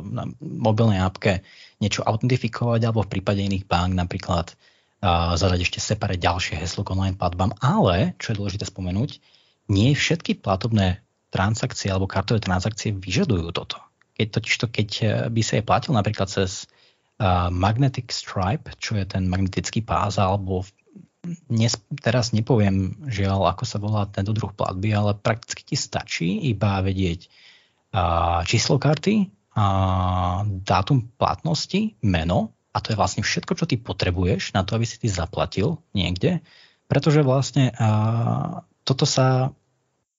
na 0.07 0.23
mobilnej 0.39 1.03
appke 1.03 1.43
niečo 1.83 2.07
autentifikovať, 2.07 2.87
alebo 2.87 3.03
v 3.03 3.19
prípade 3.19 3.43
iných 3.43 3.67
bank 3.67 3.91
napríklad 3.91 4.55
uh, 4.55 5.35
zadať 5.35 5.67
ešte 5.67 5.79
separe 5.83 6.15
ďalšie 6.15 6.55
heslo 6.55 6.87
k 6.87 6.95
online 6.95 7.19
platbám. 7.19 7.51
Ale, 7.59 8.15
čo 8.21 8.31
je 8.31 8.39
dôležité 8.39 8.63
spomenúť, 8.63 9.19
nie 9.67 9.91
všetky 9.91 10.39
platobné 10.39 11.03
transakcie 11.31 11.91
alebo 11.91 12.07
kartové 12.07 12.39
transakcie 12.39 12.95
vyžadujú 12.95 13.51
toto. 13.51 13.79
Keď 14.21 14.27
totiž 14.29 14.55
to, 14.61 14.67
keď 14.69 14.89
e, 15.01 15.05
by 15.33 15.41
sa 15.41 15.57
je 15.57 15.65
platil 15.65 15.97
napríklad 15.97 16.29
cez 16.29 16.69
uh, 17.17 17.49
Magnetic 17.49 18.13
Stripe, 18.13 18.69
čo 18.77 18.93
je 19.01 19.09
ten 19.09 19.25
magnetický 19.25 19.81
pás, 19.81 20.21
alebo 20.21 20.61
Nes, 21.53 21.77
teraz 22.01 22.33
nepoviem 22.33 22.97
žiaľ, 23.05 23.53
ako 23.53 23.61
sa 23.61 23.77
volá 23.77 24.09
tento 24.09 24.33
druh 24.33 24.49
platby, 24.49 24.89
ale 24.89 25.13
prakticky 25.13 25.61
ti 25.61 25.77
stačí 25.77 26.49
iba 26.49 26.81
vedieť 26.81 27.29
a, 27.93 28.41
číslo 28.41 28.81
karty, 28.81 29.29
a, 29.53 29.65
dátum 30.65 31.13
platnosti, 31.21 31.93
meno 32.01 32.57
a 32.73 32.81
to 32.81 32.89
je 32.89 32.97
vlastne 32.97 33.21
všetko, 33.21 33.53
čo 33.53 33.69
ty 33.69 33.77
potrebuješ 33.77 34.57
na 34.57 34.65
to, 34.65 34.73
aby 34.73 34.85
si 34.89 34.97
ty 34.97 35.13
zaplatil 35.13 35.77
niekde, 35.93 36.41
pretože 36.89 37.21
vlastne 37.21 37.69
a, 37.77 38.65
toto 38.81 39.05
sa, 39.05 39.53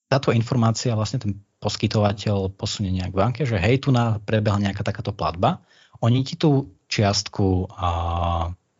táto 0.07 0.31
informácia 0.31 0.95
vlastne 0.95 1.19
ten 1.19 1.33
poskytovateľ 1.63 2.59
posunie 2.59 2.91
nejak 2.91 3.15
banke, 3.15 3.47
že 3.47 3.63
hej, 3.63 3.87
tu 3.87 3.95
na 3.95 4.19
prebehla 4.19 4.59
nejaká 4.59 4.83
takáto 4.83 5.15
platba, 5.15 5.63
oni 6.03 6.27
ti 6.27 6.35
tú 6.35 6.75
čiastku 6.91 7.71
a, 7.71 7.89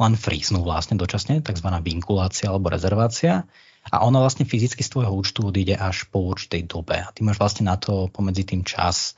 len 0.03 0.15
fríznú 0.19 0.67
vlastne 0.67 0.99
dočasne, 0.99 1.39
tzv. 1.39 1.69
vinkulácia 1.79 2.51
alebo 2.51 2.75
rezervácia 2.75 3.47
a 3.87 3.97
ona 4.03 4.19
vlastne 4.19 4.43
fyzicky 4.43 4.83
z 4.83 4.91
tvojho 4.91 5.15
účtu 5.15 5.47
odíde 5.47 5.79
až 5.79 6.11
po 6.11 6.27
určitej 6.27 6.67
dobe. 6.67 6.99
A 6.99 7.11
ty 7.15 7.23
máš 7.23 7.39
vlastne 7.39 7.71
na 7.71 7.79
to 7.79 8.11
pomedzi 8.11 8.43
tým 8.43 8.67
čas 8.67 9.15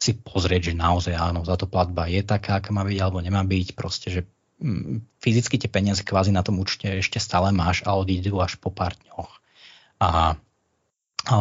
si 0.00 0.16
pozrieť, 0.16 0.72
že 0.72 0.80
naozaj 0.80 1.12
áno, 1.12 1.44
za 1.44 1.60
to 1.60 1.68
platba 1.68 2.08
je 2.08 2.24
taká, 2.24 2.62
aká 2.62 2.72
má 2.72 2.86
byť 2.86 2.98
alebo 3.02 3.20
nemá 3.20 3.44
byť, 3.44 3.76
proste, 3.76 4.08
že 4.08 4.20
mm, 4.62 5.20
fyzicky 5.20 5.60
tie 5.60 5.68
peniaze 5.68 6.00
kvázi 6.00 6.32
na 6.32 6.40
tom 6.40 6.56
účte 6.56 6.88
ešte 6.88 7.20
stále 7.20 7.52
máš 7.52 7.84
a 7.84 7.92
odídu 7.92 8.40
až 8.40 8.56
po 8.56 8.72
pár 8.72 8.96
dňoch. 8.96 9.30
A, 10.00 10.40
a 11.28 11.38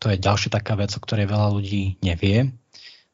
to 0.00 0.08
je 0.08 0.22
ďalšia 0.22 0.48
taká 0.54 0.78
vec, 0.80 0.94
o 0.96 1.02
ktorej 1.02 1.28
veľa 1.28 1.52
ľudí 1.52 2.00
nevie. 2.00 2.56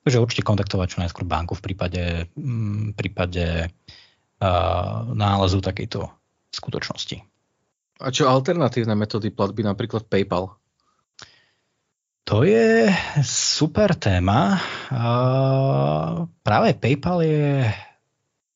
Takže 0.07 0.23
určite 0.23 0.47
kontaktovať 0.47 0.87
čo 0.87 1.01
najskôr 1.03 1.27
banku 1.27 1.59
v 1.59 1.65
prípade, 1.67 2.03
mm, 2.39 2.93
v 2.93 2.95
prípade 2.95 3.69
nálezu 5.13 5.61
takejto 5.61 6.09
skutočnosti. 6.49 7.21
A 8.01 8.09
čo 8.09 8.25
alternatívne 8.33 8.97
metódy 8.97 9.29
platby, 9.29 9.61
napríklad 9.61 10.09
PayPal? 10.09 10.57
To 12.25 12.47
je 12.47 12.89
super 13.27 13.93
téma. 13.93 14.57
Práve 16.41 16.69
PayPal 16.81 17.21
je 17.21 17.69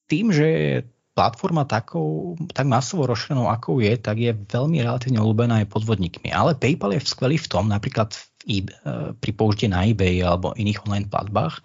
tým, 0.08 0.32
že 0.32 0.46
je 0.46 0.76
platforma 1.14 1.62
takou, 1.62 2.34
tak 2.50 2.66
masovo 2.66 3.06
rozšírenou, 3.06 3.46
ako 3.46 3.78
je, 3.78 3.94
tak 3.94 4.18
je 4.18 4.34
veľmi 4.34 4.82
relatívne 4.82 5.22
obľúbená 5.22 5.62
aj 5.62 5.70
podvodníkmi. 5.70 6.34
Ale 6.34 6.58
PayPal 6.58 6.98
je 6.98 7.06
skvelý 7.06 7.38
v 7.38 7.46
tom, 7.46 7.70
napríklad 7.70 8.10
v 8.10 8.22
eBay, 8.44 8.74
pri 9.22 9.30
použití 9.32 9.70
na 9.70 9.86
eBay 9.86 10.20
alebo 10.26 10.58
iných 10.58 10.82
online 10.84 11.06
platbách, 11.06 11.62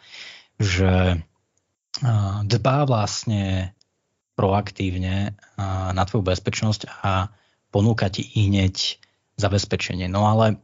že 0.61 1.17
dbá 2.45 2.77
vlastne 2.87 3.73
proaktívne 4.37 5.35
na 5.91 6.03
tvoju 6.07 6.23
bezpečnosť 6.23 7.03
a 7.03 7.27
ponúka 7.73 8.07
ti 8.07 8.23
i 8.37 8.47
hneď 8.47 9.01
zabezpečenie. 9.35 10.07
No 10.07 10.29
ale 10.29 10.61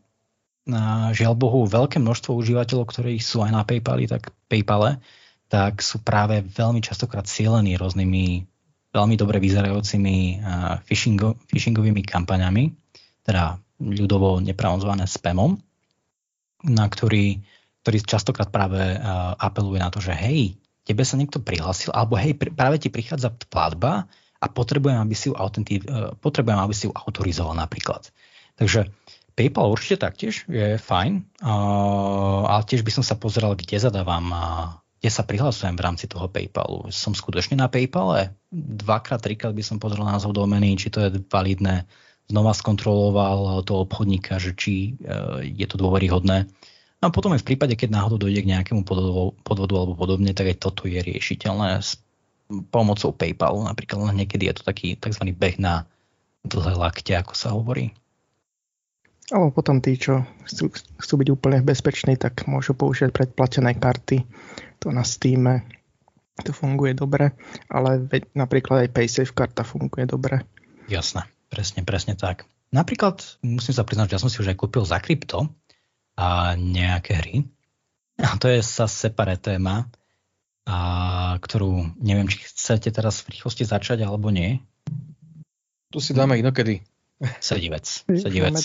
žiaľ 1.12 1.34
Bohu, 1.36 1.68
veľké 1.68 2.00
množstvo 2.00 2.38
užívateľov, 2.38 2.88
ktorí 2.88 3.20
sú 3.20 3.44
aj 3.44 3.52
na 3.52 3.68
PayPali, 3.68 4.08
tak 4.08 4.32
PayPale, 4.48 5.04
tak 5.52 5.84
sú 5.84 6.00
práve 6.00 6.40
veľmi 6.40 6.80
častokrát 6.80 7.28
cieľení 7.28 7.76
rôznymi 7.76 8.55
veľmi 8.96 9.20
dobre 9.20 9.44
vyzerajúcimi 9.44 10.40
phishingo, 10.88 11.36
phishingovými 11.52 12.02
kampaňami, 12.08 12.72
teda 13.28 13.60
ľudovo 13.84 14.40
nepravozvané 14.40 15.04
spamom, 15.04 15.60
na 16.64 16.88
ktorý, 16.88 17.44
ktorý 17.84 17.98
častokrát 18.08 18.48
práve 18.48 18.80
apeluje 19.36 19.84
na 19.84 19.92
to, 19.92 20.00
že 20.00 20.16
hej, 20.16 20.56
tebe 20.88 21.04
sa 21.04 21.20
niekto 21.20 21.44
prihlásil, 21.44 21.92
alebo 21.92 22.16
hej, 22.16 22.38
práve 22.38 22.80
ti 22.80 22.94
prichádza 22.94 23.34
platba 23.52 24.08
a 24.40 24.46
potrebujem, 24.46 25.02
aby 25.02 25.16
si 25.18 25.28
ju, 25.28 25.34
autentiv, 25.34 25.82
e, 25.90 26.14
potrebujem, 26.22 26.62
aby 26.62 26.74
si 26.78 26.86
ju 26.86 26.94
autorizoval 26.94 27.58
napríklad. 27.58 28.14
Takže 28.62 28.94
PayPal 29.34 29.74
určite 29.74 30.06
taktiež 30.06 30.46
je 30.48 30.80
fajn, 30.80 31.44
ale 31.44 32.62
tiež 32.70 32.88
by 32.88 32.92
som 32.94 33.04
sa 33.04 33.20
pozeral, 33.20 33.58
kde 33.60 33.82
zadávam, 33.82 34.32
kde 34.32 34.85
kde 35.06 35.14
sa 35.14 35.22
prihlasujem 35.22 35.78
v 35.78 35.86
rámci 35.86 36.10
toho 36.10 36.26
PayPalu. 36.26 36.90
Som 36.90 37.14
skutočne 37.14 37.62
na 37.62 37.70
PayPale? 37.70 38.34
Dvakrát, 38.50 39.22
trikrát 39.22 39.54
by 39.54 39.62
som 39.62 39.78
pozrel 39.78 40.02
názov 40.02 40.34
domeny, 40.34 40.74
či 40.82 40.90
to 40.90 40.98
je 40.98 41.22
validné. 41.30 41.86
Znova 42.26 42.58
skontroloval 42.58 43.62
toho 43.70 43.86
obchodníka, 43.86 44.42
že 44.42 44.58
či 44.58 44.98
e, 44.98 45.06
je 45.46 45.66
to 45.70 45.78
dôveryhodné. 45.78 46.50
A 47.06 47.14
potom 47.14 47.38
aj 47.38 47.46
v 47.46 47.54
prípade, 47.54 47.78
keď 47.78 47.94
náhodou 47.94 48.18
dojde 48.18 48.42
k 48.42 48.50
nejakému 48.50 48.82
podvodu, 48.82 49.38
podvodu 49.46 49.74
alebo 49.78 49.94
podobne, 49.94 50.34
tak 50.34 50.50
aj 50.50 50.58
toto 50.58 50.90
je 50.90 50.98
riešiteľné 50.98 51.86
s 51.86 52.02
pomocou 52.74 53.14
PayPalu. 53.14 53.62
Napríklad 53.62 54.10
niekedy 54.10 54.50
je 54.50 54.58
to 54.58 54.66
taký 54.66 54.98
tzv. 54.98 55.22
beh 55.38 55.62
na 55.62 55.86
dlhé 56.50 56.74
lakte, 56.82 57.14
ako 57.14 57.38
sa 57.38 57.54
hovorí. 57.54 57.94
Alebo 59.30 59.54
potom 59.54 59.82
tí, 59.86 60.02
čo 60.02 60.26
chcú, 60.50 60.74
chcú 60.74 61.14
byť 61.22 61.28
úplne 61.30 61.62
bezpeční, 61.62 62.18
tak 62.18 62.50
môžu 62.50 62.74
použiť 62.74 63.14
predplatené 63.14 63.78
karty. 63.78 64.26
To 64.86 64.94
na 64.94 65.02
Steam 65.02 65.66
to 66.46 66.52
funguje 66.54 66.94
dobre, 66.94 67.34
ale 67.72 68.06
veď, 68.06 68.38
napríklad 68.38 68.86
aj 68.86 68.94
PaySafe 68.94 69.34
karta 69.34 69.66
funguje 69.66 70.06
dobre. 70.06 70.46
Jasné, 70.86 71.26
presne, 71.50 71.82
presne 71.82 72.14
tak. 72.14 72.46
Napríklad 72.70 73.24
musím 73.42 73.74
sa 73.74 73.88
priznať, 73.88 74.14
že 74.14 74.16
ja 74.20 74.22
som 74.22 74.30
si 74.30 74.38
už 74.44 74.52
aj 74.54 74.60
kúpil 74.60 74.84
za 74.84 75.00
krypto 75.00 75.50
a 76.20 76.54
nejaké 76.60 77.18
hry. 77.18 77.36
A 78.20 78.38
to 78.38 78.52
je 78.52 78.62
sa 78.62 78.86
separé 78.86 79.40
téma, 79.40 79.90
a 80.70 80.78
ktorú 81.40 81.98
neviem, 81.98 82.30
či 82.30 82.46
chcete 82.46 82.94
teraz 82.94 83.26
v 83.26 83.38
rýchlosti 83.38 83.66
začať 83.66 84.06
alebo 84.06 84.30
nie. 84.30 84.62
Tu 85.90 85.98
si 86.04 86.12
dáme 86.12 86.38
inokedy. 86.38 86.84
Sedivec. 87.40 87.88
Sedivec. 88.06 88.60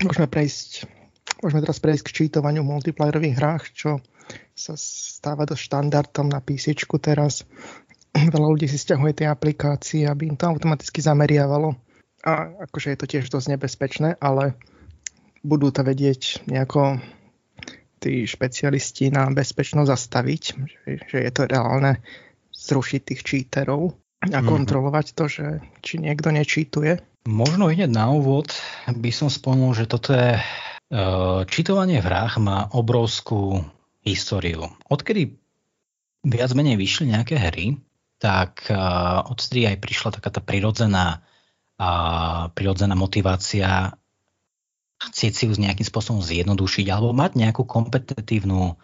môžeme 0.00 0.26
prejsť 0.30 0.97
môžeme 1.42 1.62
teraz 1.62 1.78
prejsť 1.78 2.02
k 2.04 2.14
čítovaniu 2.24 2.62
v 2.66 2.72
multiplayerových 2.74 3.36
hrách, 3.38 3.64
čo 3.74 3.90
sa 4.52 4.74
stáva 4.76 5.48
do 5.48 5.56
štandardom 5.56 6.28
na 6.28 6.42
PC 6.42 6.74
teraz. 7.00 7.46
Veľa 8.34 8.48
ľudí 8.48 8.66
si 8.66 8.78
stiahuje 8.78 9.22
tie 9.22 9.28
aplikácie, 9.30 10.04
aby 10.04 10.28
im 10.28 10.36
to 10.36 10.50
automaticky 10.50 11.00
zameriavalo. 11.00 11.78
A 12.26 12.50
akože 12.66 12.92
je 12.92 12.98
to 12.98 13.06
tiež 13.06 13.24
dosť 13.30 13.54
nebezpečné, 13.54 14.18
ale 14.18 14.58
budú 15.46 15.70
to 15.70 15.86
vedieť 15.86 16.50
nejako 16.50 16.98
tí 18.02 18.26
špecialisti 18.26 19.10
na 19.10 19.30
bezpečnosť 19.30 19.88
zastaviť, 19.90 20.42
že, 20.66 20.90
že 21.06 21.18
je 21.22 21.30
to 21.34 21.42
reálne 21.46 21.98
zrušiť 22.54 23.00
tých 23.02 23.22
číterov 23.22 23.94
a 24.26 24.42
mhm. 24.42 24.46
kontrolovať 24.46 25.06
to, 25.14 25.24
že 25.30 25.46
či 25.82 26.02
niekto 26.02 26.34
nečítuje? 26.34 26.98
Možno 27.28 27.68
hneď 27.68 27.92
na 27.92 28.08
úvod 28.10 28.50
by 28.88 29.10
som 29.12 29.28
spomenul, 29.28 29.76
že 29.76 29.84
toto 29.84 30.16
je 30.16 30.40
uh, 30.92 31.44
čítovanie 31.48 32.00
v 32.00 32.08
hrách 32.08 32.40
má 32.40 32.68
obrovskú 32.72 33.64
históriu. 34.04 34.68
Odkedy 34.88 35.36
viac 36.24 36.50
menej 36.52 36.76
vyšli 36.76 37.12
nejaké 37.12 37.36
hry, 37.38 37.80
tak 38.18 38.66
uh, 38.68 39.24
odtedy 39.28 39.68
aj 39.68 39.76
prišla 39.80 40.08
taká 40.18 40.28
tá 40.32 40.40
prirodzená, 40.42 41.22
uh, 41.78 42.50
prirodzená 42.52 42.96
motivácia 42.98 43.94
chcieť 44.98 45.32
si 45.32 45.44
ju 45.46 45.54
nejakým 45.54 45.86
spôsobom 45.86 46.18
zjednodušiť 46.26 46.86
alebo 46.90 47.14
mať 47.14 47.38
nejakú 47.38 47.62
kompetitívnu 47.62 48.74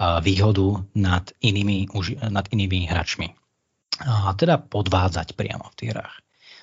výhodu 0.00 0.80
nad 0.96 1.28
inými, 1.44 1.92
nad 2.32 2.48
inými 2.48 2.88
hráčmi 2.88 3.36
a 4.00 4.32
teda 4.32 4.56
podvádzať 4.56 5.36
priamo 5.36 5.68
v 5.68 5.76
tých 5.76 5.90
hrách. 5.92 6.16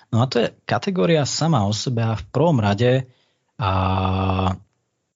No 0.10 0.24
a 0.24 0.26
to 0.26 0.41
je 0.41 0.56
kategória 0.65 1.28
sama 1.28 1.68
o 1.68 1.74
sebe 1.76 2.02
a 2.02 2.15
v 2.18 2.24
prvom 2.32 2.57
rade 2.64 3.06
a 3.60 3.72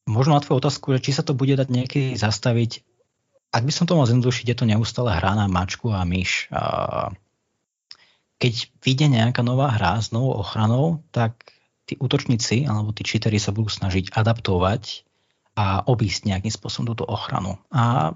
možno 0.10 0.38
na 0.38 0.42
tvoju 0.42 0.62
otázku, 0.62 0.94
že 0.98 1.04
či 1.04 1.12
sa 1.14 1.24
to 1.26 1.38
bude 1.38 1.54
dať 1.54 1.68
niekedy 1.70 2.10
zastaviť, 2.18 2.86
ak 3.52 3.64
by 3.68 3.74
som 3.76 3.84
to 3.84 4.00
mal 4.00 4.08
zjednodušiť, 4.08 4.46
je 4.48 4.58
to 4.58 4.70
neustále 4.70 5.12
hra 5.12 5.36
na 5.36 5.52
mačku 5.52 5.92
a 5.92 6.08
myš. 6.08 6.48
Keď 8.40 8.54
vyjde 8.80 9.08
nejaká 9.12 9.44
nová 9.44 9.76
hra 9.76 10.00
s 10.00 10.16
novou 10.16 10.40
ochranou, 10.40 11.04
tak 11.12 11.52
tí 11.84 12.00
útočníci 12.00 12.64
alebo 12.64 12.96
tí 12.96 13.04
cheatery 13.04 13.38
sa 13.38 13.52
budú 13.52 13.68
snažiť 13.68 14.16
adaptovať 14.16 15.04
a 15.60 15.84
obísť 15.84 16.32
nejakým 16.32 16.50
spôsobom 16.50 16.96
túto 16.96 17.04
ochranu. 17.04 17.60
A 17.76 18.16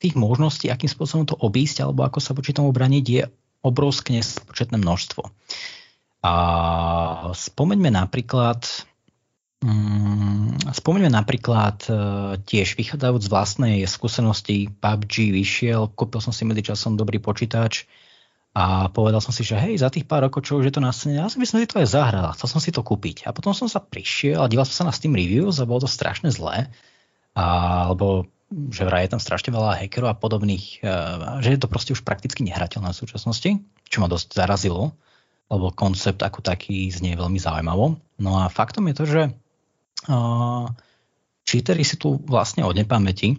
tých 0.00 0.16
možností, 0.16 0.72
akým 0.72 0.88
spôsobom 0.88 1.28
to 1.28 1.36
obísť 1.36 1.84
alebo 1.84 2.08
ako 2.08 2.18
sa 2.18 2.32
voči 2.32 2.56
tomu 2.56 2.72
braniť, 2.72 3.04
je 3.04 3.22
obrovské 3.62 4.16
nespočetné 4.16 4.80
množstvo. 4.80 5.22
A 6.24 6.32
spomeňme 7.36 7.92
napríklad, 7.92 8.88
spomeňme 10.74 11.10
napríklad 11.10 11.86
e, 11.86 11.92
tiež 12.42 12.74
vychádzajúc 12.74 13.22
z 13.22 13.30
vlastnej 13.30 13.76
skúsenosti 13.86 14.66
PUBG 14.74 15.30
vyšiel, 15.30 15.86
kúpil 15.94 16.18
som 16.18 16.34
si 16.34 16.42
medzičasom 16.42 16.98
dobrý 16.98 17.22
počítač 17.22 17.86
a 18.52 18.90
povedal 18.90 19.22
som 19.22 19.30
si, 19.30 19.46
že 19.46 19.56
hej, 19.56 19.78
za 19.78 19.88
tých 19.88 20.04
pár 20.04 20.26
rokov, 20.26 20.44
čo 20.44 20.58
už 20.58 20.68
je 20.68 20.74
to 20.74 20.82
na 20.82 20.90
scéne, 20.90 21.22
ja 21.22 21.30
by 21.30 21.46
som 21.46 21.62
si 21.62 21.70
to 21.70 21.78
aj 21.78 21.88
zahral, 21.88 22.34
chcel 22.34 22.58
som 22.58 22.60
si 22.60 22.74
to 22.74 22.82
kúpiť. 22.82 23.24
A 23.24 23.32
potom 23.32 23.54
som 23.54 23.70
sa 23.70 23.80
prišiel 23.80 24.42
a 24.42 24.50
díval 24.50 24.66
som 24.68 24.84
sa 24.84 24.88
na 24.90 24.94
Steam 24.94 25.14
Reviews 25.14 25.62
a 25.62 25.64
bolo 25.64 25.86
to 25.86 25.88
strašne 25.88 26.28
zlé. 26.28 26.68
Alebo 27.32 28.28
že 28.52 28.84
vraj 28.84 29.08
je 29.08 29.16
tam 29.16 29.22
strašne 29.22 29.48
veľa 29.48 29.80
hackerov 29.80 30.12
a 30.12 30.18
podobných, 30.18 30.84
eh, 30.84 31.40
že 31.40 31.56
je 31.56 31.60
to 31.62 31.72
proste 31.72 31.96
už 31.96 32.04
prakticky 32.04 32.44
nehrateľné 32.44 32.92
v 32.92 33.00
súčasnosti, 33.00 33.50
čo 33.88 33.98
ma 34.04 34.12
dosť 34.12 34.36
zarazilo, 34.36 34.92
lebo 35.48 35.72
koncept 35.72 36.20
ako 36.20 36.44
taký 36.44 36.92
znie 36.92 37.16
veľmi 37.16 37.40
zaujímavo. 37.40 37.96
No 38.20 38.30
a 38.40 38.52
faktom 38.52 38.88
je 38.92 38.94
to, 38.96 39.04
že 39.08 39.22
cheatery 41.42 41.84
si 41.86 41.96
tu 41.98 42.18
vlastne 42.26 42.66
od 42.66 42.74
nepamäti 42.74 43.38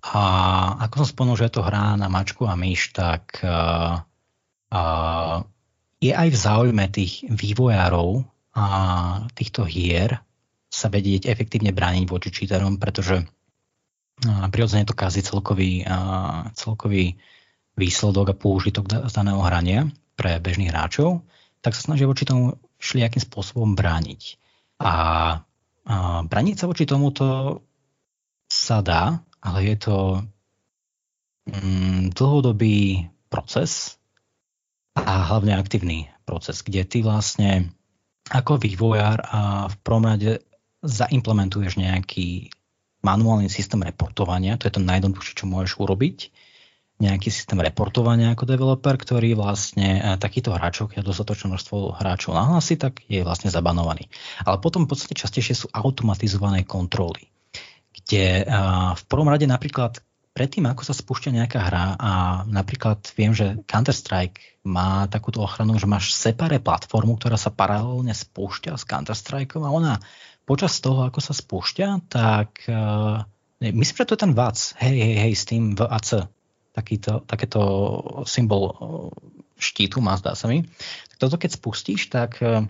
a 0.00 0.22
ako 0.86 1.02
som 1.02 1.08
spomenul, 1.12 1.36
že 1.36 1.50
je 1.50 1.54
to 1.58 1.66
hra 1.66 1.98
na 1.98 2.06
mačku 2.06 2.46
a 2.46 2.54
myš, 2.54 2.94
tak 2.94 3.42
uh, 3.42 4.00
uh, 4.70 5.36
je 5.98 6.12
aj 6.14 6.28
v 6.30 6.36
záujme 6.38 6.84
tých 6.88 7.26
vývojárov 7.26 8.24
a 8.54 8.66
týchto 9.34 9.66
hier 9.66 10.22
sa 10.70 10.86
vedieť 10.88 11.26
efektívne 11.26 11.74
brániť 11.74 12.06
voči 12.06 12.30
cheaterom, 12.30 12.78
pretože 12.78 13.26
prirodzene 14.24 14.88
to 14.88 14.94
kazí 14.96 15.20
celkový, 15.24 15.84
celkový 16.56 17.16
výsledok 17.76 18.32
a 18.32 18.38
použitok 18.38 18.84
daného 18.88 19.40
hrania 19.40 19.88
pre 20.16 20.36
bežných 20.40 20.70
hráčov, 20.70 21.24
tak 21.64 21.76
sa 21.76 21.92
snažia 21.92 22.08
voči 22.08 22.28
tomu 22.28 22.56
všelijakým 22.80 23.20
spôsobom 23.20 23.76
brániť. 23.76 24.39
A, 24.80 24.92
a 24.92 24.94
brániť 26.24 26.56
sa 26.56 26.66
voči 26.66 26.88
tomuto 26.88 27.60
sa 28.48 28.80
dá, 28.80 29.20
ale 29.44 29.58
je 29.68 29.76
to 29.76 29.96
mm, 31.46 32.16
dlhodobý 32.16 33.06
proces 33.28 34.00
a 34.96 35.30
hlavne 35.30 35.54
aktívny 35.54 36.10
proces, 36.26 36.64
kde 36.64 36.82
ty 36.88 36.98
vlastne 37.04 37.70
ako 38.30 38.58
vývojár 38.58 39.22
a 39.22 39.70
v 39.70 39.74
prvom 39.84 40.06
zaimplementuješ 40.80 41.76
nejaký 41.76 42.50
manuálny 43.00 43.48
systém 43.48 43.80
reportovania, 43.80 44.60
to 44.60 44.68
je 44.68 44.76
to 44.76 44.82
najjednoduchšie, 44.84 45.44
čo 45.44 45.46
môžeš 45.48 45.80
urobiť, 45.80 46.18
nejaký 47.00 47.32
systém 47.32 47.56
reportovania 47.56 48.36
ako 48.36 48.44
developer, 48.44 48.94
ktorý 48.94 49.32
vlastne 49.32 49.98
e, 49.98 50.00
takýto 50.20 50.52
hráčov, 50.52 50.92
keď 50.92 51.08
dostatočné 51.08 51.48
množstvo 51.48 51.96
hráčov 51.96 52.36
nahlási, 52.36 52.76
tak 52.76 53.00
je 53.08 53.24
vlastne 53.24 53.48
zabanovaný. 53.48 54.12
Ale 54.44 54.60
potom 54.60 54.84
v 54.84 54.92
podstate 54.92 55.16
častejšie 55.16 55.56
sú 55.56 55.66
automatizované 55.72 56.68
kontroly, 56.68 57.32
kde 57.96 58.44
e, 58.44 58.54
v 58.92 59.02
prvom 59.08 59.32
rade 59.32 59.48
napríklad 59.48 60.04
predtým, 60.30 60.68
ako 60.68 60.82
sa 60.86 60.94
spúšťa 60.94 61.36
nejaká 61.42 61.58
hra 61.58 61.84
a 61.98 62.12
napríklad 62.46 63.02
viem, 63.18 63.34
že 63.34 63.58
Counter-Strike 63.66 64.62
má 64.68 65.08
takúto 65.10 65.42
ochranu, 65.42 65.74
že 65.80 65.90
máš 65.90 66.14
separé 66.14 66.62
platformu, 66.62 67.18
ktorá 67.18 67.34
sa 67.34 67.50
paralelne 67.50 68.14
spúšťa 68.14 68.78
s 68.78 68.84
Counter-Strikeom 68.86 69.66
a 69.66 69.74
ona 69.74 69.92
počas 70.46 70.78
toho, 70.78 71.06
ako 71.06 71.18
sa 71.18 71.34
spúšťa, 71.34 72.10
tak 72.10 72.66
uh, 72.70 73.22
myslím, 73.62 73.96
že 74.02 74.06
to 74.06 74.14
je 74.16 74.22
ten 74.24 74.34
VAC, 74.34 74.58
hej, 74.82 74.96
hej, 74.98 75.16
hej, 75.28 75.32
s 75.34 75.44
tým 75.46 75.74
VAC, 75.74 76.30
takýto, 76.80 77.20
takéto 77.28 77.60
symbol 78.24 78.62
uh, 78.64 78.74
štítu 79.60 80.00
má, 80.00 80.16
zdá 80.16 80.32
sa 80.32 80.48
mi. 80.48 80.64
Tak 81.12 81.16
toto 81.20 81.36
keď 81.36 81.60
spustíš, 81.60 82.08
tak 82.08 82.40
uh, 82.40 82.64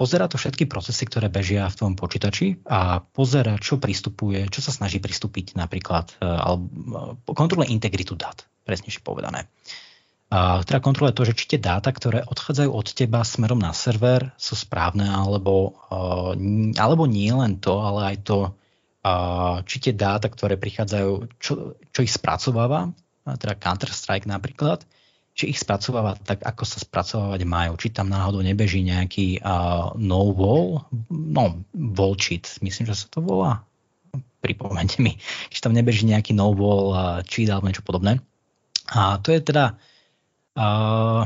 pozera 0.00 0.32
to 0.32 0.40
všetky 0.40 0.64
procesy, 0.64 1.04
ktoré 1.04 1.28
bežia 1.28 1.68
v 1.68 1.76
tom 1.76 1.92
počítači 1.92 2.64
a 2.64 3.04
pozera, 3.04 3.60
čo 3.60 3.76
pristupuje, 3.76 4.48
čo 4.48 4.64
sa 4.64 4.72
snaží 4.72 4.96
pristúpiť 4.96 5.60
napríklad, 5.60 6.16
alebo 6.24 7.20
kontroluje 7.36 7.68
integritu 7.68 8.16
dát, 8.16 8.48
presnejšie 8.64 9.04
povedané. 9.04 9.44
A 10.32 10.64
teda 10.64 10.80
kontroluje 10.80 11.12
to, 11.12 11.26
že 11.28 11.36
či 11.36 11.44
tie 11.52 11.60
dáta, 11.60 11.92
ktoré 11.92 12.24
odchádzajú 12.24 12.70
od 12.72 12.86
teba 12.96 13.20
smerom 13.26 13.60
na 13.60 13.74
server, 13.76 14.32
sú 14.40 14.56
správne, 14.56 15.04
alebo, 15.04 15.76
alebo 16.78 17.04
nie 17.04 17.34
len 17.34 17.60
to, 17.60 17.82
ale 17.82 18.14
aj 18.14 18.16
to, 18.24 18.38
či 19.66 19.76
tie 19.84 19.92
dáta, 19.92 20.32
ktoré 20.32 20.54
prichádzajú, 20.56 21.12
čo, 21.36 21.74
čo 21.76 22.00
ich 22.00 22.14
spracováva, 22.14 22.94
teda 23.24 23.54
Counter-Strike 23.56 24.26
napríklad, 24.26 24.84
či 25.36 25.54
ich 25.54 25.62
spracováva 25.62 26.18
tak, 26.18 26.42
ako 26.42 26.66
sa 26.66 26.82
spracovávať 26.82 27.46
majú. 27.46 27.78
Či 27.78 27.94
tam 27.94 28.10
náhodou 28.10 28.42
nebeží 28.42 28.82
nejaký 28.82 29.40
uh, 29.40 29.94
no 29.96 30.34
wall, 30.34 30.84
no 31.10 31.62
wall 31.72 32.18
cheat, 32.18 32.46
myslím, 32.60 32.90
že 32.90 32.94
sa 32.94 33.06
to 33.08 33.22
volá. 33.22 33.62
pripomente 34.40 34.98
mi, 34.98 35.20
či 35.52 35.60
tam 35.60 35.76
nebeží 35.76 36.08
nejaký 36.08 36.32
no-wall 36.32 37.20
cheat 37.28 37.52
alebo 37.52 37.68
niečo 37.68 37.84
podobné. 37.84 38.18
A 38.90 39.20
to 39.22 39.30
je 39.30 39.40
teda 39.44 39.78
uh, 40.56 41.22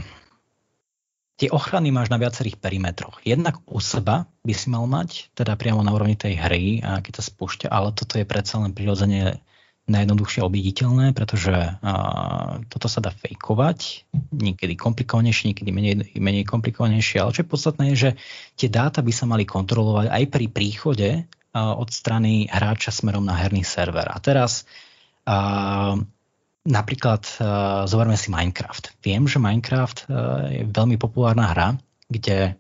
tie 1.39 1.49
ochrany 1.49 1.95
máš 1.95 2.11
na 2.11 2.21
viacerých 2.21 2.61
perimetroch. 2.61 3.23
Jednak 3.25 3.63
u 3.65 3.81
seba 3.81 4.29
by 4.45 4.53
si 4.53 4.69
mal 4.69 4.85
mať, 4.85 5.33
teda 5.33 5.57
priamo 5.57 5.81
na 5.81 5.95
úrovni 5.95 6.19
tej 6.19 6.37
hry, 6.37 6.83
keď 6.83 7.23
sa 7.23 7.25
spúšťa, 7.25 7.73
ale 7.73 7.95
toto 7.97 8.21
je 8.21 8.29
predsa 8.29 8.61
len 8.61 8.77
prirodzene 8.77 9.41
najjednoduchšie 9.85 10.41
obiditeľné, 10.41 11.13
pretože 11.13 11.53
uh, 11.53 12.65
toto 12.73 12.89
sa 12.89 13.05
dá 13.05 13.13
fejkovať, 13.13 14.09
niekedy 14.33 14.81
komplikovanejšie, 14.81 15.53
niekedy 15.53 15.71
menej, 15.71 15.95
menej 16.17 16.49
komplikovanejšie, 16.49 17.21
ale 17.21 17.37
čo 17.37 17.45
je 17.45 17.53
podstatné 17.53 17.85
je, 17.93 17.97
že 17.97 18.11
tie 18.57 18.73
dáta 18.73 19.05
by 19.05 19.13
sa 19.13 19.29
mali 19.29 19.45
kontrolovať 19.45 20.09
aj 20.09 20.25
pri 20.33 20.47
príchode 20.49 21.11
uh, 21.21 21.77
od 21.77 21.93
strany 21.93 22.49
hráča 22.49 22.97
smerom 22.97 23.29
na 23.29 23.37
herný 23.37 23.61
server. 23.61 24.09
A 24.09 24.17
teraz 24.25 24.65
uh, 25.29 26.01
Napríklad 26.65 27.29
uh, 27.45 27.85
zoberme 27.85 28.17
si 28.17 28.33
Minecraft. 28.33 28.97
Viem, 29.05 29.29
že 29.29 29.37
Minecraft 29.37 30.09
uh, 30.09 30.49
je 30.49 30.65
veľmi 30.65 30.97
populárna 30.97 31.53
hra, 31.53 31.77
kde 32.09 32.57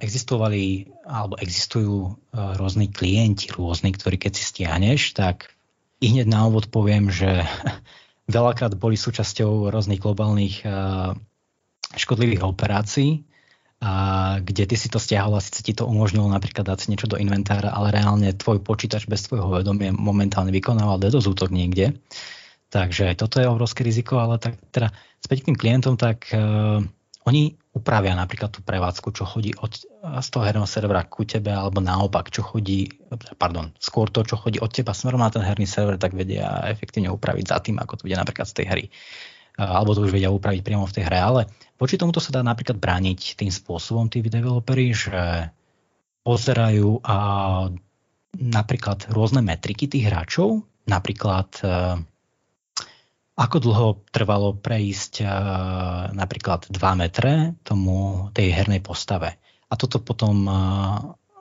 existovali 0.00 0.88
alebo 1.04 1.36
existujú 1.36 1.96
uh, 2.08 2.56
rôzni 2.56 2.88
klienti, 2.88 3.52
rôzni, 3.52 3.92
ktorí 3.92 4.16
keď 4.16 4.32
si 4.32 4.44
stiahneš, 4.48 5.12
tak 5.12 5.52
i 6.00 6.08
hneď 6.08 6.24
na 6.24 6.48
úvod 6.48 6.72
poviem, 6.72 7.12
že 7.12 7.44
veľakrát 8.36 8.72
boli 8.80 8.96
súčasťou 8.96 9.68
rôznych 9.68 10.00
globálnych 10.00 10.64
uh, 10.64 11.12
škodlivých 11.92 12.48
operácií, 12.48 13.28
a 13.82 13.92
kde 14.38 14.70
ty 14.70 14.78
si 14.78 14.86
to 14.86 15.02
stiahol 15.02 15.34
a 15.34 15.42
síce 15.42 15.58
ti 15.66 15.74
to 15.74 15.90
umožnilo 15.90 16.30
napríklad 16.30 16.62
dať 16.62 16.78
si 16.78 16.86
niečo 16.94 17.10
do 17.10 17.18
inventára, 17.18 17.74
ale 17.74 17.90
reálne 17.90 18.30
tvoj 18.30 18.62
počítač 18.62 19.10
bez 19.10 19.26
tvojho 19.26 19.50
vedomia 19.50 19.90
momentálne 19.90 20.54
vykonával 20.54 21.02
DDoS 21.02 21.26
útok 21.26 21.50
niekde. 21.50 21.98
Takže 22.70 23.18
toto 23.18 23.42
je 23.42 23.50
obrovské 23.50 23.82
riziko, 23.82 24.22
ale 24.22 24.38
tak 24.38 24.54
teda 24.70 24.94
späť 25.18 25.42
k 25.42 25.46
tým 25.50 25.58
klientom, 25.58 25.98
tak 25.98 26.30
uh, 26.30 26.78
oni 27.22 27.54
upravia 27.72 28.12
napríklad 28.18 28.50
tú 28.50 28.60
prevádzku, 28.60 29.14
čo 29.14 29.24
chodí 29.24 29.54
od, 29.56 29.72
z 30.20 30.28
toho 30.28 30.42
herného 30.44 30.66
servera 30.66 31.06
ku 31.06 31.22
tebe, 31.22 31.54
alebo 31.54 31.78
naopak, 31.78 32.28
čo 32.28 32.42
chodí, 32.44 32.90
pardon, 33.38 33.72
skôr 33.78 34.10
to, 34.10 34.26
čo 34.26 34.36
chodí 34.36 34.58
od 34.58 34.68
teba. 34.68 34.92
Smerom 34.92 35.22
na 35.22 35.30
ten 35.30 35.40
herný 35.40 35.64
server, 35.64 35.96
tak 35.96 36.12
vedia 36.12 36.66
efektívne 36.66 37.14
upraviť 37.14 37.44
za 37.46 37.58
tým, 37.62 37.78
ako 37.78 38.02
to 38.02 38.04
bude 38.10 38.18
napríklad 38.18 38.46
z 38.50 38.56
tej 38.58 38.66
hry. 38.68 38.84
Alebo 39.56 39.94
to 39.94 40.04
už 40.04 40.12
vedia 40.12 40.32
upraviť 40.32 40.60
priamo 40.64 40.88
v 40.88 40.94
tej 40.96 41.04
hre, 41.06 41.18
ale 41.20 41.40
voči 41.78 41.94
tomuto 42.00 42.18
sa 42.18 42.32
dá 42.34 42.40
napríklad 42.42 42.80
brániť 42.80 43.38
tým 43.38 43.52
spôsobom 43.52 44.10
tí 44.10 44.24
developeri, 44.24 44.90
že 44.96 45.52
pozerajú 46.26 47.04
a 47.04 47.16
napríklad 48.32 49.12
rôzne 49.12 49.44
metriky 49.44 49.90
tých 49.90 50.08
hráčov, 50.08 50.64
napríklad 50.88 51.52
e, 51.60 51.66
ako 53.32 53.56
dlho 53.64 53.88
trvalo 54.12 54.52
prejsť 54.52 55.24
e, 55.24 55.26
napríklad 56.12 56.68
2 56.68 57.00
metre 57.00 57.56
tomu 57.64 58.28
tej 58.36 58.52
hernej 58.52 58.84
postave. 58.84 59.40
A 59.72 59.74
toto 59.80 60.04
potom 60.04 60.44
e, 60.44 60.52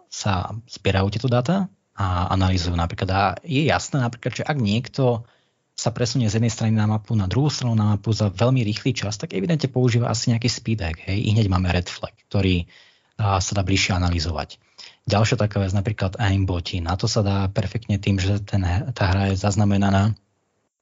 sa 0.07 0.55
zbierajú 0.71 1.07
tieto 1.11 1.27
dáta 1.27 1.67
a 1.99 2.31
analýzujú 2.31 2.75
napríklad. 2.79 3.09
A 3.11 3.21
je 3.43 3.67
jasné 3.67 3.99
napríklad, 3.99 4.39
že 4.39 4.43
ak 4.47 4.55
niekto 4.55 5.27
sa 5.75 5.91
presunie 5.91 6.31
z 6.31 6.39
jednej 6.39 6.51
strany 6.51 6.71
na 6.75 6.87
mapu 6.87 7.15
na 7.15 7.27
druhú 7.27 7.51
stranu 7.51 7.75
na 7.75 7.95
mapu 7.95 8.15
za 8.15 8.31
veľmi 8.31 8.63
rýchly 8.63 8.95
čas, 8.95 9.19
tak 9.19 9.35
evidentne 9.35 9.67
používa 9.67 10.07
asi 10.07 10.31
nejaký 10.31 10.47
speedhack. 10.47 11.03
Hej. 11.11 11.27
I 11.27 11.29
hneď 11.35 11.47
máme 11.51 11.71
red 11.75 11.91
flag, 11.91 12.15
ktorý 12.31 12.71
a, 13.19 13.43
sa 13.43 13.51
dá 13.51 13.67
bližšie 13.67 13.99
analyzovať. 13.99 14.63
Ďalšia 15.11 15.35
taká 15.35 15.59
vec, 15.59 15.75
napríklad 15.75 16.15
aimboti. 16.21 16.79
Na 16.79 16.95
to 16.95 17.09
sa 17.09 17.19
dá 17.25 17.49
perfektne 17.51 17.97
tým, 17.97 18.21
že 18.21 18.39
ten, 18.39 18.63
tá 18.93 19.03
hra 19.11 19.33
je 19.33 19.41
zaznamenaná. 19.41 20.15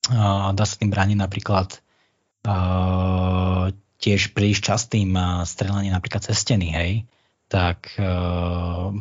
A, 0.09 0.51
dá 0.53 0.65
sa 0.65 0.75
tým 0.75 0.89
brániť 0.89 1.17
napríklad 1.17 1.79
a, 2.45 3.71
tiež 3.99 4.31
príliš 4.31 4.63
častým 4.63 5.13
strelaním 5.43 5.93
napríklad 5.93 6.23
cez 6.23 6.41
steny, 6.41 6.69
hej 6.71 6.91
tak 7.49 7.97
e, 7.97 8.05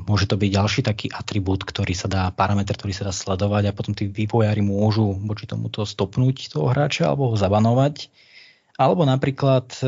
môže 0.08 0.24
to 0.24 0.40
byť 0.40 0.50
ďalší 0.50 0.80
taký 0.80 1.12
atribút, 1.12 1.68
ktorý 1.68 1.92
sa 1.92 2.08
dá, 2.08 2.32
parameter, 2.32 2.80
ktorý 2.80 2.96
sa 2.96 3.04
dá 3.04 3.12
sledovať 3.12 3.68
a 3.68 3.76
potom 3.76 3.92
tí 3.92 4.08
vývojári 4.08 4.64
môžu 4.64 5.12
voči 5.20 5.44
tomuto 5.44 5.84
stopnúť 5.84 6.56
toho 6.56 6.72
hráča 6.72 7.12
alebo 7.12 7.28
ho 7.28 7.36
zabanovať. 7.36 8.08
Alebo 8.80 9.04
napríklad 9.04 9.68
e, 9.84 9.86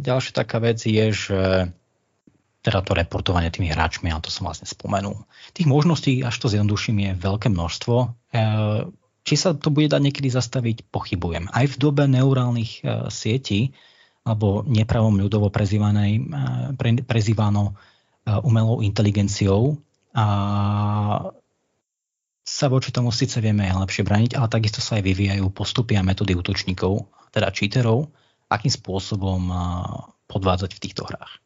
ďalšia 0.00 0.32
taká 0.40 0.56
vec 0.56 0.80
je, 0.80 1.06
že 1.12 1.40
teda 2.64 2.80
to 2.80 2.96
reportovanie 2.96 3.52
tými 3.52 3.68
hráčmi, 3.70 4.08
a 4.08 4.24
to 4.24 4.32
som 4.32 4.48
vlastne 4.48 4.64
spomenul. 4.64 5.28
Tých 5.52 5.68
možností, 5.68 6.24
až 6.24 6.34
to 6.40 6.48
zjednoduším, 6.48 7.12
je 7.12 7.12
veľké 7.28 7.52
množstvo. 7.52 7.96
E, 8.00 8.08
či 9.28 9.36
sa 9.36 9.52
to 9.52 9.68
bude 9.68 9.92
dať 9.92 10.00
niekedy 10.00 10.32
zastaviť, 10.32 10.88
pochybujem. 10.88 11.52
Aj 11.52 11.68
v 11.68 11.76
dobe 11.76 12.08
neurálnych 12.08 12.80
e, 12.80 13.12
sietí 13.12 13.76
alebo 14.28 14.60
nepravom 14.68 15.16
ľudovo 15.16 15.48
prezývanej, 15.48 16.12
eh, 16.20 16.22
pre, 16.76 17.00
prezývano 17.00 17.72
eh, 17.72 18.36
umelou 18.44 18.84
inteligenciou 18.84 19.80
a 20.12 20.24
sa 22.48 22.66
voči 22.72 22.88
tomu 22.92 23.12
síce 23.12 23.40
vieme 23.44 23.68
lepšie 23.68 24.08
braniť, 24.08 24.32
ale 24.36 24.48
takisto 24.48 24.80
sa 24.80 24.96
aj 24.96 25.04
vyvíjajú 25.04 25.52
postupy 25.52 26.00
a 26.00 26.02
metódy 26.04 26.32
útočníkov, 26.32 27.04
teda 27.28 27.52
cheaterov, 27.52 28.08
akým 28.48 28.72
spôsobom 28.72 29.52
podvádzať 30.24 30.70
v 30.72 30.80
týchto 30.80 31.04
hrách. 31.04 31.44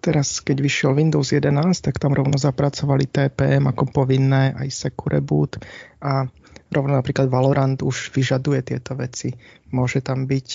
Teraz, 0.00 0.40
keď 0.40 0.64
vyšiel 0.64 0.96
Windows 0.96 1.28
11, 1.28 1.84
tak 1.84 2.00
tam 2.00 2.16
rovno 2.16 2.40
zapracovali 2.40 3.04
TPM 3.04 3.68
ako 3.68 3.92
povinné, 3.92 4.56
aj 4.56 4.72
Secure 4.72 5.20
Boot 5.20 5.60
a 6.00 6.24
rovno 6.70 6.96
napríklad 6.96 7.26
Valorant 7.28 7.82
už 7.82 8.14
vyžaduje 8.14 8.62
tieto 8.62 8.94
veci. 8.94 9.34
Môže 9.74 10.00
tam 10.00 10.24
byť 10.26 10.48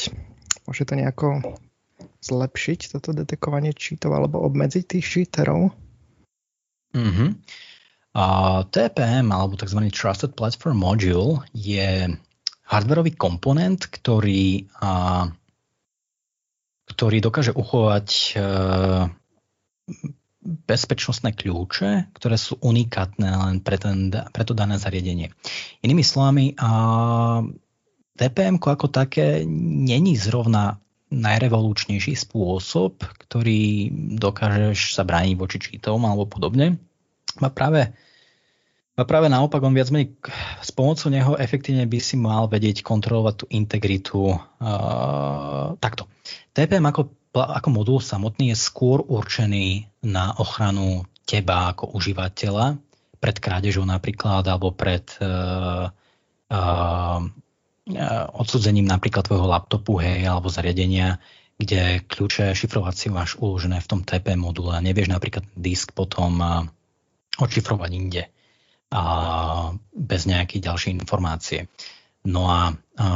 Môže 0.65 0.83
to 0.89 0.97
nejako 0.97 1.45
zlepšiť 2.25 2.97
toto 2.97 3.13
detekovanie 3.13 3.71
cheatov 3.77 4.17
alebo 4.17 4.41
obmedziť 4.41 4.97
tých 4.97 5.05
cheaterov? 5.05 5.69
Mm-hmm. 6.97 7.29
Uh, 8.15 8.65
TPM 8.73 9.29
alebo 9.29 9.53
tzv. 9.59 9.85
Trusted 9.93 10.33
Platform 10.33 10.81
Module 10.81 11.45
je 11.53 12.17
hardwareový 12.65 13.13
komponent, 13.13 13.77
ktorý, 13.77 14.65
uh, 14.81 15.29
ktorý 16.89 17.17
dokáže 17.21 17.53
uchovať 17.53 18.07
uh, 18.39 19.05
bezpečnostné 20.45 21.33
kľúče, 21.33 22.13
ktoré 22.13 22.37
sú 22.37 22.61
unikátne 22.61 23.25
len 23.25 23.55
pre, 23.65 23.81
ten, 23.81 24.13
pre 24.13 24.43
to 24.45 24.53
dané 24.53 24.77
zariadenie. 24.77 25.33
Inými 25.81 26.05
slovami, 26.05 26.53
TPM 28.15 28.61
ako 28.61 28.87
také 28.93 29.43
není 29.49 30.13
zrovna 30.15 30.77
najrevolučnejší 31.09 32.13
spôsob, 32.13 33.01
ktorý 33.27 33.89
dokážeš 34.21 34.97
sa 34.97 35.03
brániť 35.05 35.35
voči 35.37 35.57
čítom 35.57 36.01
alebo 36.05 36.29
podobne. 36.29 36.77
A 37.41 37.49
práve, 37.51 37.93
a 38.95 39.03
práve 39.03 39.27
naopak, 39.27 39.59
on 39.61 39.75
viac 39.75 39.91
menej 39.91 40.15
s 40.63 40.71
pomocou 40.71 41.11
neho 41.11 41.35
efektívne 41.35 41.83
by 41.89 41.99
si 41.99 42.15
mal 42.15 42.47
vedieť 42.47 42.81
kontrolovať 42.81 43.33
tú 43.43 43.45
integritu 43.51 44.19
uh, 44.33 45.75
takto. 45.77 46.07
TPM 46.55 46.87
ako, 46.89 47.11
ako 47.41 47.67
modul 47.73 47.99
samotný 47.99 48.55
je 48.55 48.57
skôr 48.57 49.03
určený 49.03 49.89
na 50.05 50.35
ochranu 50.39 51.03
teba 51.25 51.73
ako 51.73 51.95
užívateľa 51.97 52.77
pred 53.17 53.37
krádežou 53.41 53.83
napríklad 53.83 54.45
alebo 54.45 54.69
pred 54.69 55.03
uh, 55.17 55.89
uh, 56.53 57.19
odsudzením 58.33 58.89
napríklad 58.89 59.29
tvojho 59.29 59.45
laptopu, 59.45 60.01
hej, 60.01 60.25
alebo 60.25 60.49
zariadenia, 60.49 61.21
kde 61.61 62.01
kľúče 62.03 62.51
šifrovacie 62.57 63.13
máš 63.13 63.37
uložené 63.37 63.79
v 63.79 63.89
tom 63.89 64.01
TP 64.01 64.33
module 64.35 64.75
a 64.75 64.83
nevieš 64.83 65.13
napríklad 65.13 65.45
disk 65.55 65.93
potom 65.95 66.41
eh, 66.41 66.49
odšifrovať 67.39 67.91
inde 67.93 68.23
a 68.95 69.03
bez 69.91 70.23
nejakej 70.29 70.59
ďalšej 70.61 70.91
informácie. 71.03 71.67
No 72.25 72.49
a, 72.49 72.73
a 72.97 73.07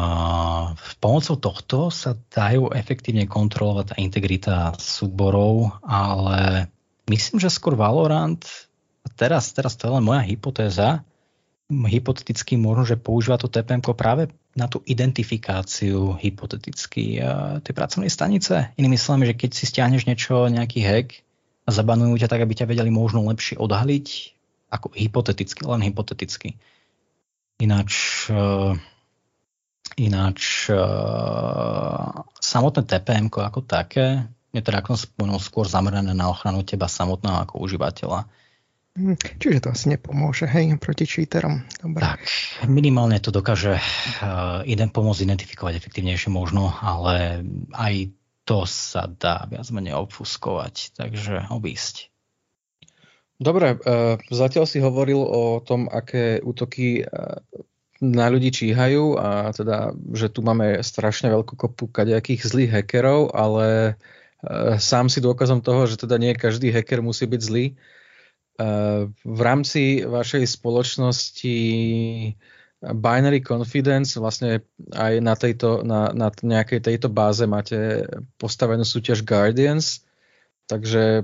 pomocou 1.02 1.36
tohto 1.42 1.90
sa 1.90 2.14
dajú 2.14 2.70
efektívne 2.78 3.26
kontrolovať 3.26 3.86
tá 3.92 3.96
integrita 3.98 4.56
súborov, 4.78 5.74
ale 5.82 6.70
myslím, 7.10 7.42
že 7.42 7.50
skôr 7.50 7.74
Valorant, 7.74 8.46
teraz, 9.18 9.50
teraz 9.50 9.74
to 9.74 9.90
je 9.90 9.96
len 9.98 10.06
moja 10.06 10.22
hypotéza, 10.22 11.02
hypoteticky 11.70 12.58
možno, 12.58 12.86
že 12.86 12.98
používa 12.98 13.38
to 13.38 13.46
TPM 13.46 13.82
práve 13.94 14.34
na 14.58 14.66
tú 14.66 14.82
identifikáciu 14.90 16.18
hypoteticky 16.18 17.22
tej 17.62 17.74
pracovnej 17.78 18.10
stanice. 18.10 18.74
Inými 18.74 18.98
slovami, 18.98 19.30
že 19.30 19.38
keď 19.38 19.52
si 19.54 19.70
stiahneš 19.70 20.10
niečo, 20.10 20.50
nejaký 20.50 20.82
hack 20.82 21.22
a 21.66 21.70
zabanujú 21.70 22.26
ťa 22.26 22.30
tak, 22.30 22.42
aby 22.42 22.54
ťa 22.58 22.66
vedeli 22.66 22.90
možno 22.90 23.22
lepšie 23.30 23.62
odhaliť, 23.62 24.08
ako 24.74 24.98
hypoteticky, 24.98 25.62
len 25.66 25.86
hypoteticky. 25.86 26.58
Ináč, 27.62 28.26
e, 28.34 28.74
ináč 29.98 30.70
e, 30.70 30.78
samotné 32.38 32.86
TPM 32.86 33.32
ako 33.32 33.66
také 33.66 34.30
je 34.50 34.62
teda, 34.62 34.82
ako 34.82 34.98
som 34.98 35.06
spomenul, 35.06 35.42
skôr 35.42 35.66
zamerané 35.70 36.14
na 36.14 36.30
ochranu 36.30 36.66
teba 36.66 36.90
samotného 36.90 37.46
ako 37.46 37.62
užívateľa 37.62 38.26
Hm, 39.00 39.16
čiže 39.16 39.64
to 39.64 39.70
asi 39.72 39.96
nepomôže, 39.96 40.44
hej, 40.44 40.76
proti 40.76 41.08
cheaterom. 41.08 41.64
Dobre. 41.80 42.04
Tak, 42.04 42.20
minimálne 42.68 43.22
to 43.24 43.32
dokáže 43.32 43.80
uh, 43.80 44.60
jeden 44.68 44.92
pomôcť 44.92 45.24
identifikovať 45.24 45.80
efektívnejšie 45.80 46.28
možno, 46.28 46.74
ale 46.84 47.46
aj 47.72 48.12
to 48.44 48.68
sa 48.68 49.08
dá 49.08 49.48
viac 49.48 49.70
menej 49.72 49.96
obfuskovať, 49.96 51.00
takže 51.00 51.48
obísť. 51.48 52.12
Dobre, 53.40 53.80
uh, 53.80 54.20
zatiaľ 54.34 54.68
si 54.68 54.84
hovoril 54.84 55.24
o 55.24 55.64
tom, 55.64 55.88
aké 55.88 56.44
útoky 56.44 57.06
uh, 57.06 57.40
na 58.00 58.32
ľudí 58.32 58.52
číhajú 58.52 59.20
a 59.20 59.52
teda, 59.52 59.92
že 60.16 60.32
tu 60.32 60.40
máme 60.40 60.80
strašne 60.80 61.28
veľkú 61.30 61.60
kopu 61.60 61.92
kadejakých 61.92 62.48
zlých 62.48 62.72
hackerov, 62.72 63.36
ale 63.36 63.96
uh, 63.96 64.80
sám 64.80 65.12
si 65.12 65.20
dôkazom 65.20 65.60
toho, 65.60 65.84
že 65.84 66.00
teda 66.00 66.16
nie 66.16 66.32
každý 66.32 66.72
hacker 66.72 67.04
musí 67.04 67.28
byť 67.28 67.42
zlý. 67.44 67.76
Eh, 68.60 69.08
v 69.24 69.40
rámci 69.40 70.04
vašej 70.04 70.44
spoločnosti 70.44 71.56
Binary 72.84 73.40
Confidence 73.40 74.20
vlastne 74.20 74.68
aj 74.92 75.14
na, 75.24 75.36
tejto, 75.40 75.88
na, 75.88 76.12
na 76.12 76.28
nejakej 76.28 76.84
tejto 76.84 77.08
báze 77.08 77.48
máte 77.48 78.04
postavenú 78.36 78.84
súťaž 78.84 79.24
Guardians, 79.24 80.04
takže 80.68 81.24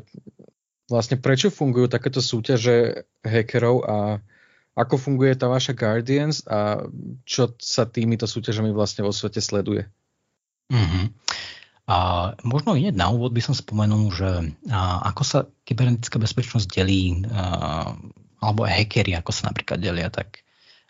vlastne 0.87 1.19
prečo 1.19 1.51
fungujú 1.51 1.91
takéto 1.91 2.23
súťaže 2.23 3.03
hackerov 3.19 3.83
a 3.83 3.97
ako 4.75 4.99
funguje 4.99 5.33
tá 5.39 5.47
vaša 5.47 5.71
Guardians 5.71 6.43
a 6.45 6.83
čo 7.23 7.55
sa 7.57 7.87
týmito 7.87 8.27
súťažami 8.27 8.75
vlastne 8.75 9.07
vo 9.07 9.15
svete 9.15 9.39
sleduje? 9.39 9.87
Mm-hmm. 10.67 11.05
A 11.85 11.97
možno 12.43 12.75
hneď 12.75 12.97
na 12.97 13.07
úvod 13.13 13.31
by 13.31 13.39
som 13.39 13.55
spomenul, 13.55 14.11
že 14.11 14.51
ako 15.05 15.21
sa 15.23 15.39
kybernetická 15.63 16.17
bezpečnosť 16.17 16.67
delí, 16.75 17.23
alebo 18.41 18.65
aj 18.65 18.89
ako 19.21 19.31
sa 19.31 19.53
napríklad 19.53 19.79
delia, 19.79 20.09
tak 20.09 20.45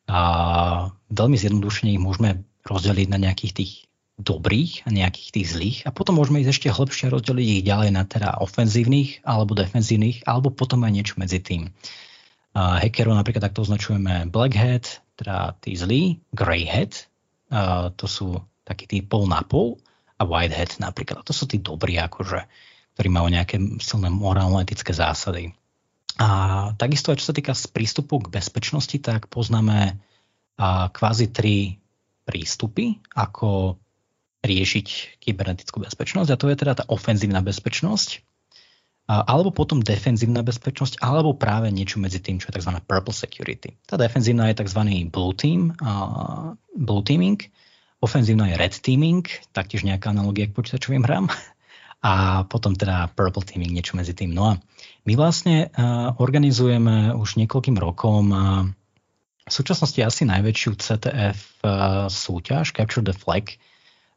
a 0.05 0.93
veľmi 1.09 1.33
zjednodušene 1.33 1.97
ich 1.97 2.01
môžeme 2.01 2.45
rozdeliť 2.69 3.07
na 3.09 3.17
nejakých 3.17 3.53
tých 3.57 3.71
dobrých 4.21 4.85
a 4.85 4.93
nejakých 4.93 5.29
tých 5.33 5.47
zlých 5.49 5.77
a 5.83 5.91
potom 5.91 6.21
môžeme 6.21 6.39
ísť 6.39 6.51
ešte 6.55 6.69
hĺbšie 6.71 7.11
rozdeliť 7.11 7.47
ich 7.59 7.63
ďalej 7.65 7.89
na 7.91 8.05
teda 8.05 8.37
ofenzívnych 8.39 9.25
alebo 9.27 9.57
defenzívnych 9.57 10.23
alebo 10.23 10.53
potom 10.53 10.85
aj 10.85 10.93
niečo 10.93 11.15
medzi 11.17 11.41
tým. 11.41 11.73
A 12.55 12.79
hackerov 12.79 13.19
napríklad 13.19 13.51
takto 13.51 13.67
označujeme 13.67 14.31
black 14.31 14.55
hat, 14.55 15.03
teda 15.19 15.59
tí 15.59 15.75
zlí, 15.75 16.23
grey 16.31 16.63
hat, 16.63 17.11
a 17.51 17.91
to 17.93 18.07
sú 18.07 18.39
takí 18.63 18.87
tí 18.87 19.03
pol 19.03 19.27
na 19.27 19.43
pol 19.45 19.77
a 20.17 20.23
Whitehead 20.23 20.79
napríklad. 20.79 21.21
A 21.21 21.27
to 21.27 21.35
sú 21.35 21.45
tí 21.45 21.59
dobrí, 21.59 21.99
akože, 21.99 22.47
ktorí 22.95 23.09
majú 23.11 23.27
nejaké 23.27 23.59
silné 23.83 24.07
morálno-etické 24.07 24.95
zásady. 24.95 25.51
A 26.15 26.71
takisto 26.79 27.11
aj 27.11 27.19
čo 27.19 27.29
sa 27.31 27.35
týka 27.35 27.51
prístupu 27.75 28.23
k 28.23 28.31
bezpečnosti, 28.31 28.95
tak 29.03 29.27
poznáme 29.27 29.99
a 30.55 30.87
kvázi 30.87 31.35
tri 31.35 31.75
prístupy, 32.23 33.03
ako 33.11 33.75
riešiť 34.47 35.19
kybernetickú 35.19 35.83
bezpečnosť. 35.83 36.29
A 36.31 36.39
to 36.39 36.47
je 36.47 36.55
teda 36.55 36.73
tá 36.79 36.83
ofenzívna 36.87 37.43
bezpečnosť, 37.43 38.23
alebo 39.05 39.53
potom 39.53 39.85
defenzívna 39.85 40.41
bezpečnosť, 40.41 40.97
alebo 40.97 41.37
práve 41.37 41.69
niečo 41.69 42.01
medzi 42.01 42.17
tým, 42.17 42.41
čo 42.41 42.49
je 42.49 42.57
tzv. 42.57 42.73
purple 42.89 43.13
security. 43.13 43.77
Tá 43.85 44.01
defenzívna 44.01 44.49
je 44.49 44.65
tzv. 44.65 44.81
blue 45.13 45.33
team, 45.37 45.77
a, 45.77 46.57
blue 46.73 47.05
teaming, 47.05 47.37
Ofenzívna 48.05 48.53
je 48.53 48.59
red 48.59 48.75
teaming, 48.75 49.25
taktiež 49.49 49.81
nejaká 49.81 50.13
analogia 50.13 50.45
k 50.45 50.53
počítačovým 50.53 51.09
hrám. 51.09 51.25
A 52.05 52.45
potom 52.45 52.77
teda 52.77 53.09
purple 53.17 53.41
teaming, 53.41 53.73
niečo 53.73 53.97
medzi 53.97 54.13
tým. 54.13 54.29
No 54.29 54.53
a 54.53 54.53
my 55.09 55.13
vlastne 55.17 55.73
uh, 55.73 56.13
organizujeme 56.21 57.17
už 57.17 57.41
niekoľkým 57.41 57.73
rokom 57.81 58.25
uh, 58.29 58.61
v 59.41 59.51
súčasnosti 59.51 59.97
asi 60.05 60.21
najväčšiu 60.29 60.71
CTF 60.77 61.65
uh, 61.65 62.05
súťaž, 62.05 62.77
Capture 62.77 63.01
the 63.01 63.15
Flag, 63.15 63.57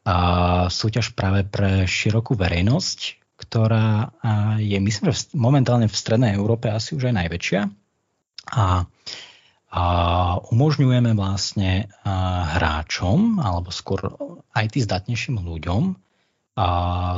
uh, 0.04 0.68
súťaž 0.68 1.16
práve 1.16 1.48
pre 1.48 1.88
širokú 1.88 2.36
verejnosť, 2.36 3.24
ktorá 3.38 4.10
je, 4.58 4.76
myslím, 4.82 5.14
že 5.14 5.30
momentálne 5.38 5.86
v 5.86 5.94
strednej 5.94 6.34
Európe 6.34 6.68
asi 6.68 6.98
už 6.98 7.08
aj 7.08 7.14
najväčšia. 7.24 7.62
A 8.58 8.84
a 9.68 9.82
umožňujeme 10.48 11.12
vlastne 11.12 11.92
hráčom, 12.56 13.36
alebo 13.36 13.68
skôr 13.68 14.16
aj 14.56 14.72
tým 14.72 14.82
zdatnejším 14.88 15.44
ľuďom, 15.44 15.92
a 16.58 16.66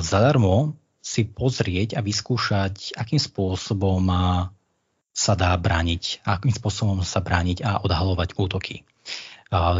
zadarmo 0.02 0.74
si 1.01 1.24
pozrieť 1.24 1.97
a 1.97 2.05
vyskúšať, 2.05 2.98
akým 2.98 3.22
spôsobom 3.22 4.02
sa 5.14 5.32
dá 5.38 5.55
brániť, 5.55 6.26
akým 6.26 6.51
spôsobom 6.51 7.06
sa 7.06 7.22
brániť 7.22 7.62
a 7.62 7.80
odhalovať 7.86 8.34
útoky. 8.34 8.82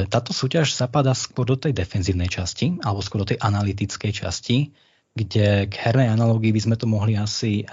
Táto 0.07 0.31
súťaž 0.31 0.71
zapadá 0.71 1.11
skôr 1.13 1.51
do 1.51 1.59
tej 1.59 1.75
defenzívnej 1.75 2.31
časti, 2.31 2.79
alebo 2.87 3.03
skôr 3.03 3.27
do 3.27 3.35
tej 3.35 3.43
analytickej 3.43 4.13
časti, 4.15 4.71
kde 5.15 5.67
k 5.67 5.75
hernej 5.75 6.13
analógii 6.13 6.55
by 6.55 6.61
sme 6.61 6.77
to 6.79 6.87
mohli 6.87 7.19
asi 7.19 7.67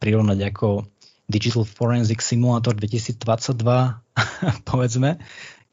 prirovnať 0.00 0.38
ako 0.54 0.88
Digital 1.28 1.68
Forensic 1.68 2.24
Simulator 2.24 2.72
2022, 2.72 3.20
povedzme, 4.70 5.20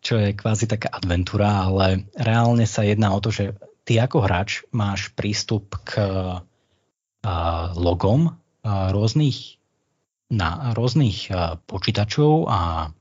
čo 0.04 0.20
je 0.20 0.36
kvázi 0.36 0.68
taká 0.68 0.92
adventúra, 0.92 1.72
ale 1.72 2.12
reálne 2.20 2.68
sa 2.68 2.84
jedná 2.84 3.16
o 3.16 3.24
to, 3.24 3.32
že 3.32 3.56
ty 3.88 3.96
ako 3.98 4.28
hráč 4.28 4.68
máš 4.76 5.16
prístup 5.16 5.80
k 5.88 6.04
logom 7.80 8.36
rôznych, 8.66 9.58
na 10.30 10.76
rôznych 10.76 11.32
počítačov 11.70 12.50
a 12.52 12.92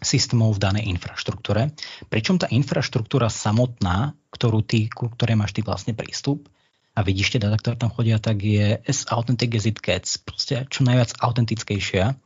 systémov 0.00 0.56
v 0.56 0.62
danej 0.64 0.84
infraštruktúre. 0.96 1.76
Pričom 2.08 2.40
tá 2.40 2.48
infraštruktúra 2.48 3.28
samotná, 3.28 4.16
ktorú 4.32 4.64
ty, 4.64 4.88
ku 4.88 5.12
ktorej 5.12 5.36
máš 5.36 5.52
ty 5.52 5.60
vlastne 5.60 5.92
prístup, 5.92 6.48
a 6.94 7.00
vidíš 7.06 7.36
tie 7.36 7.40
dáta, 7.40 7.56
ktoré 7.56 7.76
tam 7.78 7.94
chodia, 7.94 8.18
tak 8.18 8.42
je 8.42 8.82
as 8.82 9.06
authentic 9.08 9.54
as 9.54 9.64
it 9.64 9.78
gets. 9.78 10.18
Proste 10.18 10.66
čo 10.66 10.82
najviac 10.82 11.16
autentickejšia. 11.22 12.18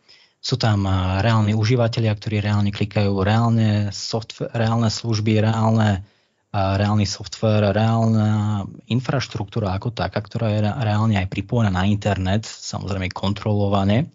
Sú 0.45 0.61
tam 0.61 0.85
reálni 1.25 1.57
užívateľia, 1.57 2.13
ktorí 2.17 2.45
reálne 2.45 2.69
klikajú, 2.69 3.17
reálne, 3.25 3.89
software, 3.97 4.53
reálne 4.53 4.93
služby, 4.93 5.41
reálne, 5.41 6.05
reálny 6.53 7.09
software, 7.09 7.73
reálna 7.73 8.63
infraštruktúra 8.93 9.73
ako 9.73 9.97
taká, 9.97 10.21
ktorá 10.21 10.53
je 10.53 10.61
reálne 10.61 11.17
aj 11.17 11.33
pripojená 11.33 11.73
na 11.73 11.89
internet, 11.89 12.45
samozrejme 12.45 13.09
kontrolovane 13.09 14.13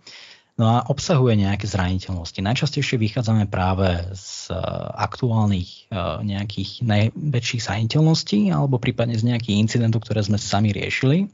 No 0.59 0.67
a 0.67 0.83
obsahuje 0.91 1.39
nejaké 1.39 1.71
zraniteľnosti. 1.71 2.35
Najčastejšie 2.43 2.99
vychádzame 2.99 3.47
práve 3.47 4.11
z 4.11 4.51
e, 4.51 4.59
aktuálnych 4.99 5.87
e, 5.87 6.03
nejakých 6.27 6.83
najväčších 6.83 7.63
zraniteľností 7.63 8.51
alebo 8.51 8.75
prípadne 8.75 9.15
z 9.15 9.31
nejakých 9.31 9.55
incidentov, 9.55 10.03
ktoré 10.03 10.19
sme 10.19 10.35
sami 10.35 10.75
riešili. 10.75 11.31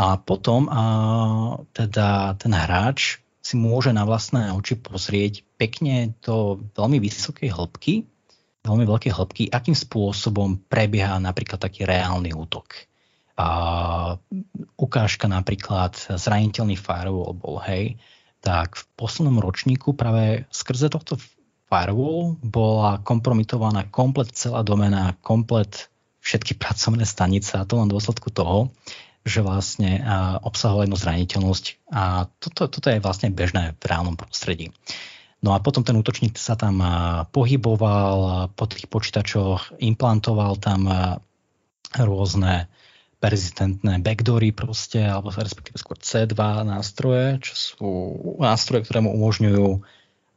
A 0.00 0.16
potom 0.16 0.64
a, 0.72 0.80
teda 1.76 2.40
ten 2.40 2.56
hráč 2.56 3.20
si 3.44 3.60
môže 3.60 3.92
na 3.92 4.08
vlastné 4.08 4.48
oči 4.56 4.80
pozrieť 4.80 5.44
pekne 5.60 6.16
do 6.24 6.64
veľmi 6.72 7.04
vysokej 7.04 7.52
hĺbky, 7.52 8.08
veľmi 8.64 8.84
veľkej 8.88 9.12
hĺbky, 9.12 9.42
akým 9.52 9.76
spôsobom 9.76 10.56
prebieha 10.72 11.20
napríklad 11.20 11.60
taký 11.60 11.84
reálny 11.84 12.32
útok. 12.32 12.88
A, 13.36 14.16
ukážka 14.80 15.28
napríklad 15.28 16.00
zraniteľný 16.16 16.80
firewall 16.80 17.36
bol, 17.36 17.60
hej, 17.60 18.00
tak 18.40 18.78
v 18.78 18.84
poslednom 18.94 19.42
ročníku 19.42 19.92
práve 19.92 20.46
skrze 20.54 20.88
tohto 20.88 21.18
firewall 21.68 22.38
bola 22.40 23.02
kompromitovaná 23.04 23.84
komplet 23.90 24.32
celá 24.32 24.64
domena, 24.64 25.12
komplet 25.20 25.92
všetky 26.24 26.56
pracovné 26.56 27.04
stanice 27.04 27.58
a 27.58 27.66
to 27.68 27.76
len 27.78 27.92
dôsledku 27.92 28.32
toho, 28.32 28.72
že 29.26 29.44
vlastne 29.44 30.00
obsahovala 30.40 30.88
jednu 30.88 30.98
zraniteľnosť 30.98 31.64
a 31.92 32.28
toto, 32.40 32.72
toto 32.72 32.88
je 32.88 33.02
vlastne 33.02 33.28
bežné 33.28 33.76
v 33.76 33.84
reálnom 33.84 34.16
prostredí. 34.16 34.72
No 35.38 35.54
a 35.54 35.62
potom 35.62 35.86
ten 35.86 35.94
útočník 35.94 36.34
sa 36.34 36.58
tam 36.58 36.82
pohyboval 37.30 38.50
po 38.58 38.64
tých 38.66 38.90
počítačoch, 38.90 39.78
implantoval 39.78 40.58
tam 40.58 40.88
rôzne 41.94 42.66
persistentné 43.18 43.98
backdoory 43.98 44.54
proste, 44.54 45.02
alebo 45.02 45.34
respektíve 45.34 45.74
skôr 45.74 45.98
C2 45.98 46.38
nástroje, 46.62 47.42
čo 47.42 47.54
sú 47.54 47.88
nástroje, 48.38 48.86
ktoré 48.86 49.02
mu 49.02 49.10
umožňujú 49.18 49.82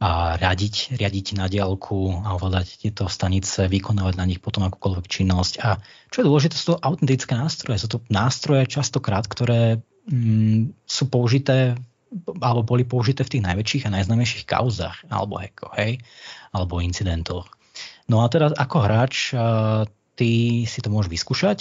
a 0.01 0.33
riadiť, 0.33 0.97
riadiť 0.97 1.37
na 1.37 1.45
diálku 1.45 2.25
a 2.25 2.33
ovládať 2.33 2.81
tieto 2.81 3.05
stanice, 3.05 3.69
vykonávať 3.69 4.17
na 4.17 4.25
nich 4.25 4.41
potom 4.41 4.65
akúkoľvek 4.65 5.05
činnosť. 5.05 5.61
A 5.61 5.77
čo 6.09 6.25
je 6.25 6.27
dôležité, 6.27 6.57
sú 6.57 6.73
to 6.73 6.81
autentické 6.81 7.37
nástroje. 7.37 7.77
Sú 7.77 7.85
to 7.85 8.01
nástroje 8.09 8.65
častokrát, 8.65 9.29
ktoré 9.29 9.77
mm, 10.09 10.73
sú 10.89 11.05
použité 11.05 11.77
alebo 12.41 12.65
boli 12.65 12.83
použité 12.83 13.23
v 13.23 13.37
tých 13.37 13.45
najväčších 13.45 13.87
a 13.87 13.93
najznámejších 13.95 14.43
kauzach 14.43 14.99
alebo 15.07 15.39
heko, 15.39 15.71
hej, 15.79 16.01
alebo 16.51 16.83
incidentoch. 16.83 17.47
No 18.11 18.25
a 18.25 18.27
teraz 18.27 18.51
ako 18.57 18.77
hráč 18.83 19.31
ty 20.19 20.31
si 20.67 20.79
to 20.83 20.91
môžeš 20.91 21.07
vyskúšať, 21.07 21.59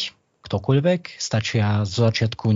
ktokoľvek, 0.50 1.22
stačia 1.22 1.86
zo 1.86 2.10
začiatku 2.10 2.50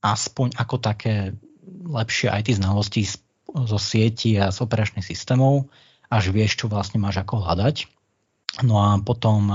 aspoň 0.00 0.56
ako 0.56 0.76
také 0.80 1.36
lepšie 1.84 2.32
IT 2.32 2.56
znalosti 2.56 3.04
zo 3.52 3.76
sieti 3.76 4.40
a 4.40 4.48
z 4.48 4.58
operačných 4.64 5.04
systémov, 5.04 5.68
až 6.08 6.32
vieš, 6.32 6.64
čo 6.64 6.72
vlastne 6.72 6.96
máš 6.96 7.20
ako 7.20 7.44
hľadať. 7.44 7.92
No 8.64 8.80
a 8.80 8.96
potom 9.04 9.52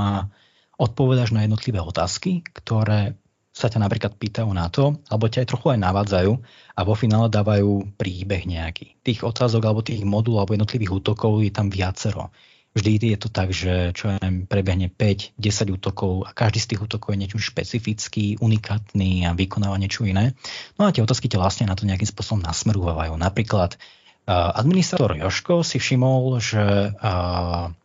odpovedaš 0.78 1.34
na 1.34 1.44
jednotlivé 1.44 1.82
otázky, 1.82 2.46
ktoré 2.54 3.18
sa 3.50 3.68
ťa 3.68 3.82
napríklad 3.82 4.16
pýtajú 4.16 4.50
na 4.54 4.70
to, 4.72 4.96
alebo 5.10 5.28
ťa 5.28 5.44
aj 5.44 5.50
trochu 5.52 5.68
aj 5.76 5.80
navádzajú 5.84 6.32
a 6.78 6.82
vo 6.86 6.94
finále 6.96 7.28
dávajú 7.28 7.98
príbeh 8.00 8.46
nejaký. 8.48 8.96
Tých 9.04 9.26
otázok 9.26 9.68
alebo 9.68 9.82
tých 9.84 10.06
modul 10.06 10.40
alebo 10.40 10.56
jednotlivých 10.56 11.04
útokov 11.04 11.44
je 11.44 11.52
tam 11.52 11.68
viacero. 11.68 12.32
Vždy 12.80 13.12
je 13.12 13.20
to 13.20 13.28
tak, 13.28 13.52
že 13.52 13.92
čo 13.92 14.08
ja 14.08 14.16
neviem, 14.24 14.48
prebehne 14.48 14.88
5-10 14.88 15.76
útokov 15.76 16.24
a 16.24 16.32
každý 16.32 16.64
z 16.64 16.68
tých 16.72 16.82
útokov 16.88 17.12
je 17.12 17.20
niečo 17.28 17.36
špecifický, 17.44 18.40
unikátny 18.40 19.28
a 19.28 19.36
vykonáva 19.36 19.76
niečo 19.76 20.08
iné. 20.08 20.32
No 20.80 20.88
a 20.88 20.96
tie 20.96 21.04
otázky 21.04 21.28
ťa 21.28 21.44
vlastne 21.44 21.68
na 21.68 21.76
to 21.76 21.84
nejakým 21.84 22.08
spôsobom 22.08 22.40
nasmerúvajú. 22.40 23.20
Napríklad 23.20 23.76
uh, 23.76 24.56
administrator 24.56 25.12
Joško 25.20 25.68
si 25.68 25.76
všimol, 25.76 26.40
že 26.40 26.96
uh, 26.96 27.76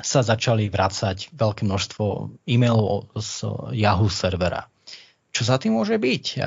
sa 0.00 0.20
začali 0.22 0.70
vrácať 0.70 1.34
veľké 1.34 1.66
množstvo 1.66 2.04
e-mailov 2.46 3.10
z 3.18 3.50
Yahoo 3.74 4.08
servera. 4.08 4.70
Čo 5.30 5.46
za 5.46 5.58
tým 5.58 5.78
môže 5.78 5.94
byť? 5.94 6.42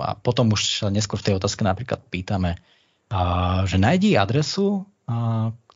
A 0.00 0.16
potom 0.20 0.52
už 0.52 0.84
sa 0.84 0.88
neskôr 0.92 1.16
v 1.16 1.32
tej 1.32 1.34
otázke 1.40 1.64
napríklad 1.64 2.04
pýtame, 2.12 2.60
že 3.64 3.76
nájdi 3.80 4.20
adresu, 4.20 4.84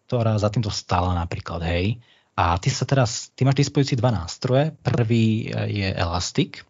ktorá 0.06 0.38
za 0.38 0.48
týmto 0.48 0.70
stála 0.70 1.12
napríklad, 1.18 1.66
hej. 1.66 1.98
A 2.38 2.54
ty 2.62 2.70
sa 2.70 2.86
teraz, 2.86 3.34
ty 3.34 3.42
máš 3.42 3.64
dispozícii 3.66 3.98
dva 3.98 4.12
nástroje. 4.12 4.70
Prvý 4.84 5.50
je 5.50 5.88
Elastic. 5.90 6.62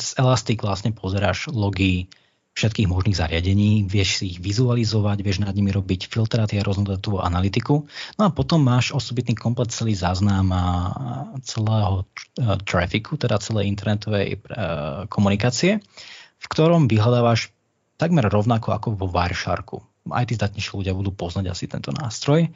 Z 0.00 0.08
Elastic 0.16 0.64
vlastne 0.64 0.96
pozeráš 0.96 1.52
logy 1.52 2.08
všetkých 2.50 2.90
možných 2.90 3.14
zariadení, 3.14 3.86
vieš 3.86 4.20
si 4.20 4.34
ich 4.34 4.38
vizualizovať, 4.42 5.22
vieš 5.22 5.38
nad 5.40 5.54
nimi 5.54 5.70
robiť 5.70 6.10
filtráty 6.10 6.58
a 6.58 6.66
rôznodatovú 6.66 7.22
analytiku. 7.22 7.86
No 8.18 8.22
a 8.26 8.34
potom 8.34 8.60
máš 8.60 8.90
osobitný 8.90 9.38
komplet 9.38 9.70
celý 9.70 9.94
záznam 9.94 10.50
celého 11.46 12.10
trafiku, 12.66 13.14
teda 13.16 13.38
celej 13.38 13.70
internetovej 13.70 14.26
e, 14.34 14.38
komunikácie, 15.06 15.78
v 16.40 16.46
ktorom 16.50 16.90
vyhľadávaš 16.90 17.54
takmer 17.96 18.26
rovnako 18.26 18.74
ako 18.74 18.88
vo 18.98 19.06
Wiresharku. 19.06 19.78
Aj 20.08 20.24
tí 20.24 20.32
zdatnejší 20.38 20.70
ľudia 20.72 20.96
budú 20.96 21.12
poznať 21.12 21.52
asi 21.52 21.68
tento 21.68 21.92
nástroj. 21.92 22.48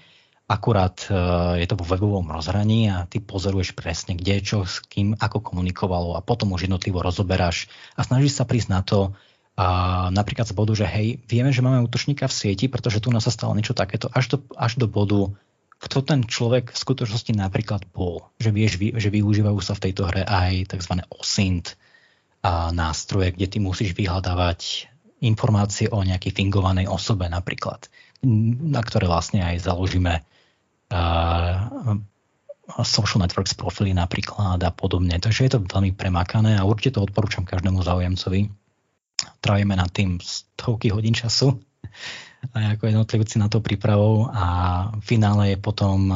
Akurát 0.45 0.97
e, 1.09 1.13
je 1.61 1.67
to 1.69 1.77
vo 1.77 1.89
webovom 1.89 2.29
rozhraní 2.29 2.89
a 2.89 3.09
ty 3.09 3.21
pozoruješ 3.21 3.77
presne, 3.77 4.17
kde, 4.17 4.45
čo, 4.45 4.65
s 4.65 4.81
kým, 4.85 5.17
ako 5.17 5.41
komunikovalo 5.41 6.17
a 6.17 6.25
potom 6.25 6.53
už 6.53 6.69
jednotlivo 6.69 7.01
rozoberáš 7.01 7.69
a 7.97 8.05
snažíš 8.05 8.37
sa 8.37 8.45
prísť 8.45 8.69
na 8.73 8.81
to, 8.85 9.17
a 9.55 9.67
napríklad 10.11 10.51
z 10.51 10.55
bodu, 10.59 10.75
že 10.75 10.83
hej, 10.83 11.23
vieme, 11.31 11.55
že 11.55 11.63
máme 11.63 11.87
útočníka 11.87 12.27
v 12.27 12.35
sieti, 12.35 12.67
pretože 12.67 12.99
tu 12.99 13.15
nás 13.15 13.23
sa 13.23 13.31
stalo 13.31 13.55
niečo 13.55 13.71
takéto, 13.71 14.11
až 14.11 14.35
do, 14.35 14.39
až 14.59 14.83
do 14.83 14.91
bodu, 14.91 15.31
kto 15.79 16.03
ten 16.03 16.27
človek 16.27 16.75
v 16.75 16.83
skutočnosti 16.83 17.33
napríklad 17.39 17.87
bol. 17.95 18.27
Že 18.43 18.51
vieš, 18.51 18.73
že 18.83 19.09
využívajú 19.15 19.59
sa 19.63 19.79
v 19.79 19.83
tejto 19.91 20.11
hre 20.11 20.27
aj 20.27 20.75
tzv. 20.75 21.07
OSINT 21.07 21.79
a 22.43 22.75
nástroje, 22.75 23.31
kde 23.31 23.47
ty 23.47 23.59
musíš 23.63 23.95
vyhľadávať 23.95 24.91
informácie 25.25 25.89
o 25.89 26.05
nejakej 26.05 26.37
fingovanej 26.37 26.87
osobe 26.87 27.27
napríklad, 27.27 27.89
na 28.69 28.81
ktoré 28.85 29.09
vlastne 29.09 29.41
aj 29.41 29.65
založíme 29.65 30.21
uh, 30.21 31.55
social 32.85 33.21
networks 33.21 33.57
profily 33.57 33.93
napríklad 33.93 34.61
a 34.61 34.71
podobne. 34.73 35.17
Takže 35.21 35.49
je 35.49 35.53
to 35.57 35.65
veľmi 35.65 35.97
premakané 35.97 36.57
a 36.57 36.69
určite 36.69 36.97
to 36.97 37.05
odporúčam 37.05 37.45
každému 37.45 37.85
záujemcovi 37.85 38.53
trávime 39.45 39.77
nad 39.77 39.93
tým 39.93 40.17
stovky 40.21 40.89
hodín 40.89 41.13
času 41.13 41.61
a 42.57 42.77
ako 42.77 42.89
jednotlivci 42.89 43.37
na 43.41 43.49
to 43.49 43.65
prípravou 43.65 44.29
a 44.29 44.45
v 44.97 45.03
finále 45.05 45.53
je 45.53 45.59
potom 45.61 46.13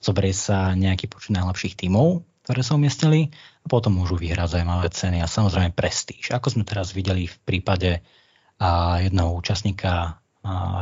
zoberie 0.00 0.32
sa 0.36 0.76
nejaký 0.76 1.08
počet 1.08 1.32
najlepších 1.36 1.76
tímov, 1.76 2.24
ktoré 2.44 2.60
sa 2.60 2.76
umiestnili 2.76 3.32
a 3.64 3.66
potom 3.68 3.96
môžu 4.00 4.20
vyhrať 4.20 4.56
zaujímavé 4.56 4.88
ceny 4.92 5.18
a 5.24 5.28
samozrejme 5.28 5.72
prestíž. 5.72 6.32
Ako 6.32 6.52
sme 6.52 6.64
teraz 6.68 6.92
videli 6.92 7.28
v 7.28 7.36
prípade 7.44 8.04
jedného 9.02 9.36
účastníka 9.36 10.20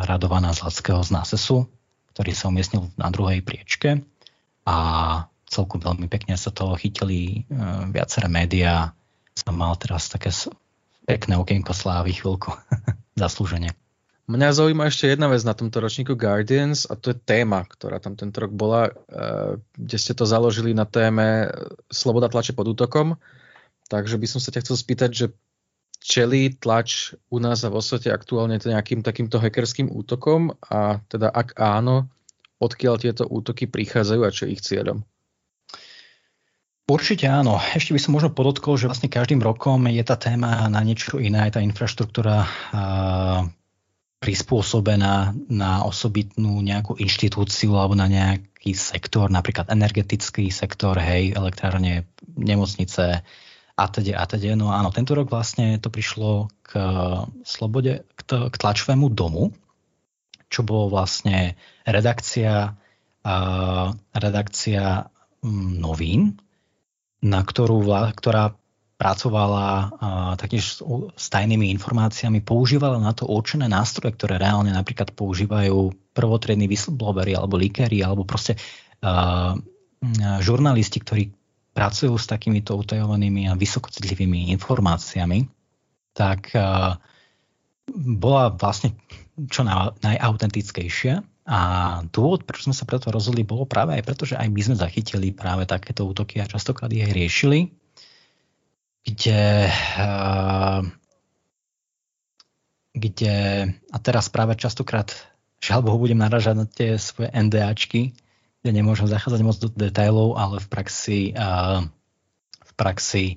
Radovana 0.05 0.53
Zlatského 0.53 1.01
z 1.03 1.11
NASESu, 1.11 1.67
ktorý 2.15 2.33
sa 2.37 2.53
umiestnil 2.53 2.93
na 3.01 3.09
druhej 3.09 3.41
priečke 3.41 4.05
a 4.69 4.77
celku 5.49 5.79
veľmi 5.79 6.11
pekne 6.11 6.35
sa 6.35 6.51
toho 6.51 6.75
chytili 6.75 7.47
e, 7.47 7.59
viaceré 7.95 8.27
médiá. 8.27 8.91
Som 9.39 9.61
mal 9.61 9.79
teraz 9.79 10.11
také 10.11 10.35
pekné 11.07 11.39
okienko 11.39 11.71
slávy 11.71 12.17
chvíľku. 12.17 12.51
Zaslúženie. 13.21 13.71
Mňa 14.25 14.57
zaujíma 14.57 14.89
ešte 14.89 15.13
jedna 15.13 15.29
vec 15.29 15.45
na 15.45 15.53
tomto 15.53 15.85
ročníku 15.85 16.17
Guardians 16.17 16.89
a 16.89 16.97
to 16.97 17.13
je 17.13 17.21
téma, 17.21 17.69
ktorá 17.69 18.01
tam 18.01 18.17
tento 18.17 18.41
rok 18.41 18.51
bola, 18.57 18.89
eh, 18.89 19.61
kde 19.77 19.97
ste 20.01 20.17
to 20.17 20.25
založili 20.25 20.73
na 20.73 20.89
téme 20.89 21.53
Sloboda 21.93 22.33
tlače 22.33 22.57
pod 22.57 22.73
útokom. 22.73 23.21
Takže 23.93 24.17
by 24.17 24.27
som 24.27 24.41
sa 24.41 24.49
ťa 24.49 24.65
chcel 24.65 24.77
spýtať, 24.81 25.11
že 25.13 25.27
čelí 26.05 26.53
tlač 26.61 27.17
u 27.33 27.41
nás 27.41 27.65
a 27.65 27.73
vo 27.73 27.81
svete 27.81 28.13
aktuálne 28.13 28.61
nejakým 28.61 29.01
takýmto 29.01 29.41
hackerským 29.41 29.89
útokom 29.89 30.53
a 30.69 31.01
teda 31.09 31.33
ak 31.33 31.57
áno, 31.57 32.13
odkiaľ 32.61 33.01
tieto 33.01 33.25
útoky 33.25 33.65
prichádzajú 33.65 34.21
a 34.21 34.31
čo 34.31 34.45
ich 34.45 34.61
cieľom? 34.61 35.01
Určite 36.85 37.25
áno. 37.25 37.57
Ešte 37.57 37.97
by 37.97 38.01
som 38.05 38.13
možno 38.13 38.37
podotkol, 38.37 38.77
že 38.77 38.93
vlastne 38.93 39.09
každým 39.09 39.41
rokom 39.41 39.89
je 39.89 40.05
tá 40.05 40.21
téma 40.21 40.69
na 40.69 40.85
niečo 40.85 41.17
iné, 41.17 41.49
aj 41.49 41.57
tá 41.57 41.61
infraštruktúra 41.65 42.45
prispôsobená 44.21 45.33
na 45.49 45.73
osobitnú 45.89 46.61
nejakú 46.61 47.01
inštitúciu 47.01 47.81
alebo 47.81 47.97
na 47.97 48.09
nejaký 48.09 48.77
sektor, 48.77 49.33
napríklad 49.33 49.73
energetický 49.73 50.53
sektor, 50.53 51.01
hej, 51.01 51.33
elektrárne, 51.33 52.05
nemocnice 52.37 53.25
a 53.75 53.85
teda, 53.91 54.23
a 54.23 54.25
teda. 54.27 54.55
No 54.55 54.71
áno, 54.71 54.95
tento 54.95 55.19
rok 55.19 55.31
vlastne 55.31 55.83
to 55.83 55.91
prišlo 55.91 56.47
k 56.63 56.71
slobode, 57.43 58.07
k, 58.15 58.21
t- 58.23 58.49
k 58.51 58.55
tlačovému 58.55 59.11
domu, 59.11 59.51
čo 60.47 60.63
bolo 60.63 60.95
vlastne 60.95 61.59
redakcia, 61.83 62.71
uh, 63.27 63.87
redakcia 64.15 65.11
um, 65.43 65.75
novín, 65.83 66.39
na 67.19 67.43
ktorú, 67.43 67.83
ktorá 68.15 68.55
pracovala 68.95 69.67
uh, 69.67 69.89
taktiež 70.39 70.79
s 71.19 71.27
tajnými 71.35 71.75
informáciami, 71.75 72.47
používala 72.47 73.03
na 73.03 73.11
to 73.11 73.27
určené 73.27 73.67
nástroje, 73.67 74.15
ktoré 74.15 74.39
reálne 74.39 74.71
napríklad 74.71 75.11
používajú 75.19 75.91
prvotriední 76.15 76.71
whistleblowery 76.71 77.35
alebo 77.35 77.59
líkery 77.59 78.07
alebo 78.07 78.23
proste 78.23 78.55
uh, 79.03 79.59
žurnalisti, 80.39 81.03
ktorí 81.03 81.35
pracujú 81.75 82.15
s 82.15 82.31
takýmito 82.31 82.79
utajovanými 82.79 83.51
a 83.51 83.59
vysokocitlivými 83.59 84.55
informáciami, 84.55 85.51
tak 86.15 86.55
uh, 86.55 86.95
bola 87.93 88.55
vlastne 88.55 88.95
čo 89.51 89.67
najautentickejšia. 90.01 91.21
A 91.45 91.61
dôvod, 92.09 92.49
prečo 92.49 92.73
sme 92.73 92.79
sa 92.79 92.89
preto 92.89 93.13
rozhodli, 93.13 93.45
bolo 93.45 93.69
práve 93.69 93.93
aj 93.93 94.07
preto, 94.07 94.25
že 94.25 94.41
aj 94.41 94.49
my 94.49 94.61
sme 94.65 94.77
zachytili 94.81 95.29
práve 95.35 95.69
takéto 95.69 96.09
útoky 96.09 96.41
a 96.41 96.49
častokrát 96.49 96.89
ich 96.89 97.05
riešili, 97.05 97.69
kde, 99.05 99.69
uh, 100.01 100.81
kde 102.97 103.35
a 103.77 103.97
teraz 104.01 104.33
práve 104.33 104.57
častokrát, 104.57 105.13
žiaľ 105.61 105.85
Bohu, 105.85 106.01
budem 106.01 106.23
naražať 106.23 106.55
na 106.57 106.65
tie 106.65 106.97
svoje 106.97 107.29
NDAčky, 107.35 108.17
kde 108.65 108.81
nemôžem 108.81 109.05
zachádzať 109.05 109.41
moc 109.45 109.61
do 109.61 109.69
detailov, 109.69 110.41
ale 110.41 110.57
v 110.57 110.69
praxi, 110.73 111.21
uh, 111.37 111.85
v 112.65 112.73
praxi 112.81 113.37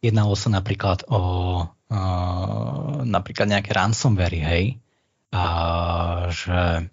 jednalo 0.00 0.32
sa 0.32 0.48
napríklad 0.48 1.04
o 1.12 1.20
uh, 1.68 3.04
napríklad 3.04 3.52
nejaké 3.52 3.76
ransomware, 3.76 4.32
hej, 4.32 4.80
a 5.28 5.44
že 6.32 6.88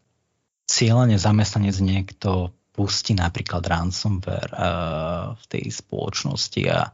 cieľene 0.67 1.15
zamestnanec 1.15 1.79
niekto 1.79 2.51
pustí 2.75 3.15
napríklad 3.15 3.63
ransomware 3.63 4.51
uh, 4.51 5.39
v 5.39 5.43
tej 5.47 5.63
spoločnosti 5.71 6.61
a, 6.67 6.91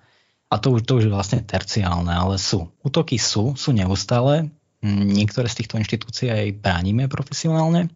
a 0.53 0.55
to, 0.61 0.77
už, 0.77 0.85
to 0.85 1.01
už 1.01 1.09
je 1.09 1.15
vlastne 1.17 1.41
terciálne, 1.41 2.13
ale 2.13 2.37
sú. 2.37 2.69
Útoky 2.85 3.17
sú, 3.17 3.57
sú 3.57 3.73
neustále. 3.73 4.53
Niektoré 4.85 5.49
z 5.49 5.65
týchto 5.65 5.81
inštitúcií 5.81 6.29
aj 6.29 6.61
bránime 6.61 7.09
profesionálne 7.09 7.89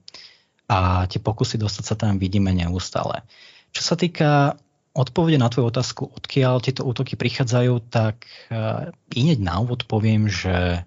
a 0.69 1.09
tie 1.09 1.17
pokusy 1.17 1.57
dostať 1.57 1.83
sa 1.83 1.95
tam 1.97 2.21
vidíme 2.21 2.53
neustále. 2.53 3.25
Čo 3.73 3.81
sa 3.81 3.95
týka 3.97 4.55
odpovede 4.93 5.41
na 5.41 5.49
tvoju 5.49 5.73
otázku, 5.73 6.03
odkiaľ 6.13 6.61
tieto 6.61 6.85
útoky 6.85 7.17
prichádzajú, 7.17 7.73
tak 7.89 8.25
uh, 8.53 8.93
ineď 9.13 9.41
na 9.41 9.61
úvod 9.61 9.89
poviem, 9.89 10.29
že 10.29 10.85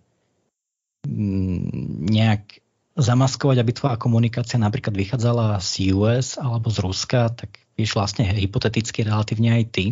nejak 1.02 2.62
zamaskovať, 2.94 3.56
aby 3.58 3.72
tvoja 3.74 3.96
komunikácia 3.98 4.60
napríklad 4.60 4.94
vychádzala 4.94 5.58
z 5.58 5.96
US 5.96 6.38
alebo 6.38 6.68
z 6.68 6.78
Ruska, 6.84 7.32
tak 7.32 7.58
vieš 7.74 7.96
vlastne 7.96 8.28
hypoteticky 8.28 9.02
relatívne 9.02 9.58
aj 9.58 9.64
ty. 9.72 9.84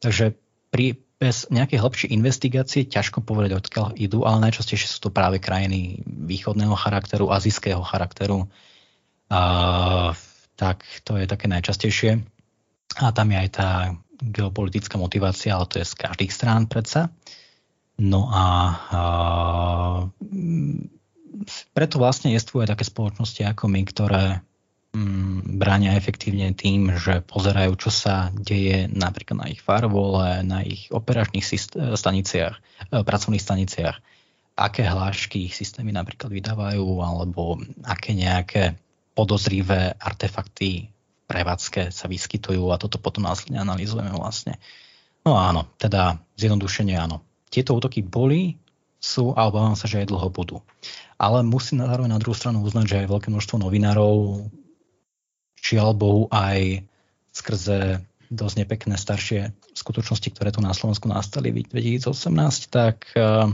Takže 0.00 0.38
pri, 0.70 0.96
bez 1.18 1.50
nejakej 1.50 1.82
hlbšej 1.82 2.08
investigácie 2.14 2.86
ťažko 2.86 3.26
povedať, 3.26 3.58
odkiaľ 3.58 3.98
idú, 3.98 4.22
ale 4.22 4.48
najčastejšie 4.48 4.88
sú 4.88 4.98
to 5.08 5.10
práve 5.10 5.42
krajiny 5.42 6.00
východného 6.06 6.78
charakteru, 6.78 7.34
azijského 7.34 7.82
charakteru. 7.82 8.46
Tak 10.54 10.86
to 11.02 11.18
je 11.18 11.26
také 11.26 11.46
najčastejšie. 11.50 12.22
A 13.02 13.10
tam 13.10 13.34
je 13.34 13.38
aj 13.42 13.50
tá 13.50 13.70
geopolitická 14.22 14.94
motivácia, 14.94 15.58
ale 15.58 15.66
to 15.66 15.82
je 15.82 15.86
z 15.86 15.94
každých 15.98 16.30
strán 16.30 16.70
predsa. 16.70 17.10
No 17.98 18.30
a, 18.30 18.46
a 18.90 19.00
preto 21.74 21.98
vlastne 21.98 22.34
jestvujú 22.34 22.66
aj 22.66 22.72
také 22.78 22.84
spoločnosti 22.86 23.42
ako 23.42 23.64
my, 23.70 23.82
ktoré 23.86 24.24
mm, 24.94 25.58
bránia 25.58 25.98
efektívne 25.98 26.54
tým, 26.54 26.94
že 26.94 27.22
pozerajú, 27.26 27.74
čo 27.78 27.90
sa 27.90 28.30
deje 28.34 28.90
napríklad 28.90 29.36
na 29.42 29.46
ich 29.50 29.62
firewall, 29.62 30.22
na 30.46 30.62
ich 30.62 30.90
operačných 30.90 31.46
staniciach, 31.94 32.54
e, 32.90 33.02
pracovných 33.02 33.42
staniciach, 33.42 33.96
aké 34.54 34.86
hlášky 34.86 35.50
ich 35.50 35.54
systémy 35.58 35.90
napríklad 35.90 36.30
vydávajú, 36.30 36.86
alebo 37.02 37.58
aké 37.82 38.14
nejaké 38.14 38.78
podozrivé 39.14 39.94
artefakty 39.96 40.90
v 40.90 41.22
prevádzke 41.30 41.94
sa 41.94 42.06
vyskytujú 42.10 42.68
a 42.74 42.76
toto 42.76 43.00
potom 43.00 43.24
následne 43.24 43.62
analýzujeme 43.62 44.12
vlastne. 44.12 44.60
No 45.24 45.40
áno, 45.40 45.70
teda 45.80 46.20
zjednodušenie 46.36 46.98
áno 46.98 47.24
tieto 47.54 47.78
útoky 47.78 48.02
boli, 48.02 48.58
sú 48.98 49.30
a 49.38 49.46
obávam 49.46 49.78
sa, 49.78 49.86
že 49.86 50.02
aj 50.02 50.10
dlho 50.10 50.26
budú. 50.34 50.58
Ale 51.14 51.46
musím 51.46 51.86
zároveň 51.86 52.10
na 52.10 52.18
druhú 52.18 52.34
stranu 52.34 52.66
uznať, 52.66 52.84
že 52.90 52.98
aj 53.06 53.12
veľké 53.14 53.28
množstvo 53.30 53.62
novinárov, 53.62 54.50
žiaľ 55.62 55.94
Bohu 55.94 56.26
aj 56.34 56.82
skrze 57.30 58.02
dosť 58.34 58.66
nepekné 58.66 58.98
staršie 58.98 59.54
skutočnosti, 59.78 60.34
ktoré 60.34 60.50
tu 60.50 60.58
na 60.58 60.74
Slovensku 60.74 61.06
nastali 61.06 61.54
v 61.54 61.62
2018, 61.62 62.10
tak, 62.72 63.06
eh, 63.14 63.52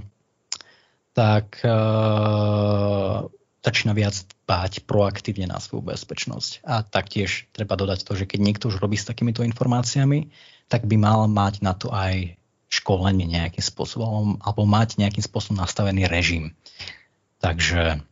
tak 1.13 1.61
uh, 1.67 3.27
začína 3.61 3.93
viac 3.93 4.15
dbať 4.51 4.83
proaktívne 4.83 5.47
na 5.47 5.63
svoju 5.63 5.95
bezpečnosť. 5.95 6.67
A 6.67 6.83
taktiež 6.83 7.47
treba 7.55 7.79
dodať 7.79 8.03
to, 8.03 8.19
že 8.19 8.27
keď 8.27 8.41
niekto 8.43 8.67
už 8.67 8.83
robí 8.83 8.99
s 8.99 9.07
takýmito 9.07 9.47
informáciami, 9.47 10.27
tak 10.67 10.91
by 10.91 10.99
mal 10.99 11.31
mať 11.31 11.63
na 11.63 11.71
to 11.71 11.87
aj 11.95 12.35
školenie 12.67 13.31
nejakým 13.31 13.63
spôsobom 13.63 14.43
alebo 14.43 14.67
mať 14.67 14.99
nejakým 14.99 15.23
spôsobom 15.23 15.63
nastavený 15.63 16.11
režim. 16.11 16.59
Takže, 17.39 18.03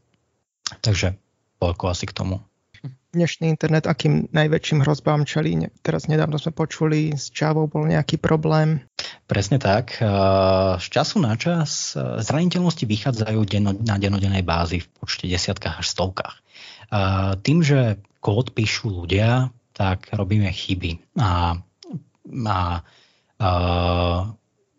takže 0.78 1.18
toľko 1.58 1.84
asi 1.90 2.06
k 2.06 2.14
tomu. 2.14 2.38
Dnešný 3.10 3.50
internet, 3.50 3.90
akým 3.90 4.30
najväčším 4.30 4.86
hrozbám 4.86 5.26
čelí? 5.26 5.58
Teraz 5.82 6.06
nedávno 6.06 6.38
sme 6.38 6.54
počuli, 6.54 7.18
s 7.18 7.34
Javou 7.34 7.66
bol 7.66 7.90
nejaký 7.90 8.14
problém. 8.14 8.86
Presne 9.28 9.60
tak. 9.60 10.00
Z 10.80 10.86
času 10.88 11.20
na 11.20 11.36
čas 11.36 11.92
zraniteľnosti 12.00 12.80
vychádzajú 12.88 13.40
na 13.84 14.00
denodennej 14.00 14.40
bázi 14.40 14.80
v 14.80 14.88
počte 14.96 15.28
desiatkách 15.28 15.84
až 15.84 15.86
stovkách. 15.92 16.36
Tým, 17.44 17.60
že 17.60 18.00
kód 18.24 18.56
píšu 18.56 18.88
ľudia, 18.88 19.52
tak 19.76 20.08
robíme 20.16 20.48
chyby. 20.48 21.20
A, 21.20 21.60
a, 22.48 22.56
a 22.56 22.58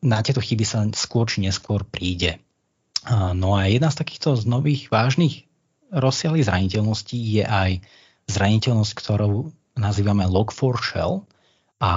na 0.01 0.17
tieto 0.25 0.41
chyby 0.41 0.65
sa 0.65 0.81
skôr 0.97 1.29
či 1.29 1.45
neskôr 1.45 1.85
príde. 1.85 2.41
No 3.37 3.55
a 3.55 3.69
jedna 3.69 3.93
z 3.93 4.01
takýchto 4.01 4.35
z 4.35 4.43
nových 4.49 4.89
vážnych 4.91 5.45
rozsiahlých 5.93 6.49
zraniteľností 6.49 7.15
je 7.15 7.43
aj 7.45 7.71
zraniteľnosť, 8.29 8.93
ktorú 8.97 9.49
nazývame 9.79 10.27
Log4Shell 10.27 11.23
a, 11.79 11.89
a 11.89 11.91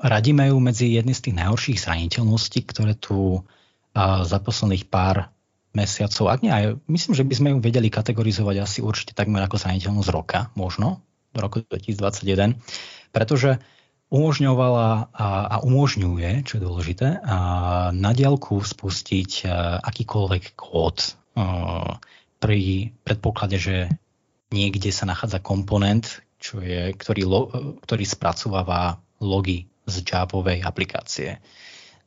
radíme 0.00 0.48
ju 0.48 0.56
medzi 0.60 0.96
jedny 0.96 1.12
z 1.12 1.28
tých 1.28 1.36
najhorších 1.36 1.78
zraniteľností, 1.80 2.64
ktoré 2.64 2.96
tu 2.96 3.44
za 3.96 4.38
posledných 4.40 4.88
pár 4.88 5.28
mesiacov, 5.70 6.34
ak 6.34 6.42
nie 6.42 6.50
aj, 6.50 6.64
myslím, 6.90 7.14
že 7.14 7.22
by 7.22 7.34
sme 7.34 7.48
ju 7.54 7.58
vedeli 7.62 7.86
kategorizovať 7.90 8.56
asi 8.58 8.78
určite 8.82 9.14
takmer 9.14 9.38
ako 9.46 9.54
zraniteľnosť 9.54 10.10
roka, 10.10 10.50
možno, 10.58 11.04
do 11.30 11.38
roku 11.46 11.62
2021, 11.62 12.58
pretože 13.14 13.62
umožňovala 14.10 15.14
a, 15.14 15.62
umožňuje, 15.62 16.42
čo 16.42 16.58
je 16.58 16.62
dôležité, 16.66 17.22
a 17.22 17.36
na 17.94 18.10
diálku 18.10 18.58
spustiť 18.58 19.46
akýkoľvek 19.86 20.58
kód 20.58 21.14
pri 22.42 22.60
predpoklade, 23.06 23.58
že 23.62 23.76
niekde 24.50 24.90
sa 24.90 25.06
nachádza 25.06 25.38
komponent, 25.38 26.18
čo 26.40 26.64
je, 26.64 26.96
ktorý, 26.96 27.22
lo, 27.28 27.52
ktorý 27.84 28.04
spracováva 28.08 28.98
logy 29.20 29.68
z 29.84 30.00
Javovej 30.00 30.64
aplikácie. 30.64 31.38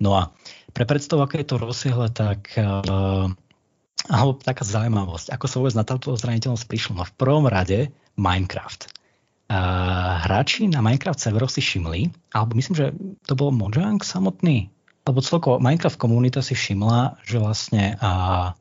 No 0.02 0.18
a 0.18 0.34
pre 0.74 0.90
predstavu, 0.90 1.22
aké 1.22 1.46
je 1.46 1.54
to 1.54 1.62
rozsiahle, 1.62 2.10
tak 2.10 2.58
uh, 2.58 3.30
alebo 4.10 4.32
taká 4.42 4.66
zaujímavosť, 4.66 5.32
ako 5.32 5.46
sa 5.46 5.56
vôbec 5.62 5.76
na 5.78 5.86
táto 5.86 6.12
zraniteľnosť 6.18 6.66
prišlo. 6.66 6.98
No 6.98 7.06
v 7.06 7.16
prvom 7.16 7.46
rade 7.48 7.94
Minecraft 8.18 8.92
hráči 10.24 10.72
na 10.72 10.82
Minecraft 10.82 11.20
serveroch 11.20 11.52
si 11.52 11.62
všimli, 11.62 12.10
alebo 12.34 12.58
myslím, 12.58 12.76
že 12.76 12.86
to 13.28 13.38
bol 13.38 13.54
Mojang 13.54 14.02
samotný, 14.02 14.72
alebo 15.04 15.20
celkovo 15.22 15.60
Minecraft 15.60 16.00
komunita 16.00 16.40
si 16.40 16.56
všimla, 16.56 17.22
že 17.28 17.38
vlastne 17.38 18.00
a, 18.00 18.56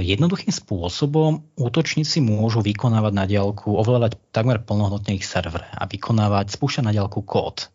jednoduchým 0.00 0.50
spôsobom 0.50 1.44
útočníci 1.58 2.22
môžu 2.22 2.64
vykonávať 2.64 3.12
na 3.14 3.24
diálku, 3.28 3.74
ovládať 3.74 4.18
takmer 4.34 4.62
plnohodnotne 4.62 5.18
ich 5.18 5.26
server 5.26 5.62
a 5.70 5.84
vykonávať, 5.86 6.54
spúšťať 6.54 6.84
na 6.86 6.92
diálku 6.94 7.22
kód. 7.22 7.70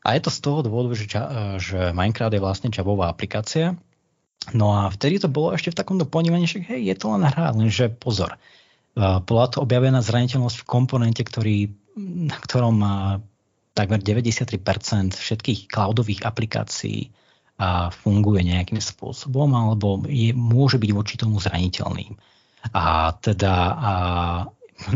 A 0.00 0.16
je 0.16 0.24
to 0.24 0.30
z 0.32 0.38
toho 0.40 0.64
dôvodu, 0.64 0.96
že, 0.96 1.06
že 1.60 1.92
Minecraft 1.92 2.34
je 2.34 2.42
vlastne 2.42 2.72
Javová 2.72 3.12
aplikácia. 3.12 3.76
No 4.56 4.72
a 4.72 4.88
vtedy 4.88 5.20
to 5.20 5.28
bolo 5.28 5.52
ešte 5.52 5.70
v 5.70 5.78
takomto 5.78 6.08
ponímaní, 6.08 6.48
že 6.48 6.64
hej, 6.64 6.88
je 6.88 6.96
to 6.96 7.12
len 7.12 7.28
hra, 7.28 7.52
lenže 7.52 7.92
pozor 8.00 8.40
bola 8.98 9.46
to 9.46 9.62
objavená 9.62 10.02
zraniteľnosť 10.02 10.66
v 10.66 10.68
komponente, 10.68 11.22
ktorý, 11.22 11.70
na 12.26 12.36
ktorom 12.36 12.76
takmer 13.72 14.00
93% 14.02 15.14
všetkých 15.14 15.70
cloudových 15.70 16.26
aplikácií 16.26 17.14
a 17.60 17.92
funguje 17.92 18.40
nejakým 18.40 18.80
spôsobom 18.80 19.52
alebo 19.52 20.00
je, 20.08 20.32
môže 20.32 20.80
byť 20.80 20.90
voči 20.96 21.20
tomu 21.20 21.36
zraniteľným. 21.36 22.16
A 22.72 23.12
teda 23.20 23.52
a 23.76 23.92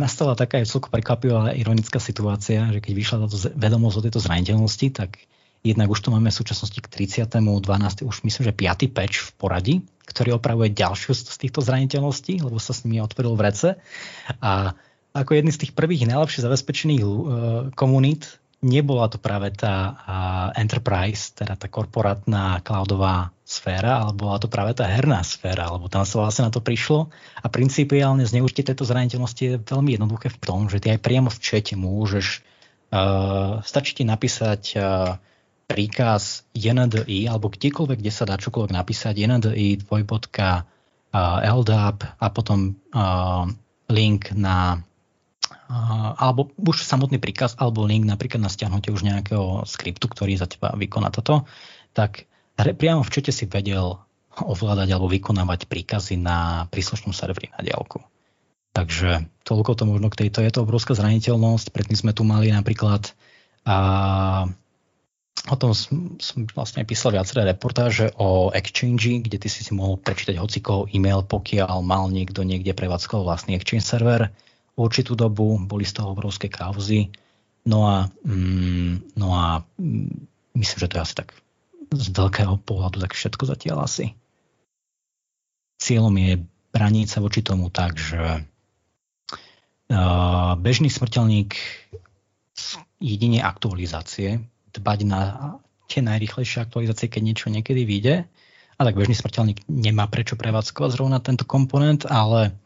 nastala 0.00 0.32
taká 0.32 0.64
aj 0.64 0.72
celko 0.72 0.88
prekvapivá 0.88 1.52
ironická 1.52 2.00
situácia, 2.00 2.64
že 2.72 2.80
keď 2.80 2.92
vyšla 2.96 3.16
táto 3.28 3.36
vedomosť 3.52 3.96
o 4.00 4.04
tejto 4.08 4.20
zraniteľnosti, 4.24 4.88
tak 4.96 5.20
Jednak 5.64 5.88
už 5.88 6.04
tu 6.04 6.12
máme 6.12 6.28
v 6.28 6.36
súčasnosti 6.44 6.76
k 6.76 7.08
30.12. 7.08 8.04
už 8.04 8.16
myslím, 8.28 8.42
že 8.44 8.52
5. 8.52 8.84
patch 8.92 9.16
v 9.24 9.30
poradí, 9.40 9.74
ktorý 10.04 10.36
opravuje 10.36 10.76
ďalšiu 10.76 11.16
z 11.16 11.40
týchto 11.40 11.64
zraniteľností, 11.64 12.44
lebo 12.44 12.60
sa 12.60 12.76
s 12.76 12.84
nimi 12.84 13.00
otvoril 13.00 13.32
v 13.32 13.48
rece. 13.48 13.68
A 14.44 14.76
ako 15.16 15.40
jedný 15.40 15.56
z 15.56 15.64
tých 15.64 15.72
prvých 15.72 16.04
najlepšie 16.04 16.44
zabezpečených 16.44 17.00
uh, 17.00 17.16
komunít 17.72 18.43
nebola 18.64 19.12
to 19.12 19.20
práve 19.20 19.52
tá 19.52 20.00
enterprise, 20.56 21.36
teda 21.36 21.54
tá 21.60 21.68
korporátna 21.68 22.64
cloudová 22.64 23.34
sféra, 23.44 24.00
ale 24.00 24.16
bola 24.16 24.40
to 24.40 24.48
práve 24.48 24.72
tá 24.72 24.88
herná 24.88 25.20
sféra, 25.20 25.68
lebo 25.68 25.92
tam 25.92 26.08
sa 26.08 26.24
vlastne 26.24 26.48
na 26.48 26.52
to 26.52 26.64
prišlo. 26.64 27.12
A 27.44 27.46
principiálne 27.52 28.24
zneužitie 28.24 28.64
tejto 28.64 28.88
zraniteľnosti 28.88 29.42
je 29.44 29.60
veľmi 29.60 30.00
jednoduché 30.00 30.32
v 30.32 30.40
tom, 30.40 30.72
že 30.72 30.80
ty 30.80 30.96
aj 30.96 31.04
priamo 31.04 31.28
v 31.28 31.38
čete 31.44 31.76
môžeš, 31.76 32.40
uh, 32.40 33.60
stačí 33.60 34.00
ti 34.00 34.04
napísať 34.08 34.62
uh, 34.80 35.20
príkaz 35.68 36.48
JNDI 36.56 37.28
alebo 37.28 37.52
kdekoľvek, 37.52 38.00
kde 38.00 38.12
sa 38.12 38.24
dá 38.24 38.40
čokoľvek 38.40 38.72
napísať, 38.72 39.12
JNDI, 39.12 39.84
dvojbodka, 39.84 40.64
uh, 40.64 41.44
LDAP 41.44 42.16
a 42.16 42.26
potom 42.32 42.80
uh, 42.96 43.44
link 43.92 44.32
na 44.32 44.80
alebo 46.18 46.52
už 46.56 46.84
samotný 46.84 47.20
príkaz 47.20 47.56
alebo 47.60 47.84
link 47.84 48.04
napríklad 48.04 48.40
na 48.40 48.52
stiahnutie 48.52 48.92
už 48.92 49.04
nejakého 49.04 49.64
skriptu, 49.68 50.08
ktorý 50.08 50.36
za 50.36 50.48
teba 50.48 50.72
vykoná 50.72 51.12
toto, 51.12 51.44
tak 51.96 52.28
priamo 52.56 53.04
v 53.04 53.12
čete 53.12 53.32
si 53.32 53.44
vedel 53.48 54.00
ovládať 54.34 54.88
alebo 54.90 55.06
vykonávať 55.06 55.70
príkazy 55.70 56.18
na 56.18 56.66
príslušnom 56.68 57.14
serveri 57.14 57.54
na 57.54 57.62
diálku. 57.62 58.02
Takže 58.74 59.30
toľko 59.46 59.70
to 59.78 59.84
možno 59.86 60.10
k 60.10 60.26
tejto. 60.26 60.42
Je 60.42 60.50
to 60.50 60.66
obrovská 60.66 60.98
zraniteľnosť. 60.98 61.70
Predtým 61.70 61.94
sme 61.94 62.10
tu 62.10 62.26
mali 62.26 62.50
napríklad 62.50 63.14
a, 63.62 64.50
O 65.44 65.60
tom 65.60 65.76
som, 65.76 66.16
vlastne 66.56 66.88
písal 66.88 67.12
viaceré 67.12 67.44
reportáže 67.44 68.08
o 68.16 68.48
Exchange, 68.56 69.20
kde 69.20 69.36
ty 69.36 69.52
si 69.52 69.60
si 69.60 69.76
mohol 69.76 70.00
prečítať 70.00 70.40
hocikoho 70.40 70.88
e-mail, 70.88 71.20
pokiaľ 71.20 71.84
mal 71.84 72.08
niekto 72.08 72.40
niekde 72.48 72.72
prevádzkoval 72.72 73.28
vlastný 73.28 73.60
Exchange 73.60 73.84
server. 73.84 74.32
Určitú 74.74 75.14
dobu 75.14 75.54
boli 75.62 75.86
z 75.86 75.94
toho 75.94 76.12
obrovské 76.12 76.50
kauzy. 76.50 77.14
No 77.64 77.86
a, 77.88 78.10
mm, 78.26 79.16
no 79.16 79.28
a 79.32 79.62
mm, 79.78 80.10
myslím, 80.58 80.78
že 80.84 80.88
to 80.90 80.96
je 80.98 81.04
asi 81.04 81.14
tak 81.14 81.28
z 81.94 82.06
veľkého 82.10 82.58
pohľadu 82.66 82.98
tak 83.00 83.14
všetko 83.14 83.44
zatiaľ 83.46 83.86
asi. 83.86 84.18
Cieľom 85.78 86.14
je 86.18 86.32
braniť 86.74 87.06
sa 87.06 87.22
voči 87.22 87.40
tomu 87.46 87.70
tak, 87.70 87.94
že 87.94 88.42
uh, 89.90 90.52
bežný 90.58 90.90
smrteľník 90.90 91.54
jedine 92.98 93.40
aktualizácie 93.44 94.42
dbať 94.74 94.98
na 95.06 95.20
tie 95.86 96.02
najrýchlejšie 96.02 96.64
aktualizácie, 96.64 97.06
keď 97.06 97.22
niečo 97.22 97.46
niekedy 97.52 97.86
vyjde. 97.86 98.26
A 98.74 98.80
tak 98.82 98.98
bežný 98.98 99.14
smrteľník 99.14 99.70
nemá 99.70 100.10
prečo 100.10 100.34
prevádzkovať 100.34 100.90
zrovna 100.98 101.22
tento 101.22 101.46
komponent, 101.46 102.02
ale 102.10 102.58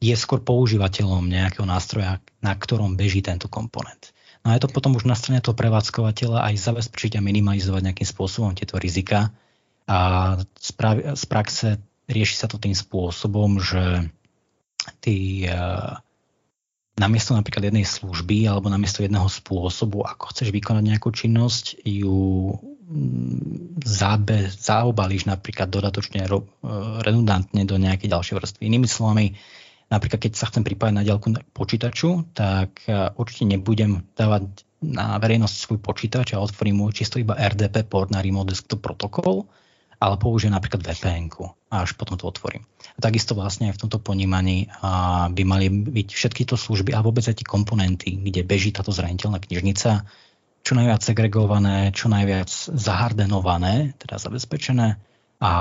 je 0.00 0.14
skôr 0.14 0.44
používateľom 0.44 1.24
nejakého 1.24 1.64
nástroja, 1.64 2.20
na 2.44 2.52
ktorom 2.52 3.00
beží 3.00 3.24
tento 3.24 3.48
komponent. 3.48 4.12
No 4.44 4.52
a 4.52 4.54
je 4.54 4.62
to 4.62 4.70
potom 4.70 4.94
už 4.94 5.08
na 5.08 5.18
strane 5.18 5.42
toho 5.42 5.58
prevádzkovateľa 5.58 6.46
aj 6.52 6.54
zabezpečiť 6.70 7.18
a 7.18 7.24
minimalizovať 7.24 7.82
nejakým 7.82 8.06
spôsobom 8.06 8.54
tieto 8.54 8.78
rizika. 8.78 9.34
A 9.90 9.98
z 10.54 11.24
praxe 11.26 11.82
rieši 12.06 12.36
sa 12.38 12.46
to 12.46 12.60
tým 12.60 12.74
spôsobom, 12.74 13.58
že 13.58 14.06
ty 15.02 15.46
e, 15.46 15.50
namiesto 16.94 17.34
napríklad 17.34 17.70
jednej 17.70 17.82
služby 17.82 18.46
alebo 18.46 18.70
namiesto 18.70 19.02
jedného 19.02 19.26
spôsobu, 19.26 20.06
ako 20.06 20.30
chceš 20.30 20.54
vykonať 20.54 20.84
nejakú 20.94 21.10
činnosť, 21.10 21.82
ju 21.82 22.54
mm, 22.54 23.82
zábe, 23.82 24.46
zaobalíš 24.46 25.26
napríklad 25.26 25.66
dodatočne 25.66 26.22
e, 26.22 26.30
redundantne 27.02 27.66
do 27.66 27.76
nejakej 27.82 28.14
ďalšej 28.14 28.34
vrstvy. 28.38 28.62
Inými 28.62 28.86
slovami, 28.86 29.34
napríklad 29.90 30.18
keď 30.18 30.32
sa 30.34 30.48
chcem 30.50 30.66
pripájať 30.66 30.94
na 30.94 31.06
diaľku 31.06 31.34
počítaču, 31.54 32.26
tak 32.34 32.82
e, 32.86 33.14
určite 33.14 33.46
nebudem 33.46 34.02
dávať 34.18 34.66
na 34.82 35.16
verejnosť 35.16 35.56
svoj 35.56 35.78
počítač 35.80 36.36
a 36.36 36.42
otvorím 36.42 36.84
mu 36.84 36.92
čisto 36.92 37.16
iba 37.16 37.34
RDP 37.34 37.88
port 37.88 38.12
na 38.12 38.20
Remote 38.20 38.52
Desktop 38.52 38.84
Protocol, 38.84 39.48
ale 39.96 40.20
použijem 40.20 40.52
napríklad 40.52 40.84
vpn 40.84 41.32
a 41.72 41.82
až 41.82 41.96
potom 41.96 42.20
to 42.20 42.28
otvorím. 42.28 42.68
A 42.96 42.98
takisto 43.00 43.32
vlastne 43.32 43.72
aj 43.72 43.80
v 43.80 43.82
tomto 43.88 43.98
ponímaní 43.98 44.68
a 44.84 45.26
by 45.32 45.42
mali 45.42 45.66
byť 45.72 46.08
všetky 46.12 46.44
to 46.44 46.60
služby 46.60 46.92
a 46.92 47.00
vôbec 47.00 47.24
aj 47.24 47.40
tie 47.40 47.48
komponenty, 47.48 48.20
kde 48.20 48.44
beží 48.44 48.70
táto 48.76 48.92
zraniteľná 48.92 49.40
knižnica, 49.40 50.04
čo 50.66 50.72
najviac 50.74 51.00
segregované, 51.00 51.94
čo 51.96 52.12
najviac 52.12 52.50
zahardenované, 52.74 53.96
teda 53.96 54.20
zabezpečené 54.20 55.00
a, 55.40 55.52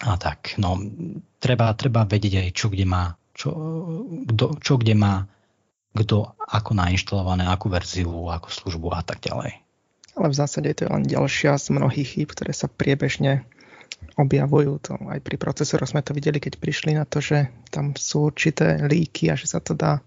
a 0.00 0.16
tak. 0.16 0.56
No, 0.56 0.80
treba, 1.36 1.76
treba 1.76 2.08
vedieť 2.08 2.48
aj 2.48 2.50
čo 2.56 2.72
kde 2.72 2.88
má, 2.88 3.12
čo, 3.36 3.52
kdo, 4.24 4.56
čo 4.62 4.80
kde 4.80 4.96
má, 4.96 5.28
kto 5.92 6.32
ako 6.40 6.72
nainštalované, 6.72 7.44
akú 7.44 7.68
verziu, 7.68 8.32
akú 8.32 8.48
službu 8.48 8.88
a 8.96 9.04
tak 9.04 9.20
ďalej 9.20 9.62
ale 10.16 10.28
v 10.28 10.38
zásade 10.38 10.68
to 10.76 10.84
je 10.84 10.90
len 10.92 11.04
ďalšia 11.08 11.56
z 11.56 11.66
mnohých 11.72 12.08
chýb, 12.16 12.28
ktoré 12.36 12.52
sa 12.52 12.68
priebežne 12.68 13.48
objavujú. 14.20 14.72
To 14.90 14.92
aj 15.08 15.20
pri 15.24 15.36
procesoroch 15.40 15.88
sme 15.88 16.04
to 16.04 16.12
videli, 16.12 16.36
keď 16.36 16.60
prišli 16.60 16.92
na 16.92 17.08
to, 17.08 17.24
že 17.24 17.48
tam 17.72 17.96
sú 17.96 18.28
určité 18.28 18.82
líky 18.84 19.32
a 19.32 19.38
že 19.38 19.48
sa 19.48 19.60
to 19.62 19.72
dá 19.72 20.04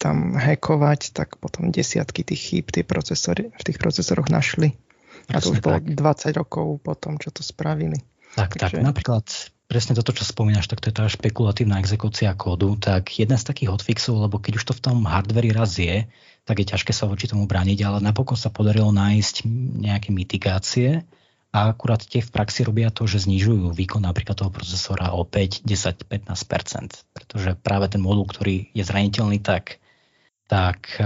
tam 0.00 0.34
hackovať, 0.34 1.14
tak 1.14 1.38
potom 1.38 1.70
desiatky 1.70 2.26
tých 2.26 2.42
chýb 2.42 2.64
tie 2.74 2.82
procesory, 2.82 3.54
v 3.54 3.62
tých 3.62 3.78
procesoroch 3.78 4.32
našli. 4.32 4.74
A 5.30 5.38
to 5.38 5.54
už 5.54 5.62
bolo 5.62 5.78
20 5.78 5.94
rokov 6.34 6.82
po 6.82 6.98
tom, 6.98 7.22
čo 7.22 7.30
to 7.30 7.46
spravili. 7.46 8.02
Tak, 8.32 8.56
Takže... 8.56 8.80
tak. 8.80 8.84
Napríklad 8.84 9.24
presne 9.68 9.96
toto, 9.96 10.12
čo 10.12 10.28
spomínaš, 10.28 10.68
tak 10.68 10.84
to 10.84 10.92
je 10.92 10.96
tá 11.00 11.08
špekulatívna 11.08 11.80
exekúcia 11.80 12.32
kódu, 12.36 12.76
tak 12.76 13.08
jeden 13.16 13.40
z 13.40 13.44
takých 13.48 13.72
hotfixov, 13.72 14.20
lebo 14.20 14.36
keď 14.36 14.60
už 14.60 14.64
to 14.68 14.76
v 14.76 14.84
tom 14.84 14.98
hardveri 15.08 15.48
raz 15.48 15.80
je, 15.80 16.04
tak 16.44 16.60
je 16.60 16.68
ťažké 16.68 16.92
sa 16.92 17.08
voči 17.08 17.24
tomu 17.24 17.48
brániť, 17.48 17.78
ale 17.80 17.98
napokon 18.04 18.36
sa 18.36 18.52
podarilo 18.52 18.92
nájsť 18.92 19.48
nejaké 19.80 20.12
mitigácie 20.12 21.08
a 21.52 21.72
akurát 21.72 22.04
tie 22.04 22.20
v 22.20 22.32
praxi 22.32 22.68
robia 22.68 22.92
to, 22.92 23.08
že 23.08 23.24
znižujú 23.28 23.72
výkon 23.72 24.04
napríklad 24.04 24.36
toho 24.36 24.52
procesora 24.52 25.12
o 25.16 25.24
5, 25.24 25.64
10, 25.64 26.08
15%, 26.08 27.16
pretože 27.16 27.56
práve 27.60 27.88
ten 27.92 28.00
modul, 28.00 28.28
ktorý 28.28 28.72
je 28.72 28.84
zraniteľný, 28.84 29.40
tak, 29.40 29.80
tak 30.48 31.00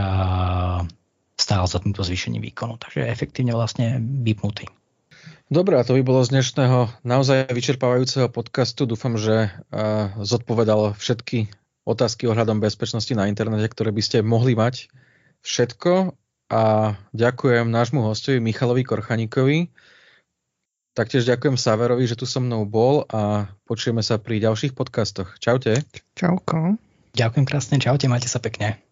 stál 1.37 1.65
za 1.67 1.79
týmto 1.79 2.03
zvýšením 2.03 2.43
výkonu. 2.51 2.79
Takže 2.79 3.05
je 3.05 3.13
efektívne 3.13 3.55
vlastne 3.55 4.01
vypnutý. 4.01 4.67
Dobre, 5.47 5.79
a 5.79 5.87
to 5.87 5.95
by 5.95 6.03
bolo 6.03 6.27
z 6.27 6.35
dnešného 6.35 7.07
naozaj 7.07 7.55
vyčerpávajúceho 7.55 8.27
podcastu. 8.27 8.83
Dúfam, 8.83 9.15
že 9.15 9.47
uh, 9.71 10.11
zodpovedal 10.19 10.99
všetky 10.99 11.47
otázky 11.87 12.27
ohľadom 12.27 12.59
bezpečnosti 12.59 13.15
na 13.15 13.31
internete, 13.31 13.71
ktoré 13.71 13.95
by 13.95 14.03
ste 14.03 14.27
mohli 14.27 14.59
mať 14.59 14.91
všetko 15.47 16.19
a 16.51 16.95
ďakujem 17.15 17.71
nášmu 17.71 18.03
hostovi 18.03 18.43
Michalovi 18.43 18.83
Korchaníkovi. 18.83 19.71
Taktiež 20.99 21.23
ďakujem 21.31 21.55
Saverovi, 21.55 22.11
že 22.11 22.19
tu 22.19 22.27
so 22.27 22.43
mnou 22.43 22.67
bol 22.67 23.07
a 23.07 23.47
počujeme 23.71 24.03
sa 24.03 24.19
pri 24.19 24.43
ďalších 24.43 24.75
podcastoch. 24.75 25.39
Čaute. 25.39 25.87
Čauko. 26.19 26.75
Ďakujem 27.15 27.47
krásne, 27.47 27.79
čaute, 27.79 28.11
majte 28.11 28.27
sa 28.27 28.43
pekne. 28.43 28.83